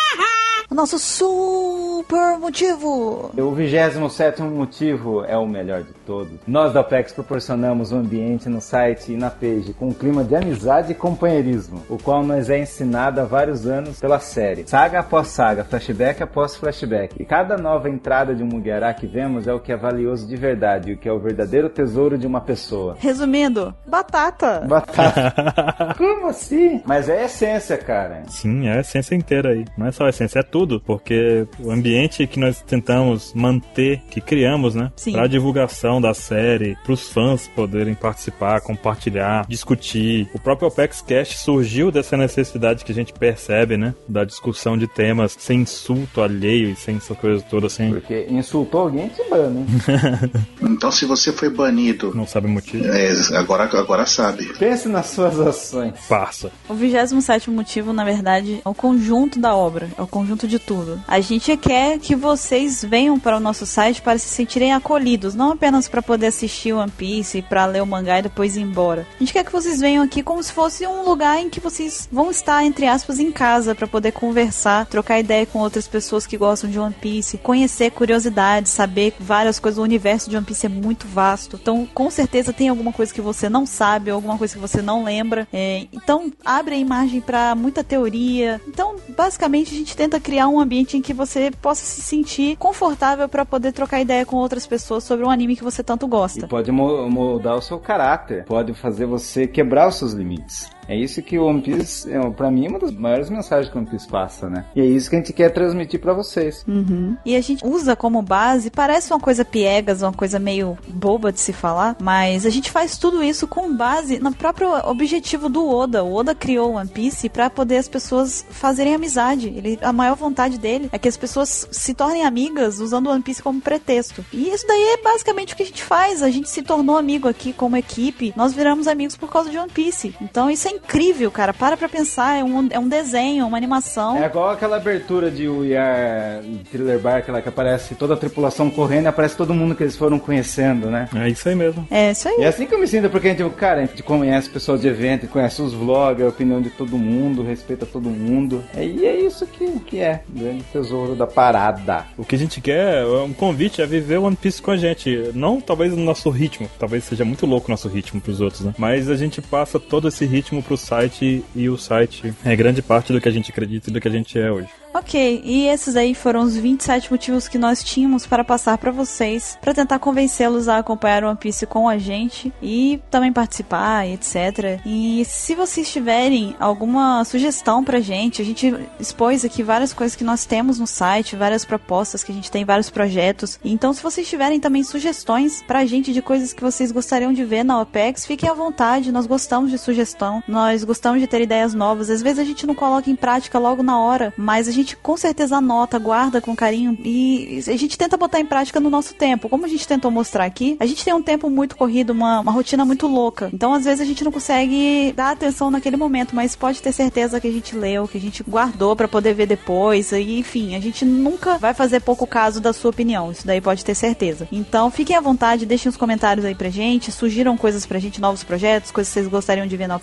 O 0.74 0.76
nosso 0.76 0.98
super 0.98 2.40
motivo! 2.40 3.30
O 3.38 3.52
27 3.52 4.42
motivo 4.42 5.24
é 5.24 5.38
o 5.38 5.46
melhor 5.46 5.84
de 5.84 5.94
todos. 6.06 6.40
Nós 6.48 6.74
da 6.74 6.82
OPEX 6.82 7.14
proporcionamos 7.14 7.92
um 7.92 8.00
ambiente 8.00 8.50
no 8.50 8.62
site 8.62 9.12
e 9.12 9.18
na 9.18 9.30
page 9.30 9.74
com 9.74 9.88
um 9.88 9.94
clima 9.94 10.24
de 10.24 10.36
amizade 10.36 10.92
e 10.92 10.96
companheirismo, 10.96 11.84
o 11.90 11.98
qual 11.98 12.24
nos 12.24 12.50
é 12.50 12.60
ensinado 12.60 13.20
há 13.20 13.24
vários 13.24 13.66
anos 13.66 14.00
pela 14.00 14.20
série. 14.20 14.68
Saga 14.68 15.00
após 15.00 15.28
saga, 15.28 15.64
flashback 15.64 16.22
após 16.22 16.56
flashback. 16.56 17.16
E 17.20 17.26
cada 17.26 17.58
nova 17.58 17.90
entrada 17.90 18.36
de 18.36 18.44
um 18.44 18.48
Mugiará 18.48 18.94
que 18.94 19.08
vemos 19.08 19.48
é 19.48 19.54
o 19.54 19.60
que 19.60 19.72
é 19.72 19.78
valioso 19.78 20.28
de 20.28 20.36
verdade, 20.36 20.92
e 20.92 20.94
o 20.94 20.98
que 20.98 21.10
é 21.10 21.12
o 21.12 21.20
verdadeiro 21.20 21.70
tesouro 21.70 22.18
de 22.18 22.28
uma 22.28 22.42
pessoa. 22.42 22.96
Resumindo, 23.00 23.74
batata! 23.86 24.62
Batata. 24.68 25.96
Como 25.98 26.28
assim? 26.28 26.82
Mas 26.86 27.10
é 27.10 27.22
a 27.22 27.26
essência, 27.26 27.78
cara. 27.78 28.24
Sim, 28.28 28.68
é 28.68 28.78
a 28.78 28.82
essência 28.82 29.16
inteira 29.16 29.50
aí. 29.50 29.66
Não 29.78 29.88
é 29.88 29.92
só 29.92 30.06
a 30.06 30.10
essência, 30.10 30.40
é 30.40 30.44
tudo. 30.44 30.82
Porque 30.82 31.48
o 31.60 31.72
ambiente 31.72 32.28
que 32.28 32.40
nós 32.40 32.62
tentamos 32.62 33.34
manter, 33.34 34.02
que 34.10 34.22
criamos, 34.22 34.76
né? 34.76 34.92
Sim. 34.96 35.14
Pra 35.14 35.28
divulgação 35.28 35.93
da 36.02 36.14
série, 36.14 36.78
pros 36.84 37.10
fãs 37.10 37.48
poderem 37.48 37.94
participar, 37.94 38.62
compartilhar, 38.62 39.46
discutir. 39.48 40.30
O 40.34 40.40
próprio 40.40 40.68
Opex 40.68 41.02
Cast 41.02 41.40
surgiu 41.40 41.92
dessa 41.92 42.16
necessidade 42.18 42.84
que 42.86 42.92
a 42.92 42.96
gente 42.96 43.14
percebe, 43.14 43.78
né? 43.78 43.94
Da 44.08 44.24
discussão 44.24 44.78
de 44.78 44.88
temas 44.88 45.36
sem 45.40 45.62
insulto 45.62 46.22
alheio 46.22 46.70
e 46.70 46.76
sem 46.76 46.98
essa 46.98 47.16
coisa 47.16 47.44
toda, 47.50 47.68
assim. 47.68 47.92
Porque 47.92 48.28
insultou 48.30 48.82
alguém, 48.82 49.08
te 49.10 49.24
bana, 49.30 49.60
hein? 49.60 49.66
Então, 50.62 50.92
se 50.92 51.06
você 51.06 51.32
foi 51.32 51.50
banido, 51.50 52.12
Não 52.16 52.26
sabe 52.28 52.48
o 52.48 52.50
motivo. 52.50 52.84
é, 52.86 53.12
agora, 53.38 53.64
agora 53.64 54.06
sabe. 54.06 54.46
Pense 54.58 54.88
nas 54.90 55.08
suas 55.08 55.40
ações. 55.40 55.94
Passa. 56.10 56.52
O 56.68 56.74
27 56.74 57.50
motivo, 57.50 57.94
na 57.94 58.04
verdade, 58.04 58.62
é 58.66 58.70
o 58.70 58.74
conjunto 58.74 59.40
da 59.40 59.56
obra, 59.56 59.90
é 59.98 60.02
o 60.02 60.08
conjunto 60.08 60.48
de 60.48 60.60
tudo. 60.60 61.02
A 61.08 61.20
gente 61.20 61.56
quer 61.58 62.00
que 62.00 62.16
vocês 62.16 62.84
venham 62.84 63.20
para 63.20 63.38
o 63.38 63.40
nosso 63.40 63.66
site 63.66 64.02
para 64.02 64.18
se 64.18 64.28
sentirem 64.28 64.74
acolhidos, 64.74 65.36
não 65.36 65.52
apenas 65.52 65.83
para 65.90 66.02
poder 66.02 66.28
assistir 66.28 66.74
One 66.74 66.92
Piece, 66.92 67.42
para 67.42 67.66
ler 67.66 67.82
o 67.82 67.86
mangá 67.86 68.20
e 68.20 68.24
depois 68.24 68.56
ir 68.56 68.62
embora. 68.62 69.08
A 69.16 69.20
gente 69.20 69.34
quer 69.34 69.44
que 69.44 69.52
vocês 69.52 69.80
venham 69.80 70.04
aqui 70.04 70.24
como 70.24 70.42
se 70.42 70.52
fosse 70.52 70.86
um 70.86 71.04
lugar 71.04 71.40
em 71.40 71.50
que 71.50 71.60
vocês 71.60 72.08
vão 72.12 72.30
estar, 72.30 72.64
entre 72.64 72.88
aspas, 72.88 73.20
em 73.20 73.32
casa, 73.32 73.74
para 73.74 73.88
poder 73.88 74.12
conversar, 74.12 74.86
trocar 74.86 75.20
ideia 75.20 75.46
com 75.46 75.60
outras 75.60 75.88
pessoas 75.88 76.28
que 76.28 76.38
gostam 76.38 76.70
de 76.70 76.80
One 76.80 76.96
Piece, 77.00 77.38
conhecer 77.38 77.92
curiosidades, 77.92 78.72
saber 78.72 79.14
várias 79.20 79.60
coisas. 79.60 79.80
O 79.80 79.84
universo 79.84 80.30
de 80.30 80.38
One 80.38 80.46
Piece 80.46 80.66
é 80.66 80.70
muito 80.70 81.08
vasto. 81.08 81.58
Então, 81.62 81.88
com 81.94 82.10
certeza 82.12 82.54
tem 82.54 82.70
alguma 82.70 82.92
coisa 82.92 83.14
que 83.14 83.22
você 83.22 83.50
não 83.50 83.66
sabe, 83.66 84.12
alguma 84.12 84.38
coisa 84.38 84.54
que 84.54 84.60
você 84.60 84.82
não 84.82 85.04
lembra. 85.04 85.48
É, 85.52 85.88
então, 85.92 86.32
abre 86.44 86.76
a 86.76 86.78
imagem 86.78 87.22
para 87.22 87.56
muita 87.56 87.84
teoria. 87.84 88.62
Então, 88.68 88.96
basicamente, 89.10 89.74
a 89.74 89.78
gente 89.78 89.96
tenta 89.96 90.20
criar 90.20 90.48
um 90.48 90.60
ambiente 90.60 90.98
em 90.98 91.02
que 91.02 91.14
você 91.14 91.52
possa 91.62 91.86
se 91.86 92.02
sentir 92.02 92.58
confortável 92.58 93.28
para 93.28 93.46
poder 93.46 93.72
trocar 93.72 94.02
ideia 94.02 94.26
com 94.26 94.36
outras 94.36 94.68
pessoas 94.68 95.04
sobre 95.04 95.26
um 95.26 95.30
anime 95.30 95.56
que 95.56 95.64
você 95.64 95.73
tanto 95.82 96.06
E 96.06 96.10
gosta. 96.10 96.48
pode 96.48 96.72
mo- 96.72 97.10
moldar 97.10 97.56
o 97.56 97.62
seu 97.62 97.80
caráter. 97.80 98.44
Pode 98.44 98.74
fazer 98.74 99.06
você 99.06 99.48
quebrar 99.48 99.88
os 99.88 99.96
seus 99.96 100.12
limites. 100.12 100.70
É 100.88 100.96
isso 100.96 101.22
que 101.22 101.38
o 101.38 101.46
One 101.46 101.62
Piece, 101.62 102.12
é, 102.12 102.30
pra 102.32 102.52
mim, 102.52 102.66
é 102.66 102.70
uma 102.70 102.80
das 102.80 102.92
maiores 102.92 103.30
mensagens 103.30 103.70
que 103.70 103.78
o 103.78 103.80
One 103.80 103.90
Piece 103.90 104.08
passa, 104.08 104.50
né? 104.50 104.66
E 104.76 104.82
é 104.82 104.86
isso 104.86 105.10
que 105.10 105.16
a 105.16 105.20
gente 105.20 105.34
quer 105.34 105.50
transmitir 105.50 106.00
pra 106.00 106.14
vocês. 106.14 106.64
Uhum. 106.68 107.16
E 107.26 107.36
a 107.36 107.42
gente 107.42 107.66
usa 107.66 107.96
como 107.96 108.22
base, 108.22 108.70
parece 108.70 109.12
uma 109.12 109.20
coisa 109.20 109.46
piegas, 109.46 110.02
uma 110.02 110.14
coisa 110.14 110.40
meio 110.40 110.78
boba 110.88 111.32
de 111.32 111.40
se 111.40 111.54
falar, 111.54 111.96
mas 112.02 112.46
a 112.46 112.50
gente 112.50 112.72
faz 112.72 112.98
tudo 112.98 113.24
isso 113.24 113.48
com 113.48 113.76
base 113.76 114.20
no 114.20 114.34
próprio 114.34 114.70
objetivo 114.90 115.50
do 115.50 115.68
Oda. 115.68 116.04
O 116.04 116.14
Oda 116.14 116.36
criou 116.36 116.72
o 116.72 116.76
One 116.76 116.90
Piece 116.90 117.30
pra 117.30 117.50
poder 117.50 117.78
as 117.78 117.88
pessoas 117.88 118.46
fazerem 118.50 118.96
amizade. 118.96 119.48
Ele, 119.48 119.80
a 119.82 119.94
maior 119.94 120.16
vontade 120.16 120.58
dele 120.58 120.90
é 120.92 120.98
que 120.98 121.08
as 121.08 121.18
pessoas 121.18 121.68
se 121.72 121.94
tornem 121.94 122.26
amigas 122.26 122.80
usando 122.80 123.08
o 123.08 123.12
One 123.12 123.24
Piece 123.24 123.42
como 123.42 123.62
pretexto. 123.62 124.26
E 124.32 124.50
isso 124.50 124.68
daí 124.68 124.94
é 124.94 125.02
basicamente 125.02 125.54
o 125.54 125.58
que 125.58 125.64
a 125.64 125.66
gente 125.66 125.84
faz. 125.84 126.22
A 126.22 126.30
gente 126.30 126.50
se 126.50 126.62
tornou 126.62 126.98
amigo 126.98 127.28
aqui 127.28 127.54
como 127.54 127.78
equipe. 127.78 128.34
Nós 128.36 128.54
viramos 128.54 128.88
amigos 128.88 129.16
por 129.16 129.32
causa 129.32 129.50
de 129.50 129.58
One 129.58 129.72
Piece. 129.72 130.16
Então 130.22 130.50
isso 130.50 130.68
é 130.68 130.73
incrível, 130.76 131.32
cara. 131.32 131.54
Para 131.54 131.78
pra 131.78 131.90
pensar. 131.90 132.40
É 132.40 132.44
um, 132.44 132.68
é 132.70 132.80
um 132.80 132.88
desenho, 132.88 133.46
uma 133.48 133.58
animação. 133.58 134.18
É 134.18 134.26
igual 134.26 134.50
aquela 134.50 134.78
abertura 134.78 135.30
de 135.30 135.48
We 135.48 135.78
Are 135.78 136.46
Thriller 136.72 137.00
Bark 137.00 137.30
lá 137.30 137.42
que 137.42 137.50
aparece 137.50 137.96
toda 137.96 138.14
a 138.14 138.18
tripulação 138.18 138.70
correndo 138.70 139.06
e 139.06 139.08
aparece 139.08 139.36
todo 139.36 139.54
mundo 139.54 139.76
que 139.76 139.84
eles 139.84 139.96
foram 139.96 140.20
conhecendo, 140.20 140.90
né? 140.90 141.08
É 141.16 141.30
isso 141.30 141.48
aí 141.48 141.56
mesmo. 141.56 141.88
É 141.90 142.12
isso 142.12 142.28
aí. 142.28 142.36
E 142.40 142.44
é 142.44 142.48
assim 142.48 142.66
que 142.66 142.74
eu 142.74 142.80
me 142.80 142.88
sinto, 142.88 143.10
porque 143.10 143.28
a 143.28 143.32
gente, 143.32 143.50
cara, 143.52 143.82
a 143.82 143.86
gente 143.86 144.02
conhece 144.04 144.50
pessoas 144.50 144.82
de 144.82 144.88
evento, 144.88 145.28
conhece 145.28 145.62
os 145.62 145.74
vlogs, 145.74 146.24
a 146.24 146.30
opinião 146.30 146.62
de 146.62 146.70
todo 146.70 146.98
mundo, 146.98 147.44
respeita 147.44 147.86
todo 147.86 148.10
mundo. 148.10 148.64
E 148.76 149.06
é 149.06 149.16
isso 149.22 149.46
que, 149.46 149.80
que 149.82 150.00
é, 150.00 150.24
o 150.34 150.40
grande 150.40 150.64
tesouro 150.64 151.16
da 151.16 151.28
parada. 151.28 152.06
O 152.18 152.26
que 152.26 152.36
a 152.36 152.40
gente 152.40 152.62
quer 152.62 153.04
é 153.04 153.06
um 153.06 153.34
convite 153.34 153.82
a 153.82 153.86
viver 153.86 154.18
One 154.18 154.36
Piece 154.36 154.62
com 154.62 154.72
a 154.72 154.78
gente. 154.78 155.32
Não 155.34 155.62
talvez 155.62 155.92
no 155.92 156.04
nosso 156.04 156.30
ritmo, 156.30 156.70
talvez 156.80 157.04
seja 157.04 157.26
muito 157.26 157.46
louco 157.46 157.68
o 157.68 157.72
nosso 157.72 157.88
ritmo 157.88 158.22
pros 158.22 158.42
outros, 158.42 158.62
né? 158.62 158.74
Mas 158.78 159.10
a 159.10 159.16
gente 159.16 159.42
passa 159.42 159.80
todo 159.80 160.08
esse 160.08 160.26
ritmo 160.26 160.63
pro 160.64 160.78
site 160.78 161.44
e 161.56 161.70
o 161.70 161.78
site 161.78 162.34
é 162.44 162.56
grande 162.56 162.82
parte 162.82 163.14
do 163.14 163.22
que 163.22 163.30
a 163.30 163.32
gente 163.32 163.52
acredita 163.52 163.90
e 163.90 163.94
do 163.94 164.02
que 164.02 164.08
a 164.08 164.12
gente 164.12 164.40
é 164.40 164.52
hoje. 164.52 164.70
Ok, 164.94 165.42
e 165.44 165.68
esses 165.68 165.96
aí 165.96 166.14
foram 166.14 166.42
os 166.42 166.56
27 166.56 167.12
motivos 167.12 167.48
que 167.48 167.58
nós 167.58 167.84
tínhamos 167.84 168.28
para 168.28 168.44
passar 168.44 168.78
para 168.78 168.92
vocês, 168.92 169.58
para 169.60 169.74
tentar 169.74 169.98
convencê-los 169.98 170.68
a 170.68 170.78
acompanhar 170.78 171.24
o 171.24 171.30
One 171.30 171.38
Piece 171.38 171.66
com 171.66 171.90
a 171.90 171.98
gente 171.98 172.54
e 172.62 173.02
também 173.10 173.34
participar, 173.34 174.08
etc. 174.08 174.80
E 174.86 175.26
se 175.26 175.56
vocês 175.56 175.92
tiverem 175.92 176.56
alguma 176.60 177.26
sugestão 177.26 177.84
pra 177.84 178.00
gente, 178.00 178.40
a 178.40 178.46
gente 178.46 178.72
expôs 179.00 179.44
aqui 179.44 179.64
várias 179.64 179.94
coisas 179.94 180.16
que 180.16 180.24
nós 180.24 180.46
temos 180.46 180.78
no 180.80 180.86
site, 180.86 181.36
várias 181.36 181.66
propostas 181.66 182.24
que 182.24 182.32
a 182.32 182.36
gente 182.36 182.52
tem, 182.52 182.64
vários 182.64 182.92
projetos. 182.92 183.60
Então, 183.66 183.94
se 183.94 184.04
vocês 184.04 184.30
tiverem 184.30 184.60
também 184.60 184.84
sugestões 184.84 185.64
pra 185.66 185.88
gente 185.88 186.14
de 186.14 186.22
coisas 186.22 186.54
que 186.54 186.62
vocês 186.62 186.92
gostariam 186.92 187.34
de 187.34 187.44
ver 187.44 187.64
na 187.64 187.82
OPEX, 187.82 188.28
fiquem 188.28 188.48
à 188.48 188.54
vontade, 188.54 189.12
nós 189.12 189.26
gostamos 189.26 189.72
de 189.72 189.80
sugestão, 189.80 190.44
nós 190.54 190.84
gostamos 190.84 191.20
de 191.20 191.28
ter 191.28 191.42
ideias 191.42 191.74
novas. 191.74 192.10
Às 192.10 192.22
vezes 192.22 192.40
a 192.40 192.44
gente 192.44 192.66
não 192.66 192.76
coloca 192.76 193.10
em 193.10 193.16
prática 193.16 193.60
logo 193.60 193.84
na 193.84 194.00
hora, 194.00 194.34
mas 194.38 194.68
a 194.68 194.72
gente 194.72 194.96
com 194.96 195.18
certeza 195.18 195.58
anota, 195.58 196.00
guarda 196.00 196.40
com 196.40 196.56
carinho 196.56 196.98
e 197.04 197.62
a 197.68 197.76
gente 197.76 197.98
tenta 197.98 198.16
botar 198.16 198.40
em 198.40 198.46
prática 198.46 198.80
no 198.80 198.90
nosso 198.90 199.16
tempo. 199.16 199.50
Como 199.50 199.66
a 199.66 199.68
gente 199.68 199.88
tentou 199.88 200.12
mostrar 200.12 200.46
aqui, 200.46 200.78
a 200.80 200.86
gente 200.86 201.04
tem 201.04 201.14
um 201.14 201.22
tempo 201.22 201.50
muito 201.50 201.76
corrido, 201.76 202.12
uma, 202.12 202.40
uma 202.42 202.52
rotina 202.52 202.86
muito 202.86 203.08
louca. 203.08 203.50
Então, 203.52 203.74
às 203.74 203.86
vezes, 203.86 204.02
a 204.02 204.06
gente 204.06 204.24
não 204.24 204.32
consegue 204.32 205.12
dar 205.16 205.32
atenção 205.32 205.72
naquele 205.72 205.98
momento, 205.98 206.36
mas 206.36 206.56
pode 206.56 206.82
ter 206.82 206.92
certeza 206.92 207.42
que 207.42 207.48
a 207.48 207.52
gente 207.52 207.76
leu, 207.76 208.08
que 208.08 208.18
a 208.18 208.22
gente 208.22 208.44
guardou 208.44 208.96
para 208.96 209.08
poder 209.08 209.34
ver 209.34 209.48
depois. 209.48 210.12
E, 210.12 210.40
enfim, 210.40 210.76
a 210.76 210.80
gente 210.80 211.04
nunca 211.04 211.58
vai 211.58 211.74
fazer 211.74 212.00
pouco 212.02 212.28
caso 212.28 212.62
da 212.62 212.72
sua 212.72 212.92
opinião. 212.92 213.32
Isso 213.32 213.46
daí 213.46 213.60
pode 213.60 213.84
ter 213.84 213.96
certeza. 213.96 214.48
Então, 214.52 214.92
fiquem 214.92 215.16
à 215.16 215.22
vontade, 215.22 215.66
deixem 215.66 215.90
os 215.90 215.98
comentários 215.98 216.46
aí 216.46 216.56
pra 216.56 216.70
gente, 216.70 217.12
sugiram 217.12 217.58
coisas 217.58 217.86
pra 217.86 218.00
gente, 218.00 218.22
novos 218.22 218.44
projetos, 218.44 218.92
coisas 218.92 219.12
que 219.12 219.20
vocês 219.20 219.28
gostariam 219.28 219.66
de 219.66 219.78
ver 219.78 219.88
no 219.88 219.96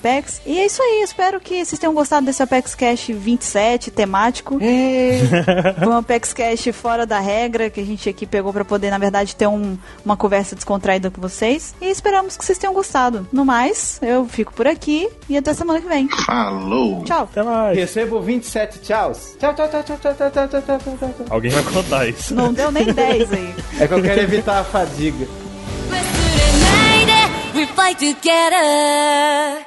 e 0.44 0.58
é 0.58 0.66
isso 0.66 0.82
aí, 0.82 1.02
espero 1.02 1.38
que 1.40 1.64
vocês 1.64 1.78
tenham 1.78 1.92
gostado 1.94 2.24
desse 2.24 2.42
Apex 2.42 2.74
Cash 2.74 3.08
27 3.08 3.90
temático. 3.90 4.58
um 5.86 5.92
Apex 5.92 6.32
Cash 6.32 6.68
fora 6.72 7.04
da 7.06 7.20
regra 7.20 7.68
que 7.68 7.80
a 7.80 7.84
gente 7.84 8.08
aqui 8.08 8.26
pegou 8.26 8.52
para 8.52 8.64
poder, 8.64 8.90
na 8.90 8.98
verdade, 8.98 9.36
ter 9.36 9.46
um, 9.46 9.76
uma 10.04 10.16
conversa 10.16 10.54
descontraída 10.54 11.10
com 11.10 11.20
vocês. 11.20 11.74
E 11.80 11.90
esperamos 11.90 12.36
que 12.36 12.44
vocês 12.44 12.58
tenham 12.58 12.72
gostado. 12.72 13.28
No 13.32 13.44
mais, 13.44 13.98
eu 14.02 14.26
fico 14.26 14.52
por 14.52 14.66
aqui 14.66 15.08
e 15.28 15.36
até 15.36 15.52
semana 15.52 15.80
que 15.80 15.88
vem. 15.88 16.08
Falou! 16.24 17.04
Tchau! 17.04 17.28
Até 17.30 17.42
mais! 17.42 17.76
Recebo 17.76 18.20
27 18.20 18.80
tchau. 18.80 19.12
Tchau, 19.38 19.54
tchau, 19.54 19.68
tchau, 19.68 19.82
tchau, 19.82 19.98
tchau, 19.98 20.14
tchau, 20.14 20.30
tchau, 20.30 20.48
tchau, 20.48 20.62
tchau, 20.62 20.96
tchau. 20.98 21.26
Alguém 21.28 21.50
vai 21.50 21.62
contar 21.62 22.08
isso. 22.08 22.34
Não 22.34 22.52
deu 22.52 22.70
nem 22.70 22.86
10 22.86 23.32
aí. 23.32 23.54
é 23.80 23.86
que 23.86 23.94
eu 23.94 24.02
quero 24.02 24.20
evitar 24.20 24.60
a 24.60 24.64
fadiga. 24.64 25.26
we 27.54 27.66
fight 27.66 27.98
together. 27.98 29.66